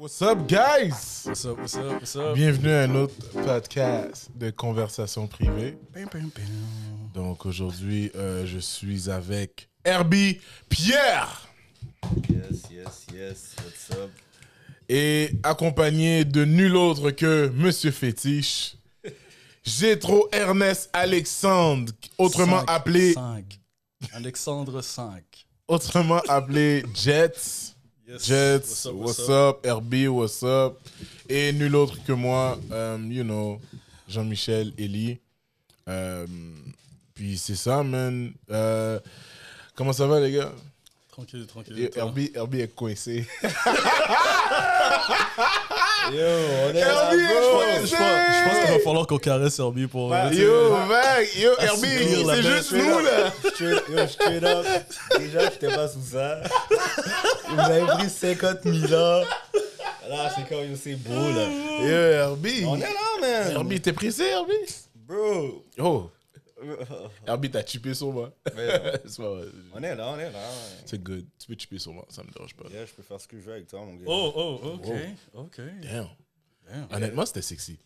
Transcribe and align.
What's 0.00 0.22
up, 0.22 0.48
guys? 0.48 1.24
What's 1.26 1.44
up, 1.44 1.58
what's 1.58 1.76
up, 1.76 1.92
what's 2.00 2.16
up? 2.16 2.34
Bienvenue 2.34 2.70
à 2.72 2.84
un 2.84 2.94
autre 2.94 3.14
podcast 3.44 4.30
de 4.34 4.48
conversation 4.50 5.26
privée. 5.26 5.76
Bam, 5.92 6.06
bam, 6.10 6.30
bam. 6.34 6.44
Donc 7.12 7.44
aujourd'hui, 7.44 8.10
euh, 8.14 8.46
je 8.46 8.60
suis 8.60 9.10
avec 9.10 9.68
Herbie 9.84 10.40
Pierre 10.70 11.46
Yes, 12.30 12.62
yes, 12.70 13.06
yes. 13.12 13.56
What's 13.62 13.90
up? 13.98 14.10
et 14.88 15.32
accompagné 15.42 16.24
de 16.24 16.46
nul 16.46 16.76
autre 16.76 17.10
que 17.10 17.50
Monsieur 17.54 17.90
Fétiche, 17.90 18.76
Gétro 19.62 20.30
Ernest 20.32 20.88
Alexandre, 20.94 21.92
autrement 22.16 22.60
Cinq, 22.60 22.70
appelé, 22.70 23.12
cinq. 23.12 23.60
Alexandre 24.14 24.80
5. 24.80 25.22
autrement 25.68 26.22
appelé 26.26 26.86
Jets. 26.94 27.74
Yes. 28.10 28.26
Jets, 28.26 28.86
what's, 28.86 29.28
up, 29.28 29.64
Herbie, 29.64 30.08
what's 30.08 30.42
up? 30.42 30.80
Et 31.28 31.52
nul 31.52 31.76
autre 31.76 31.96
que 32.04 32.12
moi, 32.12 32.58
um, 32.72 33.12
you 33.12 33.22
know, 33.22 33.60
Jean-Michel 34.08 34.72
Elie. 34.76 35.20
Euh, 35.86 36.26
puis 37.14 37.38
c'est 37.38 37.54
ça, 37.54 37.84
man. 37.84 38.32
Euh, 38.50 38.98
comment 39.76 39.92
ça 39.92 40.08
va, 40.08 40.18
les 40.18 40.32
gars? 40.32 40.50
Tranquille, 41.12 41.46
tranquille. 41.46 41.78
Et? 41.78 41.96
Herbie, 41.96 42.32
Herbie 42.34 42.62
est 42.62 42.74
coincé. 42.74 43.24
Yo, 46.12 46.18
on 46.66 46.70
est 46.70 46.80
là, 46.80 47.12
Herbie! 47.12 47.86
Je 47.86 47.90
pense, 47.90 47.90
je 47.90 48.48
pense 48.48 48.58
qu'il 48.64 48.74
va 48.74 48.80
falloir 48.82 49.06
qu'on 49.06 49.18
caresse 49.18 49.58
Herbie 49.58 49.86
pour. 49.86 50.12
euh, 50.12 50.30
Yo, 50.32 50.76
mec, 50.86 51.36
yo, 51.38 51.50
Herbie, 51.58 51.86
Assouvir 51.86 52.26
la 52.26 52.34
c'est 52.36 52.42
juste 52.42 52.72
nous, 52.72 52.98
là. 52.98 53.32
Yo, 54.02 54.06
straight 54.08 54.42
up. 54.44 54.66
Déjà, 55.18 55.40
j'étais 55.50 55.68
pas 55.74 55.88
sous 55.88 56.02
ça. 56.12 56.40
Vous 57.48 57.60
avez 57.60 57.86
pris 57.86 58.08
50 58.10 58.58
000 58.64 58.92
ans. 59.00 59.22
Là, 60.08 60.32
c'est 60.34 60.48
comme, 60.48 60.74
c'est 60.82 60.96
beau, 60.96 61.12
là. 61.14 61.44
Yo, 61.82 61.86
Herbie. 61.88 62.64
On 62.66 62.76
est 62.76 62.80
là, 62.80 62.86
man. 63.20 63.52
Herbie, 63.52 63.80
t'es 63.80 63.92
pressé, 63.92 64.24
Herbie? 64.24 64.52
Bro. 65.06 65.64
Oh, 65.78 66.10
Herbie, 67.26 67.50
t'as 67.50 67.64
chipé 67.64 67.94
sur 67.94 68.12
moi. 68.12 68.32
On 68.56 69.82
est 69.82 69.94
là, 69.94 70.08
on 70.08 70.18
est 70.18 70.30
là. 70.30 70.50
C'est 70.84 71.02
good. 71.02 71.26
Tu 71.38 71.46
peux 71.46 71.54
chipper 71.58 71.78
sur 71.78 71.92
moi, 71.92 72.06
ça 72.08 72.22
me 72.22 72.30
dérange 72.30 72.54
pas. 72.54 72.68
Yeah, 72.70 72.86
je 72.86 72.92
peux 72.92 73.02
faire 73.02 73.20
ce 73.20 73.28
que 73.28 73.38
je 73.38 73.42
veux 73.44 73.52
avec 73.52 73.66
toi, 73.66 73.80
mon 73.80 73.94
gars. 73.94 74.04
Oh, 74.06 74.32
oh, 74.34 74.60
ok, 74.74 74.88
ok. 75.34 75.60
Damn. 75.82 76.08
Damn. 76.68 76.86
Honnêtement, 76.90 77.26
c'était 77.26 77.42
sexy. 77.42 77.78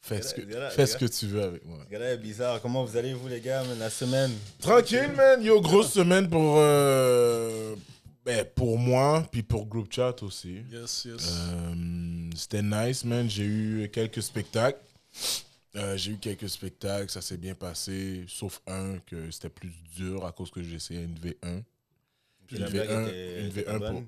Fais 0.00 0.22
ce 0.22 0.34
que, 0.34 0.42
fais 0.70 0.86
ce 0.86 0.96
que 0.96 1.06
tu 1.06 1.26
veux 1.26 1.42
avec 1.42 1.64
moi. 1.64 1.78
Ce 1.90 1.94
est 1.96 2.16
bizarre. 2.18 2.60
Comment 2.62 2.84
vous 2.84 2.96
allez, 2.96 3.12
vous, 3.12 3.26
les 3.26 3.40
gars, 3.40 3.64
man, 3.64 3.78
la 3.78 3.90
semaine? 3.90 4.30
Tranquille, 4.60 5.10
man. 5.16 5.42
Yo, 5.42 5.60
grosse 5.60 5.92
semaine 5.92 6.28
pour, 6.28 6.58
euh, 6.58 7.74
ben, 8.24 8.44
pour 8.54 8.78
moi, 8.78 9.26
puis 9.32 9.42
pour 9.42 9.66
Group 9.66 9.92
Chat 9.92 10.22
aussi. 10.22 10.58
Yes, 10.70 11.06
yes. 11.06 11.28
Euh, 11.28 12.30
C'était 12.36 12.62
nice, 12.62 13.04
man. 13.04 13.28
J'ai 13.28 13.46
eu 13.46 13.90
quelques 13.92 14.22
spectacles. 14.22 14.78
Euh, 15.76 15.96
j'ai 15.96 16.12
eu 16.12 16.16
quelques 16.18 16.48
spectacles, 16.48 17.10
ça 17.10 17.20
s'est 17.20 17.36
bien 17.36 17.54
passé, 17.54 18.24
sauf 18.28 18.62
un 18.66 18.98
que 19.00 19.30
c'était 19.30 19.50
plus 19.50 19.72
dur 19.94 20.24
à 20.24 20.32
cause 20.32 20.50
que 20.50 20.62
j'ai 20.62 20.76
essayé 20.76 21.02
une 21.02 21.14
V1. 21.18 21.62
Puis 22.46 22.56
Une 22.56 22.62
la 22.62 22.70
blague 22.70 22.88
V1, 22.88 23.06
était- 23.08 23.40
une 23.40 23.46
était 23.48 23.62
V1 23.62 23.78
pour, 23.78 23.92
bonne. 23.92 24.06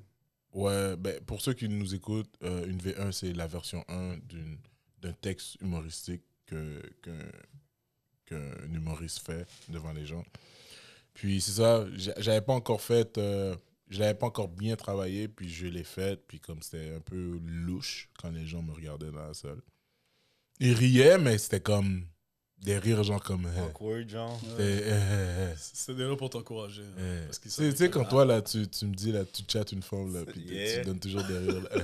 Ouais, 0.55 0.97
ben, 0.97 1.21
pour 1.25 1.41
ceux 1.43 1.53
qui 1.53 1.69
nous 1.69 1.95
écoutent, 1.95 2.35
euh, 2.43 2.67
une 2.67 2.79
V1, 2.79 3.13
c'est 3.13 3.33
la 3.35 3.47
version 3.47 3.85
1 3.89 4.17
d'une- 4.29 4.59
d'un 5.03 5.13
texte 5.13 5.57
humoristique 5.61 6.23
que- 6.47 6.83
qu'un 7.03 7.19
qu'un 8.25 8.73
humoriste 8.75 9.21
fait 9.21 9.47
devant 9.71 9.93
les 9.93 10.05
gens. 10.05 10.23
Puis 11.15 11.41
c'est 11.41 11.53
ça, 11.53 11.87
j'a- 11.97 12.13
j'avais 12.21 12.43
pas 12.43 12.53
encore 12.53 12.83
fait, 12.83 13.17
euh, 13.17 13.57
je 13.89 13.99
l'avais 14.01 14.15
pas 14.19 14.27
encore 14.27 14.49
bien 14.49 14.77
travaillé, 14.77 15.29
puis 15.29 15.49
je 15.49 15.67
l'ai 15.67 15.83
fait, 15.85 16.21
puis 16.29 16.39
comme 16.39 16.61
c'était 16.63 16.95
un 16.95 17.01
peu 17.01 17.41
louche 17.47 18.11
quand 18.19 18.31
les 18.31 18.47
gens 18.47 18.63
me 18.63 18.73
regardaient 18.73 19.11
dans 19.11 19.27
la 19.27 19.33
salle. 19.35 19.63
Ils 20.61 20.75
riaient, 20.75 21.19
mais 21.19 21.39
c'était 21.39 21.61
comme 21.61 22.03
des 22.61 22.77
rires 22.77 23.05
genre 23.05 23.23
comme... 23.23 23.47
euh, 23.47 23.67
Awkward, 23.67 24.09
genre. 24.09 24.41
euh, 24.59 24.81
euh, 24.85 25.55
C'était 25.57 25.95
déjà 26.03 26.17
pour 26.17 26.29
t'encourager. 26.29 26.83
hein, 26.83 26.99
euh, 27.01 27.25
parce 27.27 27.41
Tu 27.41 27.51
sais- 27.77 27.89
quand 27.91 28.05
toi, 28.05 28.25
là, 28.25 28.43
tu, 28.43 28.67
tu 28.67 28.87
me 28.87 28.95
dis, 28.95 29.13
là, 29.13 29.21
tu 29.25 29.43
chattes 29.47 29.71
une 29.73 29.83
femme, 29.83 30.13
là, 30.13 30.21
puis 30.27 30.45
tu- 30.45 30.55
Yeah. 30.55 30.81
tu 30.81 30.87
donnes 30.87 30.99
toujours 30.99 31.23
des 31.23 31.39
rires, 31.39 31.69
euh, 31.73 31.81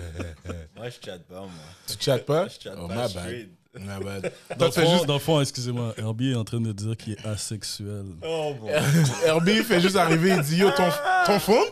euh. 0.48 0.52
Moi, 0.76 0.88
je 0.90 0.96
chatte 1.04 1.22
pas, 1.28 1.40
moi. 1.42 1.50
Tu 1.86 1.94
chattes 2.00 2.26
pas? 2.26 2.48
Je 2.48 2.60
chatte 2.60 2.76
Oh, 2.80 2.88
pas, 2.88 3.06
my 3.08 3.14
bad. 3.14 3.48
My 3.76 4.04
bad. 4.04 4.32
Dans 4.58 4.70
fond, 4.72 4.90
juste... 4.92 5.06
dans 5.06 5.14
le 5.14 5.18
fond, 5.20 5.40
excusez-moi, 5.40 5.94
Herbie 5.96 6.30
est 6.32 6.36
en 6.36 6.44
train 6.44 6.60
de 6.60 6.72
dire 6.72 6.96
qu'il 6.96 7.12
est 7.14 7.24
asexuel. 7.26 8.04
Oh, 8.24 8.54
bon. 8.60 8.68
Herbie 9.24 9.62
fait 9.62 9.80
juste 9.80 9.96
arriver, 9.96 10.30
il 10.36 10.42
dit, 10.42 10.56
yo, 10.58 10.70
ton, 10.72 10.88
ton 11.26 11.38
fond? 11.38 11.62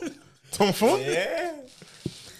Ton 0.57 0.73
fond? 0.73 0.97
Yeah. 0.99 1.52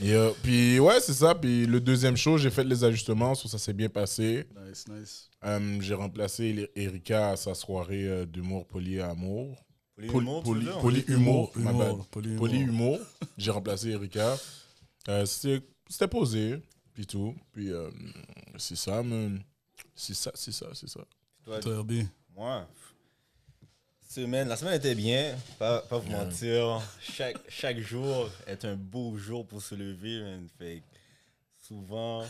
Yo, 0.03 0.35
puis 0.43 0.81
ouais, 0.81 1.01
c'est 1.01 1.13
ça. 1.15 1.35
Puis 1.35 1.65
le 1.67 1.81
deuxième 1.81 2.17
show, 2.17 2.37
j'ai 2.37 2.51
fait 2.51 2.65
les 2.65 2.83
ajustements, 2.83 3.35
so 3.35 3.47
ça 3.49 3.59
s'est 3.59 3.73
bien 3.73 3.89
passé. 3.89 4.45
Nice, 4.67 4.85
nice. 4.89 5.31
Euh, 5.45 5.79
j'ai 5.81 5.95
remplacé 5.95 6.69
Erika 6.75 7.31
à 7.31 7.37
sa 7.37 7.55
soirée 7.55 8.09
euh, 8.09 8.27
d'humour 8.27 8.67
polyamour. 8.67 9.57
Polyhumour, 9.97 10.43
Poly- 10.43 10.65
dire? 10.65 10.79
Polyhumour, 10.79 11.53
my 11.55 11.65
bad. 11.65 11.75
Humour, 11.75 12.07
polyhumour. 12.39 12.99
J'ai 13.39 13.51
remplacé 13.53 13.91
Erika. 13.91 14.37
Euh, 15.09 15.25
C'était 15.27 16.09
posé, 16.09 16.61
puis 16.95 17.07
tout. 17.07 17.35
Puis 17.53 17.71
euh, 17.71 17.89
c'est 18.57 18.77
ça, 18.77 19.03
man. 19.03 19.41
C'est 19.95 20.15
ça, 20.15 20.33
c'est 20.35 20.53
ça, 20.53 20.67
c'est 20.75 20.89
ça. 20.89 21.01
Toi. 21.45 21.61
Moi, 22.35 22.67
semaine, 24.13 24.49
la 24.49 24.57
semaine 24.57 24.75
était 24.75 24.95
bien, 24.95 25.35
pas, 25.59 25.81
pas 25.81 25.99
vous 25.99 26.09
Yeah. 26.11 26.25
mentir. 26.25 26.83
Chaque, 27.01 27.39
chaque 27.49 27.79
jour 27.79 28.29
est 28.47 28.65
un 28.65 28.75
beau 28.77 29.17
jour 29.17 29.47
pour 29.47 29.63
se 29.63 29.75
lever, 29.75 30.21
man. 30.21 30.47
Fait 30.59 30.83
souvent. 31.67 32.23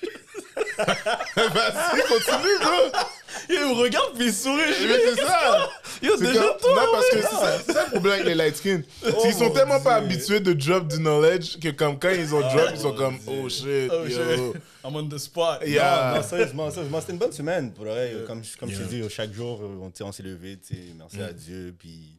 Vas-y, 0.76 2.00
continue, 2.08 2.58
bro. 2.60 3.00
Il 3.48 3.58
me 3.58 3.72
regarde 3.74 4.14
puis 4.16 4.26
il 4.26 4.32
sourit. 4.32 4.62
Mais 4.86 4.98
c'est 5.14 5.20
ça. 5.22 5.68
Yo, 6.02 6.12
C'est 6.18 6.26
déjà, 6.26 6.56
comme- 6.60 6.74
non, 6.74 6.82
parce 6.92 7.10
que 7.10 7.16
c'est 7.16 7.72
ça, 7.72 7.84
le 7.84 7.90
problème 7.90 8.12
avec 8.14 8.26
les 8.26 8.34
light 8.34 8.56
skin. 8.56 8.82
ils 9.24 9.34
sont 9.34 9.50
tellement 9.50 9.80
pas 9.80 9.96
habitués 9.96 10.40
de 10.40 10.52
drop 10.52 10.88
du 10.88 10.96
knowledge 10.98 11.58
que 11.58 11.68
comme 11.70 11.98
quand 11.98 12.10
ils 12.10 12.34
ont 12.34 12.40
drop, 12.40 12.70
ils 12.72 12.80
sont 12.80 12.94
comme 12.94 13.18
Dieu. 13.18 13.40
oh 13.44 13.48
shit, 13.48 13.90
Oh, 13.92 14.06
yo. 14.06 14.52
shit. 14.54 14.62
I'm 14.84 14.96
on 14.96 15.08
the 15.08 15.18
spot. 15.18 15.60
Yeah. 15.66 16.12
Non, 16.14 16.16
non, 16.20 16.26
sérieusement, 16.26 16.70
sérieusement, 16.70 17.00
c'était 17.00 17.12
une 17.12 17.18
bonne 17.18 17.32
semaine. 17.32 17.72
Pour 17.72 17.84
vrai, 17.84 18.14
comme, 18.26 18.42
je- 18.42 18.56
comme 18.56 18.70
je 18.70 18.76
Yeah. 18.76 18.86
te 18.86 18.90
dis, 18.90 19.10
chaque 19.10 19.32
jour, 19.32 19.60
on, 19.62 20.12
s'est 20.12 20.22
levé, 20.22 20.58
merci 20.96 21.18
Mm. 21.18 21.22
à 21.22 21.32
Dieu. 21.32 21.74
Puis, 21.78 22.18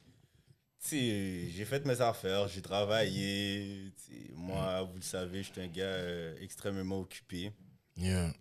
j'ai 0.91 1.65
fait 1.65 1.85
mes 1.85 1.99
affaires, 2.01 2.47
j'ai 2.47 2.61
travaillé. 2.61 3.91
moi, 4.35 4.81
vous 4.83 4.97
le 4.97 5.01
savez, 5.03 5.43
je 5.43 5.51
suis 5.51 5.61
un 5.61 5.67
gars 5.67 5.83
euh, 5.83 6.33
extrêmement 6.41 6.99
occupé. 6.99 7.51
Yeah. 7.97 8.31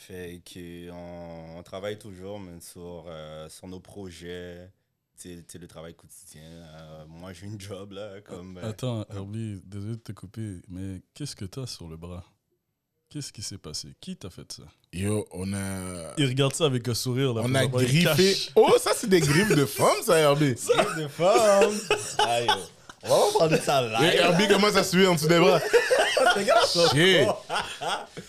Fait 0.00 0.40
que 0.44 0.90
on, 0.92 1.58
on 1.58 1.62
travaille 1.64 1.98
toujours 1.98 2.38
man, 2.38 2.60
sur, 2.60 3.04
euh, 3.08 3.48
sur 3.48 3.66
nos 3.66 3.80
projets, 3.80 4.70
tu 5.20 5.28
sais, 5.30 5.36
tu 5.38 5.44
sais, 5.48 5.58
le 5.58 5.66
travail 5.66 5.94
quotidien. 5.94 6.42
Euh, 6.44 7.04
moi, 7.08 7.32
j'ai 7.32 7.46
une 7.46 7.60
job 7.60 7.90
là, 7.92 8.20
comme. 8.20 8.58
euh, 8.58 8.70
Attends, 8.70 9.04
Herbie, 9.12 9.60
désolé 9.64 9.96
de 9.96 10.00
te 10.00 10.12
couper, 10.12 10.60
mais 10.68 11.02
qu'est-ce 11.14 11.34
que 11.34 11.44
t'as 11.44 11.66
sur 11.66 11.88
le 11.88 11.96
bras? 11.96 12.24
Qu'est-ce 13.10 13.32
qui 13.32 13.42
s'est 13.42 13.58
passé? 13.58 13.88
Qui 14.00 14.16
t'a 14.16 14.30
fait 14.30 14.52
ça? 14.52 14.62
Yo, 14.92 15.26
on 15.32 15.52
a 15.52 16.14
Il 16.16 16.26
regarde 16.26 16.54
ça 16.54 16.66
avec 16.66 16.86
un 16.86 16.94
sourire. 16.94 17.34
Là, 17.34 17.40
on 17.44 17.54
a 17.56 17.64
il 17.64 17.70
griffé. 17.70 18.36
Oh, 18.54 18.72
ça 18.78 18.92
c'est 18.94 19.08
des 19.08 19.20
griffes 19.20 19.54
de 19.56 19.64
femmes, 19.64 20.00
ça 20.04 20.16
Herbie. 20.18 20.54
Griffes 20.68 20.96
de 20.96 21.08
femme? 21.08 21.72
Aïe, 22.20 22.46
yo. 22.46 22.52
On 23.04 23.30
va 23.32 23.38
pas 23.38 23.48
de 23.48 23.56
ça 23.62 23.82
live. 23.82 24.14
Herbie 24.14 24.46
commence 24.48 24.76
à 24.76 24.84
suer 24.84 25.06
en 25.06 25.14
dessous 25.14 25.26
des 25.28 25.38
bras? 25.40 25.58
Shit. 26.92 27.28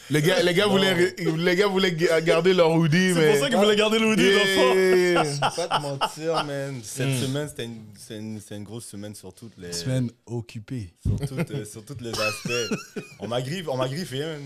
Les 0.09 0.21
gars, 0.21 0.41
les 0.41 0.53
gars 0.53 0.67
voulaient, 0.67 1.15
les 1.17 1.55
gars 1.55 1.67
voulaient 1.67 1.91
ga- 1.91 2.21
garder 2.21 2.53
leur 2.53 2.71
hoodie, 2.71 3.13
C'est 3.13 3.19
mais. 3.19 3.31
pour 3.31 3.39
ça 3.39 3.47
qu'il 3.49 3.57
voulait 3.57 3.75
garder 3.75 3.99
le 3.99 4.05
hoodie. 4.07 4.23
Yeah. 4.23 5.23
Je 5.23 5.29
vais 5.29 5.67
pas 5.67 5.77
te 5.77 5.81
mentir, 5.81 6.43
man. 6.45 6.79
Cette 6.83 7.07
Mm. 7.09 7.21
semaine, 7.21 7.47
c'était 7.49 7.65
une, 7.65 7.77
c'est 7.97 8.17
une, 8.17 8.39
c'est 8.45 8.55
une 8.55 8.63
grosse 8.63 8.85
semaine 8.85 9.13
sur 9.15 9.33
toutes 9.33 9.53
les, 9.57 9.71
Semaine 9.73 10.09
occupée. 10.25 10.93
sur, 11.05 11.27
toutes, 11.27 11.51
euh, 11.51 11.65
sur 11.65 11.83
tous 11.85 11.97
les 12.01 12.09
aspects. 12.11 12.75
On 13.19 13.27
m'a 13.27 13.41
griffé, 13.41 13.65
on 13.67 13.77
m'a 13.77 13.87
griffé, 13.87 14.19
man. 14.19 14.39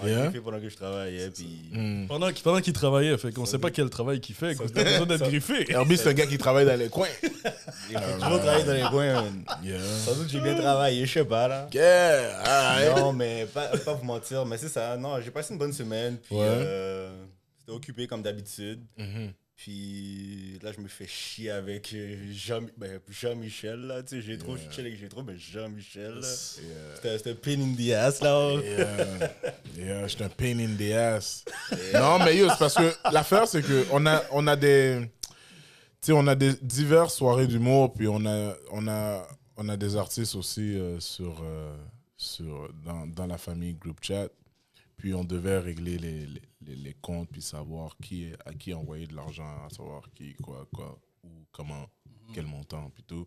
On 0.00 0.04
m'a 0.04 0.10
Yeah. 0.10 0.22
griffé 0.24 0.40
pendant 0.40 0.60
que 0.60 0.68
je 0.68 0.76
travaillais. 0.76 1.30
Puis... 1.30 1.70
Hmm. 1.72 2.06
Pendant 2.06 2.30
qu'il 2.32 2.42
pendant 2.44 2.60
qu'il 2.60 2.72
travaillait, 2.72 3.16
fait 3.18 3.32
qu'on 3.32 3.46
sait 3.46 3.58
pas 3.58 3.70
quel 3.70 3.90
travail 3.90 4.20
qu'il 4.20 4.34
fait, 4.34 4.54
qu'on 4.54 4.64
a 4.66 4.84
besoin 4.84 5.06
d'être 5.06 5.24
griffé. 5.28 5.70
Herbie, 5.70 5.96
c'est 5.96 6.08
un 6.08 6.14
gars 6.14 6.26
qui 6.26 6.38
travaille 6.38 6.66
dans 6.66 6.78
les 6.78 6.88
coins. 6.88 7.08
J'ai 7.88 7.94
toujours 7.94 8.40
travaillé 8.40 8.64
dans 8.64 8.72
les 8.72 8.82
coins, 8.90 9.12
man. 9.22 9.44
Yeah. 9.62 9.78
Sans 10.04 10.14
doute 10.14 10.28
j'ai 10.28 10.40
bien 10.40 10.54
travaillé, 10.54 11.06
je 11.06 11.12
sais 11.12 11.24
pas, 11.24 11.48
là. 11.48 11.68
Yeah. 11.72 12.40
alright. 12.44 12.96
Non, 12.96 13.12
mais 13.12 13.46
pas, 13.46 13.68
pas 13.78 13.94
vous 13.94 14.04
mentir, 14.04 14.44
mais 14.46 14.58
c'est 14.58 14.68
ça. 14.68 14.96
Non, 14.96 15.20
j'ai 15.20 15.30
passé 15.30 15.52
une 15.52 15.58
bonne 15.58 15.72
semaine. 15.72 16.18
Puis 16.18 16.36
Ouais. 16.36 16.44
euh, 16.46 17.10
c'était 17.58 17.72
occupé 17.72 18.06
comme 18.06 18.22
d'habitude. 18.22 18.80
Mhm. 18.96 19.32
Puis 19.56 20.56
là, 20.62 20.70
je 20.76 20.80
me 20.80 20.86
fais 20.86 21.08
chier 21.08 21.50
avec 21.50 21.90
euh, 21.92 22.14
Jean, 22.32 22.60
ben, 22.76 23.00
Jean-Michel, 23.08 23.80
là. 23.88 24.02
Tu 24.04 24.16
sais, 24.16 24.22
j'ai 24.22 24.38
trop, 24.38 24.56
chill 24.56 24.86
avec 24.86 24.96
j'ai 25.00 25.08
trop, 25.08 25.24
mais 25.24 25.36
Jean-Michel, 25.36 26.12
là. 26.20 26.28
Yeah. 26.28 26.94
C'était 26.94 27.18
c'était 27.18 27.34
pain 27.34 27.60
in 27.60 27.74
the 27.74 27.90
ass, 27.92 28.20
là. 28.20 28.52
Yeah, 28.62 28.86
yeah, 29.76 30.02
je 30.06 30.14
suis 30.14 30.22
un 30.22 30.28
pain 30.28 30.58
in 30.60 30.76
the 30.78 30.92
ass. 30.92 31.44
Non, 31.92 32.20
mais 32.24 32.36
yo, 32.36 32.48
c'est 32.50 32.58
parce 32.58 32.74
que 32.76 32.92
l'affaire, 33.12 33.48
c'est 33.48 33.62
que 33.62 33.84
on 33.90 34.06
a, 34.06 34.22
on 34.30 34.46
a 34.46 34.54
des, 34.54 35.00
sais, 36.06 36.12
on 36.12 36.26
a 36.26 36.34
des 36.34 36.54
diverses 36.62 37.16
soirées 37.16 37.46
d'humour, 37.46 37.92
puis 37.92 38.08
on 38.08 38.24
a, 38.26 38.56
on 38.72 38.86
a, 38.88 39.26
on 39.56 39.68
a 39.68 39.76
des 39.76 39.96
artistes 39.96 40.34
aussi 40.34 40.76
euh, 40.76 41.00
sur, 41.00 41.40
euh, 41.42 41.76
sur, 42.16 42.72
dans, 42.84 43.06
dans 43.06 43.26
la 43.26 43.38
famille 43.38 43.74
group 43.74 43.98
chat. 44.02 44.28
Puis 44.96 45.14
on 45.14 45.22
devait 45.24 45.58
régler 45.58 45.96
les, 45.98 46.26
les, 46.26 46.42
les- 46.62 46.76
les 46.76 46.94
comptes, 46.94 47.30
puis 47.30 47.40
savoir 47.42 47.96
qui, 48.02 48.32
à 48.44 48.52
qui 48.52 48.74
envoyer 48.74 49.06
de 49.06 49.14
l'argent, 49.14 49.64
à 49.64 49.70
savoir 49.70 50.02
qui, 50.14 50.34
quoi, 50.34 50.66
quoi, 50.74 50.98
où, 51.22 51.28
comment, 51.52 51.88
quel 52.34 52.46
montant, 52.46 52.90
puis 52.90 53.04
tout. 53.04 53.26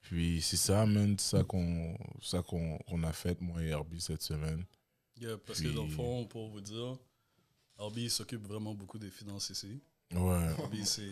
Puis 0.00 0.42
c'est 0.42 0.56
ça, 0.58 0.84
man, 0.84 1.18
ça 1.18 1.44
qu'on 1.44 1.96
ça 2.20 2.42
qu'on 2.42 2.76
qu'on 2.78 3.02
a 3.04 3.12
fait, 3.12 3.40
moi 3.40 3.62
et 3.62 3.68
Herbie, 3.68 4.00
cette 4.00 4.20
semaine. 4.22 4.64
Yeah, 5.18 5.38
parce 5.46 5.60
que 5.60 5.68
dans 5.68 5.82
le 5.82 5.86
Puis- 5.88 5.96
fond, 5.96 6.26
pour 6.26 6.48
vous 6.50 6.60
dire, 6.60 6.98
Arby 7.78 8.10
s'occupe 8.10 8.46
vraiment 8.46 8.74
beaucoup 8.74 8.98
des 8.98 9.10
finances 9.10 9.48
ici. 9.50 9.80
Ouais. 10.12 10.20
C'est. 10.84 11.02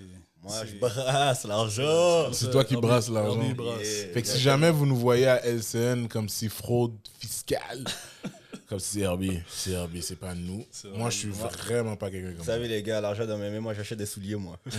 Moi, 0.43 0.55
je 0.67 0.77
brasse 0.79 1.44
l'argent. 1.44 2.33
C'est 2.33 2.50
toi 2.50 2.65
qui 2.65 2.77
brasse 2.77 3.09
l'argent. 3.09 3.41
Yeah. 3.41 4.12
Fait 4.12 4.23
que 4.23 4.29
si 4.29 4.41
jamais 4.41 4.71
vous 4.73 4.87
nous 4.87 4.97
voyez 4.97 5.27
à 5.29 5.41
LCN 5.47 6.09
comme 6.09 6.29
si 6.29 6.49
fraude 6.49 6.97
fiscale, 7.21 7.85
comme 8.69 8.81
si 8.81 8.94
c'est 8.94 9.00
Herbie, 9.03 9.39
c'est 9.49 9.71
Herbie, 9.71 10.03
c'est 10.03 10.19
pas 10.19 10.35
nous. 10.35 10.65
Moi, 10.97 11.11
je 11.11 11.17
suis 11.19 11.29
vraiment 11.29 11.94
pas 11.94 12.11
quelqu'un 12.11 12.31
Vous 12.31 12.37
comme 12.39 12.44
ça. 12.47 12.53
savez, 12.55 12.67
les 12.67 12.83
gars, 12.83 13.00
l'argent 13.00 13.25
dans 13.25 13.39
mes 13.39 13.50
mains, 13.50 13.61
moi, 13.61 13.73
j'achète 13.75 13.99
des 13.99 14.06
souliers, 14.06 14.35
moi. 14.35 14.59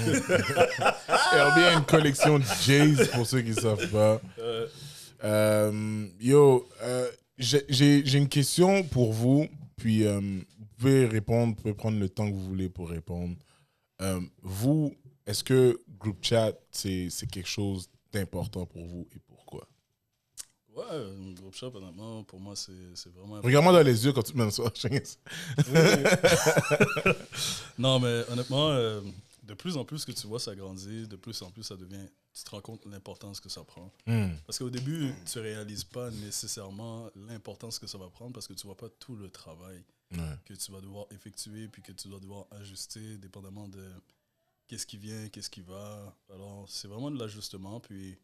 Herbie 1.34 1.62
a 1.64 1.74
une 1.74 1.86
collection 1.86 2.40
de 2.40 2.46
Jays, 2.66 3.08
pour 3.14 3.26
ceux 3.26 3.42
qui 3.42 3.54
savent 3.54 3.88
pas. 3.90 4.22
Euh, 5.24 6.08
yo, 6.20 6.68
euh, 6.82 7.08
j'ai- 7.38 7.64
j'ai 7.70 8.06
j'ai 8.06 8.18
une 8.18 8.28
question 8.28 8.84
pour 8.84 9.14
vous, 9.14 9.48
puis 9.78 10.06
euh, 10.06 10.20
vous 10.20 10.66
pouvez 10.78 11.06
répondre, 11.06 11.56
vous 11.56 11.62
pouvez 11.62 11.74
prendre 11.74 11.98
le 11.98 12.10
temps 12.10 12.28
que 12.28 12.34
vous 12.34 12.44
voulez 12.44 12.68
pour 12.68 12.90
répondre. 12.90 13.36
Euh, 14.02 14.20
vous, 14.42 14.94
est-ce 15.26 15.44
que 15.44 15.80
group 16.00 16.18
chat, 16.22 16.54
c'est 16.72 17.10
quelque 17.32 17.50
chose 17.50 17.90
d'important 18.12 18.66
pour 18.66 18.86
vous 18.86 19.08
et 19.16 19.20
pourquoi? 19.28 19.68
Ouais, 20.76 20.84
un 20.90 21.34
groupe 21.34 21.56
shop, 21.56 21.72
honnêtement, 21.76 22.24
pour 22.24 22.40
moi, 22.40 22.56
c'est 22.56 22.74
vraiment. 23.14 23.40
Regarde-moi 23.42 23.74
dans 23.74 23.84
les 23.84 24.06
yeux 24.06 24.14
quand 24.14 24.24
tu 24.24 24.36
me 24.36 24.50
ça. 24.50 24.64
Non, 27.78 28.00
mais 28.00 28.24
honnêtement, 28.32 28.70
euh, 28.70 29.02
de 29.44 29.54
plus 29.54 29.78
en 29.78 29.86
plus 29.86 30.06
que 30.06 30.12
tu 30.12 30.26
vois 30.26 30.40
ça 30.40 30.56
grandir, 30.56 31.08
de 31.08 31.16
plus 31.16 31.42
en 31.42 31.52
plus 31.52 31.64
ça 31.64 31.76
devient. 31.76 32.08
Tu 32.34 32.44
te 32.44 32.50
rends 32.50 32.62
compte 32.62 32.86
de 32.86 32.92
l'importance 32.92 33.40
que 33.40 33.50
ça 33.50 33.64
prend. 33.64 33.92
Hmm. 34.08 34.32
Parce 34.48 34.58
qu'au 34.58 34.70
début, 34.70 35.14
tu 35.32 35.40
réalises 35.40 35.84
pas 35.84 36.10
nécessairement 36.10 37.10
l'importance 37.16 37.78
que 37.78 37.86
ça 37.86 37.98
va 37.98 38.10
prendre 38.10 38.34
parce 38.34 38.48
que 38.48 38.54
tu 38.54 38.66
vois 38.66 38.78
pas 38.78 38.90
tout 38.90 39.16
le 39.16 39.30
travail 39.30 39.84
que 40.46 40.54
tu 40.54 40.72
vas 40.72 40.80
devoir 40.80 41.08
effectuer 41.10 41.68
puis 41.68 41.82
que 41.82 41.92
tu 41.92 42.08
dois 42.08 42.20
devoir 42.20 42.46
ajuster 42.52 43.18
dépendamment 43.18 43.68
de 43.68 43.84
qu'est-ce 44.68 44.86
qui 44.86 44.98
vient, 44.98 45.28
qu'est-ce 45.30 45.50
qui 45.50 45.62
va. 45.62 46.16
Alors, 46.32 46.66
c'est 46.70 46.88
vraiment 46.88 47.10
de 47.10 47.18
l'ajustement. 47.18 47.80
Puis, 47.80 48.18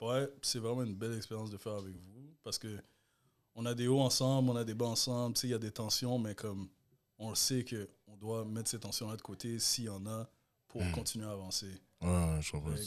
ouais, 0.00 0.28
c'est 0.42 0.58
vraiment 0.58 0.82
une 0.82 0.96
belle 0.96 1.16
expérience 1.16 1.50
de 1.50 1.56
faire 1.56 1.74
avec 1.74 1.94
vous 1.94 2.34
parce 2.42 2.58
que 2.58 2.78
on 3.54 3.64
a 3.64 3.74
des 3.74 3.86
hauts 3.88 4.00
ensemble, 4.00 4.50
on 4.50 4.56
a 4.56 4.64
des 4.64 4.74
bas 4.74 4.86
ensemble. 4.86 5.34
Tu 5.34 5.42
sais, 5.42 5.46
il 5.46 5.50
y 5.50 5.54
a 5.54 5.58
des 5.58 5.70
tensions, 5.70 6.18
mais 6.18 6.34
comme 6.34 6.68
on 7.18 7.30
le 7.30 7.36
sait 7.36 7.64
qu'on 7.64 8.16
doit 8.16 8.44
mettre 8.44 8.68
ces 8.68 8.80
tensions-là 8.80 9.16
de 9.16 9.22
côté 9.22 9.58
s'il 9.58 9.84
y 9.84 9.88
en 9.88 10.04
a 10.06 10.28
pour 10.68 10.82
Mm. 10.84 10.92
continuer 10.92 11.26
à 11.26 11.30
avancer. 11.32 11.70
Ouais. 12.02 12.40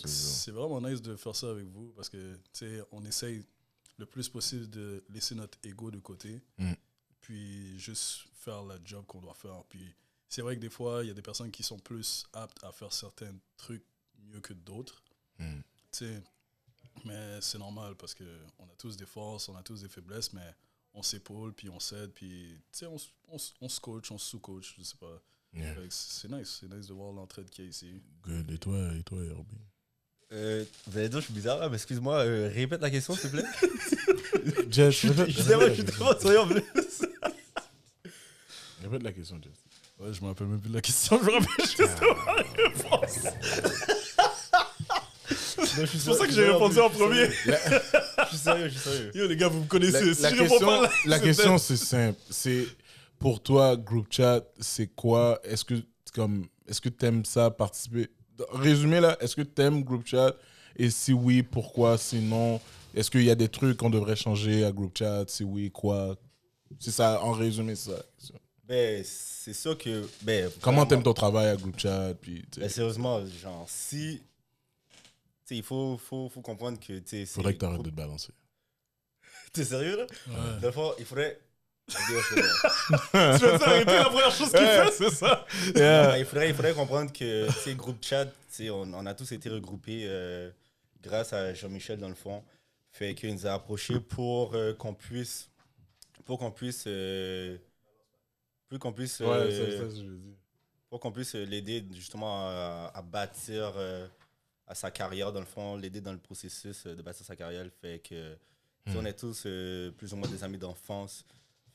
C'est 0.06 0.52
vraiment 0.52 0.82
nice 0.82 1.02
de 1.02 1.16
faire 1.16 1.36
ça 1.36 1.50
avec 1.50 1.66
vous 1.66 1.92
parce 1.96 2.10
que, 2.10 2.36
tu 2.36 2.42
sais, 2.54 2.82
on 2.92 3.04
essaye 3.06 3.44
le 3.98 4.06
plus 4.06 4.30
possible 4.30 4.70
de 4.70 5.04
laisser 5.10 5.36
notre 5.36 5.58
ego 5.64 5.92
de 5.92 6.00
côté, 6.00 6.42
Mm. 6.58 6.74
puis 7.22 7.80
juste 7.80 8.26
faire 8.34 8.64
le 8.64 8.80
job 8.86 9.06
qu'on 9.06 9.20
doit 9.22 9.34
faire. 9.34 9.64
Puis 9.70 9.94
c'est 10.28 10.42
vrai 10.42 10.56
que 10.56 10.62
des 10.62 10.70
fois, 10.70 11.04
il 11.04 11.08
y 11.08 11.12
a 11.12 11.14
des 11.14 11.22
personnes 11.22 11.52
qui 11.52 11.64
sont 11.64 11.80
plus 11.80 12.26
aptes 12.34 12.64
à 12.64 12.72
faire 12.72 12.94
certains 12.94 13.34
trucs 13.58 13.84
mieux 14.20 14.42
que 14.42 14.54
d'autres, 14.54 15.04
Hmm. 15.38 15.62
tu 15.92 16.00
sais. 16.00 16.24
Mais 17.06 17.40
c'est 17.42 17.58
normal 17.60 17.96
parce 17.96 18.14
que 18.14 18.26
on 18.58 18.66
a 18.66 18.76
tous 18.78 18.98
des 18.98 19.06
forces, 19.06 19.48
on 19.50 19.56
a 19.56 19.64
tous 19.64 19.82
des 19.82 19.88
faiblesses, 19.90 20.34
mais 20.34 20.54
on 20.94 21.02
s'épaule, 21.02 21.54
puis 21.54 21.70
on 21.70 21.80
s'aide, 21.80 22.12
puis, 22.12 22.56
tu 22.72 22.80
sais, 22.80 22.86
on, 22.88 22.98
on 23.62 23.70
se 23.70 23.80
coach, 23.80 24.12
on 24.12 24.18
se 24.18 24.26
sous-coach, 24.32 24.76
je 24.78 24.84
sais 24.84 24.98
pas. 24.98 25.22
Yeah. 25.56 25.74
C'est 25.90 26.30
nice, 26.32 26.60
c'est 26.62 26.72
nice 26.74 26.88
de 26.88 26.94
voir 26.94 27.12
l'entraide 27.12 27.50
qu'il 27.50 27.66
y 27.66 27.68
a 27.68 27.72
ici. 27.72 27.88
Good. 28.24 28.52
Et 28.52 28.58
toi, 28.58 28.78
et 28.98 29.04
toi, 29.04 29.18
Herbie? 29.24 29.58
Euh, 30.32 30.64
vous 30.88 30.98
allez 30.98 31.10
dire, 31.10 31.20
je 31.20 31.26
suis 31.26 31.34
bizarre, 31.34 31.58
là, 31.58 31.70
mais 31.70 31.76
excuse-moi, 31.76 32.18
euh, 32.20 32.52
répète 32.54 32.82
la 32.82 32.92
question, 32.92 33.16
s'il 33.16 33.32
te 33.32 33.36
plaît. 33.38 33.46
Jess, 34.70 34.94
Je 34.94 35.08
suis 35.32 35.44
tellement 35.44 35.66
je 35.68 35.74
suis 35.74 35.84
trop 35.86 36.18
sérieux 36.20 36.40
en 36.42 36.48
plus. 36.48 36.62
Répète 38.84 39.04
la 39.04 39.12
question, 39.12 39.40
Jess. 39.42 39.52
Ouais, 40.00 40.14
je 40.14 40.22
me 40.22 40.28
rappelle 40.28 40.48
même 40.48 40.60
plus 40.62 40.70
de 40.70 40.76
la 40.76 40.82
question, 40.82 41.20
je 41.20 41.26
me 41.26 41.32
rappelle 41.32 41.66
juste 41.66 41.78
C'est 45.66 46.06
pour 46.06 46.16
ça 46.16 46.26
que 46.28 46.32
j'ai 46.34 46.46
répondu 46.50 46.80
en 46.80 46.90
premier. 46.90 47.26
Je 47.28 48.28
suis 48.30 48.38
sérieux, 48.38 48.70
je 48.70 48.74
suis 48.78 48.80
sérieux. 48.90 49.12
Yo, 49.16 49.28
les 49.28 49.36
gars, 49.36 49.48
vous 49.48 49.58
me 49.60 49.64
La, 49.64 49.68
connaissez. 49.68 50.14
si 50.14 50.22
la 50.22 50.30
je 50.30 50.36
réponds 50.36 50.50
question, 50.50 50.68
pas 50.68 50.82
là, 50.84 50.90
la 51.06 51.18
c'est 51.18 51.24
question, 51.24 51.58
c'est 51.58 51.78
simple. 51.78 52.20
C'est 52.30 52.68
pour 53.20 53.42
toi, 53.44 53.76
group 53.76 54.08
chat, 54.10 54.44
c'est 54.60 54.88
quoi? 54.88 55.40
Est-ce 55.44 55.66
que 55.66 55.76
comme, 56.14 56.48
est-ce 56.68 56.82
que 56.82 56.90
t'aimes 56.90 57.26
ça 57.26 57.52
participer? 57.52 58.10
Résumé 58.52 59.00
là, 59.00 59.18
est-ce 59.20 59.36
que 59.36 59.42
t'aimes 59.42 59.84
group 59.84 60.06
chat? 60.08 60.34
Et 60.76 60.90
si 60.90 61.14
oui, 61.14 61.44
pourquoi? 61.44 61.98
Sinon, 61.98 62.60
est-ce 62.96 63.12
qu'il 63.12 63.24
y 63.24 63.30
a 63.30 63.36
des 63.36 63.50
trucs 63.50 63.78
qu'on 63.78 63.90
devrait 63.90 64.16
changer 64.16 64.64
à 64.64 64.72
group 64.72 64.98
chat? 64.98 65.26
Si 65.28 65.44
oui, 65.44 65.70
quoi? 65.70 66.16
C'est 66.80 66.92
ça, 66.92 67.22
en 67.24 67.32
résumé, 67.34 67.76
c'est 67.76 67.92
ça. 67.92 68.34
Ben, 68.64 69.04
c'est 69.04 69.54
sûr 69.54 69.78
que. 69.78 70.08
Ben, 70.22 70.50
Comment 70.62 70.86
t'aimes 70.86 71.04
ton 71.04 71.14
travail 71.14 71.48
à 71.50 71.56
group 71.56 71.78
chat 71.80 72.14
puis, 72.22 72.46
Ben, 72.58 72.70
sérieusement, 72.70 73.26
genre, 73.26 73.66
si. 73.68 74.22
Tu 74.22 75.56
sais, 75.56 75.58
il 75.58 75.64
faut, 75.64 75.98
faut, 75.98 76.30
faut 76.30 76.42
comprendre 76.42 76.80
que. 76.80 76.94
Tu 77.00 77.02
sais, 77.06 77.26
c'est- 77.26 77.26
Faudrait 77.26 77.54
que 77.54 77.60
t'arrêtes 77.60 77.82
de 77.82 77.90
te 77.90 77.96
balancer. 77.96 78.32
T'es 79.54 79.66
sérieux, 79.66 79.98
là? 79.98 80.06
Ouais. 80.62 80.72
Fond, 80.72 80.94
il 81.00 81.06
faudrait. 81.06 81.40
Tu 81.90 83.46
vas 83.46 83.60
t'arrêter 83.60 83.94
la 83.94 84.06
première 84.06 84.32
chose 84.32 84.50
qu'il 84.50 84.60
fait, 84.60 84.92
c'est 84.92 85.10
ça? 85.12 85.46
Il, 86.18 86.26
faudrait, 86.26 86.50
il 86.50 86.56
faudrait 86.56 86.74
comprendre 86.74 87.12
que 87.12 87.48
ces 87.52 87.76
groupes 87.76 88.04
chat, 88.04 88.28
on, 88.62 88.94
on 88.94 89.06
a 89.06 89.14
tous 89.14 89.32
été 89.32 89.50
regroupés 89.50 90.04
euh, 90.08 90.50
grâce 91.02 91.34
à 91.34 91.54
Jean-Michel 91.54 92.00
dans 92.00 92.10
le 92.10 92.16
fond. 92.16 92.44
Fait 92.92 93.14
qu'il 93.16 93.34
nous 93.34 93.46
a 93.48 93.54
approchés 93.54 94.00
pour 94.00 94.56
euh, 94.56 94.74
qu'on 94.74 94.94
puisse, 94.94 95.50
pour 96.26 96.40
qu'on 96.40 96.52
puisse, 96.52 96.86
euh, 96.88 97.58
pour 98.68 98.80
qu'on 98.80 98.92
puisse, 98.94 99.20
Ouais, 99.20 99.28
euh, 99.28 99.50
c'est 99.52 99.78
ça 99.78 99.84
que 99.84 99.90
je 99.96 100.10
veux 100.10 100.18
dire. 100.18 100.34
pour 100.90 101.00
qu'on 101.00 101.12
puisse 101.12 101.36
l'aider 101.36 101.86
justement 101.94 102.48
à, 102.48 102.92
à 102.94 103.02
bâtir 103.02 103.74
euh, 103.78 104.08
à 104.68 104.76
sa 104.76 104.90
carrière 104.92 105.32
dans 105.32 105.40
le 105.40 105.46
fond, 105.46 105.76
l'aider 105.78 106.02
dans 106.02 106.12
le 106.14 106.18
processus 106.20 106.86
de 106.88 107.02
bâtir 107.02 107.26
sa 107.26 107.36
carrière. 107.36 107.66
Fait 107.82 108.00
que 108.00 108.36
Hmm. 108.86 108.96
on 108.96 109.06
est 109.06 109.14
tous 109.20 109.44
euh, 109.46 109.92
plus 109.92 110.14
ou 110.14 110.16
moins 110.16 110.30
des 110.30 110.42
amis 110.42 110.58
d'enfance. 110.58 111.26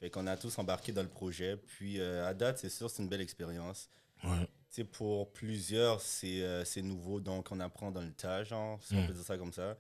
Fait 0.04 0.11
qu'on 0.11 0.26
a 0.26 0.37
tous 0.37 0.58
embarqué 0.58 0.92
dans 0.92 1.02
le 1.02 1.08
projet. 1.08 1.56
Puis 1.56 1.99
euh, 1.99 2.28
à 2.28 2.34
date, 2.34 2.58
c'est 2.58 2.68
sûr, 2.68 2.90
c'est 2.90 3.02
une 3.02 3.08
belle 3.08 3.23
expérience. 3.23 3.88
Ouais. 4.23 4.40
Tu 4.68 4.82
sais, 4.82 4.84
pour 4.84 5.32
plusieurs, 5.32 5.99
c'est 6.02 6.42
euh, 6.42 6.62
c'est 6.66 6.82
nouveau, 6.82 7.20
donc 7.20 7.50
on 7.50 7.58
apprend 7.58 7.90
dans 7.90 8.02
le 8.02 8.12
tas, 8.12 8.44
genre, 8.44 8.78
si 8.82 8.92
on 8.94 9.02
Mm. 9.02 9.06
peut 9.06 9.12
dire 9.14 9.25
ça 9.25 9.38
comme 9.38 9.54
ça. 9.54 9.78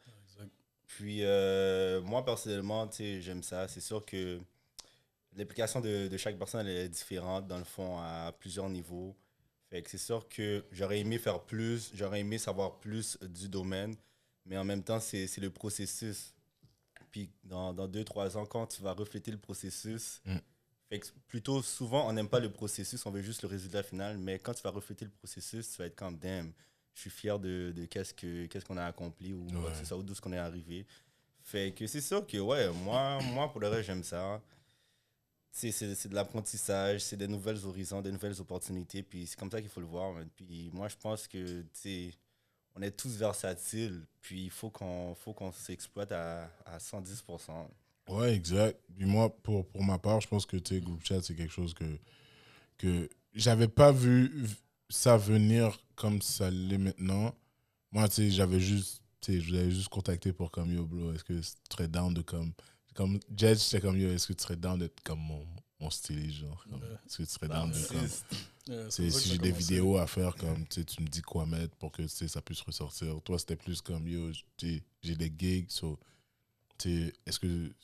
Puis 0.86 1.18
euh, 1.24 2.00
moi, 2.00 2.24
personnellement, 2.24 2.88
tu 2.88 2.96
sais, 2.96 3.20
j'aime 3.20 3.42
ça. 3.42 3.68
C'est 3.68 3.82
sûr 3.82 4.02
que 4.06 4.40
l'implication 5.36 5.82
de, 5.82 6.08
de 6.08 6.16
chaque 6.16 6.38
personne 6.38 6.66
elle 6.66 6.74
est 6.74 6.88
différente, 6.88 7.46
dans 7.46 7.58
le 7.58 7.64
fond, 7.64 7.98
à 7.98 8.32
plusieurs 8.38 8.70
niveaux. 8.70 9.14
Fait 9.68 9.82
que 9.82 9.90
c'est 9.90 9.98
sûr 9.98 10.26
que 10.30 10.64
j'aurais 10.72 11.00
aimé 11.00 11.18
faire 11.18 11.42
plus, 11.42 11.90
j'aurais 11.92 12.20
aimé 12.20 12.38
savoir 12.38 12.78
plus 12.80 13.18
du 13.20 13.50
domaine, 13.50 13.94
mais 14.46 14.56
en 14.56 14.64
même 14.64 14.82
temps, 14.84 15.00
c'est 15.00 15.26
c'est 15.26 15.42
le 15.42 15.50
processus. 15.50 16.32
Puis 17.14 17.30
dans, 17.44 17.72
dans 17.72 17.86
deux, 17.86 18.02
trois 18.02 18.36
ans, 18.36 18.44
quand 18.44 18.66
tu 18.66 18.82
vas 18.82 18.92
refléter 18.92 19.30
le 19.30 19.38
processus, 19.38 20.20
Mm. 20.26 20.38
fait 20.88 20.98
que 20.98 21.06
plutôt 21.28 21.62
souvent, 21.62 22.08
on 22.08 22.12
n'aime 22.12 22.28
pas 22.28 22.40
le 22.40 22.50
processus, 22.50 23.06
on 23.06 23.12
veut 23.12 23.22
juste 23.22 23.42
le 23.42 23.48
résultat 23.48 23.84
final, 23.84 24.18
mais 24.18 24.40
quand 24.40 24.52
tu 24.52 24.62
vas 24.64 24.70
refléter 24.70 25.04
le 25.04 25.12
processus, 25.12 25.70
tu 25.70 25.78
vas 25.78 25.86
être 25.86 25.94
comme, 25.94 26.18
damn, 26.18 26.52
je 26.92 27.02
suis 27.02 27.10
fier 27.10 27.38
de, 27.38 27.72
de 27.72 27.84
qu'est-ce 27.84 28.12
que- 28.14 28.46
qu'est-ce 28.46 28.64
qu'on 28.64 28.78
a 28.78 28.84
accompli 28.86 29.32
ou 29.32 29.46
Ouais. 29.46 29.84
soit, 29.84 29.96
ou 29.96 30.02
d'où 30.02 30.12
ce 30.12 30.20
qu'on 30.20 30.32
est 30.32 30.38
arrivé. 30.38 30.86
Fait 31.44 31.72
que 31.72 31.86
c'est 31.86 32.00
sûr 32.00 32.26
que, 32.26 32.38
ouais, 32.38 32.68
moi, 32.72 33.20
moi 33.32 33.48
pour 33.52 33.60
le 33.60 33.68
reste, 33.68 33.86
j'aime 33.86 34.02
ça. 34.02 34.42
C'est 35.52 36.08
de 36.08 36.14
l'apprentissage, 36.16 37.00
c'est 37.04 37.16
des 37.16 37.28
nouvelles 37.28 37.64
horizons, 37.64 38.02
des 38.02 38.10
nouvelles 38.10 38.40
opportunités, 38.40 39.04
puis 39.04 39.24
c'est 39.28 39.38
comme 39.38 39.52
ça 39.52 39.60
qu'il 39.60 39.70
faut 39.70 39.78
le 39.80 39.86
voir. 39.86 40.16
Puis 40.34 40.68
moi, 40.72 40.88
je 40.88 40.96
pense 40.96 41.28
que, 41.28 41.62
tu 41.80 42.12
on 42.76 42.82
est 42.82 42.90
tous 42.90 43.16
versatiles, 43.16 44.02
puis 44.20 44.44
il 44.44 44.50
faut 44.50 44.70
qu'on 44.70 45.14
faut 45.14 45.34
s'exploite 45.52 46.12
à, 46.12 46.50
à 46.66 46.78
110%. 46.78 47.22
Ouais, 48.08 48.34
exact. 48.34 48.78
Moi, 48.98 49.34
pour, 49.42 49.66
ma 49.80 49.98
part, 49.98 50.20
je 50.20 50.28
pense 50.28 50.44
que 50.44 50.56
tu 50.56 50.74
sais, 50.74 50.80
group 50.80 51.02
chat, 51.04 51.22
c'est 51.22 51.34
quelque 51.34 51.52
chose 51.52 51.72
que, 51.72 51.98
que 52.76 53.08
j'avais 53.32 53.68
pas 53.68 53.92
vu 53.92 54.46
ça 54.90 55.16
venir 55.16 55.78
comme 55.94 56.20
ça 56.20 56.50
l'est 56.50 56.78
maintenant. 56.78 57.34
Moi, 57.92 58.08
tu 58.08 58.14
sais, 58.14 58.30
j'avais 58.30 58.60
juste, 58.60 59.00
contacté 59.90 60.32
pour 60.32 60.50
comme 60.50 60.72
yo, 60.72 61.12
est-ce 61.14 61.24
que 61.24 61.32
tu 61.32 61.48
serais 61.70 61.88
down 61.88 62.12
de 62.12 62.22
comme. 62.22 62.52
Comme 62.94 63.18
Judge, 63.36 63.58
j'étais 63.58 63.80
comme 63.80 63.96
yo, 63.98 64.08
est-ce 64.10 64.28
que 64.28 64.34
tu 64.34 64.42
serais 64.42 64.56
down 64.56 64.78
d'être 64.78 65.00
comme 65.02 65.20
mon, 65.20 65.44
mon 65.80 65.90
styliste, 65.90 66.38
genre. 66.38 66.64
comme, 66.70 66.80
Ouais. 66.80 66.88
Est-ce 67.06 67.18
que 67.18 67.22
tu 67.24 67.28
serais 67.30 67.48
down 67.48 67.70
de 67.70 67.74
C'est- 67.74 67.88
comme. 67.94 68.08
Tu 68.90 69.10
si 69.10 69.28
j'ai 69.28 69.38
des 69.38 69.52
vidéos 69.52 69.98
à 69.98 70.06
faire, 70.06 70.34
comme 70.36 70.66
tu 70.68 70.80
sais, 70.80 70.84
tu 70.84 71.02
me 71.02 71.08
dis 71.08 71.20
quoi 71.20 71.44
mettre 71.44 71.74
pour 71.76 71.92
que 71.92 72.00
tu 72.02 72.08
sais, 72.08 72.28
ça 72.28 72.40
puisse 72.40 72.62
ressortir. 72.62 73.20
Toi, 73.22 73.38
c'était 73.38 73.56
plus 73.56 73.82
comme 73.82 74.08
yo, 74.08 74.30
tu 74.56 74.82
j'ai 75.02 75.16
des 75.16 75.30
gigs, 75.36 75.66
so, 75.70 75.98
tu 76.78 77.08
sais, 77.08 77.12
est-ce 77.26 77.38
que 77.40 77.74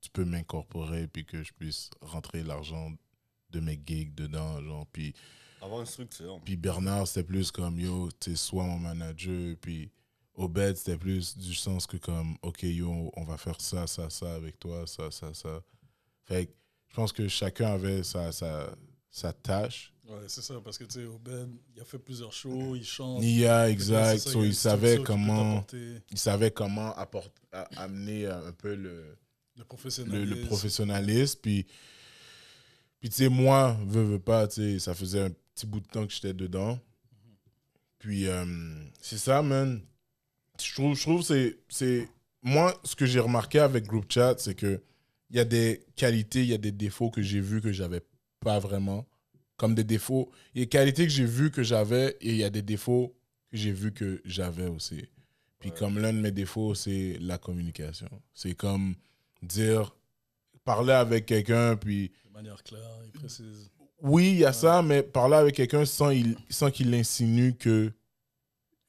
tu 0.00 0.10
peux 0.12 0.24
m'incorporer 0.24 1.06
puis 1.06 1.24
que 1.24 1.42
je 1.44 1.52
puisse 1.52 1.88
rentrer 2.00 2.42
l'argent 2.42 2.92
de 3.50 3.60
mes 3.60 3.80
gigs 3.86 4.12
dedans, 4.14 4.60
genre. 4.62 4.86
Puis, 4.88 5.14
Avoir 5.62 5.80
une 5.80 5.86
structure. 5.86 6.40
puis 6.44 6.56
Bernard, 6.56 7.06
c'était 7.06 7.22
plus 7.22 7.50
comme, 7.52 7.78
yo, 7.78 8.10
t'es 8.18 8.34
soit 8.34 8.64
mon 8.64 8.78
manager, 8.78 9.56
puis 9.60 9.90
Obed, 10.36 10.76
c'était 10.76 10.98
plus 10.98 11.38
du 11.38 11.54
sens 11.54 11.86
que 11.86 11.96
comme, 11.96 12.36
ok, 12.42 12.64
yo, 12.64 13.12
on 13.14 13.22
va 13.22 13.36
faire 13.36 13.60
ça, 13.60 13.86
ça, 13.86 14.10
ça 14.10 14.34
avec 14.34 14.58
toi, 14.58 14.84
ça, 14.88 15.12
ça, 15.12 15.32
ça. 15.32 15.62
Fait 16.24 16.46
que 16.46 16.52
je 16.94 17.00
pense 17.00 17.12
que 17.12 17.26
chacun 17.26 17.72
avait 17.72 18.04
sa, 18.04 18.30
sa, 18.30 18.70
sa 19.10 19.32
tâche. 19.32 19.92
Ouais, 20.08 20.20
c'est 20.28 20.42
ça, 20.42 20.60
parce 20.62 20.78
que 20.78 20.84
tu 20.84 21.00
sais, 21.00 21.04
Obed, 21.06 21.48
il 21.74 21.82
a 21.82 21.84
fait 21.84 21.98
plusieurs 21.98 22.32
shows, 22.32 22.76
il 22.76 22.84
chante. 22.84 23.20
Nia, 23.20 23.68
exact. 23.68 24.18
ça, 24.20 24.30
So, 24.30 24.44
il 24.44 24.54
savait 24.54 25.02
comment, 25.02 25.66
il 25.72 26.16
savait 26.18 26.52
comment 26.52 26.94
apporter, 26.94 27.32
a- 27.50 27.68
amener 27.82 28.26
euh, 28.26 28.46
un 28.46 28.52
peu 28.52 28.76
le, 28.76 28.92
Le 28.92 29.16
le, 29.56 29.64
professionnalisme. 29.64 30.34
le 30.34 30.46
professionnalisme. 30.46 31.40
Puis, 31.42 31.66
puis 33.00 33.08
tu 33.10 33.16
sais, 33.16 33.28
moi, 33.28 33.76
veux, 33.88 34.04
veux 34.04 34.20
pas, 34.20 34.46
tu 34.46 34.54
sais, 34.54 34.78
ça 34.78 34.94
faisait 34.94 35.22
un 35.22 35.30
petit 35.52 35.66
bout 35.66 35.80
de 35.80 35.88
temps 35.88 36.06
que 36.06 36.12
j'étais 36.12 36.32
dedans. 36.34 36.78
Puis, 37.98 38.28
euh, 38.28 38.44
c'est 39.00 39.18
ça, 39.18 39.42
man. 39.42 39.82
Je 40.62 40.72
trouve, 40.74 40.94
je 40.94 41.02
trouve 41.02 41.22
c'est, 41.22 41.58
c'est. 41.68 42.08
Moi, 42.40 42.72
ce 42.84 42.94
que 42.94 43.04
j'ai 43.06 43.18
remarqué 43.18 43.58
avec 43.58 43.84
Group 43.86 44.04
Chat, 44.12 44.36
c'est 44.38 44.54
que 44.54 44.80
il 45.30 45.36
y 45.36 45.40
a 45.40 45.44
des 45.44 45.84
qualités, 45.96 46.40
il 46.42 46.48
y 46.50 46.54
a 46.54 46.58
des 46.58 46.72
défauts 46.72 47.10
que 47.10 47.22
j'ai 47.22 47.40
vus 47.40 47.60
que 47.60 47.72
j'avais 47.72 48.02
pas 48.40 48.58
vraiment. 48.58 49.06
Comme 49.56 49.74
des 49.76 49.84
défauts. 49.84 50.30
Il 50.54 50.58
y 50.58 50.62
a 50.62 50.64
des 50.64 50.68
qualités 50.68 51.04
que 51.04 51.12
j'ai 51.12 51.24
vues 51.24 51.50
que 51.52 51.62
j'avais 51.62 52.16
et 52.20 52.30
il 52.30 52.36
y 52.36 52.44
a 52.44 52.50
des 52.50 52.62
défauts 52.62 53.14
que 53.50 53.56
j'ai 53.56 53.70
vus 53.72 53.92
que 53.92 54.20
j'avais 54.24 54.66
aussi. 54.66 55.06
Puis 55.60 55.70
Ouais. 55.70 55.76
comme 55.78 55.98
l'un 56.00 56.12
de 56.12 56.18
mes 56.18 56.32
défauts, 56.32 56.74
c'est 56.74 57.16
la 57.20 57.38
communication. 57.38 58.08
C'est 58.34 58.54
comme 58.54 58.96
dire, 59.42 59.94
parler 60.64 60.92
avec 60.92 61.26
quelqu'un, 61.26 61.76
puis 61.76 62.10
De 62.26 62.32
manière 62.32 62.62
claire 62.64 62.98
et 63.06 63.10
précise. 63.16 63.70
oui, 64.02 64.30
il 64.32 64.38
y 64.38 64.44
a 64.44 64.48
Ouais. 64.48 64.52
ça, 64.52 64.82
mais 64.82 65.02
parler 65.04 65.36
avec 65.36 65.54
quelqu'un 65.54 65.84
sans, 65.84 66.10
il, 66.10 66.36
sans 66.50 66.70
qu'il 66.72 66.92
insinue 66.92 67.54
que 67.54 67.92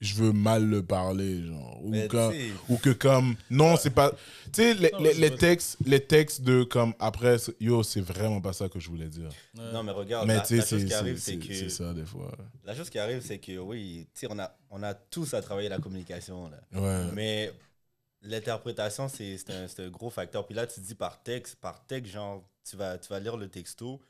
je 0.06 0.16
veux 0.16 0.32
mal 0.32 0.66
le 0.66 0.84
parler, 0.84 1.46
genre. 1.46 1.84
Ou, 1.84 1.94
sais, 1.94 2.52
ou 2.70 2.78
que 2.78 2.92
comme, 2.92 3.36
non, 3.50 3.76
c'est 3.78 3.90
pas... 3.90 4.12
Tu 4.54 4.62
sais, 4.62 4.74
les, 4.74 4.92
les- 5.16 5.36
textes, 5.36 5.78
les 5.86 6.00
textes 6.00 6.42
de 6.42 6.64
comme, 6.64 6.94
après, 7.00 7.38
yo, 7.60 7.84
c'est 7.84 8.02
vraiment 8.02 8.40
pas 8.42 8.54
ça 8.54 8.70
que 8.70 8.80
je 8.80 8.90
voulais 8.90 9.08
dire. 9.08 9.30
Ouais. 9.58 9.72
Non, 9.74 9.84
mais 9.84 9.92
regarde, 9.92 10.28
mais 10.28 10.36
la, 10.36 10.44
chose 10.44 10.64
c'est 10.64 10.86
qui 10.86 10.94
arrive, 10.94 11.18
c'est- 11.20 11.38
que. 11.38 11.54
c'est 11.54 11.70
ça, 11.70 11.94
des 11.94 12.06
fois. 12.06 12.32
La 12.64 12.76
chose 12.76 12.90
qui 12.90 13.00
arrive, 13.00 13.22
c'est 13.22 13.40
que 13.40 13.58
oui, 13.58 14.08
tu 14.14 14.22
sais, 14.22 14.28
on 14.30 14.40
a, 14.40 14.56
on 14.70 14.82
a 14.84 14.94
tous 14.94 15.34
à 15.34 15.42
travailler 15.42 15.70
la 15.70 15.80
communication. 15.80 16.50
Là. 16.50 16.80
Ouais. 16.80 17.12
Mais 17.14 17.52
l'interprétation, 18.22 19.08
c'est 19.08 19.38
c'est 19.38 19.52
un, 19.52 19.68
c'est 19.68 19.84
un 19.84 19.90
gros 19.90 20.10
facteur. 20.10 20.46
Puis 20.46 20.56
là, 20.56 20.68
tu 20.68 20.80
dis 20.80 20.96
par 20.96 21.22
texte, 21.22 21.56
par 21.56 21.86
texte, 21.86 22.12
genre, 22.14 22.44
tu 22.70 22.76
vas, 22.78 22.98
tu 22.98 23.10
vas 23.10 23.20
lire 23.20 23.38
le 23.38 23.48
texto, 23.50 24.02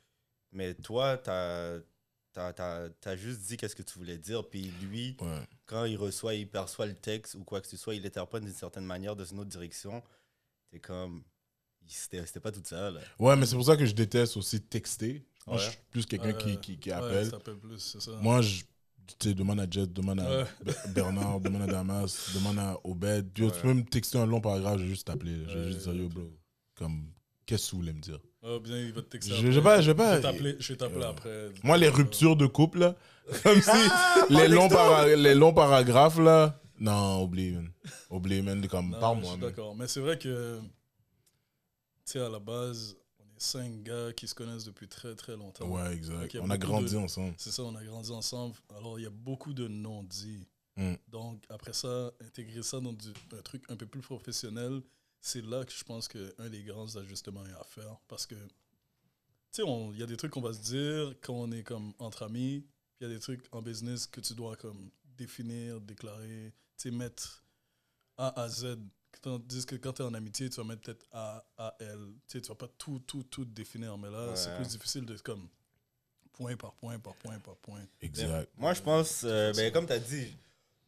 mais 0.52 0.74
toi, 0.74 1.18
tu 1.18 1.30
as, 1.30 3.16
juste 3.16 3.40
dit 3.40 3.56
qu'est-ce 3.56 3.76
que 3.76 3.82
tu 3.82 3.98
voulais 3.98 4.18
dire. 4.18 4.48
Puis 4.48 4.72
lui, 4.82 5.16
Ouais. 5.20 5.26
Quand 5.66 5.84
il 5.84 5.96
reçoit, 5.96 6.34
il 6.34 6.48
perçoit 6.48 6.86
le 6.86 6.94
texte 6.94 7.34
ou 7.34 7.44
quoi 7.44 7.60
que 7.60 7.66
ce 7.66 7.76
soit, 7.76 7.94
il 7.94 8.02
l'interprète 8.02 8.44
d'une 8.44 8.52
certaine 8.54 8.84
manière, 8.86 9.14
dans 9.16 9.24
une 9.24 9.40
autre 9.40 9.50
direction. 9.50 10.02
C'est 10.72 10.80
comme. 10.80 11.22
C'était 11.88 12.40
pas 12.40 12.50
tout 12.50 12.62
ça, 12.64 12.90
là. 12.90 13.00
Ouais, 13.18 13.36
mais 13.36 13.46
c'est 13.46 13.54
pour 13.54 13.64
ça 13.64 13.76
que 13.76 13.86
je 13.86 13.94
déteste 13.94 14.36
aussi 14.36 14.60
texter. 14.60 15.24
Moi, 15.46 15.56
Ouais. 15.56 15.62
je 15.62 15.70
suis 15.70 15.78
plus 15.90 16.04
quelqu'un 16.06 16.32
qui, 16.32 16.56
Ouais. 16.56 16.76
qui, 16.78 16.90
appelle. 16.90 17.30
plus, 17.60 17.78
ça. 18.00 18.10
Moi, 18.20 18.42
je 18.42 18.62
tu 19.06 19.28
sais, 19.28 19.34
demande 19.34 19.60
à 19.60 19.70
Jet, 19.70 19.86
demande 19.86 20.18
à 20.18 20.48
Bernard, 20.88 21.40
demande 21.40 21.62
à 21.62 21.66
Damas, 21.68 22.34
demande 22.34 22.58
à 22.58 22.76
Obed. 22.82 23.30
Yo, 23.38 23.46
Ouais. 23.46 23.52
Tu 23.54 23.60
peux 23.62 23.72
me 23.74 23.84
texter 23.84 24.18
un 24.18 24.26
long 24.26 24.40
paragraphe, 24.40 24.78
je 24.78 24.82
vais 24.82 24.88
juste 24.88 25.06
t'appeler. 25.06 25.44
Je 25.46 25.56
vais 25.58 25.64
Ouais, 25.66 25.72
juste 25.72 25.82
dire, 25.88 25.94
yo, 25.94 26.08
bro, 26.08 26.28
comme, 26.74 27.12
qu'est-ce 27.46 27.66
que 27.66 27.70
vous 27.76 27.82
voulez 27.82 27.92
me 27.92 28.00
dire? 28.00 28.18
Ah, 28.48 28.58
bien, 28.62 28.78
il 28.78 28.92
va 28.92 29.02
te 29.02 29.08
texter. 29.08 29.34
Je- 29.34 29.50
je 29.50 29.58
vais 29.58 29.62
pas- 29.62 29.80
je 29.80 29.90
vais 29.90 29.96
pas- 29.96 30.16
vais 30.16 30.22
t'appeler- 30.22 30.56
Je 30.60 30.72
vais 30.72 30.76
t'appeler 30.76 31.00
Ouais. 31.00 31.04
après. 31.06 31.48
Moi, 31.64 31.76
les 31.78 31.88
ruptures 31.88 32.36
de 32.36 32.46
couple, 32.46 32.78
là, 32.78 32.96
comme 33.42 33.60
si 33.60 33.70
les, 34.30 34.46
longs 34.48 34.68
para- 34.68 35.06
les 35.16 35.34
longs 35.34 35.52
paragraphes, 35.54 36.18
là, 36.18 36.60
non, 36.78 37.22
oublie, 37.24 37.52
man. 37.52 37.70
Oublie, 38.10 38.42
man, 38.42 38.66
comme, 38.68 38.90
Non, 38.90 38.96
je 38.96 39.00
parle-moi, 39.00 39.30
suis 39.32 39.40
man. 39.40 39.48
D'accord. 39.50 39.74
Mais 39.74 39.88
c'est 39.88 40.00
vrai 40.00 40.16
que, 40.18 40.60
tu 42.04 42.12
sais, 42.12 42.20
à 42.20 42.28
la 42.28 42.38
base, 42.38 42.96
on 43.18 43.24
est 43.24 43.40
cinq 43.40 43.82
gars 43.82 44.12
qui 44.16 44.28
se 44.28 44.34
connaissent 44.34 44.64
depuis 44.64 44.86
très 44.86 45.14
très 45.16 45.36
longtemps. 45.36 45.66
Ouais, 45.66 45.92
exact. 45.92 46.36
On 46.40 46.50
a 46.50 46.58
grandi 46.58 46.92
de- 46.92 46.98
ensemble. 46.98 47.34
C'est 47.38 47.50
ça, 47.50 47.62
on 47.64 47.74
a 47.74 47.82
grandi 47.84 48.10
ensemble. 48.12 48.54
Alors, 48.78 48.98
il 48.98 49.02
y 49.02 49.06
a 49.06 49.10
beaucoup 49.10 49.54
de 49.54 49.66
non-dits. 49.66 50.46
Mm. 50.76 50.94
Donc, 51.08 51.42
après 51.48 51.72
ça, 51.72 52.12
intégrer 52.24 52.62
ça 52.62 52.78
dans 52.80 52.92
du- 52.92 53.08
un 53.36 53.42
truc 53.42 53.64
un 53.70 53.76
peu 53.76 53.86
plus 53.86 54.02
professionnel, 54.02 54.82
c'est 55.26 55.44
là 55.44 55.64
que 55.64 55.72
je 55.72 55.82
pense 55.82 56.06
qu'un 56.06 56.48
des 56.48 56.62
grands 56.62 56.94
ajustements 56.96 57.44
est 57.46 57.52
à 57.52 57.64
faire. 57.64 57.98
Parce 58.06 58.26
que, 58.26 58.36
tu 58.36 58.42
sais, 59.50 59.62
on- 59.62 59.92
il 59.92 59.98
y 59.98 60.02
a 60.02 60.06
des 60.06 60.16
trucs 60.16 60.30
qu'on 60.30 60.40
va 60.40 60.52
se 60.52 60.60
dire 60.60 61.14
quand 61.20 61.34
on 61.34 61.50
est 61.50 61.64
comme 61.64 61.92
entre 61.98 62.22
amis, 62.22 62.60
puis 62.96 63.00
il 63.00 63.08
y 63.08 63.10
a 63.10 63.14
des 63.14 63.20
trucs 63.20 63.44
en 63.52 63.60
business 63.60 64.06
que 64.06 64.20
tu 64.20 64.34
dois 64.34 64.54
comme 64.56 64.90
définir, 65.16 65.80
déclarer, 65.80 66.52
tu 66.76 66.82
sais, 66.82 66.90
mettre 66.90 67.44
A 68.16 68.40
à 68.40 68.48
Z. 68.48 68.78
Tandis 69.20 69.66
que 69.66 69.74
quand 69.76 69.94
tu 69.94 70.02
es 70.02 70.04
en 70.04 70.14
amitié, 70.14 70.48
tu 70.48 70.56
vas 70.58 70.64
mettre 70.64 70.82
peut-être 70.82 71.06
A 71.10 71.44
à 71.56 71.74
L. 71.80 71.98
Tu 72.28 72.38
sais, 72.38 72.40
tu 72.42 72.48
vas 72.48 72.54
pas 72.54 72.68
tout, 72.78 73.00
tout, 73.00 73.24
tout 73.24 73.44
définir. 73.44 73.98
Mais 73.98 74.10
là, 74.10 74.36
c'est 74.36 74.54
plus 74.54 74.68
difficile 74.68 75.04
de 75.06 75.16
comme 75.18 75.48
point 76.34 76.56
par 76.56 76.74
point, 76.74 76.98
par 77.00 77.16
point, 77.16 77.38
par 77.40 77.56
point. 77.56 77.84
Exact. 78.00 78.48
Moi, 78.56 78.74
je 78.74 78.82
pense, 78.82 79.24
euh, 79.24 79.52
ben, 79.54 79.72
comme 79.72 79.86
tu 79.86 79.92
as 79.92 79.98
dit, 79.98 80.26
tu 80.30 80.36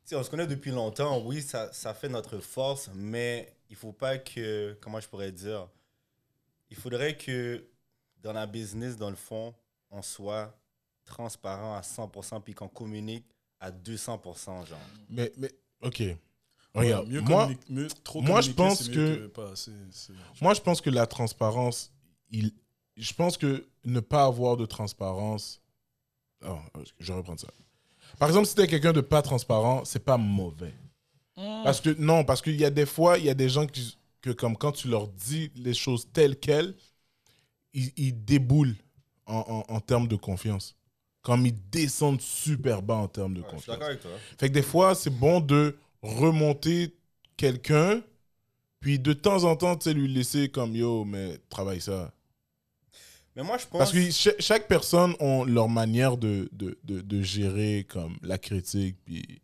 sais, 0.04 0.14
on 0.14 0.22
se 0.22 0.30
connaît 0.30 0.46
depuis 0.46 0.70
longtemps. 0.70 1.24
Oui, 1.24 1.42
ça, 1.42 1.72
ça 1.72 1.92
fait 1.94 2.08
notre 2.08 2.38
force, 2.38 2.88
mais 2.94 3.57
il 3.70 3.76
faut 3.76 3.92
pas 3.92 4.18
que, 4.18 4.76
comment 4.80 5.00
je 5.00 5.08
pourrais 5.08 5.32
dire, 5.32 5.68
il 6.70 6.76
faudrait 6.76 7.16
que 7.16 7.64
dans 8.22 8.32
la 8.32 8.46
business, 8.46 8.96
dans 8.96 9.10
le 9.10 9.16
fond, 9.16 9.54
on 9.90 10.02
soit 10.02 10.54
transparent 11.04 11.74
à 11.74 11.80
100% 11.82 12.40
puis 12.42 12.54
qu'on 12.54 12.68
communique 12.68 13.24
à 13.60 13.70
200%, 13.70 14.66
genre. 14.66 14.78
Mais, 15.08 15.32
mais, 15.36 15.50
ok. 15.82 16.02
Regarde, 16.74 17.06
Ouais, 17.08 17.12
mieux 17.14 17.20
moi, 17.22 17.50
mieux- 17.70 17.88
trop 18.04 18.20
moi, 18.20 18.40
je 18.40 18.50
pense 18.52 18.88
que- 18.88 19.26
pas 19.28 19.52
Moi, 20.40 20.54
je 20.54 20.60
pense 20.60 20.80
que 20.80 20.90
la 20.90 21.06
transparence, 21.06 21.90
il, 22.30 22.52
je 22.96 23.12
pense 23.14 23.36
que 23.38 23.66
ne 23.84 24.00
pas 24.00 24.24
avoir 24.24 24.56
de 24.56 24.66
transparence. 24.66 25.60
Oh, 26.46 26.58
je 27.00 27.10
vais 27.12 27.18
reprendre 27.18 27.40
ça. 27.40 27.48
Par 28.18 28.28
exemple, 28.28 28.46
si 28.46 28.54
tu 28.54 28.60
es 28.60 28.66
quelqu'un 28.68 28.92
de 28.92 29.00
pas 29.00 29.22
transparent, 29.22 29.84
c'est 29.84 30.04
pas 30.04 30.18
mauvais. 30.18 30.74
Parce 31.64 31.80
que 31.80 31.90
non, 31.90 32.24
parce 32.24 32.42
qu'il 32.42 32.56
y 32.56 32.64
a 32.64 32.70
des 32.70 32.86
fois, 32.86 33.18
il 33.18 33.24
y 33.24 33.30
a 33.30 33.34
des 33.34 33.48
gens 33.48 33.66
qui, 33.66 33.96
que 34.20 34.30
comme 34.30 34.56
quand 34.56 34.72
tu 34.72 34.88
leur 34.88 35.08
dis 35.08 35.50
les 35.56 35.74
choses 35.74 36.08
telles 36.12 36.36
quelles, 36.38 36.74
ils, 37.74 37.92
ils 37.96 38.24
déboulent 38.24 38.76
en, 39.26 39.64
en, 39.68 39.74
en 39.74 39.80
termes 39.80 40.08
de 40.08 40.16
confiance. 40.16 40.74
Comme 41.22 41.46
ils 41.46 41.54
descendent 41.70 42.20
super 42.20 42.82
bas 42.82 42.96
en 42.96 43.08
termes 43.08 43.34
de 43.34 43.40
Ouais, 43.40 43.46
je 43.52 43.56
suis 43.56 43.56
confiance. 43.56 43.76
d'accord 43.76 43.88
avec 43.88 44.00
toi. 44.00 44.10
Fait 44.38 44.48
que 44.48 44.54
des 44.54 44.62
fois, 44.62 44.94
c'est 44.94 45.10
bon 45.10 45.40
de 45.40 45.76
remonter 46.02 46.94
quelqu'un, 47.36 48.02
puis 48.80 48.98
de 48.98 49.12
temps 49.12 49.44
en 49.44 49.56
temps, 49.56 49.76
tu 49.76 49.84
sais, 49.90 49.94
lui 49.94 50.08
laisser 50.08 50.48
comme 50.48 50.74
yo, 50.74 51.04
mais 51.04 51.38
travaille 51.50 51.80
ça. 51.80 52.12
Mais 53.36 53.42
moi, 53.42 53.58
je 53.58 53.66
pense. 53.66 53.78
Parce 53.78 53.92
que 53.92 54.10
cha- 54.10 54.38
chaque 54.38 54.66
personne 54.68 55.14
a 55.20 55.44
leur 55.44 55.68
manière 55.68 56.16
de, 56.16 56.48
de, 56.52 56.78
de, 56.84 57.00
de 57.00 57.22
gérer 57.22 57.84
comme 57.88 58.16
la 58.22 58.38
critique. 58.38 58.96
Puis 59.04 59.40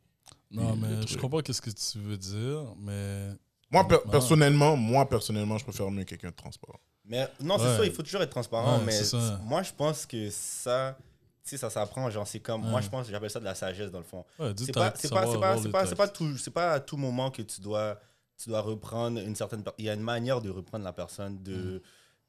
Non, 0.54 0.76
mais 0.76 1.06
je 1.06 1.18
comprends 1.18 1.40
qu'est-ce 1.40 1.62
que 1.62 1.70
tu 1.70 1.98
veux 1.98 2.16
dire, 2.16 2.62
mais 2.78 3.28
moi, 3.70 3.86
per- 3.88 3.98
personnellement, 4.10 4.76
moi, 4.76 5.08
personnellement, 5.08 5.58
je 5.58 5.64
préfère 5.64 5.90
mieux 5.90 6.04
quelqu'un 6.04 6.30
de 6.30 6.34
transparent. 6.34 6.78
Mais 7.04 7.28
non, 7.40 7.58
c'est 7.58 7.64
Ouais. 7.64 7.76
ça, 7.78 7.84
il 7.84 7.92
faut 7.92 8.02
toujours 8.02 8.22
être 8.22 8.30
transparent. 8.30 8.78
Ouais, 8.78 8.84
mais 8.86 9.00
moi, 9.44 9.62
je 9.62 9.72
pense 9.72 10.06
que 10.06 10.30
ça, 10.30 10.96
tu 11.42 11.50
sais, 11.50 11.56
ça 11.58 11.68
s'apprend. 11.68 12.08
Genre, 12.10 12.26
c'est 12.26 12.40
comme. 12.40 12.62
Moi, 12.62 12.80
je 12.80 12.88
pense, 12.88 13.08
j'appelle 13.10 13.30
ça 13.30 13.40
de 13.40 13.44
la 13.44 13.54
sagesse, 13.54 13.90
dans 13.90 13.98
le 13.98 14.04
fond. 14.04 14.24
C'est 14.38 14.72
pas, 14.72 14.92
c'est 14.96 15.10
pas, 15.10 15.26
c'est 15.30 15.38
pas, 15.38 15.58
c'est 15.60 15.70
pas, 15.70 15.86
pas 15.96 16.08
tout, 16.08 16.38
c'est 16.38 16.50
pas 16.50 16.72
à 16.72 16.80
tout 16.80 16.96
moment 16.96 17.30
que 17.30 17.42
tu 17.42 17.60
dois, 17.60 18.00
tu 18.42 18.48
dois 18.48 18.60
reprendre 18.62 19.20
une 19.20 19.36
certaine. 19.36 19.62
Il 19.78 19.84
y 19.84 19.90
a 19.90 19.94
une 19.94 20.00
manière 20.00 20.40
de 20.40 20.48
reprendre 20.50 20.84
la 20.84 20.92
personne. 20.94 21.42
De, 21.42 21.82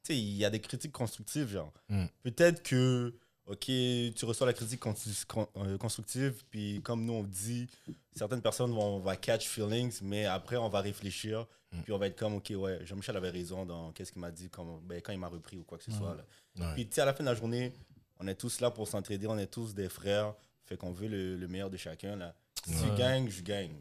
tu 0.04 0.12
sais, 0.12 0.18
il 0.18 0.36
y 0.36 0.44
a 0.44 0.50
des 0.50 0.60
critiques 0.60 0.92
constructives, 0.92 1.48
genre. 1.48 1.72
Mm. 1.88 2.04
Peut-être 2.24 2.62
que, 2.62 3.14
ok, 3.46 3.58
tu 3.66 4.24
reçois 4.24 4.46
la 4.46 4.52
critique 4.52 4.80
euh, 4.86 5.78
constructive, 5.78 6.42
puis 6.50 6.80
comme 6.82 7.04
nous 7.04 7.12
on 7.14 7.22
dit, 7.22 7.66
certaines 8.14 8.42
personnes 8.42 8.72
vont 8.72 8.98
va 9.00 9.16
catch 9.16 9.46
feelings, 9.46 9.98
mais 10.02 10.24
après 10.26 10.56
on 10.56 10.68
va 10.68 10.80
réfléchir, 10.80 11.46
Mm. 11.72 11.80
puis 11.82 11.92
on 11.92 11.98
va 11.98 12.06
être 12.06 12.16
comme, 12.16 12.34
ok, 12.34 12.52
ouais, 12.56 12.78
Jean-Michel 12.86 13.16
avait 13.16 13.28
raison 13.30 13.66
dans 13.66 13.90
qu'est-ce 13.90 14.12
qu'il 14.12 14.20
m'a 14.20 14.30
dit 14.30 14.48
quand, 14.48 14.80
ben, 14.84 15.00
quand 15.02 15.12
il 15.12 15.18
m'a 15.18 15.26
repris 15.26 15.58
ou 15.58 15.64
quoi 15.64 15.76
que 15.78 15.82
ce 15.84 15.90
soit. 15.90 16.14
Là. 16.14 16.24
Ouais. 16.64 16.74
Puis, 16.74 16.86
tu 16.86 16.94
sais, 16.94 17.00
à 17.00 17.04
la 17.04 17.12
fin 17.12 17.24
de 17.24 17.28
la 17.28 17.34
journée, 17.34 17.72
on 18.20 18.28
est 18.28 18.36
tous 18.36 18.60
là 18.60 18.70
pour 18.70 18.86
s'entraider, 18.86 19.26
on 19.26 19.36
est 19.36 19.48
tous 19.48 19.74
des 19.74 19.88
frères. 19.88 20.32
Fait 20.64 20.76
qu'on 20.76 20.92
veut 20.92 21.08
le, 21.08 21.34
le 21.36 21.48
meilleur 21.48 21.68
de 21.68 21.76
chacun. 21.76 22.14
Là. 22.14 22.36
Si 22.64 22.70
Ouais. 22.72 22.88
tu 22.90 22.96
gagnes, 22.96 23.28
je 23.28 23.42
gagne. 23.42 23.74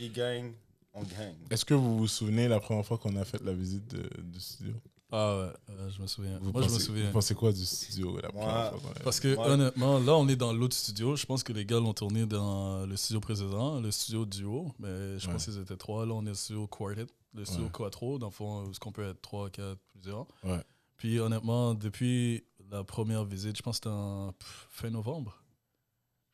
Il 0.00 0.12
gagne, 0.12 0.52
on 0.92 1.04
gagne. 1.04 1.36
Est-ce 1.50 1.64
que 1.64 1.72
vous 1.72 1.98
vous 1.98 2.08
souvenez 2.08 2.48
la 2.48 2.58
première 2.58 2.84
fois 2.84 2.98
qu'on 2.98 3.14
a 3.14 3.24
fait 3.24 3.40
la 3.44 3.52
visite 3.52 3.86
de, 3.94 4.10
du 4.22 4.40
studio? 4.40 4.74
Ah 5.12 5.36
ouais, 5.38 5.52
euh, 5.70 5.90
je 5.90 6.00
me 6.02 6.06
souviens. 6.06 6.38
Vous 6.40 6.52
Moi, 6.52 6.62
je 6.62 6.72
me 6.72 6.78
souviens. 6.78 7.06
Vous 7.06 7.12
pensez 7.12 7.34
quoi 7.34 7.52
du 7.52 7.64
studio 7.66 8.16
la 8.20 8.30
Moi, 8.30 8.72
Parce 9.02 9.18
que 9.18 9.36
honnêtement, 9.36 9.98
là, 9.98 10.14
on 10.16 10.28
est 10.28 10.36
dans 10.36 10.52
l'autre 10.52 10.76
studio. 10.76 11.16
Je 11.16 11.26
pense 11.26 11.42
que 11.42 11.52
les 11.52 11.64
gars 11.66 11.80
l'ont 11.80 11.92
tourné 11.94 12.26
dans 12.26 12.86
le 12.86 12.96
studio 12.96 13.18
précédent, 13.20 13.80
le 13.80 13.90
studio 13.90 14.24
duo. 14.24 14.72
Mais 14.78 15.18
je 15.18 15.26
Ouais. 15.26 15.32
pense 15.32 15.44
qu'ils 15.46 15.58
étaient 15.58 15.76
trois. 15.76 16.06
Là, 16.06 16.14
on 16.14 16.24
est 16.26 16.30
au 16.30 16.34
studio 16.34 16.66
quartet, 16.68 17.06
le 17.34 17.44
studio 17.44 17.64
Ouais. 17.64 17.70
quattro, 17.72 18.18
dans 18.18 18.26
le 18.28 18.32
fond, 18.32 18.62
où 18.64 18.72
ce 18.74 18.78
qu'on 18.78 18.92
peut 18.92 19.08
être 19.08 19.20
trois, 19.20 19.50
quatre, 19.50 19.78
plusieurs. 19.92 20.26
Ouais. 20.44 20.62
Puis 20.96 21.18
honnêtement, 21.18 21.74
depuis 21.74 22.44
la 22.70 22.84
première 22.84 23.24
visite, 23.24 23.56
je 23.56 23.62
pense 23.62 23.80
que 23.80 23.84
c'était 23.88 23.96
en 23.96 24.32
fin 24.70 24.90
novembre. 24.90 25.42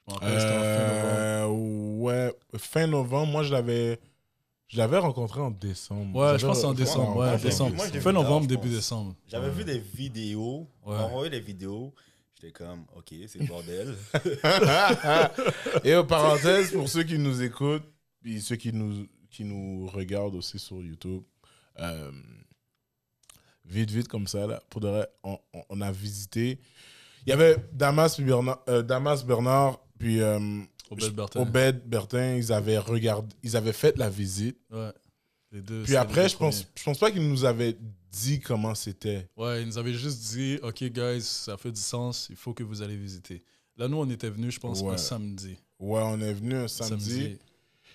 Je 0.08 0.12
me 0.14 0.18
rappelle, 0.18 0.40
c'était 0.40 0.52
en 0.52 0.60
fin 0.60 0.86
novembre. 0.86 1.16
Euh, 1.18 1.46
ouais, 2.02 2.34
fin 2.58 2.86
novembre, 2.86 3.32
moi 3.32 3.42
je 3.42 3.52
l'avais 3.52 3.98
je 4.68 4.78
l'avais 4.78 4.98
rencontré 4.98 5.40
en 5.40 5.50
décembre. 5.50 6.18
Ouais, 6.18 6.38
je 6.38 6.46
pense 6.46 6.56
que 6.56 6.60
c'est 6.62 6.66
en 6.66 6.74
décembre. 6.74 7.14
moi, 7.14 7.32
Ouais, 7.32 7.38
décembre. 7.38 7.76
Fin 7.84 8.12
novembre, 8.12 8.46
début 8.46 8.68
décembre. 8.68 9.14
J'avais 9.28 9.46
Ouais. 9.48 9.52
vu 9.52 9.64
des 9.64 9.78
vidéos. 9.78 10.68
On 10.82 10.90
Ouais. 10.92 10.96
m'a 10.98 11.04
envoyé 11.04 11.30
les 11.30 11.40
vidéos. 11.40 11.94
J'étais 12.34 12.52
comme, 12.52 12.84
ok, 12.94 13.14
c'est 13.28 13.38
le 13.38 13.46
bordel. 13.46 13.94
Et 15.84 15.94
aux 15.94 16.04
parenthèses, 16.04 16.72
pour 16.72 16.88
ceux 16.88 17.02
qui 17.04 17.18
nous 17.18 17.42
écoutent, 17.42 17.86
puis 18.20 18.40
ceux 18.40 18.56
qui 18.56 18.72
nous, 18.72 19.06
qui 19.30 19.44
nous 19.44 19.86
regardent 19.86 20.34
aussi 20.34 20.58
sur 20.58 20.76
YouTube, 20.82 21.22
euh, 21.78 22.10
vite, 23.64 23.90
vite 23.90 24.08
comme 24.08 24.26
ça, 24.26 24.46
là, 24.46 24.62
pour 24.70 24.80
de 24.80 24.88
vrai, 24.88 25.08
on, 25.22 25.38
on- 25.54 25.62
on 25.70 25.80
a 25.80 25.92
visité. 25.92 26.58
Il 27.26 27.30
y 27.30 27.32
avait 27.32 27.56
Damas, 27.72 28.14
puis 28.16 28.24
Bernard, 28.24 28.60
euh, 28.68 28.82
Damas 28.82 29.24
Bernard, 29.24 29.78
puis 29.98 30.20
euh, 30.20 30.38
Obed 30.90 31.14
Bertin. 31.14 31.40
Obed 31.42 31.82
Bertin, 31.88 32.36
ils 32.36 32.52
avaient, 32.52 32.78
regardé, 32.78 33.34
ils 33.42 33.56
avaient 33.56 33.72
fait 33.72 33.96
la 33.98 34.08
visite. 34.10 34.58
Ouais. 34.70 34.92
Les 35.52 35.62
deux, 35.62 35.82
Puis 35.84 35.96
après, 35.96 36.28
je 36.28 36.36
pense, 36.36 36.66
je 36.74 36.82
pense 36.82 36.98
pas 36.98 37.10
qu'ils 37.10 37.28
nous 37.28 37.44
avaient 37.44 37.76
dit 38.10 38.40
comment 38.40 38.74
c'était. 38.74 39.28
Ouais, 39.36 39.62
ils 39.62 39.66
nous 39.68 39.78
avaient 39.78 39.94
juste 39.94 40.34
dit, 40.34 40.58
OK, 40.62 40.82
guys, 40.84 41.22
ça 41.22 41.56
fait 41.56 41.70
du 41.72 41.80
sens, 41.80 42.26
il 42.30 42.36
faut 42.36 42.52
que 42.52 42.62
vous 42.64 42.82
allez 42.82 42.96
visiter. 42.96 43.42
Là, 43.76 43.88
nous, 43.88 43.96
on 43.98 44.08
était 44.10 44.30
venus, 44.30 44.54
je 44.54 44.60
pense, 44.60 44.80
Ouais. 44.80 44.94
un 44.94 44.96
samedi. 44.96 45.56
Ouais, 45.78 46.00
on 46.02 46.20
est 46.20 46.32
venu 46.32 46.54
un 46.54 46.68
samedi. 46.68 47.38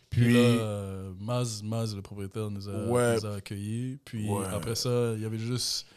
Puis, 0.09 0.23
Puis, 0.25 0.33
là, 0.33 0.39
euh, 0.39 1.13
Maz, 1.19 1.63
Maz, 1.63 1.95
le 1.95 2.01
propriétaire, 2.01 2.49
nous 2.51 2.67
a, 2.69 2.85
Ouais. 2.87 3.15
nous 3.15 3.25
a 3.25 3.35
accueillis. 3.35 3.97
Puis 4.05 4.29
Ouais. 4.29 4.45
après 4.51 4.75
ça, 4.75 5.13
il 5.15 5.21
y 5.21 5.25
avait 5.25 5.39
juste 5.39 5.87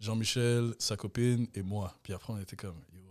Jean-Michel, 0.00 0.74
sa 0.78 0.96
copine 0.96 1.46
et 1.54 1.62
moi. 1.62 1.94
Puis 2.02 2.12
après, 2.12 2.32
on 2.32 2.38
était 2.38 2.56
comme, 2.56 2.76
yo, 2.92 3.09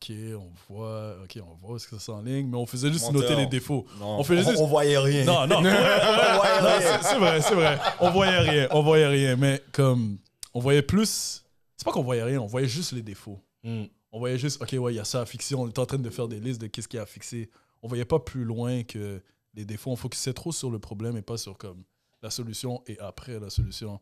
OK, 0.00 0.12
on 0.36 0.50
voit, 0.72 1.16
OK, 1.24 1.38
on 1.42 1.54
voit 1.66 1.78
ce 1.78 1.88
que 1.88 1.96
ça 1.96 2.04
s'enligne, 2.04 2.46
mais 2.48 2.56
on 2.56 2.66
faisait 2.66 2.92
juste 2.92 3.06
Menteur. 3.06 3.22
noter 3.22 3.36
les 3.36 3.46
défauts. 3.46 3.84
Non, 3.98 4.20
On 4.20 4.24
fait 4.24 4.36
juste- 4.38 4.56
on 4.58 4.66
voyait 4.66 4.96
rien. 4.98 5.24
Non, 5.24 5.46
non, 5.46 5.60
voyait 5.60 5.72
Non, 5.72 6.68
rien. 6.68 6.80
c'est- 6.80 7.02
c'est 7.08 7.18
vrai, 7.18 7.40
c'est 7.42 7.54
vrai. 7.54 7.78
On 8.00 8.10
voyait 8.10 8.38
rien, 8.38 8.68
on 8.70 8.82
voyait 8.82 9.06
rien, 9.08 9.36
mais 9.36 9.60
comme 9.72 10.18
on 10.54 10.60
voyait 10.60 10.82
plus. 10.82 11.44
C'est 11.76 11.84
pas 11.84 11.90
qu'on 11.92 12.02
voyait 12.04 12.22
rien, 12.22 12.40
on 12.40 12.46
voyait 12.46 12.68
juste 12.68 12.92
les 12.92 13.02
défauts. 13.02 13.40
hmm, 13.64 13.84
On 14.12 14.20
voyait 14.20 14.38
juste, 14.38 14.62
ok, 14.62 14.72
ouais, 14.80 14.94
il 14.94 14.96
y 14.96 15.00
a 15.00 15.04
ça 15.04 15.20
à 15.20 15.26
fixer. 15.26 15.54
On 15.54 15.68
était 15.68 15.80
en 15.80 15.86
train 15.86 15.98
de 15.98 16.10
faire 16.10 16.28
des 16.28 16.40
listes 16.40 16.60
de 16.60 16.66
qu'est-ce 16.68 16.88
qu'il 16.88 16.96
y 16.96 17.00
a 17.00 17.02
à 17.02 17.06
fixer. 17.06 17.50
On 17.82 17.88
voyait 17.88 18.04
pas 18.06 18.18
plus 18.18 18.44
loin 18.44 18.82
que 18.84 19.20
les 19.54 19.64
défauts. 19.66 19.90
On 19.90 19.96
focusait 19.96 20.32
trop 20.32 20.50
sur 20.52 20.70
le 20.70 20.78
problème 20.78 21.16
et 21.16 21.22
pas 21.22 21.36
sur 21.36 21.58
comme 21.58 21.82
la 22.22 22.30
solution 22.30 22.82
et 22.86 22.98
après 23.00 23.38
la 23.38 23.50
solution. 23.50 24.00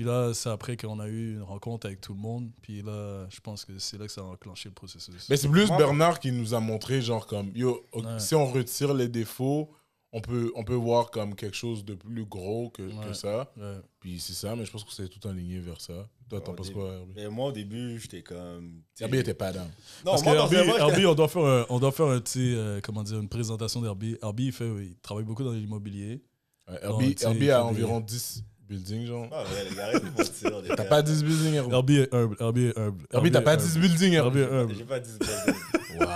Puis 0.00 0.06
là, 0.08 0.32
c'est 0.32 0.48
après 0.48 0.78
qu'on 0.78 0.98
a 0.98 1.08
eu 1.08 1.34
une 1.34 1.42
rencontre 1.42 1.86
avec 1.86 2.00
tout 2.00 2.14
le 2.14 2.20
monde. 2.20 2.50
Puis 2.62 2.80
là, 2.80 3.26
je 3.28 3.38
pense 3.40 3.66
que 3.66 3.78
c'est 3.78 3.98
là 3.98 4.06
que 4.06 4.12
ça 4.12 4.22
a 4.22 4.24
enclenché 4.24 4.70
le 4.70 4.74
processus. 4.74 5.28
Mais 5.28 5.36
c'est 5.36 5.50
plus 5.50 5.68
Bernard 5.68 6.20
qui 6.20 6.32
nous 6.32 6.54
a 6.54 6.60
montré, 6.60 7.02
genre, 7.02 7.26
comme, 7.26 7.52
yo, 7.54 7.86
Ouais. 7.92 8.02
si 8.18 8.34
on 8.34 8.50
retire 8.50 8.94
les 8.94 9.08
défauts, 9.08 9.70
on 10.10 10.22
peut, 10.22 10.52
on 10.56 10.64
peut 10.64 10.72
voir 10.74 11.10
comme 11.10 11.34
quelque 11.34 11.54
chose 11.54 11.84
de 11.84 11.92
plus 11.92 12.24
gros 12.24 12.70
que, 12.70 12.80
que 13.06 13.12
ça. 13.12 13.52
Ouais. 13.58 13.76
Puis 14.00 14.20
c'est 14.20 14.32
ça, 14.32 14.56
mais 14.56 14.64
je 14.64 14.70
pense 14.72 14.84
que 14.84 14.90
c'est 14.94 15.06
tout 15.10 15.28
aligné 15.28 15.58
vers 15.58 15.82
ça. 15.82 16.08
Toi, 16.30 16.40
t'en 16.40 16.54
penses 16.54 16.70
quoi, 16.70 16.94
Herbie? 16.94 17.26
Moi, 17.28 17.48
au 17.48 17.52
début, 17.52 18.00
j'étais 18.00 18.22
comme. 18.22 18.80
Herbie 18.98 19.18
était 19.18 19.34
pas 19.34 19.52
down. 19.52 19.64
Non, 19.66 20.12
Parce 20.12 20.22
que 20.22 20.28
moi, 20.30 20.36
Herbie, 20.38 20.56
j'étais- 20.64 20.78
Herbie, 20.78 21.04
on 21.04 21.14
doit 21.14 21.28
faire 21.28 21.44
un, 21.44 21.66
on 21.68 21.78
doit 21.78 21.92
faire 21.92 22.06
un 22.06 22.20
petit, 22.20 22.54
euh, 22.54 22.80
comment 22.82 23.02
dire, 23.02 23.18
une 23.20 23.28
présentation 23.28 23.82
d'Herbie. 23.82 24.16
Herbie, 24.22 24.46
il, 24.46 24.52
fait, 24.52 24.66
il 24.82 24.96
travaille 25.02 25.24
beaucoup 25.24 25.44
dans 25.44 25.52
l'immobilier. 25.52 26.22
Ouais, 26.66 26.78
Herbie, 26.82 27.14
Herbie 27.20 27.50
a 27.50 27.66
environ 27.66 28.00
10 28.00 28.44
buildings, 28.70 29.06
genre. 29.06 29.28
Ah 29.32 29.42
ouais, 29.42 29.68
les 29.68 29.76
gars, 29.76 29.84
arrêtez 29.84 30.06
de 30.06 30.10
mentir. 30.10 30.60
les 30.62 30.68
T'as 30.68 30.76
gars. 30.76 30.84
pas 30.84 31.02
10 31.02 31.24
buildings, 31.24 31.54
Herbie 31.54 31.74
Herbie 31.74 31.98
est 32.00 32.14
humble. 32.14 32.36
Herbie 32.40 32.64
est 32.66 32.78
humble. 32.78 33.04
Herbie, 33.12 33.30
t'as 33.32 33.40
pas 33.42 33.52
humble. 33.54 33.62
10 33.62 33.78
buildings, 33.78 34.12
Herbie 34.14 34.38
Herbie 34.40 34.54
est 34.54 34.58
humble. 34.58 34.74
J'ai 34.78 34.84
pas 34.84 35.00
dit 35.00 35.10
ce 35.10 35.50
Wow. 35.98 36.06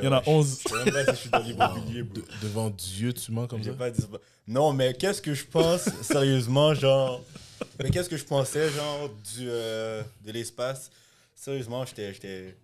Il 0.00 0.04
y 0.04 0.08
en 0.08 0.12
a 0.12 0.22
11. 0.26 0.58
Je 0.64 0.68
sais 0.68 0.84
même 0.84 0.94
pas 0.94 1.04
si 1.04 1.10
je 1.10 1.16
suis 1.16 1.30
dans 1.30 1.38
l'immobilier, 1.38 2.02
bro. 2.02 2.14
De- 2.20 2.24
devant 2.42 2.70
Dieu, 2.70 3.12
tu 3.12 3.30
mens 3.30 3.46
comme 3.46 3.62
ça? 3.62 3.70
J'ai 3.70 3.76
pas 3.76 3.90
dit 3.90 4.00
ce- 4.00 4.06
Non, 4.48 4.72
mais 4.72 4.94
qu'est-ce 4.94 5.22
que 5.22 5.34
je 5.34 5.44
pense, 5.44 5.82
sérieusement, 6.02 6.74
genre. 6.74 7.20
Mais 7.82 7.90
qu'est-ce 7.90 8.08
que 8.08 8.16
je 8.16 8.24
pensais, 8.24 8.68
genre, 8.70 9.08
du, 9.36 9.46
euh, 9.48 10.02
de 10.24 10.32
l'espace? 10.32 10.90
Sérieusement, 11.34 11.84
j'étais. 11.84 12.12
j'étais 12.14 12.56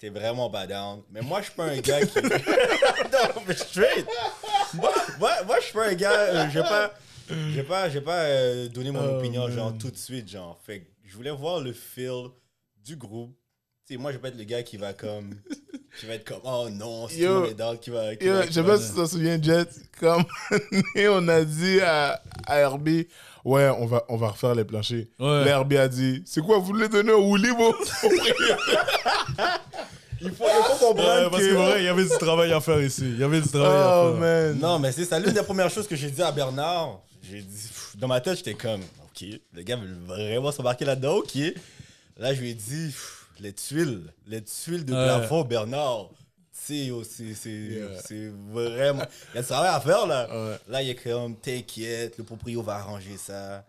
J'étais 0.00 0.16
vraiment 0.16 0.48
bad 0.48 0.68
down. 0.68 1.00
Mais 1.10 1.22
moi, 1.22 1.40
je 1.40 1.46
suis 1.46 1.54
pas 1.54 1.64
un 1.64 1.76
gars 1.78 2.06
qui. 2.06 2.18
non, 2.22 3.42
mais 3.48 3.56
straight. 3.56 4.06
Moi, 4.74 4.92
moi, 5.18 5.30
moi, 5.44 5.56
je 5.58 5.64
suis 5.64 5.72
pas 5.72 5.88
un 5.88 5.94
gars. 5.94 6.12
euh, 6.12 6.46
j'ai 6.52 6.60
pas. 6.60 6.94
J'ai 7.54 7.62
pas, 7.62 7.88
j'ai 7.90 8.00
pas 8.00 8.22
euh, 8.24 8.68
donné 8.68 8.90
mon 8.90 9.00
Oh, 9.04 9.18
opinion, 9.18 9.46
man. 9.48 9.52
genre, 9.56 9.74
tout 9.78 9.90
de 9.90 9.96
suite, 9.96 10.28
genre. 10.30 10.58
Fait 10.64 10.80
que 10.80 10.86
je 11.06 11.14
voulais 11.16 11.30
voir 11.30 11.60
le 11.60 11.72
feel 11.72 12.28
du 12.84 12.96
groupe. 12.96 13.34
Tu 13.86 13.94
sais, 13.94 14.00
moi, 14.00 14.10
je 14.12 14.16
vais 14.16 14.22
pas 14.22 14.28
être 14.28 14.38
le 14.38 14.44
gars 14.44 14.62
qui 14.62 14.76
va 14.76 14.92
comme. 14.92 15.34
Qui 15.98 16.06
va 16.06 16.14
être 16.14 16.24
comme, 16.24 16.40
oh 16.44 16.68
non, 16.70 17.08
c'est 17.08 17.24
tout 17.24 17.54
down, 17.54 17.76
qui 17.78 17.90
va. 17.90 18.14
qui 18.14 18.26
Yo, 18.26 18.34
va- 18.34 18.46
je 18.46 18.52
sais 18.52 18.62
pas 18.62 18.78
si 18.78 18.90
tu 18.90 18.94
t'en 18.96 19.06
souviens, 19.06 19.40
Jet, 19.42 19.68
comme 19.98 20.22
et 20.94 21.08
on 21.08 21.26
a 21.26 21.42
dit 21.42 21.80
à, 21.80 22.22
à 22.46 22.58
Herbie, 22.60 23.08
ouais, 23.44 23.68
on 23.70 23.86
va, 23.86 24.04
on 24.08 24.16
va 24.16 24.28
refaire 24.28 24.54
les 24.54 24.64
planchers. 24.64 25.06
Ouais. 25.18 25.44
Là, 25.44 25.46
Herbie 25.48 25.78
a 25.78 25.88
dit, 25.88 26.22
c'est 26.26 26.40
quoi, 26.42 26.58
vous 26.58 26.66
voulez 26.66 26.88
donner 26.88 27.10
au 27.10 27.22
Woolly, 27.22 27.50
bro 27.52 27.74
Il 30.20 30.30
faut, 30.32 30.44
il 30.44 30.64
faut 30.64 30.86
comprendre 30.86 31.24
Ouais, 31.24 31.30
parce 31.30 31.42
que. 31.42 31.48
que 31.50 31.54
vrai, 31.54 31.80
il 31.80 31.84
y 31.84 31.88
avait 31.88 32.02
du 32.04 32.08
travail 32.18 32.52
à 32.52 32.60
faire 32.60 32.80
ici. 32.82 33.02
Il 33.04 33.18
y 33.18 33.24
avait 33.24 33.40
du 33.40 33.48
travail 33.48 33.76
à 33.82 34.02
Oh, 34.04 34.10
faire. 34.12 34.20
man. 34.20 34.58
Non, 34.60 34.78
mais 34.78 34.90
c'est 34.92 35.04
ça. 35.04 35.18
L'une 35.18 35.32
des 35.32 35.42
premières 35.42 35.70
choses 35.70 35.86
que 35.88 35.96
j'ai 35.96 36.10
dit 36.10 36.22
à 36.22 36.32
Bernard, 36.32 37.00
j'ai 37.30 37.40
dit, 37.42 37.68
pff, 37.68 37.96
dans 37.96 38.08
ma 38.08 38.20
tête, 38.20 38.36
j'étais 38.38 38.54
comme, 38.54 38.80
ok, 38.80 39.24
le 39.52 39.62
gars 39.62 39.76
veut 39.76 39.94
vraiment 40.06 40.50
s'embarquer 40.52 40.84
là-dedans, 40.84 41.16
ok. 41.16 41.36
Là, 42.16 42.34
je 42.34 42.40
lui 42.40 42.50
ai 42.50 42.54
dit, 42.54 42.86
pff, 42.86 43.26
les 43.40 43.52
tuiles, 43.52 44.02
les 44.26 44.42
tuiles 44.42 44.84
de 44.84 44.92
Ouais. 44.92 45.04
plafond, 45.04 45.42
Bernard. 45.44 46.10
C'est 46.52 46.90
oh, 46.90 47.02
c'est- 47.04 47.34
c'est- 47.34 47.50
Yeah. 47.50 47.86
c'est 48.04 48.30
vraiment. 48.50 49.04
Il 49.32 49.36
y 49.36 49.38
a 49.38 49.42
du 49.42 49.46
travail 49.48 49.70
à 49.74 49.80
faire, 49.80 50.06
là. 50.06 50.28
Ouais. 50.28 50.56
Là, 50.68 50.82
il 50.82 50.90
est 50.90 50.94
comme, 50.96 51.36
t'inquiète, 51.36 52.18
le 52.18 52.24
proprio 52.24 52.62
va 52.62 52.74
arranger 52.76 53.16
ça. 53.16 53.64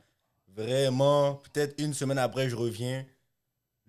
Vraiment, 0.56 1.42
peut-être 1.54 1.76
une 1.82 1.94
semaine 1.94 2.18
après, 2.18 2.50
je 2.50 2.56
reviens. 2.56 3.06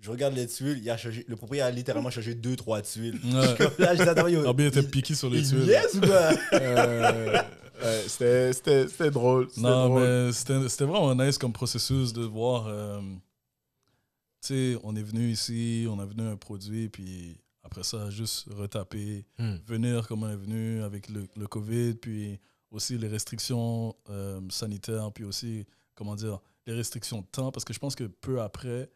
Je 0.01 0.11
regarde 0.11 0.35
les 0.35 0.47
tuiles, 0.47 0.79
il 0.83 0.89
a 0.91 0.97
changé, 0.97 1.25
le 1.29 1.37
propriétaire 1.37 1.67
a 1.67 1.71
littéralement 1.71 2.11
changé 2.11 2.35
deux, 2.35 2.57
trois 2.57 2.81
tuiles. 2.83 3.19
Ouais. 3.25 3.55
Comme 3.59 3.73
là, 3.79 3.95
je 3.95 4.03
dis, 4.03 4.09
attends, 4.09 4.29
yo, 4.29 4.45
Herbie 4.45 4.65
était 4.67 4.81
il- 4.81 4.91
piqué 4.91 5.15
sur 5.15 5.29
les 5.31 5.43
tuiles. 5.43 5.67
Yes 5.67 5.95
ou 5.95 6.01
quoi? 6.01 6.31
Euh, 6.53 7.39
ouais, 7.83 8.03
c'était- 8.09 8.53
C'était 8.53 8.89
c'était 8.89 9.11
drôle. 9.11 9.49
c'était 9.49 9.61
Non, 9.63 9.89
drôle. 9.89 10.03
mais 10.03 10.33
c'était 10.33 10.69
c'était 10.69 10.85
vraiment 10.85 11.15
nice 11.15 11.39
comme 11.39 11.53
processus 11.53 12.13
de 12.13 12.23
voir. 12.25 12.67
euh, 12.69 13.01
tu 14.43 14.49
sais, 14.75 14.79
on 14.85 14.97
est 14.97 15.03
venu 15.03 15.31
ici, 15.31 15.87
on 15.91 15.99
a 15.99 16.07
venu 16.07 16.23
un 16.27 16.37
produit, 16.37 16.89
puis 16.89 17.37
après 17.63 17.83
ça, 17.83 18.09
juste 18.11 18.47
retaper, 18.51 19.27
Hmm. 19.39 19.57
venir 19.67 20.09
comme 20.09 20.23
on 20.23 20.31
est 20.31 20.37
venu 20.37 20.83
avec 20.83 21.09
le, 21.11 21.27
le 21.37 21.47
COVID, 21.47 21.95
puis 21.95 22.39
aussi 22.71 22.97
les 22.97 23.09
restrictions 23.09 23.95
euh, 24.09 24.41
sanitaires, 24.49 25.13
puis 25.13 25.25
aussi, 25.25 25.67
comment 25.95 26.15
dire, 26.17 26.39
les 26.67 26.73
restrictions 26.75 27.21
de 27.21 27.27
temps, 27.27 27.51
parce 27.53 27.65
que 27.65 27.75
je 27.75 27.79
pense 27.79 27.95
que 27.95 28.05
peu 28.05 28.41
après, 28.41 28.89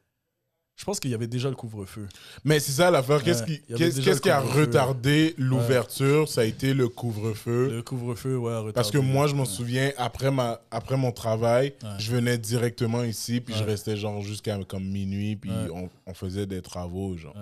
je 0.77 0.85
pense 0.85 0.99
qu'il 0.99 1.11
y 1.11 1.15
avait 1.15 1.27
déjà 1.29 1.49
le 1.49 1.55
couvre-feu. 1.55 2.09
Mais 2.45 2.59
c'est 2.59 2.73
ça 2.73 2.91
l'affaire. 2.91 3.23
Qu'est-ce 3.23 3.45
qui, 3.45 3.61
qu'est-ce 3.61 4.21
qui 4.21 4.31
a 4.31 4.41
retardé 4.41 5.35
l'ouverture? 5.39 6.29
Ça 6.29 6.41
a 6.41 6.45
été 6.45 6.75
le 6.75 6.89
couvre-feu. 6.89 7.71
Le 7.71 7.83
couvre-feu, 7.83 8.37
ouais, 8.37 8.53
retardé. 8.53 8.73
Parce 8.73 8.91
que 8.91 8.99
moi, 8.99 9.27
je 9.29 9.35
m'en 9.35 9.43
Ouais. 9.45 9.49
souviens, 9.49 9.93
après, 9.99 10.31
ma, 10.33 10.61
après 10.71 10.97
mon 10.97 11.13
travail, 11.13 11.75
je 11.99 12.11
venais 12.11 12.39
directement 12.39 13.05
ici, 13.05 13.41
puis 13.41 13.55
je 13.55 13.63
restais 13.65 13.97
genre 13.97 14.21
jusqu'à 14.23 14.59
comme 14.65 14.85
minuit, 14.85 15.37
puis 15.37 15.51
on, 15.73 15.89
on 16.07 16.15
faisait 16.15 16.47
des 16.47 16.61
travaux, 16.61 17.17
genre. 17.17 17.37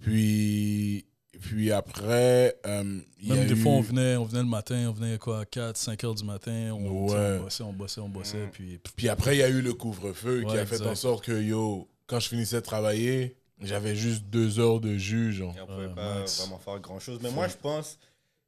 Puis, 0.00 1.06
puis 1.40 1.72
après, 1.72 2.54
euh, 2.66 2.82
Même 3.26 3.46
des 3.46 3.52
eu- 3.52 3.56
fois, 3.56 3.72
on 3.72 3.80
venait, 3.80 4.16
on 4.16 4.24
venait 4.24 4.42
le 4.42 4.48
matin, 4.48 4.86
on 4.88 4.92
venait 4.92 5.18
quoi, 5.18 5.40
à 5.40 5.44
4, 5.44 5.76
5 5.76 6.04
heures 6.04 6.14
du 6.14 6.24
matin, 6.24 6.70
on, 6.72 6.86
on 6.86 7.06
bossait, 7.38 7.62
on 7.64 7.72
bossait, 7.72 8.00
on 8.00 8.08
bossait, 8.08 8.48
puis... 8.52 8.78
Puis 8.96 9.08
après, 9.08 9.36
il 9.36 9.38
y 9.40 9.42
a 9.42 9.48
eu 9.48 9.60
le 9.62 9.72
couvre-feu 9.74 10.44
qui 10.48 10.56
a 10.56 10.66
fait 10.66 10.76
exact. 10.76 10.90
en 10.90 10.94
sorte 10.94 11.24
que, 11.24 11.40
yo, 11.42 11.88
quand 12.06 12.20
je 12.20 12.28
finissais 12.28 12.56
de 12.56 12.60
travailler, 12.60 13.36
j'avais 13.60 13.94
juste 13.94 14.24
deux 14.24 14.58
heures 14.58 14.80
de 14.80 14.96
jus, 14.96 15.32
genre. 15.32 15.54
Et 15.56 15.60
on 15.60 15.66
pouvait 15.66 15.88
pas 15.88 16.20
max. 16.20 16.40
vraiment 16.40 16.58
faire 16.58 16.80
grand 16.80 17.00
chose. 17.00 17.18
Mais 17.22 17.30
moi, 17.30 17.48
je 17.48 17.56
pense, 17.56 17.98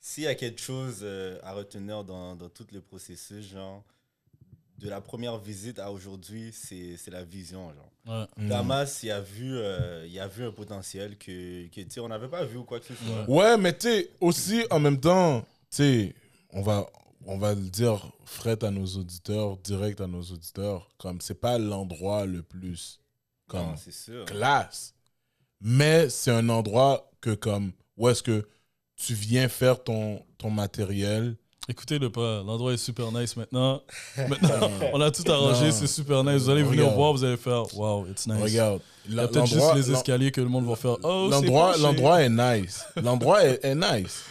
s'il 0.00 0.24
y 0.24 0.26
a 0.28 0.34
quelque 0.34 0.60
chose 0.60 1.00
euh, 1.02 1.38
à 1.42 1.52
retenir 1.52 2.04
dans, 2.04 2.36
dans 2.36 2.48
tout 2.48 2.66
le 2.72 2.80
processus, 2.80 3.48
genre, 3.48 3.84
de 4.78 4.88
la 4.90 5.00
première 5.00 5.38
visite 5.38 5.78
à 5.78 5.90
aujourd'hui, 5.90 6.52
c'est 6.52 6.96
c'est 6.98 7.10
la 7.10 7.24
vision, 7.24 7.72
genre. 7.72 7.92
Ouais. 8.06 8.44
Mm. 8.44 8.48
Damas, 8.48 9.02
il 9.02 9.10
a 9.10 9.20
vu, 9.20 9.56
euh, 9.56 10.06
il 10.06 10.18
a 10.20 10.28
vu 10.28 10.44
un 10.44 10.52
potentiel 10.52 11.16
que, 11.16 11.66
que 11.68 11.80
tu 11.80 11.86
sais, 11.90 12.00
on 12.00 12.08
n'avait 12.08 12.28
pas 12.28 12.44
vu 12.44 12.58
ou 12.58 12.64
quoi 12.64 12.78
que 12.80 12.86
ce 12.86 12.94
soit. 12.94 13.28
Ouais. 13.28 13.42
Ouais, 13.42 13.56
mais 13.56 13.72
tu 13.72 13.88
sais, 13.88 14.10
aussi, 14.20 14.64
en 14.70 14.80
même 14.80 15.00
temps, 15.00 15.40
tu 15.40 15.46
sais, 15.70 16.14
on 16.50 16.62
va, 16.62 16.86
on 17.24 17.38
va 17.38 17.54
le 17.54 17.62
dire 17.62 18.12
fret 18.24 18.62
à 18.64 18.70
nos 18.70 18.86
auditeurs, 18.86 19.56
direct 19.58 20.00
à 20.00 20.06
nos 20.06 20.22
auditeurs, 20.22 20.88
comme 20.98 21.20
c'est 21.20 21.40
pas 21.40 21.58
l'endroit 21.58 22.26
le 22.26 22.42
plus 22.42 23.00
comme 23.46 23.60
Non, 23.60 23.74
c'est 23.76 23.92
sûr. 23.92 24.24
classe. 24.24 24.94
Mais 25.60 26.08
c'est 26.10 26.30
un 26.30 26.48
endroit 26.48 27.10
que 27.20 27.30
comme 27.30 27.72
où 27.96 28.08
est-ce 28.08 28.22
que 28.22 28.46
tu 28.96 29.14
viens 29.14 29.48
faire 29.48 29.82
ton, 29.82 30.22
ton 30.38 30.50
matériel. 30.50 31.36
Écoutez-le 31.68 32.10
pas, 32.12 32.42
l'endroit 32.44 32.72
est 32.74 32.76
super 32.76 33.10
nice 33.10 33.36
maintenant. 33.36 33.82
Maintenant, 34.28 34.70
on 34.92 35.00
a 35.00 35.10
tout 35.10 35.24
arrangé, 35.30 35.66
Non. 35.66 35.72
c'est 35.72 35.86
super 35.88 36.22
nice. 36.22 36.42
Vous 36.42 36.50
allez 36.50 36.62
venir 36.62 36.82
Regarde. 36.84 36.94
voir, 36.96 37.12
vous 37.12 37.24
allez 37.24 37.36
faire 37.36 37.74
wow, 37.76 38.06
it's 38.06 38.26
nice. 38.26 38.40
Regarde, 38.40 38.80
Il 39.08 39.14
y 39.14 39.18
a 39.18 39.26
peut-être 39.26 39.46
juste 39.46 39.74
les 39.74 39.90
escaliers 39.90 40.30
que 40.30 40.40
le 40.40 40.48
monde 40.48 40.66
va 40.66 40.76
faire. 40.76 40.96
Oh, 41.02 41.26
l'endroit 41.30 41.76
l'endroit 41.76 42.22
est 42.22 42.28
nice. 42.28 42.84
L'endroit 42.96 43.44
est, 43.44 43.64
est 43.64 43.74
nice. 43.74 44.22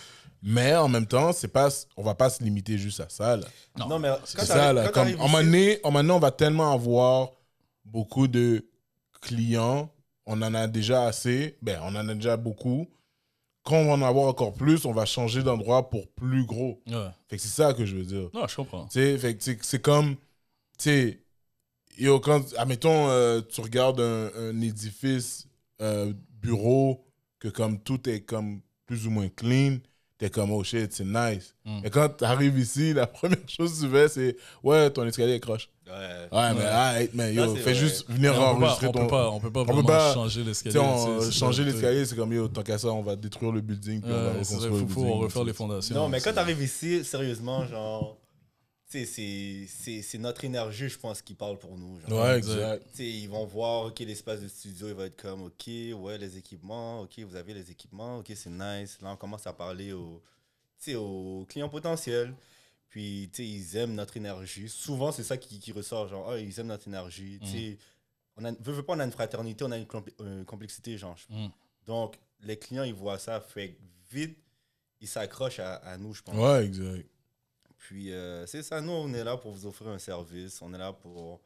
Mais 0.41 0.75
en 0.75 0.87
même 0.87 1.07
temps, 1.07 1.33
c'est 1.33 1.47
pas 1.49 1.69
on 1.97 2.03
va 2.03 2.13
pas 2.15 2.29
se 2.29 2.41
limiter 2.43 2.77
juste 2.77 2.99
à 3.01 3.09
ça 3.09 3.35
là. 3.35 3.47
Non, 3.77 3.99
mais 3.99 4.11
C'est 4.23 4.37
quand 4.37 4.45
ça 4.45 4.71
là, 4.71 4.85
quand 4.85 4.91
comme 4.91 5.03
t'arrives 5.17 5.21
en 5.21 5.29
donné, 5.41 5.79
en 5.83 6.09
on 6.09 6.19
va 6.19 6.31
tellement 6.31 6.71
avoir 6.71 7.31
beaucoup 7.83 8.27
de 8.27 8.63
clients, 9.25 9.91
on 10.25 10.41
en 10.41 10.53
a 10.53 10.67
déjà 10.67 11.05
assez, 11.07 11.57
ben 11.61 11.79
on 11.83 11.95
en 11.95 12.07
a 12.07 12.13
déjà 12.15 12.37
beaucoup. 12.37 12.87
Quand 13.63 13.77
on 13.77 13.85
va 13.87 13.93
en 13.93 14.01
avoir 14.03 14.27
encore 14.27 14.53
plus, 14.53 14.85
on 14.85 14.91
va 14.93 15.05
changer 15.05 15.41
d'endroit 15.41 15.89
pour 15.89 16.07
plus 16.11 16.45
gros. 16.45 16.81
Ouais. 16.87 17.09
Fait 17.27 17.37
que 17.37 17.41
c'est 17.41 17.49
ça 17.61 17.73
que 17.73 17.85
je 17.85 17.95
veux 17.95 18.05
dire. 18.05 18.29
Non, 18.33 18.47
je 18.47 18.55
comprends. 18.55 18.87
Fait 18.89 19.35
que 19.37 19.43
c'est- 19.43 19.81
comme, 19.81 20.15
tu 20.77 20.83
sais, 20.83 21.19
quand, 22.21 22.53
admettons, 22.57 23.09
euh, 23.09 23.41
tu 23.41 23.61
regardes 23.61 23.99
un, 24.01 24.29
un 24.35 24.61
édifice, 24.61 25.47
euh, 25.81 26.13
bureau, 26.41 27.05
que 27.39 27.47
comme 27.47 27.79
tout 27.79 28.07
est 28.09 28.21
comme 28.21 28.61
plus 28.85 29.07
ou 29.07 29.09
moins 29.09 29.29
clean, 29.29 29.77
t'es 30.17 30.29
comme, 30.29 30.51
oh 30.51 30.63
shit, 30.63 30.93
c'est 30.93 31.03
nice. 31.05 31.53
Mm. 31.65 31.79
Mais 31.83 31.89
quand 31.89 32.09
t'arrives 32.09 32.57
ici, 32.57 32.93
la 32.93 33.05
première 33.07 33.37
chose 33.47 33.79
que 33.79 33.85
tu 33.85 33.91
fais, 33.91 34.07
c'est, 34.07 34.35
ouais, 34.63 34.89
ton 34.89 35.05
escalier 35.05 35.33
est 35.33 35.39
croche. 35.39 35.69
Ouais. 35.87 35.93
Ouais, 36.37 36.53
mais, 36.55 36.63
arrête, 36.65 37.11
mais 37.13 37.33
yo, 37.33 37.53
fais 37.55 37.61
vrai. 37.61 37.75
juste 37.75 38.09
venir 38.09 38.31
on 38.31 38.35
peut 38.35 38.39
pas, 38.39 38.47
enregistrer 38.51 38.87
on 38.87 38.91
ton. 38.91 38.99
peut 39.01 39.07
pas, 39.07 39.29
on 39.29 39.39
peut 39.39 39.51
pas 39.51 39.65
peut 39.65 39.71
vraiment 39.73 39.87
pas- 39.87 40.13
changer 40.15 40.43
l'escalier. 40.43 40.79
changer 41.31 41.63
l'escalier, 41.63 42.05
c'est 42.05 42.15
comme, 42.15 42.33
yo, 42.33 42.47
tant 42.47 42.63
qu'à 42.63 42.77
ça, 42.77 42.87
on 42.87 43.03
va 43.03 43.15
détruire 43.15 43.51
le 43.51 43.61
building, 43.61 44.01
puis 44.01 44.11
on 44.11 44.15
va 44.15 44.21
Ouais, 44.23 44.29
reconstruire 44.31 44.59
vrai, 44.61 44.69
le 44.81 44.87
faut, 44.87 44.93
faut 44.93 45.01
building. 45.01 45.21
refaire 45.23 45.43
les 45.43 45.53
fondations. 45.53 45.95
Non, 45.95 46.09
mais 46.09 46.21
quand 46.21 46.33
t'arrives 46.33 46.61
ici, 46.63 47.03
sérieusement, 47.03 47.67
genre, 47.67 48.17
c'est- 48.87 49.65
c'est 49.67 50.01
c'est 50.01 50.17
notre 50.17 50.45
énergie, 50.45 50.89
je 50.89 50.97
pense, 50.99 51.21
qui 51.21 51.33
parle 51.33 51.57
pour 51.57 51.77
nous. 51.77 51.99
Genre. 52.01 52.11
Ouais, 52.11 52.37
Exact. 52.37 52.53
exact. 52.53 52.87
Tu 52.91 52.97
sais, 52.97 53.09
ils 53.09 53.27
vont 53.29 53.45
voir, 53.45 53.85
OK, 53.87 53.99
l'espace 53.99 54.41
de 54.41 54.47
studio, 54.47 54.87
il 54.89 54.93
va 54.93 55.05
être 55.05 55.19
comme, 55.21 55.43
OK, 55.43 55.67
ouais, 55.67 56.17
les 56.17 56.37
équipements, 56.37 57.01
OK, 57.01 57.19
vous 57.19 57.35
avez 57.35 57.53
les 57.53 57.71
équipements, 57.71 58.19
OK, 58.19 58.31
c'est 58.35 58.49
nice. 58.49 58.99
Là, 59.01 59.11
on 59.11 59.17
commence 59.17 59.45
à 59.47 59.53
parler 59.53 59.91
aux, 59.91 60.21
tu 60.79 60.91
sais, 60.91 60.95
aux 60.95 61.45
clients 61.49 61.69
potentiels. 61.69 62.33
Puis, 62.89 63.29
tu 63.33 63.43
sais, 63.43 63.49
ils 63.49 63.75
aiment 63.77 63.95
notre 63.95 64.15
énergie. 64.15 64.69
Souvent, 64.69 65.11
c'est 65.11 65.23
ça 65.23 65.35
qui, 65.35 65.59
qui 65.59 65.71
ressort, 65.73 66.07
genre, 66.07 66.31
ah, 66.31 66.39
ils 66.39 66.57
aiment 66.59 66.67
notre 66.67 66.87
énergie. 66.87 67.39
Tu 67.41 67.47
sais, 67.49 67.77
on 68.37 68.45
a, 68.45 68.51
veut, 68.51 68.71
veut 68.73 68.83
pas, 68.83 68.93
on 68.93 68.99
a 68.99 69.03
une 69.05 69.11
fraternité, 69.11 69.63
on 69.65 69.71
a 69.71 69.77
une 69.77 69.85
compl- 69.85 70.13
euh, 70.21 70.43
complexité, 70.45 70.97
genre. 70.97 71.17
Mm. 71.29 71.47
Donc, 71.87 72.17
les 72.41 72.57
clients, 72.57 72.83
ils 72.83 72.93
voient 72.93 73.17
ça, 73.19 73.41
fait 73.41 73.77
vite, 74.11 74.37
ils 75.01 75.07
s'accrochent 75.07 75.59
à, 75.59 75.75
à 75.77 75.97
nous, 75.97 76.13
je 76.13 76.21
pense. 76.21 76.35
Ouais, 76.35 76.65
exact. 76.65 77.09
Puis 77.87 78.11
euh, 78.11 78.45
c'est 78.47 78.63
ça, 78.63 78.81
nous, 78.81 78.91
on 78.91 79.13
est 79.13 79.23
là 79.23 79.37
pour 79.37 79.51
vous 79.51 79.67
offrir 79.67 79.89
un 79.89 79.99
service, 79.99 80.59
on 80.61 80.73
est 80.73 80.77
là 80.77 80.91
pour, 80.91 81.41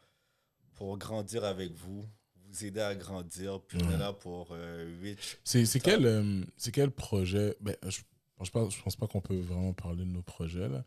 pour 0.75 0.97
grandir 0.97 1.43
avec 1.43 1.71
vous, 1.73 2.07
vous 2.47 2.65
aider 2.65 2.79
à 2.79 2.95
grandir, 2.95 3.59
puis 3.61 3.77
on 3.83 3.91
est 3.91 3.97
là 3.97 4.13
pour 4.13 4.47
euh, 4.51 4.97
reach. 5.01 5.37
C'est 5.43 5.65
c'est 5.65 5.81
quel, 5.81 6.05
euh, 6.05 6.41
c'est 6.55 6.71
quel 6.71 6.91
projet? 6.91 7.57
Ben, 7.59 7.75
Je 7.87 7.99
pense 8.37 8.49
pas, 8.49 8.69
je 8.69 8.81
pense 8.81 8.95
pas 8.95 9.05
qu'on 9.07 9.19
peut 9.19 9.39
vraiment 9.39 9.73
parler 9.73 10.05
de 10.05 10.09
nos 10.09 10.21
projets, 10.21 10.69
là. 10.69 10.85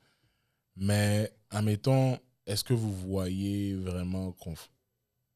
mais 0.75 1.31
admettons, 1.51 2.19
est-ce 2.47 2.65
que 2.65 2.73
vous 2.75 2.93
voyez 2.93 3.75
vraiment 3.77 4.33
qu'on. 4.33 4.55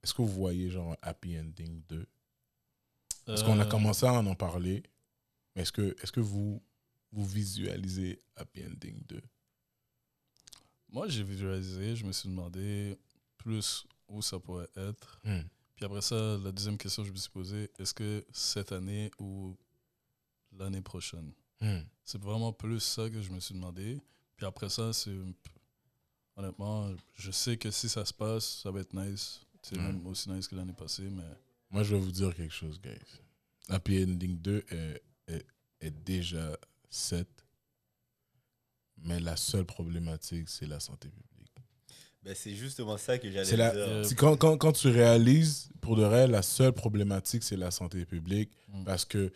Est-ce 0.02 0.14
que 0.14 0.22
vous 0.22 0.28
voyez 0.28 0.70
genre 0.70 0.92
un 0.92 0.96
Happy 1.02 1.38
Ending 1.38 1.82
2 1.88 2.06
Parce 3.26 3.42
qu'on 3.42 3.58
a 3.60 3.64
Euh, 3.66 3.68
commencé 3.68 4.06
à 4.06 4.14
en 4.14 4.34
parler, 4.34 4.82
mais 5.54 5.62
est-ce 5.62 5.72
que, 5.72 5.94
est 6.02 6.10
que 6.10 6.20
vous, 6.20 6.62
vous 7.12 7.26
visualisez 7.26 8.22
Happy 8.36 8.64
Ending 8.64 9.02
2 9.08 9.20
Moi, 10.96 11.08
j'ai 11.08 11.22
visualisé, 11.24 11.94
je 11.94 12.06
me 12.06 12.12
suis 12.12 12.26
demandé 12.26 12.96
plus 13.36 13.86
où 14.08 14.22
ça 14.22 14.40
pourrait 14.40 14.70
être. 14.76 15.20
Hmm. 15.24 15.42
Puis 15.74 15.84
après 15.84 16.00
ça, 16.00 16.38
la 16.42 16.50
deuxième 16.50 16.78
question 16.78 17.02
que 17.02 17.08
je 17.08 17.12
me 17.12 17.18
suis 17.18 17.28
posée, 17.28 17.70
est-ce 17.78 17.92
que 17.92 18.24
cette 18.32 18.72
année 18.72 19.10
ou 19.18 19.54
l'année 20.58 20.80
prochaine? 20.80 21.34
Hmm. 21.60 21.80
C'est 22.02 22.18
vraiment 22.18 22.50
plus 22.50 22.80
ça 22.80 23.10
que 23.10 23.20
je 23.20 23.30
me 23.30 23.40
suis 23.40 23.54
demandé. 23.54 24.00
Puis 24.38 24.46
après 24.46 24.70
ça, 24.70 24.90
c'est. 24.94 25.14
Honnêtement, 26.34 26.90
je 27.12 27.30
sais 27.30 27.58
que 27.58 27.70
si 27.70 27.90
ça 27.90 28.06
se 28.06 28.14
passe, 28.14 28.62
ça 28.62 28.70
va 28.70 28.80
être 28.80 28.94
nice. 28.94 29.42
C'est 29.60 29.76
Mm. 29.76 29.82
même 29.82 30.06
aussi 30.06 30.30
nice 30.30 30.48
que 30.48 30.56
l'année 30.56 30.72
passée, 30.72 31.10
mais. 31.10 31.28
Moi, 31.68 31.82
je 31.82 31.94
vais 31.94 32.00
vous 32.00 32.10
dire 32.10 32.34
quelque 32.34 32.54
chose, 32.54 32.80
guys. 32.80 33.18
Happy 33.68 34.02
Ending 34.02 34.38
2 34.40 34.64
est, 34.70 35.02
est, 35.26 35.46
est 35.78 35.90
déjà 35.90 36.56
set, 36.88 37.35
mais 39.02 39.20
la 39.20 39.36
seule 39.36 39.64
problématique, 39.64 40.48
c'est 40.48 40.66
la 40.66 40.80
santé 40.80 41.08
publique. 41.08 41.22
Ben, 42.22 42.34
c'est 42.34 42.54
justement 42.54 42.96
ça 42.96 43.18
que 43.18 43.30
j'allais 43.30 43.56
la, 43.56 43.70
dire. 43.70 43.80
Euh, 43.86 44.04
quand, 44.16 44.36
quand, 44.36 44.56
quand 44.58 44.72
tu 44.72 44.88
réalises, 44.88 45.68
pour 45.80 45.94
de 45.96 46.02
vrai, 46.02 46.26
la 46.26 46.42
seule 46.42 46.72
problématique, 46.72 47.42
c'est 47.44 47.56
la 47.56 47.70
santé 47.70 48.04
publique, 48.04 48.50
Mm. 48.72 48.84
parce 48.84 49.04
que 49.04 49.32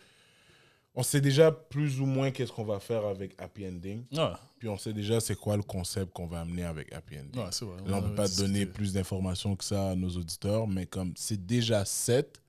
on 0.93 1.03
sait 1.03 1.21
déjà 1.21 1.53
plus 1.53 2.01
ou 2.01 2.05
moins 2.05 2.31
qu'est-ce 2.31 2.51
qu'on 2.51 2.65
va 2.65 2.81
faire 2.81 3.05
avec 3.05 3.33
Happy 3.41 3.65
Ending, 3.65 4.03
Ouais, 4.11 4.33
puis 4.59 4.67
on 4.67 4.77
sait 4.77 4.91
déjà 4.91 5.21
c'est 5.21 5.35
quoi 5.37 5.55
le 5.55 5.63
concept 5.63 6.11
qu'on 6.11 6.27
va 6.27 6.41
amener 6.41 6.63
avec 6.65 6.91
Happy 6.91 7.17
Ending. 7.17 7.37
ouais 7.41 7.47
c'est 7.51 7.63
vrai. 7.63 7.77
Là, 7.87 7.97
on 7.97 8.01
ne 8.01 8.07
peut 8.09 8.15
pas 8.15 8.27
discuté. 8.27 8.45
donner 8.47 8.65
plus 8.65 8.91
d'informations 8.91 9.55
que 9.55 9.63
ça 9.63 9.91
à 9.91 9.95
nos 9.95 10.09
auditeurs, 10.09 10.67
mais 10.67 10.85
comme 10.85 11.13
c'est 11.15 11.45
déjà 11.45 11.85
set, 11.85 12.41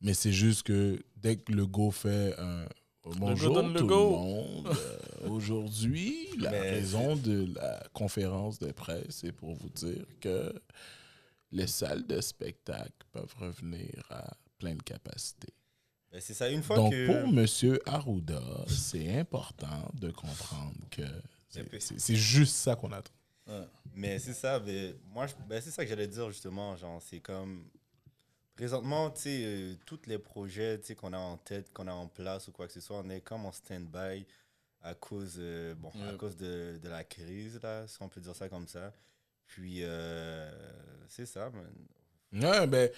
mais 0.00 0.12
c'est 0.12 0.32
juste 0.32 0.64
que 0.64 1.00
dès 1.16 1.36
que 1.36 1.52
le 1.52 1.64
go 1.64 1.92
fait 1.92 2.34
un 2.36 2.64
bonjour 3.04 3.62
le 3.62 3.74
tout 3.78 3.86
le 3.88 3.94
monde, 3.94 4.68
euh, 4.68 5.28
aujourd'hui, 5.28 6.28
la 6.38 6.50
Mais 6.50 6.60
raison 6.60 7.16
de 7.16 7.52
la 7.54 7.82
conférence 7.92 8.58
de 8.58 8.70
presse, 8.72 9.06
c'est 9.10 9.32
pour 9.32 9.54
vous 9.54 9.68
dire 9.70 10.04
que 10.20 10.52
les 11.50 11.66
salles 11.66 12.06
de 12.06 12.20
spectacle 12.20 12.92
peuvent 13.12 13.34
revenir 13.38 14.04
à 14.10 14.32
pleine 14.58 14.80
capacité. 14.82 15.48
C'est 16.20 16.34
ça, 16.34 16.48
une 16.50 16.62
fois 16.62 16.76
Donc, 16.76 16.92
que. 16.92 17.06
pour 17.06 17.32
Monsieur 17.32 17.80
Arruda, 17.86 18.40
c'est 18.68 19.18
important 19.18 19.90
de 19.94 20.10
comprendre 20.10 20.74
que 20.90 21.02
Mais 21.56 21.80
c'est- 21.80 22.14
juste 22.14 22.54
ça 22.56 22.76
qu'on 22.76 22.92
attend. 22.92 23.12
Mais 23.94 24.18
c'est 24.18 24.34
ça, 24.34 24.58
ben, 24.58 24.94
moi, 25.12 25.26
ben, 25.48 25.60
c'est 25.62 25.70
ça 25.70 25.82
que 25.84 25.88
j'allais 25.88 26.06
dire 26.06 26.30
justement. 26.30 26.76
Genre, 26.76 27.00
c'est 27.02 27.20
comme. 27.20 27.64
Présentement, 28.56 29.10
tu 29.10 29.22
sais, 29.22 29.42
euh, 29.44 29.74
tous 29.86 30.00
les 30.06 30.18
projets 30.18 30.78
tu 30.78 30.88
sais, 30.88 30.94
qu'on 30.94 31.12
a 31.12 31.18
en 31.18 31.36
tête, 31.38 31.72
qu'on 31.72 31.86
a 31.88 31.92
en 31.92 32.06
place 32.06 32.48
ou 32.48 32.52
quoi 32.52 32.66
que 32.66 32.72
ce 32.72 32.80
soit, 32.80 32.98
on 33.04 33.08
est 33.10 33.20
comme 33.20 33.46
en 33.46 33.52
stand-by 33.52 34.26
à 34.82 34.94
cause, 34.94 35.36
euh, 35.38 35.74
bon, 35.74 35.90
à 36.08 36.12
cause 36.14 36.36
de, 36.36 36.78
de 36.82 36.88
la 36.88 37.02
crise, 37.04 37.58
là, 37.62 37.86
si 37.86 37.96
on 38.02 38.08
peut 38.08 38.20
dire 38.20 38.34
ça 38.36 38.48
comme 38.48 38.66
ça. 38.68 38.92
Puis, 39.46 39.78
euh, 39.82 40.50
c'est 41.08 41.26
ça. 41.26 41.50
man. 41.50 42.42
Ouais, 42.44 42.66
ben. 42.66 42.90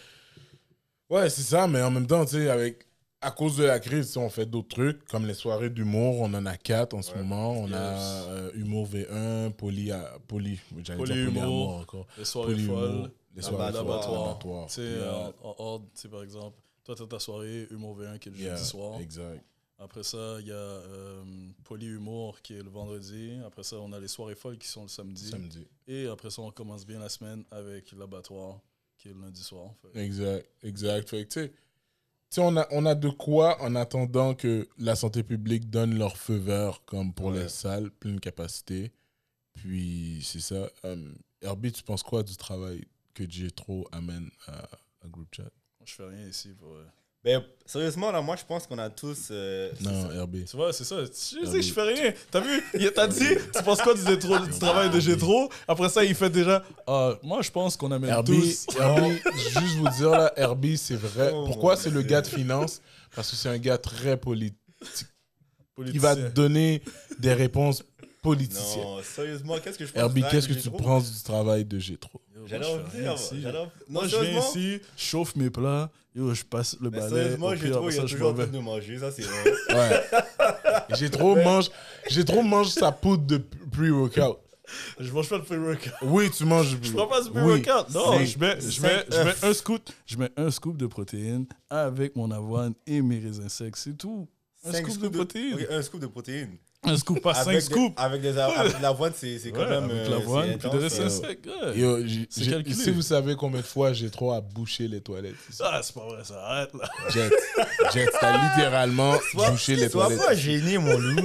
Ouais, 1.11 1.29
c'est 1.31 1.43
ça, 1.43 1.67
mais 1.69 1.83
en 1.83 1.91
même 1.91 2.07
temps, 2.07 2.25
tu 2.25 2.33
sais, 2.33 2.49
avec. 2.49 2.87
À 3.21 3.31
cause 3.31 3.57
de 3.57 3.65
la 3.65 3.81
crise, 3.81 4.15
on 4.19 4.29
fait 4.29 4.45
d'autres 4.45 4.69
trucs, 4.69 5.05
comme 5.07 5.27
les 5.27 5.33
soirées 5.33 5.71
d'humour. 5.71 6.21
On 6.21 6.35
en 6.35 6.45
a 6.45 6.59
quatre 6.59 6.93
en 6.93 7.01
ce 7.01 7.13
Ouais. 7.13 7.19
moment. 7.23 7.53
On 7.53 7.73
a 7.73 7.93
Yes. 7.95 8.27
euh, 8.29 8.51
Humour 8.55 8.87
V1, 8.87 9.51
Poly. 9.53 9.93
à- 9.93 10.19
Poly. 10.29 10.61
J'allais 10.83 10.83
dire 10.85 10.97
Polyhumour. 10.97 11.33
Polyamour 11.33 11.77
encore. 11.79 12.07
Les 12.19 12.25
soirées 12.27 12.59
folles, 12.59 13.11
Les 13.35 13.43
soirées 13.43 13.73
folles, 13.73 13.87
L'abattoir. 13.87 14.27
l'abattoir. 14.29 14.67
Tu 14.69 14.75
sais, 14.75 14.81
euh, 14.83 15.31
en 15.43 15.79
tu 15.81 15.87
sais, 15.95 16.09
par 16.09 16.23
exemple, 16.23 16.57
toi, 16.85 16.95
tu 16.95 17.03
as 17.03 17.07
ta 17.07 17.19
soirée 17.19 17.67
Humour 17.71 17.99
V1 17.99 18.19
qui 18.19 18.29
est 18.29 18.33
le 18.33 18.39
Yeah, 18.39 18.55
jeudi 18.57 18.69
soir. 18.69 19.01
Exact. 19.01 19.43
Après 19.79 20.05
ça, 20.05 20.37
il 20.41 20.47
y 20.47 20.53
a 20.53 20.55
euh, 20.55 21.25
Polyhumour 21.65 22.41
qui 22.43 22.55
est 22.55 22.63
le 22.63 22.71
vendredi. 22.71 23.33
Après 23.45 23.65
ça, 23.65 23.77
on 23.81 23.93
a 23.93 23.99
les 23.99 24.07
soirées 24.09 24.37
folles 24.37 24.57
qui 24.59 24.69
sont 24.69 24.83
le 24.83 24.89
samedi. 24.89 25.29
Samedi. 25.29 25.67
Et 25.89 26.07
après 26.07 26.31
ça, 26.31 26.43
on 26.43 26.51
commence 26.53 26.87
bien 26.87 27.01
la 27.01 27.09
semaine 27.09 27.45
avec 27.51 27.91
l'abattoir 27.93 28.61
qui 28.99 29.09
est 29.09 29.13
le 29.13 29.21
lundi 29.21 29.43
soir. 29.43 29.71
Fait. 29.83 30.01
Exact, 30.05 30.47
exact. 30.63 31.09
Fait 31.11 31.27
tu 31.27 31.41
sais, 31.41 31.49
tu 31.51 31.55
sais, 32.31 32.41
on 32.41 32.57
a, 32.57 32.67
on 32.71 32.87
a 32.87 32.95
de 32.95 33.09
quoi 33.09 33.61
en 33.63 33.75
attendant 33.75 34.35
que 34.35 34.69
la 34.79 34.95
santé 34.95 35.25
publique 35.25 35.69
donne 35.71 35.99
leur 35.99 36.17
feu 36.17 36.37
vert, 36.37 36.81
comme 36.87 37.13
pour 37.13 37.27
Ouais. 37.27 37.43
les 37.43 37.49
salles, 37.49 37.91
pleine 37.91 38.21
capacité. 38.21 38.93
Puis, 39.55 40.21
c'est 40.23 40.41
ça. 40.41 40.69
Euh, 40.85 41.13
Herbie, 41.43 41.73
tu 41.73 41.83
penses 41.83 42.03
quoi 42.03 42.23
du 42.23 42.37
travail 42.37 42.85
que 43.15 43.29
Jetro 43.31 43.89
amène 43.93 44.29
à, 44.47 44.53
à 45.05 45.09
Group 45.09 45.29
Chat 45.35 45.51
Je 45.85 45.93
fais 45.95 46.05
rien 46.07 46.27
ici 46.29 46.49
pour. 46.59 46.73
euh, 46.75 46.85
Ben, 47.23 47.43
sérieusement, 47.65 48.11
là, 48.13 48.21
moi, 48.21 48.37
je 48.37 48.45
pense 48.45 48.67
qu'on 48.67 48.79
a 48.79 48.91
tous. 48.91 49.29
euh, 49.31 49.71
c'est 49.79 49.85
Non, 49.85 50.09
ça. 50.09 50.15
Herbie. 50.15 50.45
Tu 50.45 50.57
vois, 50.57 50.73
c'est 50.73 50.85
ça. 50.85 50.97
Je 51.05 51.47
sais, 51.47 51.63
je 51.63 51.73
fais 51.73 51.83
rien. 51.83 52.13
T'as 52.31 52.41
vu? 52.41 52.63
Il- 52.75 52.91
T'as 52.93 53.07
dit, 53.07 53.25
tu 53.55 53.63
penses 53.63 53.81
quoi 53.81 53.95
du, 53.95 54.03
Gétro- 54.03 54.45
du 54.45 54.59
travail 54.59 54.91
de 54.91 55.01
Gétro 55.01 55.49
Après 55.69 55.89
ça, 55.89 56.05
il 56.05 56.15
fait 56.15 56.29
déjà. 56.31 56.63
Ah, 56.87 57.15
moi, 57.23 57.41
je 57.43 57.51
pense 57.51 57.77
qu'on 57.77 57.93
amène 57.93 58.11
Herbie, 58.11 58.41
tous. 58.67 58.67
Herbie, 58.79 59.21
juste 59.37 59.77
vous 59.77 59.89
dire 59.89 60.11
là, 60.11 60.33
Herbie, 60.37 60.77
c'est 60.77 60.97
vrai. 60.97 61.31
Oh, 61.33 61.45
Pourquoi 61.47 61.77
c'est 61.77 61.91
le 61.91 62.03
gars 62.03 62.21
de 62.21 62.27
finance? 62.27 62.83
Parce 63.15 63.31
que 63.31 63.37
c'est 63.37 63.49
un 63.49 63.59
gars 63.59 63.79
très 63.79 64.17
politique. 64.19 64.59
Il 65.79 66.01
va 66.01 66.15
te 66.17 66.29
donner 66.29 66.83
des 67.19 67.33
réponses 67.33 67.83
politicien. 68.23 68.83
Non, 68.83 69.03
sérieusement, 69.03 69.59
qu'est-ce 69.59 69.79
que 69.79 69.87
je 69.87 69.93
pense 69.93 70.01
Herbie, 70.01 70.23
de 70.23 70.29
qu'est-ce 70.31 70.49
que 70.49 70.55
J'ai 70.55 70.61
tu 70.63 70.69
trop- 70.69 70.79
penses 70.79 71.13
du 71.13 71.23
travail 71.23 71.65
de 71.65 71.79
Gétro 71.79 72.21
J'allais 72.47 72.67
en 72.67 72.79
je 72.79 72.97
venir, 72.97 73.17
j'allais 73.43 73.59
en- 73.59 73.71
Moi, 73.89 74.03
Non, 74.03 74.09
je 74.09 74.17
viens 74.17 74.19
sérieusement, 74.25 74.51
ici, 74.51 74.81
je 74.97 75.03
chauffe 75.03 75.37
mes 75.37 75.51
plats, 75.51 75.91
yo, 76.15 76.35
je 76.35 76.45
passe 76.45 76.77
le 76.81 76.91
mais 76.91 76.99
balai. 76.99 77.11
sérieusement, 77.15 77.47
au 77.47 77.55
j'ai 77.55 77.61
pire, 77.63 77.71
trop, 77.73 77.79
après 77.85 77.93
il 77.95 77.97
est 77.97 78.01
ça, 78.01 78.07
je 78.07 78.13
toujours 78.13 78.27
en 78.27 78.31
m'en 78.33 78.37
train 78.37 78.47
vais. 78.47 78.59
de 78.59 78.63
manger, 78.63 78.99
ça 78.99 79.11
c'est 79.13 79.23
vrai. 79.23 79.53
Ouais. 79.75 80.97
Gétro 80.97 81.37
mange, 81.37 81.71
Gétro 82.09 82.43
mange 82.43 82.69
sa 82.69 82.93
poudre 82.93 83.25
de 83.27 83.39
pre-workout. 83.73 84.39
Je 84.99 85.13
mange 85.13 85.29
pas 85.29 85.39
de 85.39 85.45
pre-workout. 85.45 85.93
Oui, 86.03 86.31
tu 86.31 86.45
manges. 86.45 86.77
Je 86.83 86.93
prends 86.93 87.07
pas 87.07 87.21
de 87.21 87.29
Oui. 87.29 87.63
pre-workout. 87.63 87.95
Non, 87.95 88.19
je 88.25 88.39
mets, 88.39 88.61
je, 88.61 88.81
mets, 88.83 89.05
je 89.11 89.23
mets 89.23 89.35
un 89.43 89.53
scoop, 89.55 89.91
je 90.07 90.17
mets 90.17 90.31
un 90.37 90.51
scoop 90.51 90.77
de 90.77 90.87
protéines 90.87 91.47
avec 91.71 92.17
mon 92.17 92.31
avoine 92.31 92.75
et 92.87 93.01
mes 93.03 93.19
raisins 93.19 93.49
secs. 93.49 93.77
C'est 93.77 93.97
tout. 93.97 94.27
Un 94.67 94.73
Cinq 94.73 94.87
scoop 94.87 94.95
de 94.95 95.05
scoops 95.05 95.17
protéines. 95.17 95.55
Ok, 95.55 95.67
un 95.71 95.83
scoop 95.83 96.01
de 96.01 96.07
protéines. 96.07 96.57
Un 96.87 96.97
scoop, 96.97 97.21
pas 97.23 97.35
cinq 97.35 97.43
Avec 97.49 97.55
des- 97.57 97.61
scoops. 97.65 97.95
Avec, 97.97 98.21
des, 98.23 98.39
avec 98.39 98.77
de 98.79 98.83
l'avoine, 98.83 99.13
c'est 99.17 99.39
c'est 99.39 99.51
quand 99.51 99.61
Ouais, 99.61 99.69
même. 99.69 99.85
avec 99.85 99.97
euh, 100.07 100.11
l'avoine 100.11 100.47
c'est 100.51 100.59
puis 100.59 100.69
j'ai- 102.07 102.27
C'est 102.31 102.45
j'ai- 102.45 102.51
calculé. 102.51 102.75
si 102.75 102.91
vous 102.91 103.03
savez 103.03 103.37
combien 103.37 103.61
de 103.61 103.67
fois 103.67 103.93
Gétro 103.93 104.33
a 104.33 104.41
bouché 104.41 104.87
les 104.89 105.01
toilettes 105.01 105.35
ici. 105.51 105.63
Ah, 105.65 105.81
c'est 105.83 105.95
pas 105.95 106.05
vrai, 106.07 106.23
ça 106.25 106.35
arrête 106.45 106.71
là. 106.75 106.89
Jet, 107.11 107.31
Jet, 107.93 108.09
t'as 108.21 108.49
littéralement 108.57 109.15
Sois- 109.33 109.51
bouché 109.51 109.77
les 109.77 109.89
Sois 109.89 110.05
toilettes. 110.07 110.25
pas 110.27 110.35
gêné, 110.35 110.79
mon 110.79 110.99
loup. 110.99 111.23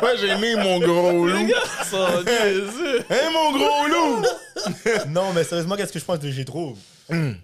Moi, 0.00 0.16
j'ai 0.20 0.36
mis 0.36 0.54
mon 0.56 0.78
gros 0.80 1.26
loup. 1.26 1.52
Hein, 3.10 3.30
mon 3.32 3.52
gros 3.52 3.86
loup? 3.88 4.22
Non, 5.08 5.32
mais 5.34 5.44
sérieusement, 5.44 5.76
qu'est-ce 5.76 5.92
que 5.92 5.98
je 5.98 6.04
pense 6.04 6.18
de 6.18 6.30
Gétro? 6.30 6.76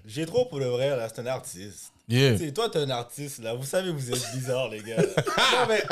Gétro, 0.06 0.46
pour 0.46 0.58
le 0.58 0.66
vrai, 0.66 0.90
là, 0.96 1.08
c'est 1.14 1.20
un 1.20 1.26
artiste. 1.26 1.91
Yeah. 2.08 2.36
Tu 2.36 2.46
sais, 2.46 2.52
toi, 2.52 2.68
t'es 2.68 2.80
un 2.80 2.90
artiste, 2.90 3.42
là. 3.42 3.54
Vous 3.54 3.64
savez, 3.64 3.90
vous 3.90 4.10
êtes 4.10 4.32
bizarre, 4.34 4.68
les 4.68 4.82
gars. 4.82 4.96
non, 4.96 5.66
mais 5.68 5.82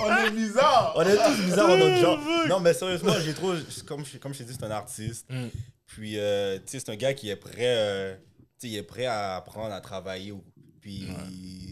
On 0.00 0.16
est 0.16 0.30
bizarre. 0.30 0.92
on 0.96 1.02
est 1.02 1.16
tous 1.16 1.42
bizarres 1.42 1.70
en 1.70 1.76
notre 1.76 1.96
genre. 2.00 2.18
Non, 2.48 2.60
mais 2.60 2.74
sérieusement, 2.74 3.18
Gétro, 3.20 3.52
comme 3.86 4.04
je, 4.04 4.18
comme 4.18 4.32
je 4.32 4.38
t'ai 4.38 4.44
dit, 4.44 4.54
c'est 4.54 4.64
un 4.64 4.70
artiste. 4.70 5.26
Mm. 5.30 5.48
Puis, 5.86 6.18
euh, 6.18 6.58
tu 6.58 6.64
sais, 6.66 6.80
c'est 6.80 6.90
un 6.90 6.96
gars 6.96 7.14
qui 7.14 7.28
est 7.30 7.36
prêt, 7.36 7.76
euh, 7.76 8.16
tu 8.58 8.66
sais, 8.66 8.68
il 8.68 8.76
est 8.76 8.82
prêt 8.82 9.06
à 9.06 9.36
apprendre 9.36 9.72
à 9.74 9.80
travailler. 9.80 10.34
Puis, 10.80 11.06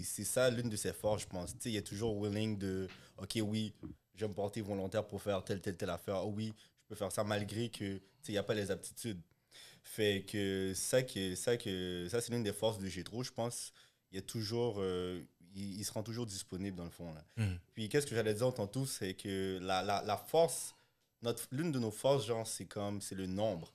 c'est 0.05 0.25
ça 0.25 0.51
l'une 0.51 0.69
de 0.69 0.77
ses 0.77 0.93
forces, 0.93 1.23
je 1.23 1.27
pense. 1.29 1.53
Tu 1.53 1.59
sais, 1.61 1.71
il 1.71 1.77
est 1.77 1.87
toujours 1.87 2.21
willing 2.23 2.59
de, 2.59 2.87
OK, 3.19 3.39
oui, 3.43 3.73
je 4.15 4.25
vais 4.25 4.29
me 4.29 4.35
porter 4.35 4.61
volontaire 4.61 5.05
pour 5.07 5.23
faire 5.23 5.43
telle, 5.43 5.61
telle, 5.61 5.77
telle 5.77 5.91
affaire. 5.91 6.25
Oh 6.25 6.33
oui, 6.37 6.53
je 6.83 6.89
peux 6.89 6.95
faire 6.95 7.11
ça 7.11 7.25
malgré 7.25 7.69
que, 7.69 7.79
tu 7.97 8.03
sais, 8.23 8.29
il 8.29 8.33
n'y 8.33 8.39
a 8.39 8.43
pas 8.43 8.55
les 8.55 8.71
aptitudes. 8.71 9.21
Fait 9.85 10.25
que 10.27 10.73
ça, 10.75 11.03
que, 11.03 11.35
ça, 11.35 11.57
que, 11.57 12.07
ça 12.11 12.21
c'est 12.21 12.33
l'une 12.33 12.43
des 12.43 12.53
forces 12.53 12.79
de 12.79 12.87
Gétro, 12.89 13.23
je 13.23 13.33
pense. 13.33 13.73
Il 14.11 14.19
est 14.19 14.23
toujours, 14.23 14.77
euh, 14.79 15.21
il, 15.55 15.79
il 15.81 15.85
se 15.85 15.93
rend 15.93 16.03
toujours 16.03 16.27
disponible 16.27 16.77
dans 16.77 16.85
le 16.85 16.91
fond. 16.91 17.13
Là. 17.13 17.25
Mm. 17.37 17.57
Puis 17.75 17.89
qu'est-ce 17.89 18.07
que 18.07 18.15
j'allais 18.15 18.35
dire 18.35 18.53
tantôt, 18.55 18.87
c'est 18.87 19.15
que 19.15 19.59
la, 19.63 19.83
la, 19.83 20.03
la 20.03 20.17
force, 20.17 20.75
l'une 21.51 21.73
de 21.73 21.79
nos 21.79 21.91
forces, 21.91 22.27
genre, 22.27 22.47
c'est 22.47 22.67
comme, 22.67 23.01
c'est 23.01 23.15
le 23.15 23.27
nombre. 23.27 23.73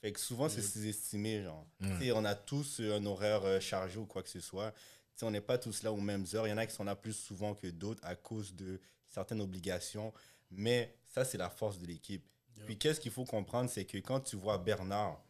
Fait 0.00 0.12
que 0.12 0.20
souvent, 0.20 0.48
c'est 0.48 0.60
Mm. 0.60 0.64
sous-estimé, 0.64 1.42
genre. 1.44 1.66
Mm. 1.80 2.12
On 2.14 2.24
a 2.24 2.34
tous 2.34 2.80
un 2.80 3.04
horaire 3.06 3.44
euh, 3.44 3.60
chargé 3.60 3.98
ou 3.98 4.06
quoi 4.06 4.22
que 4.22 4.28
ce 4.30 4.40
soit. 4.40 4.72
Tu 4.72 5.20
sais, 5.20 5.26
on 5.26 5.30
n'est 5.30 5.40
pas 5.40 5.58
tous 5.58 5.82
là 5.82 5.92
aux 5.92 6.00
mêmes 6.00 6.26
heures. 6.34 6.46
Il 6.46 6.50
y 6.50 6.52
en 6.52 6.58
a 6.58 6.66
qui 6.66 6.74
sont 6.74 6.84
là 6.84 6.96
plus 6.96 7.12
souvent 7.12 7.54
que 7.54 7.68
d'autres 7.68 8.04
à 8.04 8.14
cause 8.16 8.54
de 8.54 8.80
certaines 9.08 9.40
obligations. 9.40 10.12
Mais 10.50 10.96
ça, 11.14 11.24
c'est 11.24 11.38
la 11.38 11.48
force 11.50 11.78
de 11.78 11.86
l'équipe. 11.86 12.24
Puis 12.66 12.78
qu'est-ce 12.78 13.00
qu'il 13.00 13.10
faut 13.12 13.24
comprendre, 13.24 13.68
c'est 13.68 13.84
que 13.84 13.98
quand 13.98 14.20
tu 14.20 14.36
vois 14.36 14.58
Bernard 14.58 15.20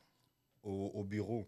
au, 0.65 0.91
au 0.95 1.05
bureau, 1.05 1.47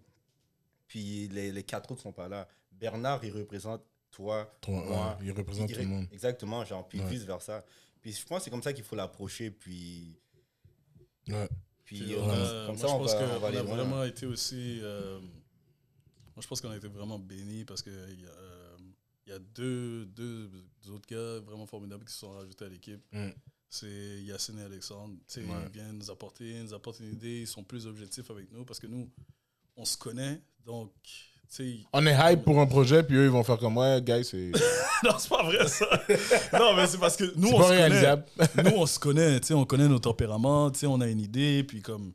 puis 0.87 1.29
les, 1.29 1.51
les 1.53 1.63
quatre 1.65 1.91
autres 1.91 2.03
sont 2.03 2.13
pas 2.13 2.29
là, 2.29 2.47
Bernard, 2.73 3.25
il 3.25 3.33
représente 3.33 3.83
toi, 4.11 4.57
Toi, 4.61 4.85
moi, 4.85 5.17
ouais, 5.21 5.27
il 5.27 5.33
représente 5.33 5.69
il- 5.71 5.75
tout 5.77 5.83
le 5.83 5.89
monde. 5.89 6.07
Exactement, 6.13 6.65
genre, 6.65 6.87
puis 6.89 7.01
Ouais. 7.01 7.09
vice-versa. 7.11 7.65
Puis 8.01 8.13
je 8.13 8.25
pense 8.27 8.39
que 8.39 8.45
c'est 8.45 8.51
comme 8.51 8.63
ça 8.63 8.73
qu'il 8.73 8.85
faut 8.85 8.97
l'approcher, 8.97 9.51
puis, 9.51 10.17
Ouais. 11.29 11.49
puis 11.85 12.15
euh, 12.15 12.21
on 12.21 12.31
a- 12.31 12.67
comme 12.67 12.77
moi, 12.77 12.77
ça, 12.77 12.87
je 12.89 12.93
on 12.93 12.99
pense 12.99 13.13
va, 13.15 13.19
qu'on 13.29 13.35
on 13.35 13.39
va 13.41 13.49
aller 13.49 13.59
a 13.59 13.63
loin. 13.63 13.75
vraiment 13.77 14.05
été 14.05 14.27
aussi. 14.27 14.81
euh, 14.83 15.19
moi, 15.21 16.41
je 16.43 16.47
pense 16.47 16.61
qu'on 16.61 16.71
a 16.71 16.77
été 16.77 16.89
vraiment 16.89 17.19
bénis 17.19 17.65
parce 17.65 17.83
qu'il 17.83 17.93
y, 17.93 18.27
a, 18.27 18.31
euh, 18.31 18.77
il 19.27 19.31
y 19.31 19.33
a 19.33 19.39
deux, 19.39 20.07
deux 20.07 20.51
autres 20.91 21.09
gars 21.09 21.41
vraiment 21.41 21.67
formidables 21.67 22.05
qui 22.05 22.13
se 22.13 22.21
sont 22.21 22.31
rajoutés 22.33 22.65
à 22.65 22.69
l'équipe. 22.69 23.03
Mm. 23.13 23.31
C'est 23.69 24.23
Yacine 24.23 24.59
et 24.61 24.63
Alexandre. 24.63 25.15
Ouais. 25.37 25.43
Ils 25.67 25.73
viennent 25.73 25.99
nous 25.99 26.11
apporter, 26.11 26.63
nous 26.63 26.75
apportent 26.75 27.01
une 27.01 27.13
idée, 27.13 27.41
ils 27.41 27.47
sont 27.47 27.65
plus 27.65 27.87
objectifs 27.87 28.31
avec 28.31 28.51
nous 28.53 28.65
parce 28.65 28.79
que 28.79 28.87
nous, 28.87 29.11
on 29.77 29.85
se 29.85 29.97
connaît. 29.97 30.41
Donc, 30.65 30.93
On 31.93 32.07
est 32.07 32.17
hype 32.33 32.43
pour 32.45 32.61
un 32.61 32.67
projet, 32.67 33.03
puis 33.03 33.17
eux, 33.17 33.25
ils 33.25 33.31
vont 33.31 33.45
faire 33.45 33.59
comme 33.59 33.77
ouais, 33.77 34.03
guys, 34.03 34.25
c'est 34.25 34.51
non, 35.05 35.13
c'est 35.19 35.29
pas 35.29 35.43
vrai 35.43 35.69
ça. 35.69 35.87
non, 36.59 36.75
mais 36.75 36.87
c'est 36.87 36.99
parce 36.99 37.17
que 37.17 37.25
nous, 37.37 37.51
on 37.51 37.63
se 37.63 37.69
connaît. 37.69 38.65
nous, 38.71 38.77
on 38.77 38.87
se 38.87 38.99
connaît, 38.99 39.53
on 39.53 39.65
connaît 39.65 39.89
nos 39.89 39.99
tempéraments, 39.99 40.73
on 40.85 41.01
a 41.01 41.07
une 41.07 41.21
idée, 41.21 41.65
puis 41.65 41.83
comme, 41.83 42.13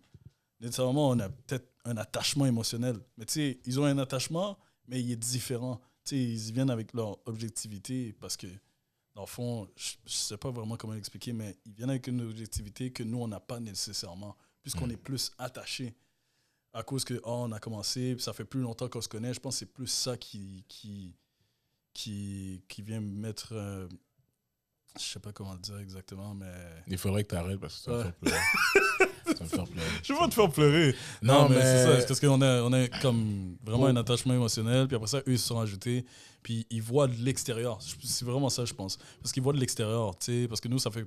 nécessairement, 0.59 1.09
on 1.09 1.19
a 1.19 1.29
peut-être 1.29 1.67
un 1.85 1.97
attachement 1.97 2.45
émotionnel. 2.45 2.97
Mais 3.17 3.25
tu 3.25 3.33
sais, 3.33 3.59
ils 3.65 3.79
ont 3.79 3.85
un 3.85 3.97
attachement, 3.97 4.57
mais 4.87 5.01
il 5.01 5.11
est 5.11 5.15
différent. 5.15 5.79
Tu 6.03 6.15
sais, 6.15 6.17
ils 6.17 6.53
viennent 6.53 6.69
avec 6.69 6.93
leur 6.93 7.17
objectivité 7.25 8.13
parce 8.19 8.37
que, 8.37 8.47
dans 9.13 9.21
le 9.21 9.27
fond, 9.27 9.67
je 9.75 9.93
je 10.05 10.13
sais 10.13 10.37
pas 10.37 10.51
vraiment 10.51 10.77
comment 10.77 10.93
l'expliquer, 10.93 11.33
mais 11.33 11.57
ils 11.65 11.73
viennent 11.73 11.89
avec 11.89 12.07
une 12.07 12.21
objectivité 12.21 12.91
que 12.91 13.03
nous, 13.03 13.19
on 13.21 13.27
n'a 13.27 13.39
pas 13.39 13.59
nécessairement, 13.59 14.35
puisqu'on 14.61 14.87
Mm. 14.87 14.91
est 14.91 14.97
plus 14.97 15.31
attaché 15.37 15.95
à 16.73 16.83
cause 16.83 17.03
que, 17.03 17.15
oh, 17.23 17.43
on 17.47 17.51
a 17.51 17.59
commencé, 17.59 18.15
ça 18.19 18.31
fait 18.33 18.45
plus 18.45 18.61
longtemps 18.61 18.87
qu'on 18.87 19.01
se 19.01 19.09
connaît. 19.09 19.33
Je 19.33 19.39
pense 19.41 19.55
que 19.55 19.59
c'est 19.59 19.73
plus 19.73 19.87
ça 19.87 20.15
qui, 20.17 20.63
qui, 20.69 21.13
qui, 21.93 22.63
qui 22.69 22.81
vient 22.81 23.01
mettre. 23.01 23.49
euh, 23.53 23.87
je 24.99 25.03
sais 25.05 25.19
pas 25.19 25.31
comment 25.31 25.53
le 25.53 25.59
dire 25.59 25.77
exactement, 25.77 26.33
mais. 26.33 26.51
Il 26.87 26.97
faudrait 26.97 27.23
que 27.23 27.29
t'arrêtes 27.29 27.59
parce 27.59 27.77
que 27.77 27.83
ça 27.83 27.91
me 27.91 28.03
fait 28.03 28.11
pleurer. 28.19 28.37
ça 29.37 29.43
me 29.43 29.49
fait 29.49 29.71
pleurer. 29.71 29.87
Je 30.03 30.13
veux 30.13 30.19
pas 30.19 30.27
te 30.27 30.33
faire 30.33 30.51
pleurer. 30.51 30.95
Non, 31.21 31.49
mais, 31.49 31.61
c'est 31.61 31.83
ça. 31.85 31.99
C'est 32.01 32.07
parce 32.07 32.19
qu'on 32.19 32.41
a, 32.41 32.61
on 32.63 32.73
a 32.73 32.87
comme 33.01 33.55
vraiment 33.63 33.83
Oh. 33.85 33.87
un 33.87 33.95
attachement 33.95 34.33
émotionnel. 34.33 34.87
Puis 34.87 34.95
après 34.95 35.07
ça, 35.07 35.19
eux, 35.19 35.23
ils 35.27 35.39
se 35.39 35.47
sont 35.47 35.59
ajoutés. 35.59 36.05
Puis 36.43 36.65
ils 36.69 36.81
voient 36.81 37.07
de 37.07 37.15
l'extérieur. 37.15 37.79
C'est 38.03 38.25
vraiment 38.25 38.49
ça, 38.49 38.65
je 38.65 38.73
pense. 38.73 38.97
Parce 39.21 39.31
qu'ils 39.31 39.43
voient 39.43 39.53
de 39.53 39.59
l'extérieur. 39.59 40.15
tu 40.17 40.25
sais, 40.43 40.47
Parce 40.47 40.59
que 40.59 40.67
nous, 40.67 40.79
ça 40.79 40.91
fait, 40.91 41.05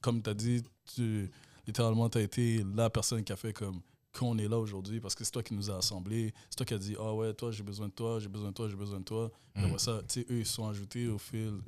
comme 0.00 0.22
tu 0.22 0.30
as 0.30 0.34
dit, 0.34 0.62
tu, 0.94 1.30
littéralement, 1.66 2.08
tu 2.10 2.18
as 2.18 2.22
été 2.22 2.64
la 2.74 2.90
personne 2.90 3.24
qui 3.24 3.32
a 3.32 3.36
fait 3.36 3.52
comme 3.52 3.80
qu'on 4.14 4.38
est 4.38 4.48
là 4.48 4.58
aujourd'hui 4.58 5.00
parce 5.00 5.14
que 5.14 5.24
c'est 5.24 5.30
toi 5.32 5.42
qui 5.42 5.54
nous 5.54 5.70
a 5.70 5.78
assemblés. 5.78 6.32
C'est 6.48 6.56
toi 6.56 6.66
qui 6.66 6.74
as 6.74 6.78
dit 6.78 6.96
Ah 6.98 7.12
ouais, 7.14 7.34
toi, 7.34 7.50
j'ai 7.50 7.62
besoin 7.62 7.88
de 7.88 7.92
toi, 7.92 8.20
j'ai 8.20 8.28
besoin 8.28 8.50
de 8.50 8.54
toi, 8.54 8.68
j'ai 8.68 8.76
besoin 8.76 9.00
de 9.00 9.04
toi. 9.04 9.30
Mm. 9.56 9.64
après 9.64 9.78
ça, 9.78 10.00
tu 10.08 10.20
sais, 10.20 10.26
eux, 10.30 10.38
ils 10.38 10.46
sont 10.46 10.68
ajoutés 10.68 11.08
au 11.08 11.18
fil, 11.18 11.60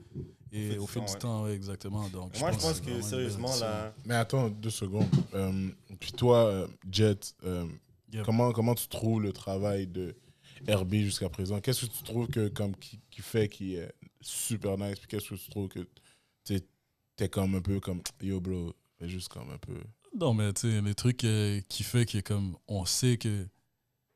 et, 0.52 0.70
fil 0.70 0.78
au 0.78 0.86
du 0.86 0.92
fil 0.92 1.02
temps, 1.02 1.12
du 1.12 1.18
temps. 1.18 1.44
ouais, 1.44 1.54
exactement. 1.54 2.08
Donc, 2.08 2.38
Moi, 2.38 2.52
je 2.52 2.58
pense 2.58 2.80
que 2.80 3.00
sérieusement, 3.02 3.54
là, 3.56 3.92
Mais 4.04 4.14
attends 4.14 4.48
deux 4.48 4.70
secondes. 4.70 5.08
Euh, 5.34 5.68
puis 6.00 6.12
toi, 6.12 6.46
euh, 6.46 6.66
Jet, 6.90 7.34
euh, 7.44 7.66
Yep. 8.12 8.24
comment, 8.24 8.52
comment 8.52 8.74
tu 8.76 8.86
trouves 8.86 9.20
le 9.20 9.32
travail 9.32 9.88
de 9.88 10.14
RB 10.68 10.94
jusqu'à 10.94 11.28
présent? 11.28 11.60
Qu'est-ce 11.60 11.86
que 11.86 11.90
tu 11.90 12.02
trouves 12.04 12.28
que, 12.28 12.46
comme, 12.48 12.76
qui, 12.76 13.00
qui 13.10 13.20
fait 13.20 13.48
qui 13.48 13.74
est 13.74 13.92
super 14.20 14.78
nice? 14.78 14.98
Puis 15.00 15.08
qu'est-ce 15.08 15.30
que 15.30 15.34
tu 15.34 15.50
trouves 15.50 15.68
que 15.68 15.80
t'es 16.44 16.62
es 17.18 17.28
comme 17.28 17.56
un 17.56 17.60
peu 17.60 17.80
comme 17.80 18.00
yo, 18.22 18.40
bro, 18.40 18.72
fais 18.98 19.08
juste 19.08 19.28
comme 19.28 19.50
un 19.50 19.58
peu. 19.58 19.74
Non, 20.18 20.34
mais 20.34 20.52
tu 20.52 20.62
sais, 20.70 20.80
les 20.80 20.94
trucs 20.94 21.24
euh, 21.24 21.60
qui 21.68 21.82
fait 21.82 22.06
que 22.06 22.18
comme 22.20 22.56
on 22.68 22.84
sait 22.84 23.18
que 23.18 23.46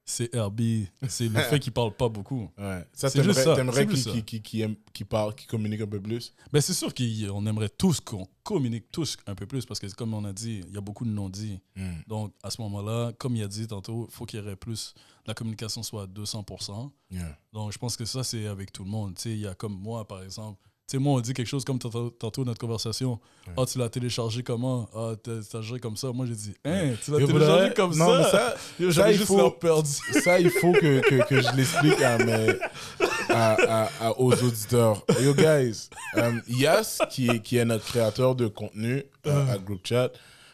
c'est 0.04 0.34
Herbie, 0.34 0.88
c'est 1.08 1.28
le 1.28 1.38
fait 1.40 1.60
qu'il 1.60 1.72
parle 1.72 1.94
pas 1.94 2.08
beaucoup. 2.08 2.50
Ouais. 2.58 2.84
Ça, 2.92 3.08
C'est 3.10 3.22
juste 3.22 3.40
ça, 3.44 3.54
t'aimerais 3.54 3.86
qu'il 3.86 4.24
qu'il- 4.24 4.42
qu'il 4.42 4.60
aime- 4.62 4.74
qu'il 4.92 5.06
parle, 5.06 5.34
qu'il 5.36 5.46
communique 5.46 5.82
un 5.82 5.86
peu 5.86 6.00
plus? 6.00 6.34
Ben 6.52 6.60
c'est 6.60 6.72
sûr 6.72 6.92
qu'on 6.92 7.46
aimerait 7.46 7.68
tous 7.68 8.00
qu'on 8.00 8.26
communique 8.42 8.90
tous 8.90 9.16
un 9.26 9.34
peu 9.36 9.46
plus 9.46 9.64
parce 9.66 9.78
que 9.78 9.86
comme 9.94 10.12
on 10.14 10.24
a 10.24 10.32
dit, 10.32 10.62
il 10.66 10.74
y 10.74 10.78
a 10.78 10.80
beaucoup 10.80 11.04
de 11.04 11.10
non-dits. 11.10 11.60
Hmm. 11.76 12.00
Donc 12.08 12.32
à 12.42 12.50
ce 12.50 12.60
moment-là, 12.62 13.12
comme 13.18 13.36
il 13.36 13.42
a 13.44 13.48
dit 13.48 13.68
tantôt, 13.68 14.08
faut 14.10 14.24
qu'il 14.26 14.42
y 14.44 14.48
ait 14.48 14.56
plus, 14.56 14.94
la 15.26 15.34
communication 15.34 15.82
soit 15.84 16.02
à 16.04 16.06
200%. 16.06 16.90
Yeah. 17.12 17.38
Donc 17.52 17.72
je 17.72 17.78
pense 17.78 17.96
que 17.96 18.04
ça 18.04 18.24
c'est 18.24 18.46
avec 18.46 18.72
tout 18.72 18.82
le 18.82 18.90
monde. 18.90 19.14
Tu 19.14 19.22
sais, 19.22 19.30
il 19.32 19.40
y 19.40 19.46
a 19.46 19.54
comme 19.54 19.74
moi 19.78 20.08
par 20.08 20.22
exemple. 20.24 20.58
Sais, 20.90 20.98
moi, 20.98 21.14
on 21.14 21.20
dit 21.20 21.32
quelque 21.32 21.46
chose 21.46 21.64
comme 21.64 21.78
tantôt, 21.78 22.44
notre 22.44 22.58
conversation. 22.58 23.20
Ah, 23.56 23.62
tu 23.64 23.78
l'as 23.78 23.88
téléchargé 23.88 24.42
comment? 24.42 24.88
Ah, 24.92 25.12
t'as 25.22 25.60
géré 25.62 25.78
comme 25.78 25.96
ça. 25.96 26.10
Moi, 26.10 26.26
j'ai 26.26 26.34
dit, 26.34 26.52
hein, 26.64 26.94
tu 27.04 27.12
l'as 27.12 27.18
téléchargé 27.24 27.74
comme 27.74 27.96
non, 27.96 28.06
ça. 28.08 28.18
mais 28.18 28.24
ça, 28.24 28.54
Yo, 28.80 28.90
ça, 28.90 28.92
J'avais 29.02 29.12
il 29.12 29.16
juste 29.18 29.28
faut- 29.28 29.50
perdu. 29.52 29.88
ça, 30.24 30.40
il 30.40 30.50
faut 30.50 30.72
que, 30.72 31.00
que, 31.08 31.28
que 31.28 31.40
je 31.40 31.52
l'explique 31.54 32.02
à 32.02 32.18
mes, 32.18 32.48
à, 33.28 33.52
à- 33.84 33.90
à- 34.08 34.18
aux 34.18 34.32
auditeurs. 34.32 35.04
Yo, 35.22 35.32
guys, 35.32 35.90
euh, 36.16 36.40
Yas, 36.48 36.98
qui 37.08 37.28
est, 37.28 37.38
qui 37.40 37.56
est 37.58 37.64
notre 37.64 37.84
créateur 37.84 38.34
de 38.34 38.48
contenu 38.48 39.04
euh, 39.28 39.46
à 39.52 39.58
Group 39.58 39.82
Chat, 39.84 40.10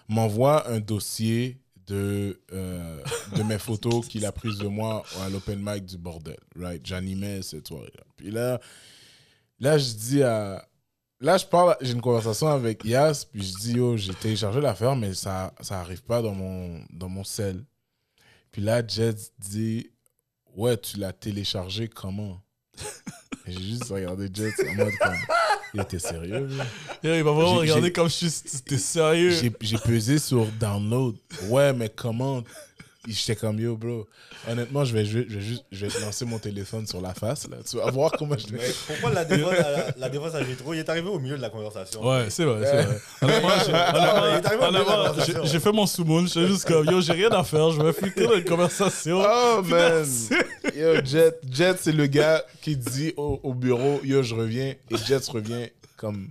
m'envoie 0.07 0.68
un 0.70 0.81
dossier 0.81 1.57
de, 1.87 2.38
euh, 2.53 2.99
de 3.35 3.42
mes 3.42 3.59
photos 3.59 4.07
qu'il 4.07 4.27
a 4.27 4.33
prises 4.33 4.59
de 4.59 4.68
moi 4.68 5.03
à 5.25 5.31
l'open 5.31 5.61
mic 5.62 5.87
du 5.87 5.96
bordel. 5.96 6.37
Right? 6.61 6.85
J'animais 6.85 7.40
cette 7.40 7.68
soirée-là. 7.68 8.03
Puis 8.18 8.31
là, 8.31 8.61
là, 9.61 9.79
je 9.79 9.92
dis 9.92 10.23
à. 10.23 10.66
Là, 11.21 11.38
je 11.38 11.47
parle, 11.47 11.77
j'ai 11.81 11.92
une 11.92 12.03
conversation 12.03 12.49
avec 12.49 12.85
Yas, 12.85 13.25
puis 13.33 13.42
je 13.42 13.55
dis, 13.59 13.73
yo, 13.73 13.97
j'ai 13.97 14.12
téléchargé 14.12 14.61
l'affaire, 14.61 14.95
mais 14.95 15.14
ça 15.14 15.55
ça 15.61 15.81
arrive 15.81 16.03
pas 16.03 16.21
dans 16.21 16.35
mon, 16.35 16.85
dans 16.90 17.09
mon 17.09 17.25
cell. 17.25 17.64
Puis 18.53 18.61
là, 18.61 18.87
Jet 18.87 19.16
dit, 19.38 19.90
ouais, 20.55 20.77
tu 20.77 20.99
l'as 20.99 21.12
téléchargé 21.14 21.88
comment? 21.88 22.38
J'ai 23.47 23.61
juste 23.62 23.85
regardé 23.88 24.29
Jet 24.33 24.53
en 24.69 24.75
mode 24.75 24.92
comme, 25.01 25.16
Il 25.73 25.81
était 25.81 25.99
sérieux. 25.99 26.49
là? 26.49 26.64
Il 27.03 27.23
va 27.23 27.31
vraiment 27.33 27.64
j'ai- 27.64 27.92
comme 27.92 28.09
je 28.11 28.27
suis. 28.27 28.61
T'es 28.66 28.77
sérieux? 28.79 29.31
J'ai 29.61 29.79
pesé 29.79 30.19
sur 30.19 30.47
download. 30.53 31.16
Ouais, 31.49 31.73
mais 31.73 31.88
comment? 31.88 32.42
J'étais 33.07 33.37
comme 33.37 33.59
yo, 33.61 33.77
bro. 33.77 34.07
Honnêtement, 34.49 34.85
je 34.85 34.92
vais, 34.92 35.05
je 35.05 35.19
vais 35.19 35.40
juste 35.40 35.64
je 35.71 35.87
vais 35.87 35.92
te 35.92 36.01
lancer 36.01 36.25
mon 36.25 36.38
téléphone 36.38 36.87
sur 36.87 37.01
la 37.01 37.14
face. 37.14 37.49
Là. 37.49 37.59
Tu 37.69 37.77
vas 37.77 37.90
voir 37.90 38.12
comment 38.19 38.37
je 38.37 38.47
Mais 38.53 38.59
vais. 38.59 38.75
pourquoi 38.87 39.12
la 39.12 39.25
défense, 39.25 39.53
la, 39.53 39.87
la 39.97 40.09
défense 40.09 40.35
à 40.35 40.45
Gétro, 40.45 40.75
il 40.75 40.81
est 40.81 40.88
arrivé 40.88 41.09
au 41.09 41.19
milieu 41.19 41.37
de 41.37 41.42
la 41.42 41.51
conversation. 41.51 42.05
Ouais, 42.07 42.27
c'est 42.31 42.45
vrai, 42.45 42.61
c'est 42.64 42.83
vrai. 42.83 42.99
Honnêtement, 43.23 43.51
j'ai- 45.45 45.61
fait 45.61 45.73
mon 45.73 45.87
sous-moon. 45.87 46.27
J'étais 46.27 46.47
juste 46.47 46.66
comme, 46.66 46.87
yo, 46.87 47.01
j'ai 47.01 47.12
rien 47.12 47.31
à 47.31 47.45
faire. 47.45 47.71
Je 47.71 47.81
vais 47.83 47.92
filtrer 47.92 48.27
dans 48.27 48.37
une 48.37 48.45
conversation. 48.45 49.23
Oh 49.25 49.62
man! 49.62 50.05
Yo, 50.75 50.95
Jet, 51.05 51.38
Jet 51.51 51.77
c'est 51.81 51.92
le 51.92 52.07
gars 52.07 52.45
qui 52.62 52.77
dit 52.77 53.12
au, 53.16 53.40
au 53.42 53.55
bureau 53.55 54.01
Yo, 54.05 54.23
je 54.23 54.35
reviens. 54.35 54.75
Et 54.90 54.97
Jet 55.07 55.27
revient 55.29 55.69
comme. 55.97 56.29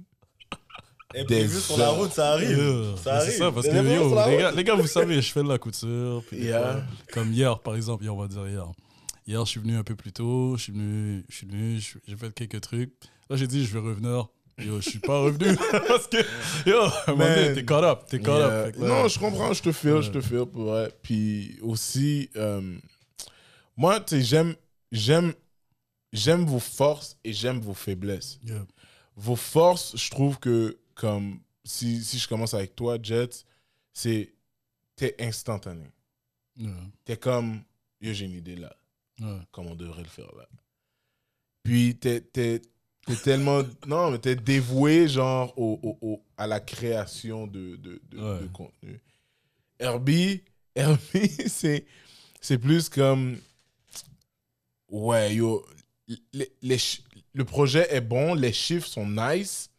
Et 1.17 1.23
Des 1.23 1.47
sur 1.47 1.77
la 1.77 1.89
route, 1.89 2.11
ça 2.11 2.33
arrive. 2.33 2.57
Yeah. 2.57 2.97
Ça 3.01 3.15
arrive. 3.15 3.31
C'est 3.31 3.37
ça, 3.37 3.51
parce 3.51 3.65
Des 3.67 3.71
que 3.71 3.95
yo, 3.95 4.09
les, 4.27 4.37
gars, 4.37 4.51
les 4.51 4.63
gars, 4.65 4.75
vous 4.75 4.85
savez, 4.87 5.21
je 5.21 5.31
fais 5.31 5.41
de 5.43 5.47
la 5.47 5.57
couture. 5.57 6.21
puis 6.27 6.37
des 6.39 6.45
Yeah. 6.47 6.61
fois, 6.73 6.83
comme 7.13 7.31
hier, 7.31 7.59
par 7.59 7.75
exemple, 7.75 8.03
hier, 8.03 8.13
on 8.13 8.19
va 8.19 8.27
dire 8.27 8.45
hier. 8.47 8.65
Hier, 9.25 9.43
je 9.45 9.49
suis 9.49 9.59
venu 9.61 9.77
un 9.77 9.83
peu 9.83 9.95
plus 9.95 10.11
tôt. 10.11 10.55
Je 10.57 10.63
suis 10.63 10.73
venu, 10.73 11.23
je 11.29 11.35
suis 11.35 11.47
venu, 11.47 11.79
j'ai 12.07 12.15
fait 12.17 12.31
quelques 12.33 12.61
trucs. 12.61 12.91
Là, 13.29 13.37
j'ai 13.37 13.47
dit, 13.47 13.65
je 13.65 13.73
vais 13.73 13.79
revenir. 13.79 14.27
Yo, 14.59 14.79
je 14.81 14.89
suis 14.89 14.99
pas 14.99 15.19
revenu. 15.19 15.55
parce 15.87 16.07
que, 16.07 16.17
yo, 16.69 16.81
t'es 17.55 17.63
caught 17.65 17.83
up. 17.83 17.99
T'es 18.09 18.19
caught 18.19 18.37
Yeah. 18.39 18.65
up. 18.67 18.75
Non, 18.77 19.07
je 19.07 19.17
comprends, 19.17 19.51
je 19.53 19.61
te 19.63 19.71
feel, 19.71 20.01
je 20.01 20.07
Ouais. 20.07 20.11
te 20.11 20.21
feel 20.21 20.45
vrai. 20.53 20.91
Puis 21.01 21.57
aussi, 21.61 22.29
euh, 22.35 22.61
moi, 23.77 23.99
tu 24.01 24.17
sais, 24.17 24.21
j'aime, 24.21 24.55
j'aime, 24.91 25.33
j'aime 26.13 26.45
vos 26.45 26.59
forces 26.59 27.17
et 27.23 27.31
j'aime 27.33 27.59
vos 27.61 27.73
faiblesses. 27.73 28.39
Vos 29.17 29.35
forces, 29.37 29.95
je 29.97 30.09
trouve 30.11 30.39
que, 30.39 30.77
comme, 30.95 31.39
si, 31.63 32.03
si 32.03 32.17
je 32.19 32.27
commence 32.27 32.53
avec 32.53 32.75
toi, 32.75 32.97
Jet, 33.01 33.45
c'est, 33.93 34.33
t'es 34.95 35.15
instantané. 35.19 35.85
Yeah. 36.57 36.71
T'es 37.03 37.17
comme, 37.17 37.61
yo, 38.01 38.13
j'ai 38.13 38.25
une 38.25 38.33
idée 38.33 38.55
là, 38.55 38.75
Ouais. 39.21 39.39
comme 39.51 39.67
on 39.67 39.75
devrait 39.75 40.03
le 40.03 40.09
faire 40.09 40.33
là. 40.35 40.47
Puis, 41.63 41.95
t'es, 41.97 42.21
t'es, 42.21 42.61
t'es 43.05 43.15
tellement, 43.17 43.61
non, 43.87 44.11
mais 44.11 44.19
t'es 44.19 44.35
dévoué, 44.35 45.07
genre, 45.07 45.53
au, 45.57 45.79
au- 45.83 45.97
au- 46.01 46.23
à 46.37 46.47
la 46.47 46.59
création 46.59 47.45
de, 47.47 47.75
de, 47.75 48.01
de, 48.09 48.17
Ouais. 48.19 48.41
de 48.41 48.47
contenu. 48.47 48.99
Herbie, 49.79 50.43
Herbie, 50.75 51.29
c'est, 51.49 51.85
c'est 52.41 52.57
plus 52.57 52.87
comme, 52.89 53.37
ouais, 54.89 55.35
yo, 55.35 55.65
les, 56.33 56.51
les 56.61 56.77
le 57.33 57.43
projet 57.43 57.93
est 57.93 58.01
bon, 58.01 58.33
les 58.33 58.53
chiffres 58.53 58.87
sont 58.87 59.07
nice, 59.09 59.69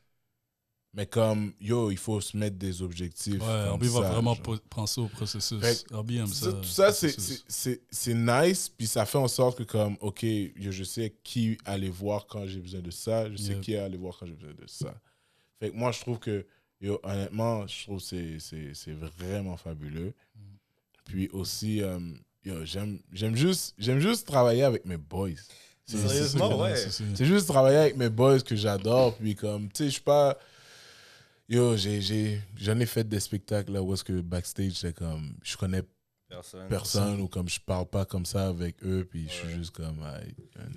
mais 0.96 1.04
comme, 1.06 1.52
yo, 1.60 1.90
il 1.90 1.98
faut 1.98 2.22
se 2.22 2.34
mettre 2.38 2.56
des 2.56 2.80
objectifs. 2.80 3.42
Ouais, 3.42 3.66
Herbie 3.66 3.88
va 3.88 4.00
vraiment 4.00 4.34
genre. 4.34 4.58
penser 4.70 5.02
au 5.02 5.08
processus. 5.08 5.60
Fait 5.60 5.84
aime 5.92 6.26
ça. 6.26 6.52
Tout 6.54 6.64
ça, 6.64 6.90
c'est- 6.90 8.14
nice, 8.14 8.70
puis 8.70 8.86
ça 8.86 9.04
fait 9.04 9.18
en 9.18 9.28
sorte 9.28 9.58
que, 9.58 9.62
comme, 9.64 9.98
OK, 10.00 10.22
yo, 10.22 10.72
je 10.72 10.84
sais 10.84 11.14
qui 11.22 11.58
aller 11.66 11.90
voir 11.90 12.26
quand 12.26 12.46
j'ai 12.46 12.60
besoin 12.60 12.80
de 12.80 12.90
ça, 12.90 13.30
je 13.30 13.36
sais 13.36 13.52
Yep. 13.52 13.60
qui 13.60 13.76
aller 13.76 13.98
voir 13.98 14.16
quand 14.18 14.24
j'ai 14.24 14.32
besoin 14.32 14.54
de 14.54 14.66
ça. 14.66 14.94
Fait 15.60 15.70
que 15.70 15.76
moi, 15.76 15.92
je 15.92 16.00
trouve 16.00 16.18
que, 16.18 16.46
yo, 16.80 16.98
honnêtement, 17.02 17.66
je 17.66 17.82
trouve 17.84 18.00
que 18.00 18.38
c'est- 18.38 18.92
vraiment 19.18 19.58
fabuleux. 19.58 20.14
Mm. 20.34 20.40
Puis 21.04 21.28
aussi, 21.34 21.82
euh, 21.82 21.98
yo, 22.42 22.64
j'aime 22.64 23.36
juste, 23.36 23.74
juste 23.78 24.26
travailler 24.26 24.62
avec 24.62 24.86
mes 24.86 24.96
boys. 24.96 25.28
Sérieusement, 25.84 26.62
ouais. 26.62 26.74
c'est 26.74 27.24
juste 27.26 27.48
travailler 27.48 27.76
avec 27.76 27.96
mes 27.98 28.08
boys 28.08 28.40
que 28.40 28.56
j'adore. 28.56 29.14
Puis 29.16 29.34
comme, 29.34 29.68
tu 29.68 29.76
sais, 29.76 29.84
je 29.84 29.90
suis 29.90 30.00
pas... 30.00 30.38
Yo, 31.48 31.76
j'ai- 31.76 32.40
j'en 32.56 32.78
ai, 32.80 32.86
fait 32.86 33.04
des 33.04 33.20
spectacles 33.20 33.72
là 33.72 33.82
où 33.82 33.92
est-ce 33.94 34.02
que 34.04 34.20
backstage, 34.20 34.72
c'est 34.72 34.94
comme, 34.94 35.36
je 35.42 35.56
connais 35.56 35.82
Personne. 36.28 36.68
personne 36.68 37.20
ou 37.20 37.28
comme 37.28 37.48
je 37.48 37.60
parle 37.60 37.86
pas 37.86 38.04
comme 38.04 38.26
ça 38.26 38.48
avec 38.48 38.82
eux. 38.84 39.06
Puis 39.08 39.28
je 39.28 39.32
suis 39.32 39.50
juste 39.50 39.70
comme... 39.70 40.04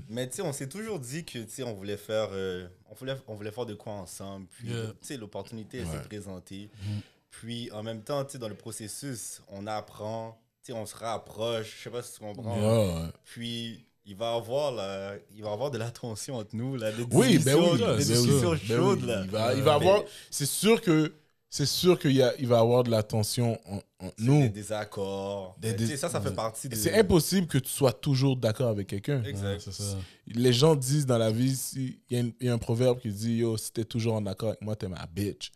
Mais 0.07 0.29
tu 0.29 0.35
sais, 0.37 0.41
on 0.43 0.53
s'est 0.53 0.69
toujours 0.69 0.99
dit 0.99 1.25
que 1.25 1.39
tu 1.39 1.49
sais, 1.49 1.63
on 1.63 1.73
voulait 1.73 1.97
faire, 1.97 2.29
euh, 2.31 2.67
on 2.89 2.93
voulait, 2.93 3.15
on 3.27 3.33
voulait 3.35 3.51
faire 3.51 3.65
de 3.65 3.73
quoi 3.73 3.93
ensemble. 3.93 4.45
Puis 4.47 4.67
Yeah. 4.69 4.87
tu 4.87 4.93
sais, 5.01 5.17
l'opportunité 5.17 5.79
Ouais. 5.83 5.85
s'est 5.91 6.03
présentée. 6.03 6.69
Mhm. 6.83 7.01
Puis 7.31 7.71
en 7.71 7.81
même 7.81 8.03
temps, 8.03 8.23
tu 8.25 8.33
sais, 8.33 8.37
dans 8.37 8.47
le 8.49 8.55
processus, 8.55 9.41
on 9.47 9.65
apprend, 9.65 10.39
tu 10.63 10.71
sais, 10.71 10.77
on 10.77 10.85
se 10.85 10.95
rapproche. 10.95 11.77
Je 11.77 11.83
sais 11.83 11.89
pas 11.89 12.03
si 12.03 12.13
tu 12.13 12.19
comprends. 12.19 13.07
Puis 13.25 13.85
il 14.09 14.15
va 14.15 14.33
avoir 14.33 14.71
la, 14.71 15.13
il 15.35 15.43
va 15.43 15.51
avoir 15.51 15.69
de 15.71 15.77
la 15.77 15.91
tension 15.91 16.35
entre 16.37 16.55
nous, 16.55 16.75
là, 16.75 16.91
des 16.91 17.03
Oui, 17.11 17.37
ben 17.37 17.55
discussions, 17.55 17.71
oui, 17.71 17.77
des 17.77 17.83
ben 17.85 17.97
discussions 17.97 18.51
ben 18.51 18.59
chaudes 18.67 18.99
oui. 19.01 19.07
là. 19.07 19.21
Il 19.25 19.29
va, 19.31 19.53
il 19.53 19.61
va 19.61 19.73
avoir... 19.75 20.01
C'est 20.31 20.45
sûr 20.47 20.81
que... 20.81 21.13
C'est 21.51 21.65
sûr 21.65 21.97
qu'il 21.97 22.11
y 22.11 22.21
a- 22.21 22.31
il 22.37 22.45
va 22.45 22.59
avoir 22.59 22.83
de 22.83 22.91
la 22.91 23.01
tension 23.01 23.59
en, 23.67 23.77
en 24.05 24.07
Des 24.19 24.23
nous. 24.23 24.49
désaccords. 24.49 25.55
Des 25.59 25.73
dés- 25.73 25.97
ça, 25.97 26.07
ça 26.07 26.21
fait 26.21 26.35
partie 26.35 26.69
de. 26.69 26.75
C'est 26.75 26.93
impossible 26.93 27.47
que 27.47 27.57
tu 27.57 27.71
sois 27.71 27.91
toujours 27.91 28.35
d'accord 28.37 28.67
avec 28.69 28.85
quelqu'un. 28.85 29.23
Ouais, 29.23 29.29
Exact. 29.31 29.59
ça. 29.71 29.83
Les 30.27 30.53
gens 30.53 30.75
disent 30.75 31.07
dans 31.07 31.17
la 31.17 31.31
vie, 31.31 31.55
si- 31.55 32.01
il 32.11 32.33
y, 32.39 32.45
y 32.45 32.49
a 32.49 32.53
un 32.53 32.59
proverbe 32.59 32.99
qui 32.99 33.09
dit 33.09 33.37
Yo, 33.37 33.57
si 33.57 33.71
t'es 33.73 33.83
toujours 33.83 34.13
en 34.13 34.27
accord 34.27 34.49
avec 34.49 34.61
moi, 34.61 34.75
t'es 34.75 34.87
ma 34.87 35.03
bitch. 35.07 35.51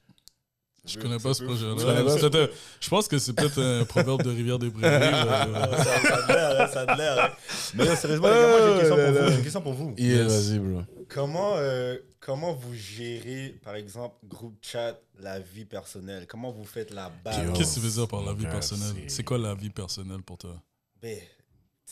Je 0.85 0.99
connais 0.99 1.17
pas 1.17 1.33
ce 1.33 1.43
projet-là. 1.43 1.71
Un- 1.71 2.49
Je 2.81 2.89
pense 2.89 3.07
que 3.07 3.17
c'est 3.17 3.31
peut-être 3.33 3.61
un 3.61 3.85
proverbe 3.85 4.21
de 4.23 4.29
Rivière 4.29 4.59
des 4.59 4.69
Prairies. 4.69 5.11
là. 5.11 5.77
ça, 5.77 5.83
ça 6.01 6.15
a 6.17 6.21
de 6.27 6.33
l'air, 6.33 6.61
hein, 6.61 6.67
ça 6.73 6.81
a 6.81 6.93
de 6.93 6.97
l'air. 6.99 7.23
hein. 7.25 7.29
Mais 7.75 7.95
sérieusement, 7.95 8.27
les 8.27 8.33
gars, 8.33 8.47
moi, 8.49 8.59
j'ai 8.61 8.73
une 8.73 8.79
question 8.79 8.95
pour 8.95 9.03
vous. 9.13 9.13
là. 9.19 9.29
J'ai 9.29 9.35
une 9.37 9.43
question 9.43 9.61
pour 9.61 9.73
vous. 9.73 9.95
Yeah, 9.97 10.23
Yes. 10.23 10.31
vas-y, 10.49 10.59
bro. 10.59 10.81
Comment, 11.07 11.53
euh, 11.55 11.97
comment 12.19 12.53
vous 12.53 12.73
gérez, 12.73 13.55
par 13.63 13.75
exemple, 13.75 14.15
groupe 14.25 14.57
chat, 14.61 14.99
la 15.19 15.39
vie 15.39 15.63
personnelle? 15.65 16.27
Comment 16.27 16.51
vous 16.51 16.65
faites 16.65 16.91
la 16.91 17.09
balance 17.23 17.57
Qu'est-ce 17.57 17.75
que 17.75 17.79
tu 17.79 17.85
veux 17.85 17.91
dire 17.93 18.07
par 18.09 18.23
la 18.23 18.33
vie 18.33 18.45
personnelle? 18.45 19.03
c'est- 19.07 19.23
quoi 19.23 19.37
la 19.37 19.55
vie 19.55 19.69
personnelle 19.69 20.21
pour 20.21 20.37
toi? 20.37 20.61
Ben, 21.01 21.17
tu 21.17 21.25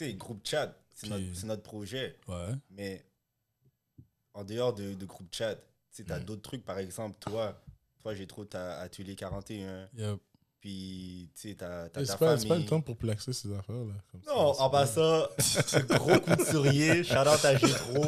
sais, 0.06 0.14
groupe 0.16 0.42
chat, 0.46 0.76
c'est 0.94 1.08
Puis- 1.08 1.10
notre, 1.12 1.36
c'est 1.40 1.46
notre 1.48 1.64
projet. 1.64 2.18
Ouais. 2.28 2.56
Mais 2.70 3.06
en 4.34 4.44
dehors 4.44 4.74
de, 4.74 4.94
de 4.96 5.06
groupe 5.06 5.28
chat, 5.34 5.56
tu 5.56 5.62
sais, 5.92 6.04
t'as 6.04 6.20
Mm. 6.20 6.24
d'autres 6.26 6.42
trucs. 6.42 6.66
Par 6.66 6.78
exemple, 6.80 7.16
toi, 7.20 7.58
toi 8.02 8.14
j'ai 8.16 8.28
trop 8.28 8.46
ta 8.46 8.80
atelier 8.80 9.16
41. 9.16 9.88
Yep. 9.98 10.18
Puis, 10.60 11.32
tu 11.36 11.50
sais, 11.50 11.56
t'as 11.56 11.90
t'as 11.90 12.06
ta 12.06 12.18
pas, 12.18 12.38
c'est 12.38 12.42
famille. 12.44 12.48
pas 12.48 12.56
le 12.58 12.66
temps 12.66 12.82
pour 12.82 12.96
plaxer 12.96 13.34
ces 13.34 13.52
affaires-là. 13.52 13.96
comme 14.12 14.22
ça. 14.24 14.32
Non, 14.32 14.54
C'est 14.54 14.62
en 14.62 14.70
pas- 14.70 14.82
passant, 14.82 15.26
gros 15.98 16.20
couturier, 16.20 17.04
shout 17.04 17.16
out 17.16 17.44
à 17.44 17.58
Gétro, 17.58 18.06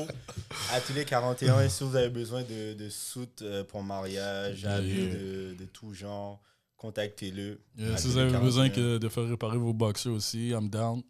Atelier 0.72 1.04
41, 1.04 1.68
si 1.68 1.84
vous 1.84 1.96
avez 1.96 2.10
besoin 2.12 2.44
de, 2.44 2.74
de 2.76 2.90
soutes 2.90 3.42
euh, 3.42 3.64
pour 3.64 3.82
mariage, 3.82 4.62
Yeah, 4.62 4.74
habits 4.76 4.88
yeah. 4.88 5.14
de, 5.16 5.56
de 5.56 5.66
tout 5.66 5.96
genre, 5.96 6.44
contactez-le. 6.78 7.60
Yeah, 7.76 7.98
si 7.98 8.08
vous 8.10 8.20
avez 8.20 8.38
besoin 8.38 8.70
41. 8.70 8.70
que 8.70 8.98
de 9.00 9.10
faire 9.10 9.28
réparer 9.28 9.58
vos 9.58 9.74
boxers 9.74 10.12
aussi, 10.14 10.50
I'm 10.50 10.70
down. 10.70 11.02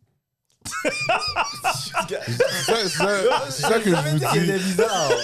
C'est 0.85 0.91
ça, 2.87 2.87
ça- 2.87 3.51
ça 3.51 3.79
que 3.79 3.89
je 3.89 3.95
vous 3.95 4.17
dis. 4.19 4.25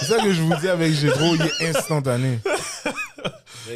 C'est 0.00 0.04
ça 0.06 0.18
que 0.22 0.32
je 0.34 0.42
vous 0.42 0.54
dis 0.56 0.68
avec 0.68 0.92
Gédro, 0.92 1.34
il 1.34 1.42
est 1.42 1.68
instantané. 1.74 2.40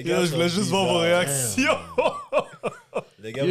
Les 0.03 0.27
je 0.27 0.33
voulais 0.33 0.49
juste 0.49 0.69
voir 0.71 0.85
vos 0.87 0.99
réactions. 0.99 1.77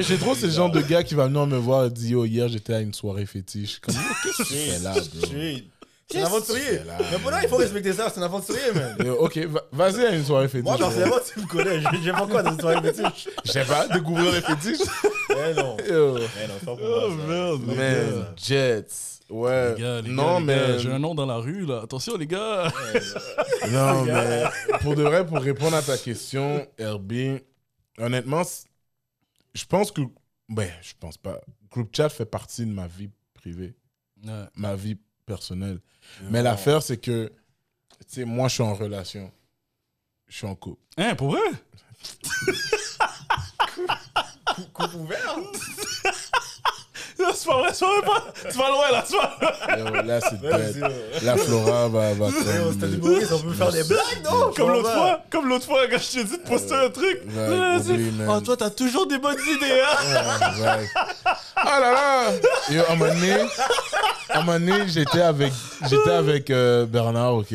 Gédro, 0.02 0.36
c'est 0.36 0.48
le 0.48 0.52
genre 0.54 0.70
de 0.72 0.82
gars 0.82 1.04
qui 1.04 1.16
va 1.16 1.28
venir 1.28 1.46
me 1.48 1.58
voir 1.58 1.86
et 1.86 1.90
dire 1.90 2.10
Yo, 2.12 2.26
hier 2.26 2.48
j'étais 2.48 2.74
à 2.76 2.80
une 2.80 2.94
soirée 2.94 3.26
fétiche. 3.26 3.80
Qu'est-ce 3.82 3.98
que 3.98 4.44
tu 4.44 4.54
fais 4.54 4.80
là, 4.80 4.94
bro? 4.94 5.28
C'est 6.12 6.22
un 6.22 6.26
aventurier. 6.26 6.82
Mais 7.12 7.18
pour 7.18 7.32
là, 7.32 7.40
il 7.42 7.50
faut 7.50 7.56
respecter 7.56 7.92
ça, 7.94 8.08
c'est 8.14 8.20
un 8.20 8.24
aventurier, 8.24 8.72
man. 8.76 8.96
Ok, 9.20 9.38
va- 9.48 9.64
vas-y 9.72 10.06
à 10.06 10.12
une 10.12 10.24
soirée 10.24 10.48
fétiche. 10.48 10.66
Moi, 10.66 10.78
personnellement, 10.78 11.16
tu 11.34 11.40
me 11.40 11.48
connais. 11.48 11.80
j'ai- 11.82 12.04
J'aime 12.04 12.16
pas 12.16 12.28
quoi 12.28 12.44
dans 12.44 12.52
une 12.52 12.60
soirée 12.60 12.82
fétiche. 12.92 13.30
Sais 13.46 13.64
pas, 13.66 13.88
découvrir 13.88 14.32
les 14.32 14.42
fétiches. 14.42 14.86
Mais 15.30 15.54
non. 15.56 15.76
Yo. 15.90 16.14
Mais 16.16 16.48
non, 16.48 16.54
pas 16.66 16.76
pour 16.76 16.80
Oh, 16.84 17.10
moi. 17.10 17.26
merde, 17.28 17.62
Man, 17.66 18.26
Jets. 18.38 19.22
Ouais. 19.34 19.74
Les 19.76 19.82
gars, 19.82 20.02
les 20.02 20.10
non, 20.12 20.24
gars, 20.24 20.40
les 20.40 20.46
gars, 20.46 20.68
mais. 20.74 20.80
j'ai 20.80 20.92
un 20.92 21.00
nom 21.00 21.16
dans 21.16 21.26
la 21.26 21.38
rue 21.38 21.66
là. 21.66 21.82
Attention 21.84 22.16
les 22.18 22.28
gars. 22.28 22.72
Non, 23.72 24.04
mais 24.06 24.44
pour 24.82 24.94
de 24.96 25.04
vrai, 25.04 25.26
pour 25.26 25.38
répondre 25.40 25.76
à 25.78 25.82
ta 25.82 25.98
question, 25.98 26.68
Herbie, 26.78 27.40
honnêtement, 27.98 28.42
je 29.54 29.66
pense 29.66 29.90
que. 29.92 30.02
Ben, 30.50 30.70
je 30.82 30.92
pense 31.00 31.18
pas. 31.18 31.40
Group 31.72 31.96
chat 31.96 32.10
fait 32.10 32.26
partie 32.26 32.66
de 32.66 32.72
ma 32.72 32.88
vie 32.88 33.10
privée, 33.34 33.74
Ouais. 34.26 34.44
ma 34.56 34.76
vie 34.76 34.98
personnelle. 35.26 35.80
Mais 36.30 36.44
l'affaire, 36.44 36.84
c'est 36.84 36.98
que, 36.98 37.32
tu 38.00 38.06
sais, 38.08 38.26
moi, 38.26 38.48
je 38.50 38.56
suis 38.56 38.64
en 38.64 38.74
relation. 38.76 39.32
Je 40.28 40.38
suis 40.38 40.48
en 40.48 40.56
couple. 40.56 40.82
Hein, 40.98 41.16
pour 41.16 41.32
vrai? 41.32 41.40
Coupe 44.74 44.94
ouvert? 44.96 45.38
That's 47.24 47.40
c'est 47.40 47.48
pas 47.50 47.58
vrai, 47.60 47.70
c'est 47.74 47.86
pas 47.86 48.02
vrai. 48.02 48.52
Tu 48.52 48.58
vas 48.58 48.70
loin, 48.70 48.92
là, 48.92 49.04
tu 49.08 49.16
vas 49.16 49.78
Yo, 49.78 50.06
là, 50.06 50.20
c'est 50.22 50.42
dead. 50.42 50.86
La 51.24 51.38
Flora 51.38 51.88
va, 51.90 52.14
va 52.14 52.28
c'est 52.30 52.86
un 52.86 52.92
humoriste, 52.92 53.32
on 53.32 53.40
peut 53.40 53.54
faire 53.54 53.72
des 53.72 53.84
blagues, 53.84 54.24
non? 54.24 54.52
Comme 54.56 54.72
l'autre 54.72 54.92
fois, 54.92 55.20
comme 55.30 55.48
l'autre 55.50 55.66
fois, 55.66 55.88
quand 55.90 55.98
je 55.98 56.12
t'ai 56.12 56.24
dit 56.24 56.38
de 56.38 56.44
poster 56.44 56.76
un 56.76 56.90
truc. 56.90 57.22
Oh, 58.28 58.42
toi, 58.42 58.58
t'as 58.58 58.70
toujours 58.70 59.08
des 59.08 59.18
bonnes 59.18 59.38
idées, 59.42 59.82
hein. 59.82 60.54
Ouais, 60.60 60.66
ouais. 60.66 60.90
Ah 61.56 61.80
là 61.80 61.92
là 61.92 62.24
Yo, 62.70 62.82
à 62.88 62.92
un 62.92 62.96
moment 62.96 63.14
donné, 63.14 63.34
à 64.30 64.40
un 64.40 64.44
moment 64.44 64.60
donné, 64.60 64.88
j'étais 64.88 65.22
avec, 65.22 65.54
j'étais 65.90 66.12
avec 66.12 66.50
euh, 66.50 66.86
Bernard, 66.86 67.36
ok? 67.36 67.54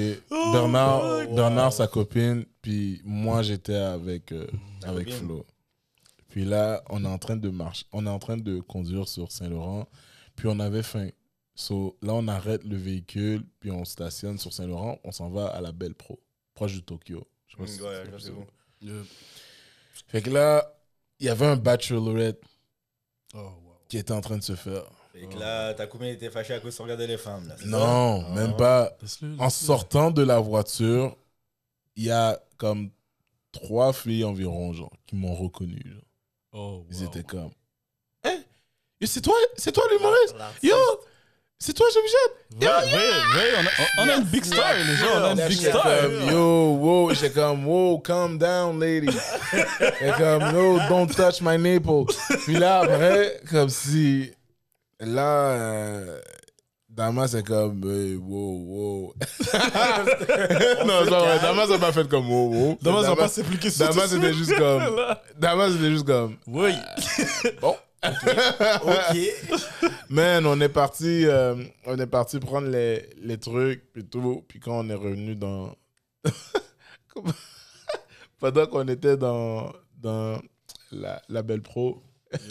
Bernard, 0.52 1.02
Oh, 1.02 1.22
wow. 1.28 1.34
Bernard, 1.34 1.72
sa 1.72 1.86
copine, 1.86 2.44
puis 2.62 3.00
moi, 3.04 3.42
j'étais 3.42 3.74
avec, 3.74 4.32
euh, 4.32 4.46
avec. 4.86 5.12
Flo. 5.12 5.44
Puis 6.38 6.44
là, 6.46 6.84
on 6.88 7.04
est 7.04 7.08
en 7.08 7.18
train 7.18 7.34
de 7.34 7.48
marcher, 7.50 7.84
on 7.90 8.06
est 8.06 8.08
en 8.08 8.20
train 8.20 8.36
de 8.36 8.60
conduire 8.60 9.08
sur 9.08 9.32
Saint-Laurent, 9.32 9.88
puis 10.36 10.46
on 10.46 10.60
avait 10.60 10.84
faim. 10.84 11.08
So, 11.56 11.98
là, 12.00 12.14
on 12.14 12.28
arrête 12.28 12.62
le 12.62 12.76
véhicule, 12.76 13.44
puis 13.58 13.72
on 13.72 13.84
stationne 13.84 14.38
sur 14.38 14.52
Saint-Laurent, 14.52 15.00
on 15.02 15.10
s'en 15.10 15.30
va 15.30 15.48
à 15.48 15.60
la 15.60 15.72
Belle 15.72 15.96
Pro, 15.96 16.20
proche 16.54 16.74
du 16.74 16.82
Tokyo. 16.84 17.26
Je 17.48 17.56
sais 17.56 17.58
pas 17.60 17.66
si 17.66 17.82
Ouais, 17.82 18.04
c'est-. 18.20 18.92
Fait 20.06 20.22
que 20.22 20.30
là, 20.30 20.72
il 21.18 21.26
y 21.26 21.28
avait 21.28 21.46
un 21.46 21.56
bachelorette 21.56 22.40
Oh, 23.34 23.38
wow. 23.38 23.50
qui 23.88 23.98
était 23.98 24.12
en 24.12 24.20
train 24.20 24.38
de 24.38 24.44
se 24.44 24.54
faire. 24.54 24.84
Fait 25.12 25.26
que 25.26 25.36
là, 25.40 25.74
ta 25.74 25.88
copine 25.88 26.06
était 26.06 26.30
fâchée 26.30 26.54
à 26.54 26.60
cause 26.60 26.76
de 26.76 26.82
regarder 26.84 27.08
les 27.08 27.18
femmes, 27.18 27.48
là. 27.48 27.56
Non, 27.66 28.22
ça? 28.22 28.28
même 28.34 28.52
Ah. 28.54 28.56
pas. 28.56 28.96
En 29.40 29.50
sortant 29.50 30.12
de 30.12 30.22
la 30.22 30.38
voiture, 30.38 31.16
il 31.96 32.04
y 32.04 32.10
a 32.12 32.40
comme 32.58 32.90
trois 33.50 33.92
filles 33.92 34.22
environ, 34.22 34.72
genre, 34.72 34.92
qui 35.04 35.16
m'ont 35.16 35.34
reconnu. 35.34 35.82
genre. 35.84 36.02
Oh, 36.58 36.84
Ils 36.90 37.02
wow. 37.02 37.08
étaient 37.08 37.22
comme? 37.22 37.50
Yo, 39.00 39.06
c'est 39.06 39.20
toi, 39.20 39.34
c'est 39.56 39.70
toi 39.70 39.84
l'humoriste? 39.92 40.34
Yo, 40.60 40.74
c'est 41.56 41.72
toi 41.72 41.86
Jean-Michel? 41.94 42.18
Ouais, 42.60 42.66
ouais, 42.66 43.10
ouais, 43.36 43.52
on 43.58 43.64
a, 43.64 43.70
on 44.04 44.08
a 44.08 44.16
une 44.16 44.24
big 44.24 44.44
star, 44.44 44.74
les 44.74 44.96
gens, 44.96 45.20
on 45.20 45.24
a 45.24 45.30
une 45.30 45.36
Yeah, 45.38 45.48
big 45.48 45.60
yeah. 45.62 45.70
star. 45.70 45.84
Comme, 46.02 46.30
yo, 46.32 46.74
wow, 46.78 47.14
j'étais 47.14 47.30
comme, 47.30 47.64
wow, 47.66 47.98
calm 48.00 48.38
down, 48.38 48.80
lady. 48.80 49.16
Et 50.00 50.10
comme, 50.18 50.52
no, 50.52 50.80
don't 50.88 51.06
touch 51.06 51.40
my 51.40 51.56
nipple. 51.56 52.12
Puis 52.44 52.56
là, 52.58 52.80
après, 52.80 53.40
comme 53.48 53.68
si, 53.68 54.32
là, 54.98 55.50
euh, 55.50 56.20
Damas, 56.98 57.28
c'est 57.30 57.46
comme, 57.46 57.80
hey, 57.88 58.16
wow, 58.16 58.58
wow. 58.66 59.14
non, 60.84 61.04
c'est 61.04 61.10
pas 61.10 61.20
vrai. 61.20 61.38
Damas 61.40 61.68
n'a 61.68 61.78
pas 61.78 61.92
fait 61.92 62.08
comme, 62.08 62.28
wow, 62.28 62.52
wow. 62.52 62.78
Damas 62.82 63.06
va 63.06 63.14
pas 63.14 63.28
s'appliquer 63.28 63.70
sur 63.70 63.88
Damas 63.88 64.10
tout 64.10 64.16
était 64.16 64.26
ça. 64.26 64.32
juste 64.32 64.56
comme, 64.58 64.96
Là. 64.96 65.22
Damas 65.38 65.76
était 65.76 65.90
juste 65.92 66.04
comme, 66.06 66.36
Oui. 66.48 66.72
bon. 67.60 67.76
Ok. 68.02 69.16
Man, 70.10 70.44
on 70.44 70.60
est 70.60 70.68
parti, 70.68 71.24
euh, 71.24 71.54
on 71.86 71.96
est 72.00 72.06
parti 72.08 72.40
prendre 72.40 72.66
les, 72.66 73.08
les 73.22 73.38
trucs 73.38 73.92
puis 73.92 74.04
tout. 74.04 74.44
Puis 74.48 74.58
quand 74.58 74.80
on 74.80 74.88
est 74.90 74.94
revenu 74.94 75.36
dans, 75.36 75.72
Comment- 77.14 77.32
pendant 78.40 78.66
qu'on 78.66 78.88
était 78.88 79.16
dans 79.16 79.72
dans 80.00 80.40
la, 80.90 81.22
la 81.28 81.42
belle 81.42 81.62
pro, 81.62 82.02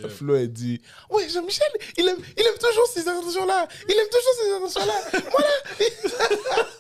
Flo 0.09 0.35
a 0.35 0.45
dit, 0.45 0.81
ouais 1.09 1.29
Jean-Michel, 1.29 1.67
il 1.97 2.07
aime, 2.07 2.17
il 2.37 2.43
aime 2.45 2.57
toujours 2.59 2.87
ces 2.87 3.07
intentions 3.07 3.45
là, 3.45 3.67
il 3.87 3.95
aime 3.95 4.07
toujours 4.09 4.35
ces 4.41 4.51
intentions 4.53 4.85
là. 4.85 5.19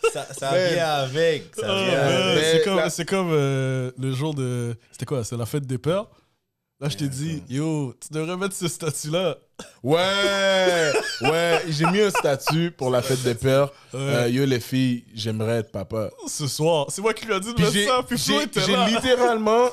Ça, 0.13 0.25
ça 0.33 0.51
vient 0.69 0.85
avec. 0.87 1.53
Ça 1.55 1.65
Ah, 1.67 1.83
vient 1.83 1.91
Yeah. 1.91 2.31
avec. 2.31 2.91
C'est 2.91 3.05
comme, 3.05 3.27
comme 3.27 3.33
euh, 3.33 3.91
le 3.99 4.11
jour 4.13 4.33
de. 4.33 4.75
C'était 4.91 5.05
quoi? 5.05 5.23
C'est 5.23 5.35
la 5.37 5.45
fête 5.45 5.67
des 5.67 5.77
peurs? 5.77 6.09
Là, 6.79 6.89
je 6.89 6.95
t'ai 6.95 7.05
Yeah, 7.05 7.13
dit, 7.13 7.43
yo, 7.49 7.93
tu 7.99 8.13
devrais 8.13 8.37
mettre 8.37 8.55
ce 8.55 8.67
statut-là. 8.67 9.37
Ouais, 9.83 10.91
ouais, 11.21 11.61
j'ai 11.69 11.85
mis 11.87 12.01
un 12.01 12.09
statut 12.11 12.71
pour 12.71 12.89
la 12.91 13.01
fête 13.01 13.21
des 13.23 13.33
pères. 13.35 13.71
Ouais. 13.93 13.99
Euh, 13.99 14.29
yo 14.29 14.45
les 14.45 14.59
filles, 14.59 15.03
j'aimerais 15.15 15.57
être 15.59 15.71
papa. 15.71 16.09
Ce 16.27 16.47
soir. 16.47 16.85
C'est 16.89 17.01
moi 17.01 17.13
qui 17.13 17.25
lui 17.25 17.33
ai 17.33 17.39
dit 17.39 17.53
de 17.53 17.59
mettre 17.59 17.73
j'ai 17.73 17.85
ça, 17.87 18.01
puis 18.07 18.17
Flo 18.17 18.39
j'ai- 18.55 18.93
littéralement 18.93 19.69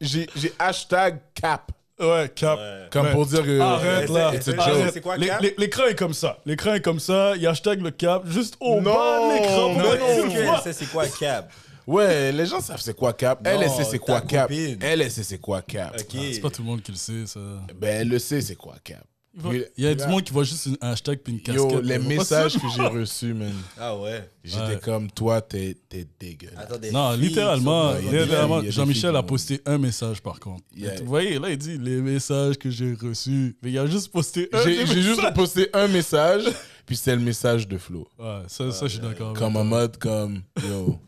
j'ai 0.00 0.26
hashtag 0.58 1.18
cap 1.34 1.70
Ouais, 1.98 2.30
cap. 2.34 2.58
Ouais. 2.58 2.88
comme 2.90 3.06
Ouais. 3.06 3.12
pour 3.12 3.26
dire 3.26 3.42
que 3.42 3.58
Arrête 3.60 4.10
là. 4.10 4.26
a 4.26 4.28
Arrête. 4.28 4.44
joke. 4.44 4.90
C'est 4.92 5.00
quoi, 5.00 5.16
Les- 5.16 5.26
cap? 5.28 5.40
les- 5.40 5.54
L'écran 5.56 5.84
est 5.86 5.94
comme 5.94 6.12
ça. 6.14 6.38
L'écran 6.44 6.74
est 6.74 6.80
comme 6.82 7.00
ça. 7.00 7.32
Il 7.36 7.42
y 7.42 7.46
a 7.46 7.50
hashtag 7.50 7.80
le 7.80 7.90
cap 7.90 8.22
juste 8.26 8.56
au 8.60 8.80
Non, 8.80 8.94
bas 8.94 9.20
de 9.28 9.34
l'écran. 9.34 9.72
non, 9.74 10.60
sait 10.62 10.72
c'est 10.72 10.86
quoi 10.86 11.06
cap? 11.06 11.50
Ouais, 11.86 12.32
les 12.32 12.46
gens 12.46 12.60
savent 12.60 12.80
c'est 12.80 12.94
quoi 12.96 13.12
cap. 13.12 13.40
Non, 13.44 13.76
sait 13.76 13.84
c'est 13.84 13.98
quoi 13.98 14.20
cap? 14.20 14.48
copine. 14.48 14.76
Elle, 14.82 15.02
elle 15.02 15.10
sait 15.10 15.22
c'est 15.22 15.38
quoi 15.38 15.62
cap? 15.62 15.92
Ah, 15.94 15.98
C'est 16.32 16.40
pas 16.40 16.50
tout 16.50 16.62
le 16.62 16.68
monde 16.68 16.82
qui 16.82 16.90
le 16.90 16.98
sait, 16.98 17.26
ça. 17.26 17.40
Ben, 17.76 18.00
elle 18.02 18.08
le 18.08 18.18
sait 18.18 18.40
c'est 18.40 18.56
quoi 18.56 18.74
cap. 18.82 19.04
Il 19.38 19.42
va- 19.42 19.48
Oui, 19.50 19.64
il 19.76 19.84
y 19.84 19.86
a 19.86 19.94
du 19.94 20.06
monde 20.06 20.22
qui 20.22 20.32
voit 20.32 20.44
juste 20.44 20.64
une- 20.64 20.78
un 20.80 20.92
hashtag 20.92 21.18
puis 21.18 21.34
une 21.34 21.40
casquette. 21.42 21.70
Yo, 21.70 21.80
les 21.82 21.98
messages 21.98 22.54
que 22.54 22.66
j'ai 22.74 22.82
reçus, 22.86 23.34
man. 23.34 23.52
Ah 23.78 23.94
ouais? 23.94 24.30
J'étais 24.42 24.62
Ouais. 24.62 24.80
comme, 24.82 25.10
toi, 25.10 25.42
t'es 25.42 25.76
t'es 25.90 26.06
dégueulasse. 26.18 26.58
Attends, 26.58 26.78
des 26.78 26.90
Non, 26.90 27.12
filles 27.12 27.20
littéralement, 27.28 27.92
sont- 27.92 27.98
il 28.00 28.04
y 28.06 28.08
a 28.08 28.12
des 28.12 28.18
littéralement 28.24 28.54
filles, 28.60 28.62
il 28.62 28.64
y 28.64 28.68
a 28.68 28.70
des 28.70 28.76
Jean-Michel 28.76 29.10
filles 29.10 29.18
a 29.18 29.22
qui 29.22 29.26
posté 29.28 29.60
un 29.66 29.76
message 29.78 30.22
par 30.22 30.40
contre. 30.40 30.64
Yeah. 30.74 30.94
Vous 31.00 31.06
voyez, 31.06 31.38
là, 31.38 31.50
il 31.50 31.58
dit 31.58 31.76
les 31.76 32.00
messages 32.00 32.56
que 32.56 32.70
j'ai 32.70 32.94
reçus. 32.94 33.56
Mais 33.62 33.70
il 33.72 33.78
a 33.78 33.86
juste 33.86 34.10
posté 34.10 34.48
un. 34.54 34.62
J'ai 34.64 34.76
des 34.78 34.86
j'ai 34.86 35.02
juste 35.02 35.16
messages. 35.18 35.34
posté 35.34 35.68
un 35.74 35.88
message, 35.88 36.44
puis 36.86 36.96
c'est 36.96 37.14
le 37.14 37.20
message 37.22 37.68
de 37.68 37.76
Flo. 37.76 38.08
Ouais, 38.18 38.40
ça, 38.48 38.72
ça 38.72 38.86
je 38.86 38.92
suis 38.92 39.00
d'accord. 39.00 39.28
avec 39.28 39.38
Comme 39.38 39.56
en 39.56 39.64
mode, 39.64 39.98
comme, 39.98 40.40
yo, 40.66 40.98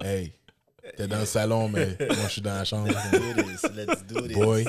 Yeah. 0.00 0.12
hey, 0.14 0.32
t'es 0.96 1.06
dans 1.06 1.18
le 1.20 1.26
salon, 1.26 1.68
mais 1.68 1.94
moi, 2.00 2.16
je 2.26 2.32
suis 2.32 2.40
dans 2.40 2.54
la 2.54 2.64
chambre. 2.64 2.88
Do 3.12 3.42
this, 3.42 3.62
let's 3.76 4.02
do 4.06 4.22
this. 4.22 4.34
Boy. 4.34 4.64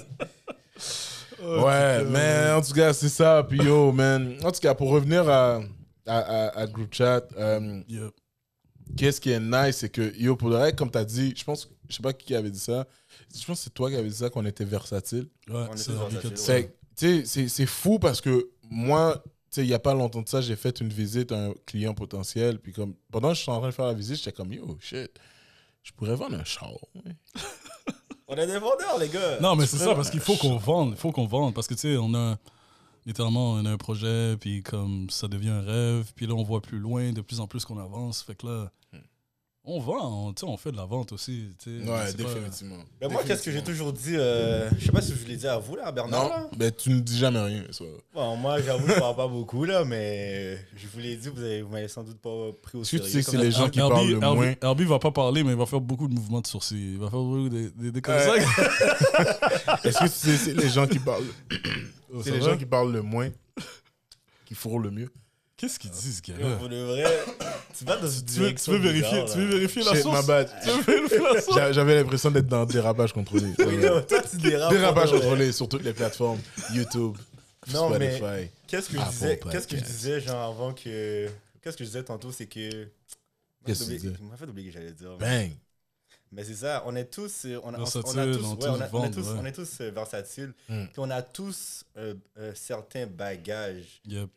Oh, 1.41 1.63
Ouais, 1.65 1.99
putain. 1.99 2.09
mais 2.11 2.51
en 2.51 2.61
tout 2.61 2.73
cas, 2.73 2.93
c'est 2.93 3.09
ça. 3.09 3.43
Puis 3.47 3.59
yo, 3.59 3.91
man. 3.91 4.37
En 4.43 4.51
tout 4.51 4.59
cas, 4.59 4.73
pour 4.75 4.89
revenir 4.89 5.27
à, 5.29 5.61
à, 6.05 6.17
à, 6.17 6.59
à 6.61 6.67
Group 6.67 6.93
Chat, 6.93 7.23
euh, 7.37 7.81
Yeah. 7.87 8.09
qu'est-ce 8.97 9.21
qui 9.21 9.31
est 9.31 9.39
nice, 9.39 9.77
c'est 9.77 9.89
que 9.89 10.15
yo, 10.17 10.35
pour 10.35 10.49
le 10.49 10.57
reste, 10.57 10.75
comme 10.77 10.91
t'as 10.91 11.05
dit, 11.05 11.33
je 11.35 11.43
pense, 11.43 11.69
je 11.87 11.95
sais 11.95 12.01
pas 12.03 12.13
qui 12.13 12.35
avait 12.35 12.51
dit 12.51 12.59
ça. 12.59 12.87
Je 13.33 13.45
pense 13.45 13.59
que 13.59 13.63
c'est 13.65 13.73
toi 13.73 13.89
qui 13.89 13.95
avais 13.95 14.09
dit 14.09 14.15
ça, 14.15 14.29
qu'on 14.29 14.45
était 14.45 14.65
versatile. 14.65 15.27
Ouais, 15.49 15.65
c'est 15.75 15.91
versatile, 15.93 16.37
ça. 16.37 16.43
C'est, 16.45 16.75
tu 16.95 17.05
sais, 17.19 17.25
c'est, 17.25 17.47
c'est 17.47 17.65
fou 17.65 17.99
parce 17.99 18.21
que 18.21 18.49
moi, 18.69 19.21
tu 19.23 19.31
sais, 19.51 19.61
il 19.63 19.69
y 19.69 19.73
a 19.73 19.79
pas 19.79 19.93
longtemps 19.93 20.21
de 20.21 20.29
ça, 20.29 20.41
j'ai 20.41 20.55
fait 20.55 20.79
une 20.81 20.89
visite 20.89 21.31
à 21.31 21.45
un 21.45 21.53
client 21.65 21.93
potentiel. 21.93 22.59
Puis 22.59 22.73
comme, 22.73 22.95
pendant 23.11 23.29
que 23.29 23.35
je 23.35 23.41
suis 23.41 23.51
en 23.51 23.59
train 23.59 23.69
de 23.69 23.73
faire 23.73 23.85
la 23.85 23.93
visite, 23.93 24.17
j'étais 24.17 24.31
comme, 24.31 24.51
yo, 24.53 24.77
shit, 24.79 25.11
je 25.83 25.91
pourrais 25.93 26.15
vendre 26.15 26.37
un 26.39 26.43
char. 26.43 26.71
ouais. 26.95 27.13
On 28.29 28.35
est 28.35 28.45
des 28.47 28.59
vendeurs, 28.59 28.97
les 28.99 29.09
gars. 29.09 29.39
Non, 29.41 29.55
mais 29.55 29.65
c'est 29.65 29.77
ça, 29.77 29.95
parce 29.95 30.11
qu'il 30.11 30.19
faut 30.19 30.35
qu'on 30.35 30.57
vende. 30.57 30.91
Il 30.91 30.97
faut 30.97 31.11
qu'on 31.11 31.25
vende. 31.25 31.53
Parce 31.55 31.67
que, 31.67 31.73
tu 31.73 31.81
sais, 31.81 31.97
on 31.97 32.13
a. 32.13 32.37
Littéralement, 33.05 33.53
on 33.53 33.65
a 33.65 33.71
un 33.71 33.77
projet, 33.77 34.35
puis 34.39 34.61
comme 34.61 35.09
ça 35.09 35.27
devient 35.27 35.49
un 35.49 35.61
rêve, 35.61 36.11
puis 36.15 36.27
là, 36.27 36.35
on 36.35 36.43
voit 36.43 36.61
plus 36.61 36.77
loin, 36.77 37.11
de 37.11 37.21
plus 37.21 37.39
en 37.39 37.47
plus 37.47 37.65
qu'on 37.65 37.79
avance. 37.79 38.21
Fait 38.21 38.35
que 38.35 38.45
là, 38.45 38.71
on 39.65 39.79
vend, 39.79 40.27
on, 40.29 40.33
sais, 40.35 40.45
on 40.45 40.57
fait 40.57 40.71
de 40.71 40.77
la 40.77 40.85
vente 40.85 41.11
aussi. 41.11 41.49
Ouais, 41.67 41.85
pas- 41.85 42.11
définitivement. 42.13 42.77
Ben 42.99 43.11
moi, 43.11 43.21
qu'est-ce 43.23 43.43
que 43.43 43.51
j'ai 43.51 43.61
toujours 43.63 43.93
dit 43.93 44.15
euh, 44.15 44.67
Je 44.79 44.85
sais 44.85 44.91
pas 44.91 45.01
si 45.01 45.11
je 45.11 45.17
vous 45.17 45.27
l'ai 45.27 45.35
dit 45.35 45.47
à 45.47 45.57
vous, 45.59 45.75
là, 45.75 45.91
Bernard. 45.91 46.23
Non, 46.23 46.29
là. 46.29 46.49
mais 46.57 46.71
tu 46.71 46.89
ne 46.89 46.99
dis 47.01 47.17
jamais 47.17 47.39
rien. 47.41 47.63
ça. 47.69 47.83
Bon, 48.13 48.35
moi, 48.37 48.61
j'avoue, 48.61 48.87
je 48.87 48.97
parle 48.99 49.15
pas 49.15 49.27
beaucoup, 49.27 49.65
là, 49.65 49.83
mais 49.85 50.55
je 50.75 50.87
vous 50.87 50.99
l'ai 50.99 51.17
dit, 51.17 51.29
vous 51.29 51.41
avez- 51.43 51.61
vous 51.61 51.69
m'avez 51.69 51.87
sans 51.87 52.03
doute 52.03 52.19
pas 52.19 52.29
pris 52.63 52.77
au 52.77 52.81
Est-ce 52.81 52.91
que 52.91 52.97
sérieux. 52.97 53.03
tu 53.03 53.11
sais 53.11 53.23
que 53.23 53.29
c'est 53.31 53.37
les 53.43 53.51
gens 53.51 53.69
qui 53.69 53.79
Herbie- 53.79 53.91
parlent 53.93 54.07
le 54.07 54.13
Herbie- 54.23 54.35
moins 54.37 54.53
Herbie 54.61 54.85
va 54.85 54.97
pas 54.99 55.11
parler, 55.11 55.43
mais 55.43 55.51
il 55.51 55.57
va 55.57 55.65
faire 55.67 55.81
beaucoup 55.81 56.07
de 56.07 56.13
mouvements 56.13 56.41
de 56.41 56.47
sourcils. 56.47 56.93
Il 56.93 56.97
va 56.99 57.09
faire 57.09 57.19
beaucoup 57.19 57.49
de, 57.49 57.71
de, 57.75 57.89
de 57.91 57.99
comme 57.99 58.15
Ouais. 58.15 58.41
ça. 58.41 59.79
Est-ce 59.83 59.99
que 59.99 60.03
tu 60.05 60.09
sais 60.09 60.37
c'est 60.37 60.53
les 60.53 60.69
gens 60.69 60.87
qui 60.87 60.99
parlent 60.99 61.23
Oh, 62.11 62.21
C'est 62.23 62.31
les 62.31 62.39
va? 62.39 62.51
gens 62.51 62.57
qui 62.57 62.65
parlent 62.65 62.91
le 62.91 63.01
moins 63.03 63.29
qui 64.45 64.55
fourrent 64.55 64.79
le 64.79 64.89
mieux. 64.89 65.09
Qu'est-ce 65.59 65.77
qu'il 65.77 65.91
dit, 65.91 66.13
ce 66.13 66.21
gars-là? 66.21 66.55
Pour 66.55 66.69
de 66.69 66.77
vrai, 66.77 67.03
tu 67.77 67.83
vas 67.83 67.97
dans 67.97 68.07
une 68.09 68.25
tu 68.25 68.39
veux, 68.39 68.55
tu 68.55 68.71
veux 68.71 68.77
vérifier, 68.77 69.21
bizarre, 69.21 69.31
tu 69.33 69.37
veux 69.39 69.47
vérifier 69.47 69.83
la 69.83 70.01
source? 70.01 70.25
Tu 70.63 70.69
veux 70.69 70.81
vérifier 70.95 71.19
la 71.19 71.41
source? 71.41 71.55
J'a- 71.57 71.71
J'avais 71.73 71.95
l'impression 71.95 72.31
d'être 72.31 72.47
dans 72.47 72.65
dérapage 72.65 73.11
contrôlé. 73.11 73.53
Oui, 73.59 73.77
non, 73.77 74.01
toi, 74.01 74.21
tu 74.21 74.37
dérapes. 74.37 74.71
Dérapage 74.71 75.11
contrôlé 75.11 75.51
sur 75.51 75.67
toutes 75.67 75.83
les 75.83 75.91
plateformes. 75.93 76.39
YouTube, 76.73 77.17
Non, 77.73 77.89
mais- 77.89 78.17
Spotify. 78.17 78.49
Qu'est-ce 78.67 78.87
que 78.87 78.93
je 78.95 78.99
Apple 79.01 79.11
disais, 79.11 79.39
qu'est-ce 79.51 79.67
que 79.67 79.77
je 79.77 79.83
disais, 79.83 80.21
genre, 80.21 80.49
avant 80.53 80.73
que. 80.73 81.27
Qu'est-ce 81.61 81.75
que 81.75 81.83
je 81.83 81.89
disais 81.89 82.03
tantôt, 82.03 82.31
c'est 82.31 82.45
que. 82.47 82.87
Qu'est-ce 83.65 83.79
que 83.83 83.89
tu 83.89 83.97
disais? 83.97 84.13
Tu 84.13 84.23
m'as 84.23 84.37
fait 84.37 84.45
oublier 84.45 84.69
que 84.69 84.73
j'allais 84.79 84.93
dire. 84.93 85.17
Bang. 85.17 85.51
Mais 86.31 86.43
c'est 86.45 86.55
ça, 86.55 86.83
on 86.85 86.95
est 86.95 87.05
tous, 87.11 87.45
euh, 87.45 87.59
on 87.63 87.73
a, 87.73 87.79
on, 87.79 87.81
on 87.81 87.81
a 87.81 87.85
Versatiles, 87.85 88.37
tous, 88.37 88.45
on 88.45 88.51
ouais, 88.51 88.57
tous 88.59 88.67
on, 88.67 88.81
a- 88.81 88.89
on 88.93 89.03
est 89.03 89.11
tous, 89.11 89.27
ouais. 89.27 89.37
on 89.41 89.45
est 89.45 89.51
tous 89.51 89.81
versatiles. 89.81 90.53
Mm. 90.69 90.83
Puis 90.85 90.93
on 90.99 91.09
a 91.09 91.21
tous 91.23 91.83
euh, 91.97 92.13
euh, 92.37 92.51
certains 92.55 93.07
bagages 93.07 93.99
Yep, 94.05 94.29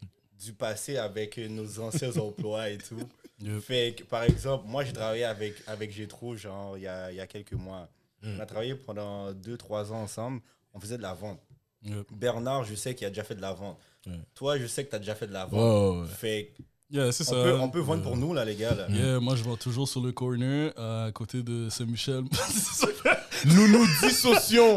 du 0.43 0.53
passé 0.53 0.97
avec 0.97 1.39
euh, 1.39 1.49
nos 1.49 1.81
anciens 1.81 2.17
emplois 2.17 2.71
et 2.71 2.79
tout. 2.79 2.99
yep. 3.41 3.61
Fait 3.61 3.95
que, 3.99 4.05
par 4.05 4.23
exemple, 4.25 4.65
moi 4.69 4.85
j'ai 4.85 4.93
travaillé 4.93 5.25
avec, 5.25 5.55
avec 5.67 5.93
Gétro, 5.93 6.37
genre, 6.37 6.77
il 6.77 6.83
y 6.85 6.89
a, 6.89 7.13
y 7.13 7.21
a 7.21 7.27
quelques 7.27 7.53
mois. 7.53 7.89
Mm. 8.23 8.37
On 8.37 8.41
a 8.41 8.47
travaillé 8.47 8.75
pendant 8.75 9.33
2-3 9.33 9.91
ans 9.93 10.03
ensemble. 10.03 10.41
On 10.75 10.81
faisait 10.81 10.97
de 10.97 11.03
la 11.03 11.15
vente. 11.15 11.41
yep. 11.85 12.07
Bernard, 12.13 12.65
je 12.65 12.75
sais 12.75 12.95
qu'il 12.95 13.07
a 13.07 13.11
déjà 13.11 13.25
fait 13.25 13.35
de 13.35 13.41
la 13.43 13.53
vente. 13.53 13.79
Ouais. 14.07 14.19
Toi, 14.35 14.59
je 14.59 14.67
sais 14.67 14.85
que 14.85 14.91
tu 14.91 14.97
as 14.97 14.99
déjà 14.99 15.15
fait 15.15 15.27
de 15.27 15.33
la 15.33 15.47
vente. 15.47 16.03
Ouais. 16.03 16.09
Fait 16.09 16.53
que 16.57 16.63
Yeah, 16.93 17.07
on, 17.09 17.13
ça. 17.13 17.33
peut, 17.33 17.55
on 17.59 17.71
peut 17.71 17.81
vendre 17.81 18.03
pour 18.03 18.19
nous, 18.19 18.35
là, 18.35 18.45
les 18.45 18.55
gars. 18.55 18.75
Là. 18.75 18.87
Yeah, 18.91 19.19
moi 19.19 19.35
je 19.35 19.43
vends 19.43 19.57
toujours 19.57 19.89
sur 19.89 20.03
le 20.03 20.13
corner 20.13 20.79
à 20.79 21.11
côté 21.11 21.43
de 21.43 21.71
Saint-Michel. 21.71 22.25
nous 23.47 23.69
nous 23.69 23.87
dissocions 24.03 24.77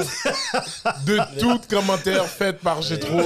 de 1.05 1.39
tout 1.39 1.59
commentaire 1.69 2.25
fait 2.27 2.53
par 2.59 2.81
Gétro. 2.81 3.21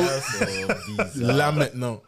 Là 1.16 1.52
maintenant. 1.52 2.02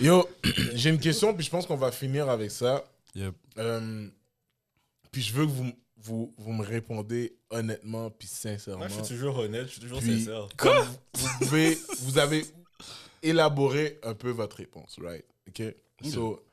Yo, 0.00 0.28
j'ai 0.74 0.90
une 0.90 0.98
question, 0.98 1.34
puis 1.34 1.44
je 1.46 1.50
pense 1.50 1.66
qu'on 1.66 1.76
va 1.76 1.92
finir 1.92 2.28
avec 2.28 2.50
ça. 2.50 2.84
Yep. 3.14 3.34
Euh, 3.58 4.08
puis 5.12 5.22
je 5.22 5.32
veux 5.32 5.46
que 5.46 5.50
vous, 5.52 5.72
vous, 5.98 6.34
vous 6.36 6.52
me 6.52 6.64
répondez 6.64 7.36
honnêtement, 7.50 8.10
puis 8.10 8.26
sincèrement. 8.26 8.80
Moi, 8.80 8.88
je 8.88 9.04
suis 9.04 9.14
toujours 9.14 9.38
honnête, 9.38 9.66
je 9.68 9.72
suis 9.72 9.80
toujours 9.80 10.00
Puis, 10.00 10.18
sincère. 10.24 10.48
comme 10.56 10.84
vous, 10.84 10.94
vous 11.28 11.38
pouvez, 11.38 11.78
vous 12.00 12.18
avez 12.18 12.44
élaboré 13.22 13.98
un 14.02 14.14
peu 14.14 14.30
votre 14.30 14.56
réponse, 14.56 14.96
right? 15.00 15.24
OK? 15.48 15.62
So, 16.10 16.44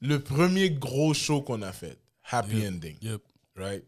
le 0.00 0.18
premier 0.18 0.70
gros 0.70 1.12
show 1.14 1.42
qu'on 1.42 1.62
a 1.62 1.72
fait, 1.72 1.98
Happy 2.30 2.56
Yep. 2.56 2.72
Ending, 2.72 2.96
Yep. 3.02 3.22
right? 3.56 3.84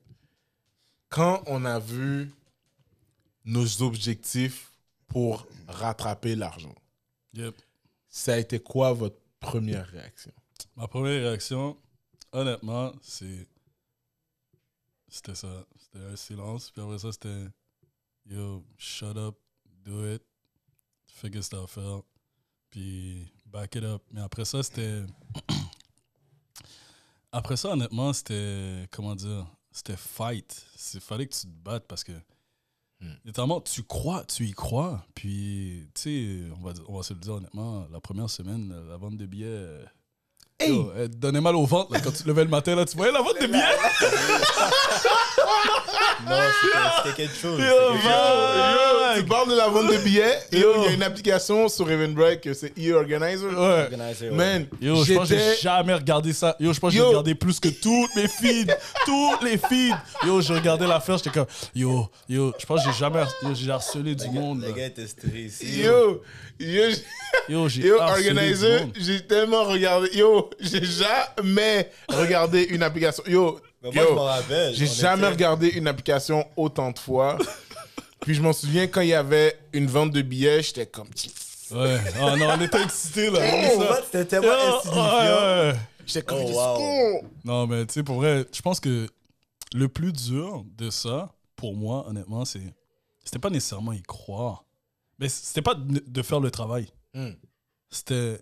Quand 1.15 1.45
on 1.47 1.65
a 1.65 1.79
vu 1.79 2.29
nos 3.45 3.83
objectifs 3.83 4.73
pour 5.07 5.47
rattraper 5.69 6.35
l'argent, 6.35 6.75
Yep. 7.35 7.55
ça 8.09 8.35
a 8.35 8.39
été 8.39 8.59
quoi 8.59 8.93
votre 8.93 9.21
première 9.39 9.87
réaction? 9.87 10.33
Ma 10.75 10.89
première 10.89 11.23
réaction, 11.23 11.79
honnêtement, 12.33 12.93
c'est. 13.01 13.47
C'était 15.07 15.37
ça. 15.37 15.65
C'était 15.79 16.05
un 16.05 16.17
silence. 16.17 16.73
Puis 16.73 16.83
après 16.83 16.99
ça, 16.99 17.13
c'était. 17.13 17.47
Yo, 18.27 18.65
shut 18.77 19.17
up, 19.17 19.37
do 19.85 20.13
it. 20.13 20.23
T'as 21.23 21.63
à 21.63 21.67
faire. 21.69 22.03
Puis 22.71 23.33
back 23.47 23.77
it 23.77 23.85
up. 23.85 24.03
Mais 24.11 24.21
après 24.21 24.45
ça, 24.45 24.65
c'était. 24.65 25.05
après 27.31 27.57
ça, 27.57 27.69
honnêtement, 27.69 28.13
c'était. 28.13 28.89
Comment 28.91 29.15
dire 29.15 29.47
C'était 29.75 29.97
fight. 29.97 30.67
Il 30.95 31.01
fallait 31.01 31.27
que 31.27 31.35
tu 31.35 31.43
te 31.43 31.53
battes 31.65 31.87
parce 31.87 32.05
que. 32.05 32.13
Notamment, 33.27 33.61
tu 33.61 33.83
crois, 33.83 34.25
tu 34.25 34.47
y 34.47 34.53
crois. 34.53 35.05
Puis, 35.15 35.91
tu 35.95 36.01
sais, 36.01 36.51
on 36.57 36.63
va, 36.63 36.73
on 36.89 36.97
va 36.97 37.03
se 37.03 37.13
le 37.13 37.21
dire 37.21 37.35
honnêtement, 37.35 37.87
la 37.91 38.01
première 38.01 38.31
semaine, 38.31 38.73
la 38.89 38.97
vente 38.97 39.19
de 39.19 39.27
billets. 39.27 39.85
Euh, 40.63 40.67
Yo, 40.67 40.93
elle 40.97 41.11
te 41.11 41.17
donnait 41.17 41.41
mal 41.41 41.57
au 41.57 41.65
ventre 41.67 41.93
là, 41.93 42.01
quand 42.01 42.13
tu 42.13 42.23
te 42.23 42.29
levais 42.29 42.45
le 42.45 42.51
matin. 42.51 42.75
Là, 42.77 42.85
tu 42.85 42.97
voyais 42.97 43.13
la 43.13 43.21
vente 43.23 43.41
de 43.41 43.47
billets? 43.47 43.59
Non, 46.27 46.37
c'était- 47.03 47.17
quelque 47.17 47.37
chose. 47.37 47.59
Yo, 47.61 47.67
quelque 47.67 48.03
chose. 48.03 48.11
Yo, 49.15 49.21
tu 49.21 49.25
parles 49.27 49.51
de 49.51 49.57
la 49.57 49.69
vente 49.69 49.93
de 49.93 49.99
billets. 49.99 50.39
il 50.53 50.61
y 50.61 50.65
a 50.65 50.91
une 50.93 51.03
application 51.03 51.69
sur 51.69 51.91
Eventbrite 51.91 52.41
que 52.41 52.55
c'est 52.55 52.73
e-organizer. 52.79 53.49
Ouais. 53.49 53.83
Organizer, 53.85 54.31
ouais. 54.31 54.37
Man, 54.37 54.67
Yo, 54.81 55.05
je 55.05 55.13
pense 55.15 55.29
que 55.29 55.35
j'ai 55.37 55.57
jamais 55.61 55.93
regardé 55.95 56.33
ça. 56.33 56.57
Yo, 56.61 56.73
je 56.73 56.81
pense 56.81 56.93
que 56.93 56.97
j'ai 56.97 57.03
regardé 57.03 57.35
plus 57.35 57.61
que 57.61 57.69
toutes 57.69 58.15
mes 58.17 58.29
feeds. 58.29 58.73
toutes 59.05 59.43
les 59.43 59.59
feeds. 59.59 59.95
Yo, 60.25 60.41
j'ai 60.41 60.55
regardé 60.55 60.87
l'affaire, 60.87 61.19
j'étais 61.19 61.31
comme, 61.31 61.47
yo, 61.75 62.09
yo, 62.29 62.55
je 62.59 62.65
pense 62.65 62.83
que 62.85 62.91
j'ai 62.91 62.99
jamais, 62.99 63.25
yo, 63.43 63.51
j'ai 63.55 63.71
harcelé 63.71 64.15
du 64.15 64.25
Le 64.27 64.33
gars- 64.33 64.41
monde. 64.41 64.63
Le 64.63 64.69
là. 64.69 64.73
gars 64.73 64.87
était 64.87 65.07
stressé. 65.07 65.67
Yo, 65.83 66.23
yo, 66.59 66.83
Yo, 67.49 67.69
j'ai 67.69 67.83
yo, 67.83 67.99
organizer, 68.01 68.87
j'ai 68.99 69.21
tellement 69.27 69.65
regardé. 69.65 70.09
Yo, 70.17 70.44
j'ai 70.61 70.85
jamais 70.85 71.91
regardé 72.09 72.63
une 72.65 72.83
application. 72.83 73.23
Yo, 73.27 73.61
moi, 73.83 73.93
je 73.93 73.99
yo, 74.01 74.15
m'en 74.15 74.25
rappelle. 74.25 74.75
j'ai 74.75 74.87
jamais 74.87 75.23
était- 75.23 75.33
regardé 75.33 75.69
une 75.69 75.87
application 75.87 76.47
autant 76.57 76.91
de 76.91 76.99
fois. 76.99 77.39
Puis 78.21 78.35
je 78.35 78.43
m'en 78.43 78.53
souviens 78.53 78.87
quand 78.87 79.03
il 79.03 79.09
y 79.09 79.15
avait 79.15 79.59
une 79.73 79.87
vente 79.87 80.11
de 80.13 80.23
billets, 80.23 80.63
j'étais 80.63 80.87
comme. 80.87 81.09
Ouais. 81.71 81.99
Oh 82.23 82.37
non, 82.37 82.47
on 82.57 82.61
était 82.61 82.83
excités 82.83 83.31
là. 83.31 83.41
Oh? 83.77 83.83
C'était 84.05 84.25
tellement 84.25 84.49
Yo, 84.49 84.77
insignifiant. 84.79 85.81
J'étais 86.07 86.23
comme. 86.23 86.39
Oh, 86.47 86.51
wow. 87.21 87.29
Non, 87.45 87.67
mais 87.67 87.85
tu 87.87 87.95
sais, 87.95 88.03
pour 88.03 88.17
vrai, 88.17 88.47
je 88.53 88.63
pense 88.63 88.81
que 88.81 89.07
le 89.75 89.89
plus 89.89 90.13
dur 90.13 90.65
de 90.77 90.91
ça, 90.91 91.33
pour 91.57 91.75
moi, 91.75 92.07
honnêtement, 92.09 92.45
c'est. 92.45 92.61
C'était 93.25 93.39
pas 93.39 93.51
nécessairement 93.51 93.93
y 93.93 94.03
croire. 94.03 94.65
Mais 95.19 95.29
c'était 95.29 95.63
pas 95.63 95.75
de 95.75 96.03
de 96.07 96.23
faire 96.23 96.41
le 96.41 96.51
travail. 96.51 96.87
Hmm. 97.15 97.31
C'était. 97.91 98.39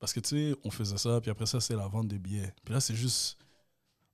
Parce 0.00 0.12
que 0.12 0.20
tu 0.20 0.28
sais, 0.52 0.58
on 0.64 0.70
faisait 0.70 0.96
ça, 0.98 1.20
puis 1.20 1.30
après 1.30 1.46
ça, 1.46 1.60
c'est 1.60 1.74
la 1.74 1.88
vente 1.88 2.08
des 2.08 2.18
billets. 2.18 2.52
Puis 2.64 2.72
là, 2.74 2.80
c'est 2.80 2.94
juste. 2.94 3.36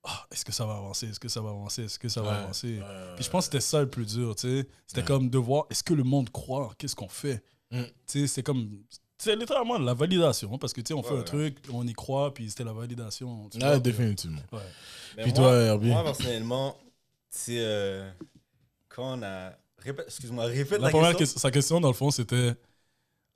Ah, 0.06 0.26
est-ce 0.30 0.44
que 0.44 0.52
ça 0.52 0.66
va 0.66 0.74
avancer? 0.76 1.08
Est-ce 1.08 1.20
que 1.20 1.28
ça 1.28 1.40
va 1.40 1.50
avancer? 1.50 1.84
Est-ce 1.84 1.98
que 1.98 2.08
ça 2.10 2.20
va 2.20 2.30
Ouais, 2.30 2.36
avancer? 2.44 2.80
Puis 3.16 3.24
je 3.24 3.30
pense 3.30 3.46
que 3.48 3.52
c'était 3.52 3.60
ça 3.62 3.80
le 3.80 3.88
plus 3.88 4.04
dur, 4.06 4.34
tu 4.36 4.42
sais. 4.62 4.68
C'était 4.86 5.00
Ouais. 5.00 5.06
comme 5.06 5.30
de 5.30 5.38
voir, 5.38 5.64
est-ce 5.70 5.82
que 5.82 5.94
le 5.94 6.02
monde 6.04 6.30
croit? 6.30 6.72
Qu'est-ce 6.78 6.94
qu'on 6.96 7.08
fait? 7.08 7.42
Mm. 7.70 7.82
Tu 7.84 8.20
sais, 8.20 8.26
c'est 8.26 8.42
comme. 8.42 8.70
C'est 9.16 9.36
littéralement 9.36 9.78
la 9.78 9.94
validation, 9.94 10.58
parce 10.58 10.72
que 10.74 10.80
tu 10.82 10.88
sais, 10.88 10.94
on 10.94 11.02
fait 11.02 11.14
Ouais, 11.14 11.20
un 11.20 11.22
truc, 11.22 11.56
on 11.72 11.86
y 11.86 11.92
croit, 11.94 12.34
puis 12.34 12.50
c'était 12.50 12.64
la 12.64 12.72
validation. 12.74 13.48
tu 13.48 13.58
Ah, 13.62 13.68
vois, 13.70 13.78
définitivement. 13.78 14.40
puis- 14.48 14.58
ouais. 14.58 14.64
Mais 15.16 15.22
Puis 15.22 15.32
moi- 15.32 15.40
toi, 15.40 15.54
Herbie? 15.62 15.88
Moi, 15.88 16.04
personnellement, 16.04 16.76
c'est. 17.30 17.58
euh, 17.64 18.10
quand 18.88 19.18
on 19.18 19.22
a. 19.22 19.52
Excuse-moi, 19.86 20.46
répète 20.46 20.80
La 20.80 20.86
la, 20.86 20.90
première 20.90 21.10
question. 21.10 21.24
question- 21.34 21.40
sa 21.40 21.50
question, 21.50 21.80
dans 21.80 21.88
le 21.88 21.94
fond, 21.94 22.10
c'était 22.10 22.54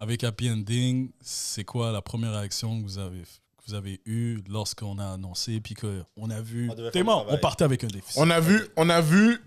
avec 0.00 0.24
Happy 0.24 0.50
Ending, 0.50 1.10
c'est 1.20 1.64
quoi 1.64 1.92
la 1.92 2.02
première 2.02 2.32
réaction 2.38 2.78
que 2.80 2.84
vous 2.84 2.98
avez, 2.98 3.20
que 3.22 3.62
vous 3.66 3.74
avez 3.74 4.00
eue 4.06 4.38
lorsqu'on 4.48 4.98
a 4.98 5.06
annoncé, 5.14 5.60
puis 5.60 5.74
qu'on 5.74 6.30
a 6.30 6.40
vu. 6.40 6.70
On 6.70 6.90
T'es 6.90 7.02
mort, 7.02 7.26
on 7.28 7.38
partait 7.38 7.64
avec 7.64 7.84
un 7.84 7.88
défi. 7.88 8.12
On 8.16 8.30
a 8.30 8.40
vu, 8.40 8.60
on 8.76 8.88
a 8.90 9.00
vu 9.00 9.38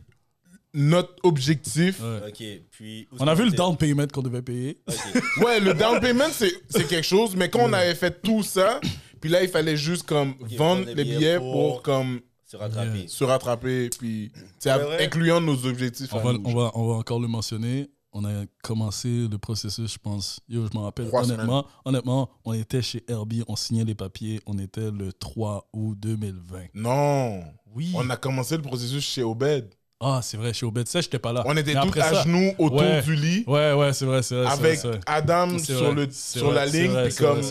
notre 0.73 1.13
objectif. 1.23 2.01
Ouais. 2.01 2.29
Ok, 2.29 2.43
puis. 2.71 3.07
On 3.19 3.27
a 3.27 3.33
vu 3.35 3.45
le 3.45 3.51
down 3.51 3.75
payment 3.77 4.07
qu'on 4.07 4.21
devait 4.21 4.41
payer. 4.41 4.69
était? 4.87 5.19
Ok. 5.19 5.23
Ouais, 5.45 5.59
le 5.59 5.73
down 5.73 5.99
payment, 5.99 6.29
c'est 6.31 6.53
c'est 6.69 6.87
quelque 6.87 7.05
chose, 7.07 7.35
mais 7.35 7.49
quand 7.49 7.61
on 7.61 7.73
avait 7.73 7.95
fait 7.95 8.21
tout 8.21 8.43
ça, 8.43 8.79
puis 9.19 9.29
là, 9.29 9.43
il 9.43 9.49
fallait 9.49 9.77
juste 9.77 10.03
comme 10.03 10.35
vendre 10.57 10.85
les 10.85 10.95
billets 10.95 11.17
billets 11.17 11.37
pour- 11.37 11.53
pour, 11.75 11.81
comme 11.81 12.21
Se 12.45 12.57
rattraper. 12.57 12.99
Yeah. 12.99 13.07
se 13.07 13.23
rattraper, 13.23 13.89
puis 13.97 14.31
Ouais, 14.65 14.71
ouais. 14.73 15.05
incluant 15.05 15.39
nos 15.41 15.65
objectifs. 15.65 16.13
On 16.13 16.19
à 16.19 16.23
va, 16.23 16.33
nous. 16.33 16.41
on, 16.45 16.53
va, 16.55 16.71
on 16.73 16.87
va 16.89 16.93
encore 16.95 17.19
le 17.19 17.27
mentionner. 17.27 17.89
On 18.13 18.25
a 18.25 18.45
commencé 18.61 19.27
le 19.29 19.37
processus, 19.37 19.93
je 19.93 19.97
pense. 19.97 20.39
Yo, 20.49 20.67
je 20.67 20.77
m'en 20.77 20.83
rappelle. 20.83 21.07
Trois 21.07 21.23
Honnêtement, 21.23 21.65
honnêtement, 21.85 22.29
on 22.43 22.51
était 22.53 22.81
chez 22.81 23.03
Herbie, 23.07 23.43
on 23.47 23.55
signait 23.55 23.85
les 23.85 23.95
papiers. 23.95 24.41
On 24.45 24.57
était 24.59 24.91
le 24.91 25.13
3 25.13 25.69
août 25.71 25.95
2020. 25.97 26.65
Non, 26.73 27.41
Oui. 27.73 27.93
on 27.95 28.09
a 28.09 28.17
commencé 28.17 28.57
le 28.57 28.63
processus 28.63 29.03
chez 29.05 29.23
Obed. 29.23 29.69
Ah, 30.01 30.19
c'est 30.23 30.35
vrai, 30.35 30.51
chez 30.51 30.65
Obed. 30.65 30.87
Ça, 30.89 30.99
j'étais 30.99 31.19
pas 31.19 31.31
là. 31.31 31.43
On 31.45 31.55
était 31.55 31.73
tous 31.73 31.99
à 31.99 32.13
ça- 32.13 32.23
genoux 32.23 32.51
autour 32.57 32.79
Ouais. 32.81 33.01
du 33.01 33.15
lit, 33.15 33.43
Ouais, 33.47 33.71
ouais, 33.73 33.93
c'est 33.93 34.05
vrai, 34.05 34.21
c'est 34.23 34.35
vrai. 34.35 34.47
avec 34.51 34.79
vrai. 34.81 34.99
Adam 35.05 35.57
sur, 35.59 35.75
vrai, 35.93 35.93
le, 36.05 36.11
sur 36.11 36.45
vrai, 36.47 36.55
la 36.55 36.65
ligne, 36.65 37.03
puis 37.05 37.15
comme. 37.15 37.41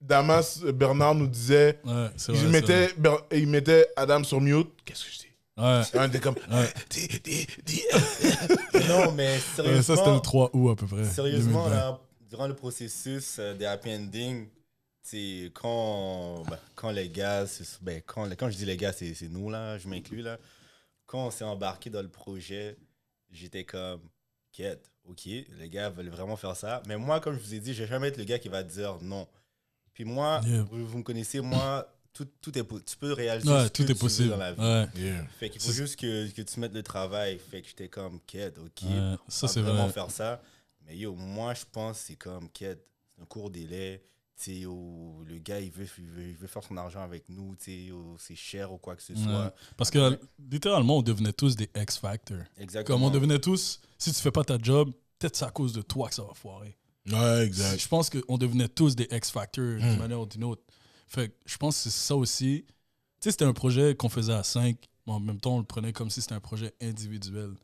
Damas 0.00 0.60
Bernard 0.74 1.14
nous 1.14 1.26
disait, 1.28 1.78
Ouais, 1.84 2.08
il, 2.30 2.48
mettait, 2.48 2.88
il 3.32 3.46
mettait 3.46 3.86
Adam 3.96 4.24
sur 4.24 4.40
mute. 4.40 4.68
Qu'est-ce 4.84 5.04
que 5.04 5.10
je 5.12 5.18
comme, 5.56 6.34
Ouais. 6.50 6.72
dis, 6.90 7.08
dis, 7.22 7.46
dis. 7.64 7.82
non, 8.88 9.12
mais 9.12 9.38
sérieusement. 9.38 9.82
ça, 9.82 9.96
c'était 9.96 10.14
le 10.14 10.20
3 10.20 10.50
août 10.54 10.70
à 10.70 10.76
peu 10.76 10.86
près. 10.86 11.04
Sérieusement, 11.04 11.64
2020. 11.64 11.70
là, 11.70 12.00
durant 12.30 12.46
le 12.48 12.54
processus 12.56 13.36
euh, 13.38 13.54
des 13.54 13.66
happy 13.66 13.90
ending, 13.94 14.48
c'est 15.02 15.50
quand, 15.54 16.42
ben, 16.48 16.58
quand 16.74 16.90
les 16.90 17.08
gars, 17.08 17.44
ben, 17.82 18.00
quand, 18.06 18.28
quand 18.36 18.50
je 18.50 18.56
dis 18.56 18.64
les 18.64 18.76
gars, 18.76 18.92
c'est 18.92 19.14
c'est 19.14 19.28
nous, 19.28 19.50
là, 19.50 19.76
je 19.78 19.88
m'inclus, 19.88 20.22
là. 20.22 20.38
Quand 21.06 21.26
on 21.26 21.30
s'est 21.30 21.44
embarqué 21.44 21.90
dans 21.90 22.00
le 22.02 22.08
projet, 22.08 22.76
j'étais 23.30 23.64
comme, 23.64 24.00
quête, 24.52 24.90
ok, 25.04 25.24
les 25.26 25.68
gars 25.68 25.90
veulent 25.90 26.08
vraiment 26.08 26.36
faire 26.36 26.56
ça. 26.56 26.82
Mais 26.86 26.96
moi, 26.96 27.20
comme 27.20 27.34
je 27.34 27.40
vous 27.40 27.54
ai 27.54 27.60
dit, 27.60 27.74
je 27.74 27.82
vais 27.82 27.88
jamais 27.88 28.08
être 28.08 28.16
le 28.16 28.24
gars 28.24 28.38
qui 28.38 28.48
va 28.48 28.62
dire 28.62 28.96
non. 29.02 29.26
Puis 29.92 30.04
moi, 30.04 30.40
Yeah. 30.46 30.62
vous, 30.70 30.86
vous 30.86 30.98
me 30.98 31.02
connaissez, 31.02 31.40
moi, 31.40 31.86
tout, 32.12 32.26
tout 32.40 32.56
est, 32.58 32.66
tu 32.84 32.96
peux 32.98 33.12
réaliser 33.12 33.48
Ouais, 33.50 33.64
ce 33.64 33.68
tout 33.68 33.82
que 33.82 33.82
est 33.84 33.86
tu 33.86 33.92
veux 33.94 33.98
possible. 33.98 34.28
dans 34.30 34.36
la 34.36 34.52
vie. 34.52 34.60
Ouais, 34.60 34.86
Yeah. 34.96 35.26
Fait 35.38 35.50
qu'il 35.50 35.60
faut 35.60 35.72
juste 35.72 35.96
que, 35.98 36.28
que 36.30 36.42
tu 36.42 36.60
mettes 36.60 36.74
le 36.74 36.82
travail. 36.82 37.38
Fait 37.38 37.62
que 37.62 37.68
j'étais 37.68 37.88
comme, 37.88 38.20
quête, 38.26 38.58
ok 38.58 38.82
ouais, 38.82 39.16
ça, 39.28 39.46
on 39.46 39.48
c'est 39.48 39.60
va 39.60 39.70
vraiment 39.70 39.84
vrai. 39.84 39.92
faire 39.92 40.10
ça. 40.10 40.42
Mais 40.86 40.96
yo, 40.96 41.14
moi, 41.14 41.54
je 41.54 41.64
pense 41.70 41.98
que 42.00 42.04
c'est 42.08 42.16
comme, 42.16 42.48
quête, 42.50 42.84
c'est 43.16 43.22
un 43.22 43.26
court 43.26 43.50
délai. 43.50 44.02
Tu 44.36 44.44
sais, 44.50 44.56
yo, 44.60 45.22
le 45.26 45.38
gars, 45.38 45.60
il 45.60 45.70
veut, 45.70 45.86
il, 45.98 46.04
veut, 46.06 46.28
il 46.30 46.36
veut 46.36 46.46
faire 46.48 46.64
son 46.64 46.76
argent 46.76 47.02
avec 47.02 47.28
nous. 47.28 47.54
Tu 47.56 47.64
sais, 47.64 47.78
yo, 47.84 48.16
c'est 48.18 48.34
cher 48.34 48.72
ou 48.72 48.78
quoi 48.78 48.96
que 48.96 49.02
ce 49.02 49.12
Ouais. 49.12 49.22
soit. 49.22 49.54
Parce 49.76 49.90
que 49.90 50.18
littéralement, 50.50 50.98
on 50.98 51.02
devenait 51.02 51.32
tous 51.32 51.54
des 51.56 51.70
X-Factor. 51.76 52.38
Exactement. 52.58 52.96
Comme 52.98 53.04
on 53.06 53.10
devenait 53.10 53.38
tous, 53.38 53.80
si 53.98 54.12
tu 54.12 54.20
fais 54.20 54.30
pas 54.32 54.42
ta 54.44 54.58
job, 54.60 54.90
peut-être 55.18 55.36
c'est 55.36 55.44
à 55.44 55.50
cause 55.50 55.72
de 55.72 55.82
toi 55.82 56.08
que 56.08 56.14
ça 56.14 56.22
va 56.24 56.34
foirer. 56.34 56.76
Ouais, 57.10 57.44
exact. 57.46 57.80
Je 57.80 57.88
pense 57.88 58.10
qu'on 58.10 58.36
devenait 58.38 58.68
tous 58.68 58.94
des 58.96 59.08
X-Factor 59.10 59.64
Hmm. 59.64 59.78
d'une 59.80 59.98
manière 59.98 60.20
ou 60.20 60.26
d'une 60.26 60.44
autre. 60.44 60.62
Fait 61.12 61.28
que 61.28 61.34
je 61.44 61.56
pense 61.58 61.76
que 61.76 61.82
c'est 61.90 61.90
ça 62.06 62.16
aussi. 62.16 62.64
Tu 62.66 62.74
sais, 63.20 63.30
c'était 63.32 63.44
un 63.44 63.52
projet 63.52 63.94
qu'on 63.94 64.08
faisait 64.08 64.32
à 64.32 64.42
5, 64.42 64.76
mais 65.06 65.12
en 65.12 65.20
même 65.20 65.38
temps, 65.38 65.56
on 65.56 65.58
le 65.58 65.64
prenait 65.64 65.92
comme 65.92 66.08
si 66.08 66.22
c'était 66.22 66.34
un 66.34 66.40
projet 66.40 66.72
individuel. 66.80 67.54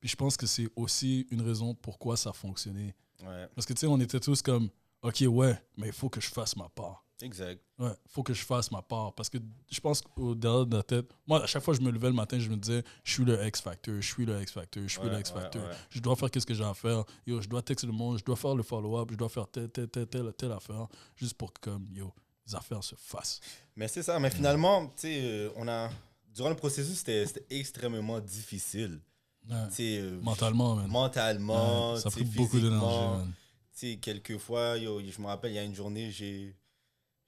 Puis 0.00 0.08
je 0.10 0.16
pense 0.16 0.36
que 0.36 0.46
c'est 0.46 0.68
aussi 0.76 1.26
une 1.30 1.40
raison 1.42 1.74
pourquoi 1.74 2.16
ça 2.16 2.32
fonctionnait. 2.32 2.94
Ouais, 3.22 3.48
Parce 3.54 3.64
que 3.64 3.72
tu 3.72 3.80
sais, 3.80 3.86
on 3.86 4.00
était 4.00 4.18
tous 4.20 4.42
comme, 4.42 4.68
OK, 5.02 5.22
ouais, 5.28 5.56
mais 5.76 5.86
il 5.86 5.92
faut 5.92 6.08
que 6.08 6.20
je 6.20 6.28
fasse 6.28 6.56
ma 6.56 6.68
part. 6.68 7.04
exact. 7.22 7.62
Ouais, 7.78 7.92
faut 8.08 8.22
que 8.24 8.34
je 8.34 8.44
fasse 8.44 8.70
ma 8.72 8.82
part. 8.82 9.14
Parce 9.14 9.30
que 9.30 9.38
je 9.70 9.80
pense 9.80 10.00
qu'au 10.02 10.34
derrière 10.34 10.66
de 10.66 10.76
la 10.76 10.82
tête, 10.82 11.06
moi, 11.28 11.42
à 11.44 11.46
chaque 11.46 11.62
fois 11.62 11.74
que 11.74 11.80
je 11.80 11.86
me 11.86 11.92
levais 11.92 12.08
le 12.08 12.14
matin, 12.14 12.38
je 12.40 12.50
me 12.50 12.56
disais, 12.56 12.82
je 13.04 13.12
suis 13.12 13.24
le 13.24 13.42
X-Factor, 13.46 13.94
je 14.00 14.06
suis 14.12 14.26
le 14.26 14.42
X-Factor, 14.42 14.82
je 14.82 14.88
suis 14.88 14.98
Ouais, 15.00 15.10
le 15.10 15.20
X-Factor. 15.20 15.62
ouais, 15.62 15.68
ouais. 15.68 15.74
Je 15.90 16.00
dois 16.00 16.16
faire 16.16 16.30
qu'est-ce 16.30 16.46
que 16.46 16.54
j'ai 16.54 16.64
à 16.64 16.74
faire. 16.74 17.04
Yo, 17.26 17.40
je 17.40 17.48
dois 17.48 17.62
texter 17.62 17.86
le 17.86 17.92
monde, 17.92 18.18
je 18.18 18.24
dois 18.24 18.36
faire 18.36 18.54
le 18.54 18.62
follow-up, 18.64 19.08
je 19.12 19.16
dois 19.16 19.28
faire 19.28 19.46
telle, 19.48 19.70
telle, 19.70 19.88
telle, 19.88 20.06
telle, 20.08 20.32
telle 20.34 20.52
affaire, 20.52 20.88
juste 21.14 21.34
pour 21.34 21.52
que, 21.52 21.60
comme, 21.70 21.86
yo, 21.94 22.12
les 22.46 22.54
affaires 22.54 22.82
se 22.84 22.94
fassent. 22.96 23.40
Mais 23.76 23.88
c'est 23.88 24.02
ça. 24.02 24.18
Mais 24.18 24.30
finalement, 24.30 24.86
tu 24.86 24.92
sais, 25.08 25.20
euh, 25.22 25.50
on 25.56 25.66
a. 25.68 25.90
durant 26.34 26.48
le 26.50 26.56
processus, 26.56 26.98
c'était 26.98 27.24
extrêmement 27.50 28.20
difficile. 28.20 29.00
Ouais. 29.48 29.56
Euh, 29.80 30.18
Mentalement, 30.22 30.74
man. 30.76 30.86
mentalement, 30.88 31.96
ça 31.96 32.08
a 32.08 32.10
pris 32.10 32.24
beaucoup 32.24 32.58
d'énergie, 32.58 33.98
quelquefois, 34.00 34.76
yo, 34.78 35.00
je 35.00 35.20
me 35.20 35.26
rappelle, 35.26 35.52
il 35.52 35.54
y 35.54 35.58
a 35.58 35.62
une 35.64 35.74
journée, 35.74 36.10
j'ai 36.10 36.56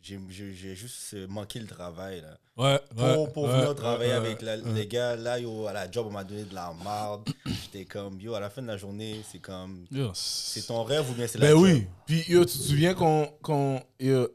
j'ai 0.00 0.74
juste 0.74 1.14
euh, 1.14 1.26
manqué 1.28 1.58
le 1.60 1.66
travail. 1.66 2.20
Là. 2.22 2.38
Ouais, 2.56 2.80
Pour, 2.96 3.04
ouais, 3.26 3.32
pour 3.32 3.44
ouais, 3.44 3.52
venir 3.52 3.68
ouais, 3.68 3.74
travailler 3.74 4.12
avec 4.12 4.42
la- 4.42 4.56
les 4.56 4.86
gars, 4.86 5.16
là, 5.16 5.38
yo, 5.38 5.66
à 5.66 5.72
la 5.72 5.90
job, 5.90 6.06
on 6.08 6.12
m'a 6.12 6.24
donné 6.24 6.44
de 6.44 6.54
la 6.54 6.72
marde. 6.82 7.28
J'étais 7.46 7.84
comme, 7.84 8.20
yo, 8.20 8.34
à 8.34 8.40
la 8.40 8.48
fin 8.50 8.62
de 8.62 8.66
la 8.68 8.76
journée, 8.76 9.22
c'est 9.30 9.38
comme, 9.40 9.86
c'est 10.14 10.66
ton 10.66 10.82
rêve 10.84 11.08
ou 11.10 11.14
bien 11.14 11.26
c'est 11.26 11.38
la 11.38 11.46
Ben 11.48 11.52
job? 11.54 11.62
oui. 11.64 11.86
Puis, 12.06 12.24
yo, 12.28 12.44
tu 12.44 12.56
te 12.58 12.62
souviens 12.62 12.94
qu'on. 12.94 13.82
yo, 14.00 14.28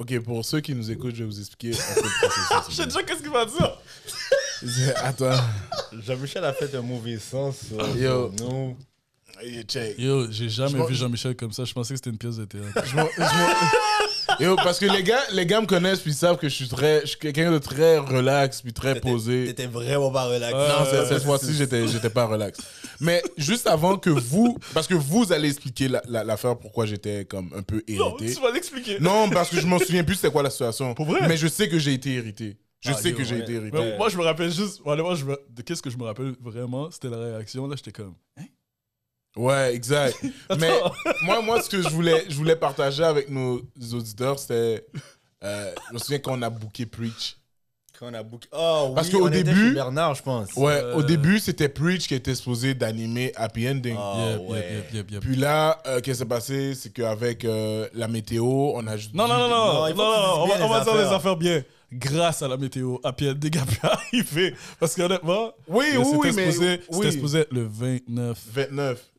ok, 0.00 0.20
pour 0.20 0.44
ceux 0.44 0.60
qui 0.60 0.74
nous 0.74 0.90
écoutent, 0.90 1.14
je 1.14 1.24
vais 1.24 1.30
vous 1.30 1.38
expliquer. 1.38 1.72
Je 2.68 2.74
sais 2.74 2.86
déjà 2.86 3.02
qu'est-ce 3.02 3.20
qu'il 3.20 3.30
va 3.30 3.44
dire. 3.44 3.76
Attends. 4.96 5.38
Jean-Michel 5.92 6.44
a 6.44 6.52
fait 6.52 6.74
un 6.74 6.82
mauvais 6.82 7.18
sens 7.18 7.64
Yo. 7.96 8.32
nous. 8.38 8.76
Yo, 9.98 10.30
j'ai 10.30 10.48
jamais 10.48 10.86
vu 10.86 10.94
Jean-Michel 10.94 11.34
comme 11.36 11.52
ça. 11.52 11.64
Je 11.64 11.72
pensais 11.72 11.94
que 11.94 11.98
c'était 11.98 12.10
une 12.10 12.18
pièce 12.18 12.36
de 12.36 12.44
théâtre. 12.44 12.82
Je 12.84 12.96
Yo, 14.40 14.56
parce 14.56 14.78
que 14.78 14.86
les 14.86 15.02
gars, 15.02 15.20
les 15.32 15.44
gars 15.46 15.60
me 15.60 15.66
connaissent 15.66 16.00
puis 16.00 16.12
ils 16.12 16.14
savent 16.14 16.36
que 16.38 16.48
je 16.48 16.54
suis 16.54 16.68
très, 16.68 17.02
je 17.02 17.06
suis 17.06 17.18
quelqu'un 17.18 17.52
de 17.52 17.58
très 17.58 17.98
relax 17.98 18.62
puis 18.62 18.72
très 18.72 18.98
posé. 19.00 19.44
T'étais 19.46 19.66
vraiment 19.66 20.10
pas 20.10 20.24
relax. 20.24 20.52
Non, 20.52 21.06
cette, 21.08 21.22
fois-ci, 21.24 21.54
j'étais, 21.54 21.86
j'étais 21.88 22.10
pas 22.10 22.24
relax. 22.26 22.58
Mais 23.00 23.22
juste 23.36 23.66
avant 23.66 23.96
que 23.98 24.10
vous, 24.10 24.56
parce 24.74 24.86
que 24.86 24.94
vous 24.94 25.32
allez 25.32 25.48
expliquer 25.48 25.88
la- 25.88 26.02
la- 26.08 26.24
l'affaire 26.24 26.56
pourquoi 26.58 26.86
j'étais 26.86 27.24
comme 27.24 27.50
un 27.56 27.62
peu 27.62 27.82
irrité. 27.86 28.40
vas 28.40 28.50
l'expliquer. 28.52 28.98
Non, 29.00 29.28
parce 29.30 29.50
que 29.50 29.60
je 29.60 29.66
m'en 29.66 29.78
souviens 29.78 30.04
plus 30.04 30.14
c'était 30.16 30.30
quoi 30.30 30.42
la 30.42 30.50
situation. 30.50 30.94
Pour 30.94 31.06
vrai? 31.06 31.26
Mais 31.28 31.36
je 31.36 31.46
sais 31.48 31.68
que 31.68 31.78
j'ai 31.78 31.92
été 31.92 32.10
irrité. 32.14 32.56
Je 32.80 32.92
Ah, 32.92 32.94
sais 32.94 33.10
yo, 33.10 33.16
que 33.18 33.24
j'ai 33.24 33.34
ouais. 33.36 33.42
été 33.42 33.52
irrité. 33.52 33.76
Mais 33.78 33.96
moi, 33.98 34.08
je 34.08 34.16
me 34.16 34.22
rappelle 34.22 34.50
juste. 34.50 34.80
Je 34.86 35.24
me- 35.26 35.38
de 35.50 35.62
qu'est-ce 35.62 35.82
que 35.82 35.90
je 35.90 35.98
me 35.98 36.04
rappelle 36.04 36.32
vraiment, 36.40 36.90
c'était 36.90 37.10
la 37.10 37.18
réaction. 37.18 37.66
Là, 37.66 37.76
j'étais 37.76 37.92
comme. 37.92 38.14
Ouais, 39.36 39.74
exact. 39.74 40.16
Mais 40.58 40.70
moi, 41.22 41.40
moi, 41.42 41.62
ce 41.62 41.68
que 41.70 41.80
je 41.80 41.88
voulais, 41.88 42.24
je 42.28 42.34
voulais 42.34 42.56
partager 42.56 43.04
avec 43.04 43.28
nos 43.30 43.60
auditeurs, 43.92 44.38
c'était. 44.38 44.84
euh, 45.44 45.72
je 45.88 45.94
me 45.94 45.98
souviens 45.98 46.18
qu'on 46.18 46.42
a 46.42 46.50
booké 46.50 46.84
Preach. 46.86 47.36
Quand 47.98 48.06
on 48.10 48.14
a 48.14 48.22
booké. 48.22 48.48
Oh, 48.52 48.92
Parce 48.94 49.08
oui, 49.08 49.12
qu'au 49.12 49.24
on 49.24 49.28
était 49.28 49.42
début- 49.44 49.68
chez 49.68 49.74
Bernard, 49.74 50.14
je 50.14 50.22
pense. 50.22 50.54
Ouais, 50.56 50.72
Euh. 50.82 50.94
au 50.94 51.02
début, 51.02 51.38
c'était 51.38 51.68
Preach 51.68 52.08
qui 52.08 52.14
était 52.14 52.34
supposé 52.34 52.72
d'animer 52.74 53.30
Happy 53.36 53.68
Ending. 53.68 53.94
Ah, 53.98 54.14
Yep, 54.32 54.48
ouais. 54.48 54.56
yep, 54.58 54.70
yep, 54.72 54.92
yep, 54.94 55.10
yep. 55.12 55.20
Puis 55.22 55.36
là, 55.36 55.82
euh, 55.86 56.00
qu'est-ce 56.00 56.18
qui 56.18 56.18
s'est 56.20 56.24
passé? 56.24 56.74
C'est 56.74 56.92
qu'avec 56.92 57.44
euh, 57.44 57.86
la 57.94 58.08
météo, 58.08 58.42
on 58.44 58.86
a 58.86 58.96
juste. 58.96 59.14
Non, 59.14 59.28
non, 59.28 59.36
non, 59.38 59.48
non, 59.48 59.54
on 59.56 59.72
va, 59.74 59.80
on 59.82 59.86
les 59.86 59.92
va 60.68 60.80
dire 60.84 60.94
les 60.96 61.14
affaires. 61.14 61.36
bien. 61.36 61.62
Grâce 61.92 62.40
à 62.40 62.48
la 62.48 62.56
météo, 62.56 62.98
Pierre 63.16 63.34
des 63.34 63.50
gars 63.50 63.64
pu 63.66 63.78
arriver. 63.82 64.54
Parce 64.78 64.94
qu'honnêtement, 64.94 65.52
Oui, 65.68 65.86
oui, 65.98 66.30
mais. 66.34 66.52
supposé, 66.52 66.80
oui. 66.88 66.96
c'était 66.96 67.10
supposé 67.12 67.46
le 67.50 67.64
29 67.68 68.38
29. 68.52 69.09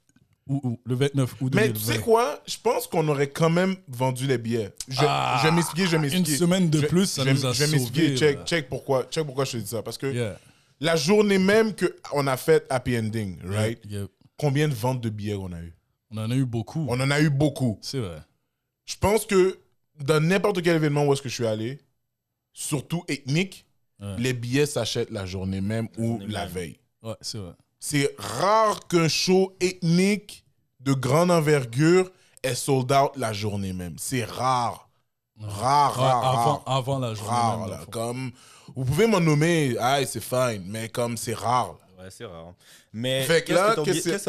Le 0.85 0.95
29 0.95 1.33
août 1.41 1.53
Mais 1.55 1.67
2020. 1.69 1.73
tu 1.73 1.79
sais 1.93 1.99
quoi? 1.99 2.41
Je 2.47 2.57
pense 2.61 2.87
qu'on 2.87 3.07
aurait 3.07 3.29
quand 3.29 3.49
même 3.49 3.75
vendu 3.87 4.27
les 4.27 4.37
billets. 4.37 4.73
Je, 4.87 4.97
Ah, 4.99 5.39
je 5.41 5.47
vais 5.47 5.53
m'expliquer, 5.55 5.85
je 5.85 5.91
vais 5.91 5.97
Une 5.97 6.01
m'expliquer. 6.03 6.37
semaine 6.37 6.69
de 6.69 6.79
Je- 6.81 6.85
plus, 6.87 7.05
ça 7.05 7.23
je 7.23 7.29
nous 7.29 7.45
a 7.45 7.53
Je 7.53 7.63
vais 7.63 7.71
m'expliquer. 7.71 8.15
Check, 8.17 8.43
check 8.45 8.69
pourquoi, 8.69 9.03
check 9.05 9.25
pourquoi 9.25 9.45
je 9.45 9.51
te 9.53 9.57
dis 9.57 9.67
ça. 9.67 9.81
Parce 9.83 9.97
que 9.97 10.07
Yeah, 10.11 10.37
la 10.79 10.95
journée 10.95 11.37
même 11.37 11.73
qu'on 11.75 12.27
a 12.27 12.37
fait 12.37 12.65
Happy 12.69 12.97
Ending, 12.97 13.37
right? 13.45 13.79
Combien 14.37 14.67
de 14.67 14.73
ventes 14.73 15.01
de 15.01 15.09
billets 15.09 15.35
on 15.35 15.51
a 15.51 15.61
eu? 15.61 15.73
On 16.09 16.17
en 16.17 16.29
a 16.31 16.35
eu 16.35 16.45
beaucoup. 16.45 16.85
On 16.89 16.99
en 16.99 17.11
a 17.11 17.21
eu 17.21 17.29
beaucoup. 17.29 17.77
C'est 17.81 17.99
vrai. 17.99 18.17
Je 18.85 18.95
pense 18.99 19.25
que 19.25 19.59
dans 20.03 20.19
n'importe 20.19 20.61
quel 20.61 20.75
événement 20.75 21.05
où 21.05 21.13
est-ce 21.13 21.21
que 21.21 21.29
je 21.29 21.35
suis 21.35 21.45
allé, 21.47 21.79
surtout 22.53 23.03
ethnique, 23.07 23.65
Ouais. 23.99 24.15
les 24.17 24.33
billets 24.33 24.65
s'achètent 24.65 25.11
la 25.11 25.27
journée 25.27 25.61
même 25.61 25.87
ou 25.97 26.17
journée 26.17 26.25
la 26.33 26.45
même. 26.45 26.53
veille. 26.53 26.79
Ouais, 27.03 27.13
c'est 27.21 27.37
vrai. 27.37 27.53
C'est 27.83 28.13
rare 28.19 28.87
qu'un 28.87 29.07
show 29.07 29.55
ethnique 29.59 30.45
de 30.81 30.93
grande 30.93 31.31
envergure 31.31 32.11
est 32.43 32.53
sold 32.55 32.91
out 32.91 33.11
la 33.17 33.33
journée 33.33 33.73
même. 33.73 33.95
C'est 33.97 34.23
rare. 34.23 34.87
Rare, 35.39 35.97
Ouais, 35.97 36.03
rare, 36.05 36.25
avant, 36.27 36.55
rare. 36.57 36.63
avant 36.77 36.99
la 36.99 37.13
journée. 37.15 37.29
Rare, 37.29 37.59
même, 37.61 37.69
là. 37.71 37.79
Comme, 37.91 38.31
vous 38.75 38.85
pouvez 38.85 39.07
m'en 39.07 39.19
nommer, 39.19 39.75
ah, 39.79 40.05
c'est 40.05 40.21
fine, 40.21 40.63
mais 40.67 40.89
comme 40.89 41.17
c'est 41.17 41.33
rare. 41.33 41.75
Ouais, 41.99 42.09
c'est 42.11 42.25
rare. 42.25 42.53
Mais 42.93 43.25
qu'est-ce 43.27 43.51
là, 43.53 43.71
que 43.71 43.75
t'as 43.75 43.81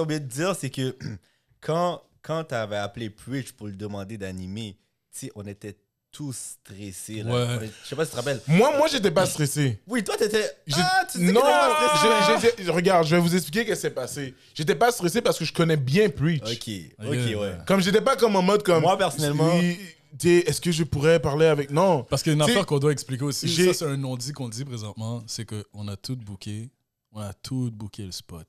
oublié- 0.02 0.20
de 0.20 0.26
dire, 0.26 0.56
c'est 0.58 0.70
que 0.70 0.96
quand, 1.60 2.00
quand 2.22 2.44
t'avais 2.44 2.76
appelé 2.78 3.10
Preach 3.10 3.52
pour 3.52 3.66
le 3.66 3.74
demander 3.74 4.16
d'animer, 4.16 4.78
tu 5.14 5.30
on 5.34 5.44
était 5.46 5.76
tous 6.12 6.56
stressés. 6.62 7.22
Là. 7.22 7.32
Ouais. 7.58 7.70
Je 7.82 7.88
sais 7.88 7.96
pas 7.96 8.04
si 8.04 8.10
tu 8.10 8.16
te 8.16 8.20
rappelles. 8.20 8.40
Moi, 8.46 8.76
moi, 8.76 8.86
j'étais 8.86 9.10
pas 9.10 9.24
stressé. 9.26 9.80
Oui, 9.86 10.04
toi, 10.04 10.16
t'étais. 10.16 10.48
Ah, 10.74 11.06
tu 11.10 11.18
non, 11.20 11.40
pas 11.40 11.98
stressé. 12.38 12.70
regarde, 12.70 13.06
je 13.06 13.16
vais 13.16 13.20
vous 13.22 13.34
expliquer 13.34 13.64
ce 13.64 13.72
qui 13.72 13.80
s'est 13.80 13.90
passé. 13.90 14.34
J'étais 14.54 14.74
pas 14.74 14.92
stressé 14.92 15.22
parce 15.22 15.38
que 15.38 15.44
je 15.44 15.52
connais 15.52 15.78
bien 15.78 16.10
Preach. 16.10 16.42
Ok, 16.42 16.68
ok, 17.06 17.14
Yeah. 17.14 17.40
ouais. 17.40 17.58
Comme 17.66 17.80
j'étais 17.80 18.02
pas 18.02 18.16
comme 18.16 18.36
en 18.36 18.42
mode 18.42 18.62
comme. 18.62 18.82
Moi, 18.82 18.96
personnellement- 18.98 19.56
Oui, 19.56 19.78
Est-ce 20.22 20.60
que 20.60 20.70
je 20.70 20.84
pourrais 20.84 21.18
parler 21.20 21.46
avec. 21.46 21.70
Non. 21.70 22.04
Parce 22.04 22.22
qu'il 22.22 22.32
y 22.32 22.34
a 22.34 22.36
une 22.36 22.42
affaire 22.42 22.66
qu'on 22.66 22.78
doit 22.78 22.92
expliquer 22.92 23.24
aussi. 23.24 23.48
Ça, 23.48 23.72
c'est 23.72 23.86
un 23.86 23.96
non-dit 23.96 24.32
qu'on 24.32 24.50
dit 24.50 24.64
présentement. 24.66 25.22
C'est 25.26 25.46
qu'on 25.46 25.88
a 25.88 25.96
tout 25.96 26.16
booké. 26.16 26.70
On 27.12 27.20
a 27.20 27.32
tout 27.32 27.70
booké 27.72 28.04
le 28.04 28.12
spot. 28.12 28.46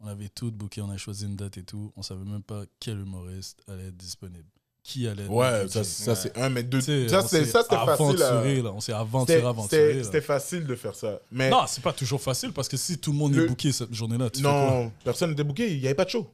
On 0.00 0.06
avait 0.06 0.28
tout 0.30 0.50
booké. 0.50 0.80
On 0.80 0.90
a 0.90 0.96
choisi 0.96 1.26
une 1.26 1.36
date 1.36 1.58
et 1.58 1.62
tout. 1.64 1.92
On 1.96 2.02
savait 2.02 2.24
même 2.24 2.42
pas 2.42 2.62
quel 2.80 2.98
humoriste 3.00 3.60
allait 3.68 3.88
être 3.88 3.96
disponible. 3.96 4.48
Qui 4.82 5.06
allait. 5.06 5.26
Ouais, 5.26 5.66
ça, 5.68 5.84
c'est 5.84 6.36
un, 6.38 6.48
mais 6.48 6.62
deux. 6.62 6.78
T'sais, 6.78 7.08
Ça, 7.08 7.22
c'était 7.22 7.44
facile. 7.44 7.76
à- 7.76 7.82
aventuré, 7.82 8.62
là. 8.62 8.72
On 8.72 8.80
s'est 8.80 8.92
aventuré, 8.94 9.44
aventuré. 9.44 10.02
C'était 10.04 10.20
facile 10.22 10.66
de 10.66 10.74
faire 10.74 10.94
ça. 10.94 11.20
Mais 11.30 11.50
Non, 11.50 11.64
c'est 11.66 11.82
pas 11.82 11.92
toujours 11.92 12.20
facile 12.22 12.52
parce 12.52 12.68
que 12.68 12.76
si 12.78 12.96
tout 12.98 13.12
le 13.12 13.18
monde 13.18 13.34
Le- 13.34 13.44
est 13.44 13.48
booké 13.48 13.70
cette 13.72 13.92
journée-là, 13.92 14.30
tu 14.30 14.38
fais 14.38 14.44
quoi? 14.48 14.52
non, 14.52 14.92
personne 15.04 15.30
n'était 15.30 15.44
booké, 15.44 15.70
il 15.74 15.80
n'y 15.80 15.84
avait 15.86 15.94
pas 15.94 16.06
de 16.06 16.10
show. 16.10 16.26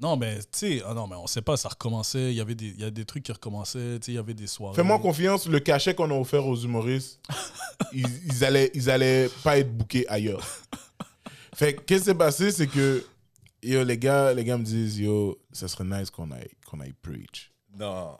Non, 0.00 0.16
mais 0.16 0.36
tu 0.38 0.44
sais, 0.52 0.82
ah 0.86 0.94
non, 0.94 1.08
mais 1.08 1.16
on 1.16 1.26
sait 1.26 1.42
pas, 1.42 1.56
ça 1.56 1.70
recommençait. 1.70 2.30
Il 2.30 2.36
y 2.36 2.40
avait 2.40 2.54
des, 2.54 2.70
y 2.78 2.84
a 2.84 2.90
des 2.90 3.04
trucs 3.04 3.24
qui 3.24 3.32
recommençaient. 3.32 3.98
Tu 3.98 4.06
sais, 4.06 4.12
il 4.12 4.14
y 4.14 4.18
avait 4.18 4.34
des 4.34 4.46
soirées. 4.46 4.76
Fais-moi 4.76 5.00
confiance, 5.00 5.48
le 5.48 5.58
cachet 5.58 5.92
qu'on 5.96 6.08
a 6.12 6.14
offert 6.14 6.46
aux 6.46 6.54
humoristes, 6.56 7.18
ils, 7.92 8.06
ils 8.26 8.44
allaient, 8.44 8.70
ils 8.74 8.88
allaient 8.90 9.28
pas 9.42 9.58
être 9.58 9.76
bookés 9.76 10.06
ailleurs. 10.08 10.46
Fait 11.56 11.74
que, 11.74 11.80
qu'est-ce 11.80 12.02
qui 12.02 12.06
s'est 12.10 12.14
passé, 12.14 12.52
c'est 12.52 12.68
que 12.68 13.04
yo, 13.60 13.82
les, 13.82 13.98
gars, 13.98 14.32
les 14.32 14.44
gars 14.44 14.56
me 14.56 14.62
disent, 14.62 15.00
yo, 15.00 15.36
ça 15.50 15.66
serait 15.66 15.82
nice 15.82 16.10
qu'on 16.10 16.30
aille, 16.30 16.50
qu'on 16.70 16.78
aille 16.78 16.94
preach. 17.02 17.50
Non. 17.76 18.16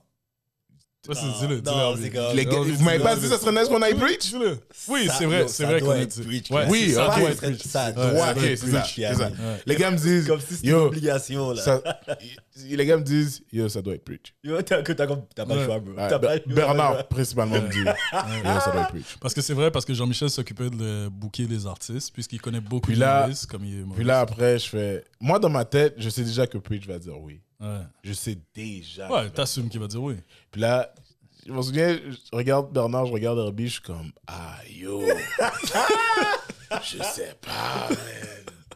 Non, 1.09 1.15
dis-le, 1.15 1.61
dis-le, 1.63 2.73
vous 2.75 2.85
m'avez 2.85 2.99
pas 3.03 3.17
dit 3.17 3.27
ça 3.29 3.39
serait 3.39 3.53
nice 3.53 3.69
qu'on 3.69 3.81
aille 3.81 3.95
preach? 3.95 4.31
Dis-le. 4.31 4.59
Oui, 4.89 5.09
c'est 5.17 5.25
vrai, 5.25 5.49
c'est 5.49 5.63
ça 5.65 5.71
vrai 5.71 5.81
qu'on 5.81 5.91
a 5.93 6.05
dit. 6.05 6.43
Oui, 6.69 6.91
ça, 6.91 7.09
ok. 7.09 7.19
doit 7.21 7.31
Ça, 7.57 7.89
être 7.89 7.95
Preach. 7.95 8.97
doit 8.99 9.17
être. 9.17 9.63
Les 9.65 9.77
gars 9.77 9.91
me 9.91 9.97
disent, 9.97 10.27
Comme 10.27 10.41
si 10.41 10.55
c'était 10.57 10.67
une 10.67 10.73
yo, 10.75 10.87
obligation, 10.87 11.53
là. 11.53 11.83
les 12.57 12.85
gars 12.85 12.97
me 12.99 13.03
disent, 13.05 13.43
yo, 13.51 13.69
ça 13.71 13.81
doit 13.81 13.95
être 13.95 14.05
preach. 14.05 14.35
Yo, 14.45 14.61
t'as 14.61 14.83
pas 14.83 15.55
le 15.55 15.65
choix, 15.65 15.79
bro. 15.79 15.95
Bernard, 16.47 17.09
principalement, 17.09 17.63
me 17.63 17.69
dit, 17.71 17.79
yo, 17.85 18.61
ça 18.61 18.71
doit 18.73 18.83
être 18.83 18.89
preach. 18.91 19.17
Parce 19.19 19.33
que 19.33 19.41
c'est 19.41 19.55
vrai, 19.55 19.71
parce 19.71 19.87
que 19.87 19.95
Jean-Michel 19.95 20.29
s'occupait 20.29 20.69
de 20.69 21.09
booker 21.09 21.47
les 21.47 21.67
artistes, 21.67 22.13
puisqu'il 22.13 22.41
connaît 22.41 22.61
beaucoup 22.61 22.89
Puis 22.89 22.99
de 22.99 23.47
comme 23.47 23.65
il. 23.65 23.87
Puis 23.95 24.05
là, 24.05 24.21
après, 24.21 24.59
je 24.59 24.69
fais. 24.69 25.05
Moi, 25.21 25.39
dans 25.39 25.49
ma 25.49 25.65
tête, 25.65 25.95
je 25.97 26.11
sais 26.11 26.23
déjà 26.23 26.47
que 26.47 26.59
Preach 26.59 26.87
va 26.87 26.99
dire 26.99 27.19
oui. 27.19 27.41
Ouais, 27.61 27.81
Je 28.05 28.13
sais 28.13 28.39
déjà. 28.55 29.11
ouais 29.11 29.31
t'assumes 29.31 29.69
qu'il 29.69 29.81
va 29.81 29.87
dire 29.89 30.03
oui. 30.03 30.15
Puis 30.51 30.61
là, 30.61 30.93
je 31.47 31.53
me 31.53 31.61
souviens, 31.63 31.99
je 32.09 32.17
regarde 32.37 32.73
Bernard, 32.73 33.07
je 33.07 33.13
regarde 33.13 33.39
Herbie, 33.39 33.67
je 33.69 33.73
suis 33.75 33.83
comme, 33.83 34.13
ah 34.27 34.59
yo. 34.71 35.03
je 36.83 37.03
sais 37.03 37.35
pas, 37.41 37.89
man. 37.89 37.99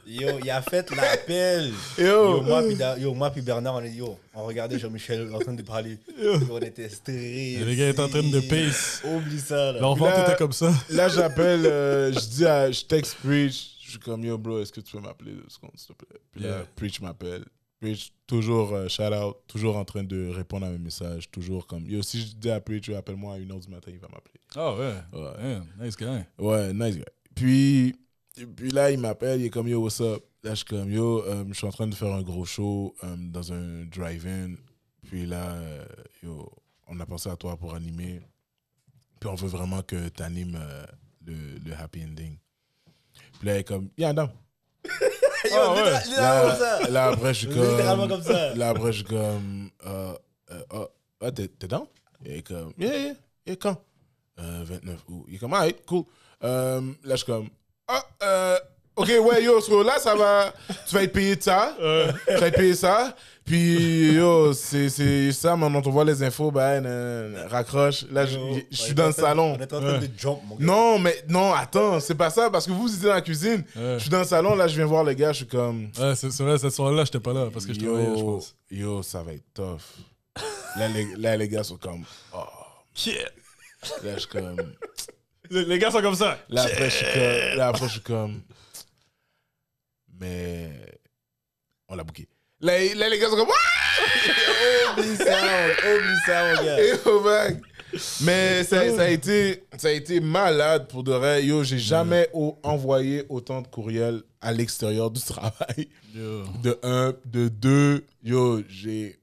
Yo, 0.05 0.29
il 0.43 0.51
a 0.51 0.61
fait 0.61 0.91
l'appel. 0.91 1.71
Yo. 1.97 2.05
Yo, 2.39 2.43
moi 2.43 2.63
puis 2.65 2.75
Da- 2.75 2.99
yo, 2.99 3.15
moi 3.15 3.31
puis 3.31 3.41
Bernard, 3.41 3.77
on 3.77 3.83
est 3.83 3.93
yo, 3.93 4.19
on 4.35 4.45
regardait 4.45 4.79
Jean-Michel 4.79 5.33
en 5.33 5.39
train 5.39 5.53
de 5.55 5.63
parler. 5.63 5.97
Yo, 6.21 6.33
on 6.51 6.59
était 6.59 6.89
stressés. 6.89 7.59
Les 7.65 7.77
gars 7.77 7.89
étaient 7.89 8.01
en 8.01 8.09
train 8.09 8.23
de 8.23 8.41
pace. 8.41 9.01
Oublie 9.05 9.39
ça, 9.39 9.73
là. 9.73 9.81
L'enfant 9.81 10.07
là- 10.07 10.27
était 10.27 10.37
comme 10.37 10.53
ça. 10.53 10.73
Là, 10.91 11.09
j'appelle, 11.09 11.65
euh, 11.67 12.13
je 12.13 12.19
dis 12.19 12.45
à, 12.47 12.71
je 12.71 12.83
texte 12.85 13.17
Preach, 13.25 13.77
je 13.85 13.91
suis 13.91 13.99
comme, 14.01 14.25
yo, 14.25 14.37
bro, 14.37 14.61
est-ce 14.61 14.73
que 14.73 14.81
tu 14.81 14.97
peux 14.97 15.01
m'appeler 15.03 15.33
deux 15.33 15.49
secondes, 15.49 15.71
s'il 15.77 15.95
te 15.95 16.05
plaît? 16.05 16.21
Puis 16.33 16.43
là, 16.43 16.49
Yeah. 16.49 16.67
Preach 16.75 17.01
m'appelle. 17.01 17.45
Preach, 17.83 18.13
toujours, 18.29 18.73
euh, 18.75 18.87
shout 18.87 19.13
out, 19.13 19.39
toujours 19.49 19.77
en 19.77 19.85
train 19.85 20.05
de 20.05 20.29
répondre 20.29 20.65
à 20.67 20.71
mes 20.71 20.79
messages, 20.79 21.29
toujours 21.33 21.67
comme, 21.67 21.85
yo, 21.91 22.01
si 22.01 22.21
je 22.21 22.37
dis 22.37 22.49
à 22.49 22.61
Preach, 22.61 22.89
appelle-moi 22.91 23.35
à 23.35 23.39
1h 23.41 23.59
du 23.59 23.69
matin, 23.69 23.91
il 23.93 23.99
va 23.99 24.07
m'appeler. 24.07 24.41
Ah 24.55 24.77
ouais. 24.77 24.95
Ouais. 25.13 25.61
Nice 25.81 25.97
guy. 25.97 26.23
Ouais, 26.39 26.73
nice 26.73 26.95
guy. 26.95 27.05
Puis, 27.35 27.97
puis 28.55 28.71
là, 28.71 28.93
il 28.93 29.01
m'appelle, 29.01 29.41
il 29.41 29.47
est 29.47 29.51
comme 29.51 29.67
yo, 29.67 29.83
what's 29.83 30.01
up? 30.01 30.23
Là, 30.45 30.51
je 30.51 30.59
suis 30.59 30.65
comme 30.65 30.93
yo, 30.93 31.25
euh, 31.25 31.45
je 31.49 31.55
suis 31.55 31.67
en 31.67 31.73
train 31.73 31.89
de 31.89 31.95
faire 31.97 32.13
un 32.13 32.23
gros 32.23 32.45
show 32.45 32.95
euh, 33.03 33.17
dans 33.19 33.53
un 33.53 33.85
drive-in. 33.87 34.55
Puis 35.09 35.27
là, 35.27 35.57
yo, 36.23 36.53
on 36.87 37.01
a 37.01 37.05
pensé 37.05 37.31
à 37.31 37.37
toi 37.37 37.57
pour 37.57 37.75
animer. 37.75 38.21
Puis 39.19 39.29
on 39.29 39.35
veut 39.35 39.49
vraiment 39.49 39.83
que 39.83 40.09
tu 40.09 40.23
animes 40.23 40.57
le, 41.27 41.35
le 41.65 41.75
happy 41.75 42.05
ending. 42.05 42.37
Puis 43.41 43.49
là, 43.49 43.57
il 43.57 43.59
est 43.59 43.65
comme, 43.65 43.89
yeah, 43.99 44.13
non. 44.13 44.31
Yo, 45.51 45.57
Ah, 45.57 45.75
ouais. 45.75 45.83
littéral- 45.83 46.09
littéralement 46.09 46.49
comme 46.49 46.59
ça. 46.59 46.89
Là, 46.91 47.05
après, 47.07 47.35
je 47.35 47.39
suis 47.39 47.49
comme. 47.49 47.71
Littéralement 47.71 48.09
comme 48.09 48.23
ça. 48.23 48.55
Là, 48.55 48.69
après, 48.71 48.93
je 48.93 48.97
suis 48.99 49.05
comme. 49.05 49.71
Euh, 49.87 50.15
euh, 50.51 50.63
ah, 50.73 50.87
ah, 51.23 51.33
t'es 51.33 51.49
t'es 51.49 51.67
down? 51.69 51.87
Il 52.25 52.33
est 52.33 52.43
comme. 52.47 52.73
Yeah, 52.79 52.97
yeah. 52.99 53.15
Et 53.47 53.57
quand? 53.57 53.77
Euh, 54.39 54.63
29 54.65 54.99
août. 55.09 55.25
Il 55.29 55.35
est 55.35 55.39
comme, 55.39 55.55
alright, 55.55 55.85
cool. 55.87 56.05
Euh, 56.45 56.81
là, 57.05 57.17
je 57.17 57.17
suis 57.17 57.27
comme. 57.27 57.49
ah, 57.89 58.05
euh, 58.23 58.59
ok, 58.97 59.09
ouais, 59.23 59.43
yo, 59.45 59.61
so 59.61 59.83
là, 59.83 59.99
ça 59.99 60.15
va, 60.15 60.53
tu 60.89 60.95
vas 60.95 61.03
être 61.03 61.13
payé 61.13 61.37
de 61.37 61.43
ça, 61.43 61.75
tu 61.79 62.35
vas 62.37 62.47
être 62.49 62.57
payé 62.57 62.75
ça, 62.75 63.15
puis 63.45 64.13
yo, 64.13 64.53
c'est 64.53 64.89
c'est 64.89 65.33
ça, 65.33 65.57
maintenant, 65.57 65.83
on 65.85 65.91
voit 65.91 66.05
les 66.05 66.23
infos, 66.23 66.51
ben, 66.51 66.85
euh, 66.87 67.47
raccroche, 67.51 68.05
là, 68.11 68.25
je, 68.25 68.39
je 68.71 68.77
suis 68.77 68.95
dans 68.95 69.07
le 69.07 69.13
salon. 69.13 69.57
On 69.59 69.61
est 69.61 69.73
en 69.73 69.81
train 69.81 69.99
de 69.99 70.09
jump, 70.17 70.39
mon 70.47 70.57
gars. 70.57 70.65
Non, 70.65 70.99
mais 70.99 71.25
non, 71.29 71.53
attends, 71.53 71.99
c'est 72.01 72.15
pas 72.15 72.31
ça, 72.31 72.51
parce 72.51 72.67
que 72.67 72.71
vous, 72.73 72.83
vous 72.83 72.95
étiez 72.95 73.09
dans 73.09 73.15
la 73.15 73.21
cuisine, 73.21 73.65
Ouais. 73.75 73.95
je 73.95 73.99
suis 73.99 74.11
dans 74.11 74.21
le 74.21 74.25
salon, 74.25 74.55
là, 74.55 74.69
je 74.69 74.77
viens 74.77 74.87
voir 74.87 75.03
les 75.05 75.17
gars, 75.17 75.33
je 75.33 75.39
suis 75.39 75.47
comme... 75.47 75.91
Ouais, 75.99 76.15
c'est 76.15 76.29
vrai, 76.41 76.59
cette 76.59 76.73
soirée-là, 76.73 77.05
j'étais 77.05 77.21
pas 77.21 77.33
là 77.33 77.49
parce 77.53 77.67
que 77.67 77.73
je 77.73 77.81
yo, 77.81 77.93
travaillais, 77.93 78.19
je 78.19 78.25
pense. 78.25 78.55
Yo, 78.71 79.03
ça 79.03 79.23
va 79.23 79.33
être 79.33 79.53
tough. 79.55 79.81
Là, 80.79 80.89
les, 80.89 81.07
là, 81.17 81.37
les 81.37 81.49
gars 81.49 81.65
sont 81.65 81.77
comme... 81.77 82.05
Oh. 82.35 82.39
Là, 84.05 84.15
je 84.15 84.19
suis 84.21 84.29
comme... 84.29 84.57
Les, 85.51 85.65
les 85.65 85.79
gars 85.79 85.91
sont 85.91 86.01
comme 86.01 86.15
ça. 86.15 86.39
Là, 86.49 86.63
après, 86.63 86.89
je 86.91 86.97
suis 86.97 87.07
comme... 87.07 87.59
Là, 87.59 87.67
après, 87.69 87.87
je 87.87 87.93
suis 87.93 88.01
comme... 88.01 88.41
Mais... 90.23 90.71
On 91.89 91.97
l'a 91.97 92.05
bouqué. 92.05 92.29
Là, 92.61 92.73
là, 92.95 93.09
les 93.09 93.19
gars 93.19 93.29
sont 93.29 93.37
comme... 93.37 93.49
Oublie 94.97 95.17
ça, 95.17 95.67
oublie 95.95 96.19
ça, 96.27 96.55
mon 96.55 96.63
gars. 96.65 96.81
Et 96.81 96.93
mec. 97.53 97.63
Mais 98.23 98.65
ça, 98.65 98.89
ça, 98.97 99.03
a 99.03 99.09
été, 99.09 99.65
ça 99.77 99.89
a 99.89 99.91
été 99.91 100.21
malade 100.21 100.89
pour 100.89 101.03
de 101.03 101.13
vrai. 101.13 101.45
Yo, 101.45 101.63
j'ai 101.65 101.79
jamais 101.79 102.29
au- 102.33 102.57
envoyé 102.63 103.25
autant 103.29 103.61
de 103.63 103.67
courriels 103.67 104.23
à 104.41 104.53
l'extérieur 104.53 105.11
du 105.11 105.21
travail. 105.33 105.89
Yo. 106.15 106.45
De 106.63 106.79
un, 106.83 107.15
de 107.27 107.49
deux. 107.49 108.05
Yo, 108.23 108.63
j'ai. 108.69 109.19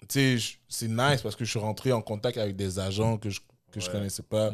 Tu 0.00 0.06
sais, 0.08 0.38
je- 0.38 0.56
c'est 0.68 0.88
nice 0.88 1.22
parce 1.22 1.34
que 1.36 1.44
je 1.44 1.50
suis 1.50 1.58
rentré 1.58 1.90
en 1.92 2.02
contact 2.02 2.36
avec 2.38 2.54
des 2.56 2.78
agents 2.78 3.16
que 3.16 3.30
je, 3.30 3.40
que 3.72 3.80
je 3.80 3.90
connaissais 3.90 4.22
pas. 4.22 4.50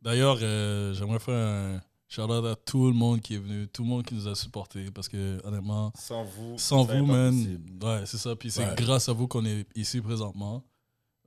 D'ailleurs, 0.00 0.38
euh, 0.40 0.94
j'aimerais 0.94 1.18
faire 1.18 1.34
un 1.34 1.80
shout-out 2.08 2.44
à 2.44 2.54
tout 2.56 2.86
le 2.86 2.92
monde 2.94 3.20
qui 3.20 3.34
est 3.34 3.38
venu, 3.38 3.66
tout 3.68 3.82
le 3.82 3.88
monde 3.88 4.04
qui 4.04 4.14
nous 4.14 4.28
a 4.28 4.34
supportés 4.34 4.90
parce 4.92 5.08
que, 5.08 5.40
honnêtement, 5.44 5.92
Sans 5.98 6.24
vous, 6.24 6.56
sans 6.58 6.84
vous, 6.84 7.04
man, 7.06 7.32
possible. 7.34 7.84
ouais, 7.84 8.02
c'est 8.06 8.18
ça. 8.18 8.36
Puis 8.36 8.50
c'est 8.50 8.64
Ouais. 8.66 8.74
grâce 8.76 9.08
à 9.08 9.12
vous 9.12 9.26
qu'on 9.28 9.44
est 9.44 9.66
ici 9.74 10.00
présentement. 10.00 10.62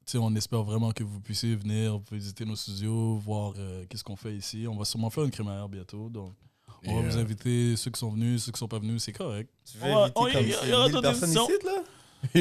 Tu 0.06 0.14
sais, 0.14 0.18
on 0.18 0.34
espère 0.36 0.64
vraiment 0.64 0.92
que 0.92 1.04
vous 1.04 1.20
puissiez 1.22 1.56
venir 1.56 2.00
visiter 2.12 2.44
nos 2.46 2.56
studios, 2.56 3.18
voir 3.18 3.54
euh, 3.58 3.86
qu'est-ce 3.90 4.04
qu'on 4.04 4.16
fait 4.16 4.36
ici. 4.36 4.66
On 4.68 4.76
va 4.76 4.86
sûrement 4.86 5.10
faire 5.12 5.24
une 5.24 5.30
crémaillère 5.32 5.70
bientôt. 5.70 6.10
Donc, 6.10 6.34
on 6.86 6.96
va 7.02 7.08
vous 7.08 7.18
inviter, 7.18 7.76
ceux 7.76 7.92
qui 7.92 8.00
sont 8.00 8.10
venus, 8.10 8.44
ceux 8.46 8.52
qui 8.52 8.58
sont 8.58 8.68
pas 8.68 8.80
venus, 8.80 9.04
c'est 9.04 9.12
correct. 9.12 9.52
Tu 9.72 9.78
veux 9.78 9.86
inviter 9.92 10.14
comme 10.14 10.28
il 10.44 10.50
y 10.50 10.54
a- 10.56 10.68
y 10.68 10.74
aura 10.74 10.86
1000 10.86 10.94
d'autres 10.94 11.02
personnes 11.02 11.30
ici, 11.30 11.66
là? 11.66 11.84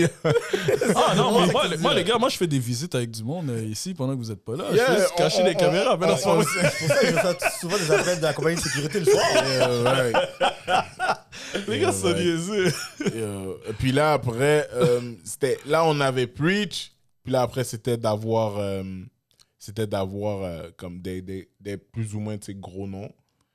Ah 0.97 1.15
non, 1.17 1.31
moi, 1.33 1.47
les- 1.69 1.77
moi, 1.79 2.03
gars, 2.03 2.19
moi 2.19 2.29
je 2.29 2.37
fais 2.37 2.47
des 2.47 2.59
visites 2.59 2.95
avec 2.95 3.11
du 3.11 3.23
monde 3.23 3.49
euh, 3.51 3.63
ici 3.65 3.95
pendant 3.95 4.15
que 4.15 4.19
vous 4.19 4.31
êtes 4.31 4.45
pas 4.45 4.57
là. 4.57 4.65
Yeah, 4.73 4.97
je 4.99 5.05
on- 5.13 5.17
cacher 5.17 5.43
on- 5.43 5.47
les 5.47 5.55
on- 5.55 5.59
caméras. 5.59 5.97
mais 5.97 6.07
c'est 6.17 6.25
pour 6.25 6.43
ça 6.43 7.01
que 7.01 7.07
je 7.07 7.13
fais 7.13 7.51
souvent 7.61 7.77
des 7.79 7.91
appels 7.93 8.19
de 8.19 8.23
la 8.23 8.33
compagnie 8.35 8.57
de 8.57 8.61
sécurité 8.61 9.01
le 9.01 9.07
soir. 9.07 9.25
euh, 9.37 9.85
ouais. 9.85 10.13
Les 11.69 11.79
gars 11.79 11.93
sont 11.93 12.13
niaiseux. 12.13 12.69
Et, 13.07 13.73
puis 13.79 13.93
là, 13.93 14.15
après, 14.15 14.69
euh, 14.75 15.13
c'était, 15.25 15.59
là, 15.67 15.85
on 15.85 15.99
avait 16.01 16.27
Preach. 16.27 16.93
Puis 17.23 17.33
là, 17.33 17.43
après, 17.43 17.65
c'était 17.65 17.97
d'avoir, 17.97 18.59
euh, 18.59 18.83
c'était 19.59 19.87
d'avoir 19.87 20.63
comme 20.77 21.01
des, 21.01 21.23
des, 21.23 21.49
des 21.61 21.77
plus 21.77 22.15
ou 22.15 22.21
moins 22.21 22.37
gros 22.57 22.87
noms. 22.87 23.11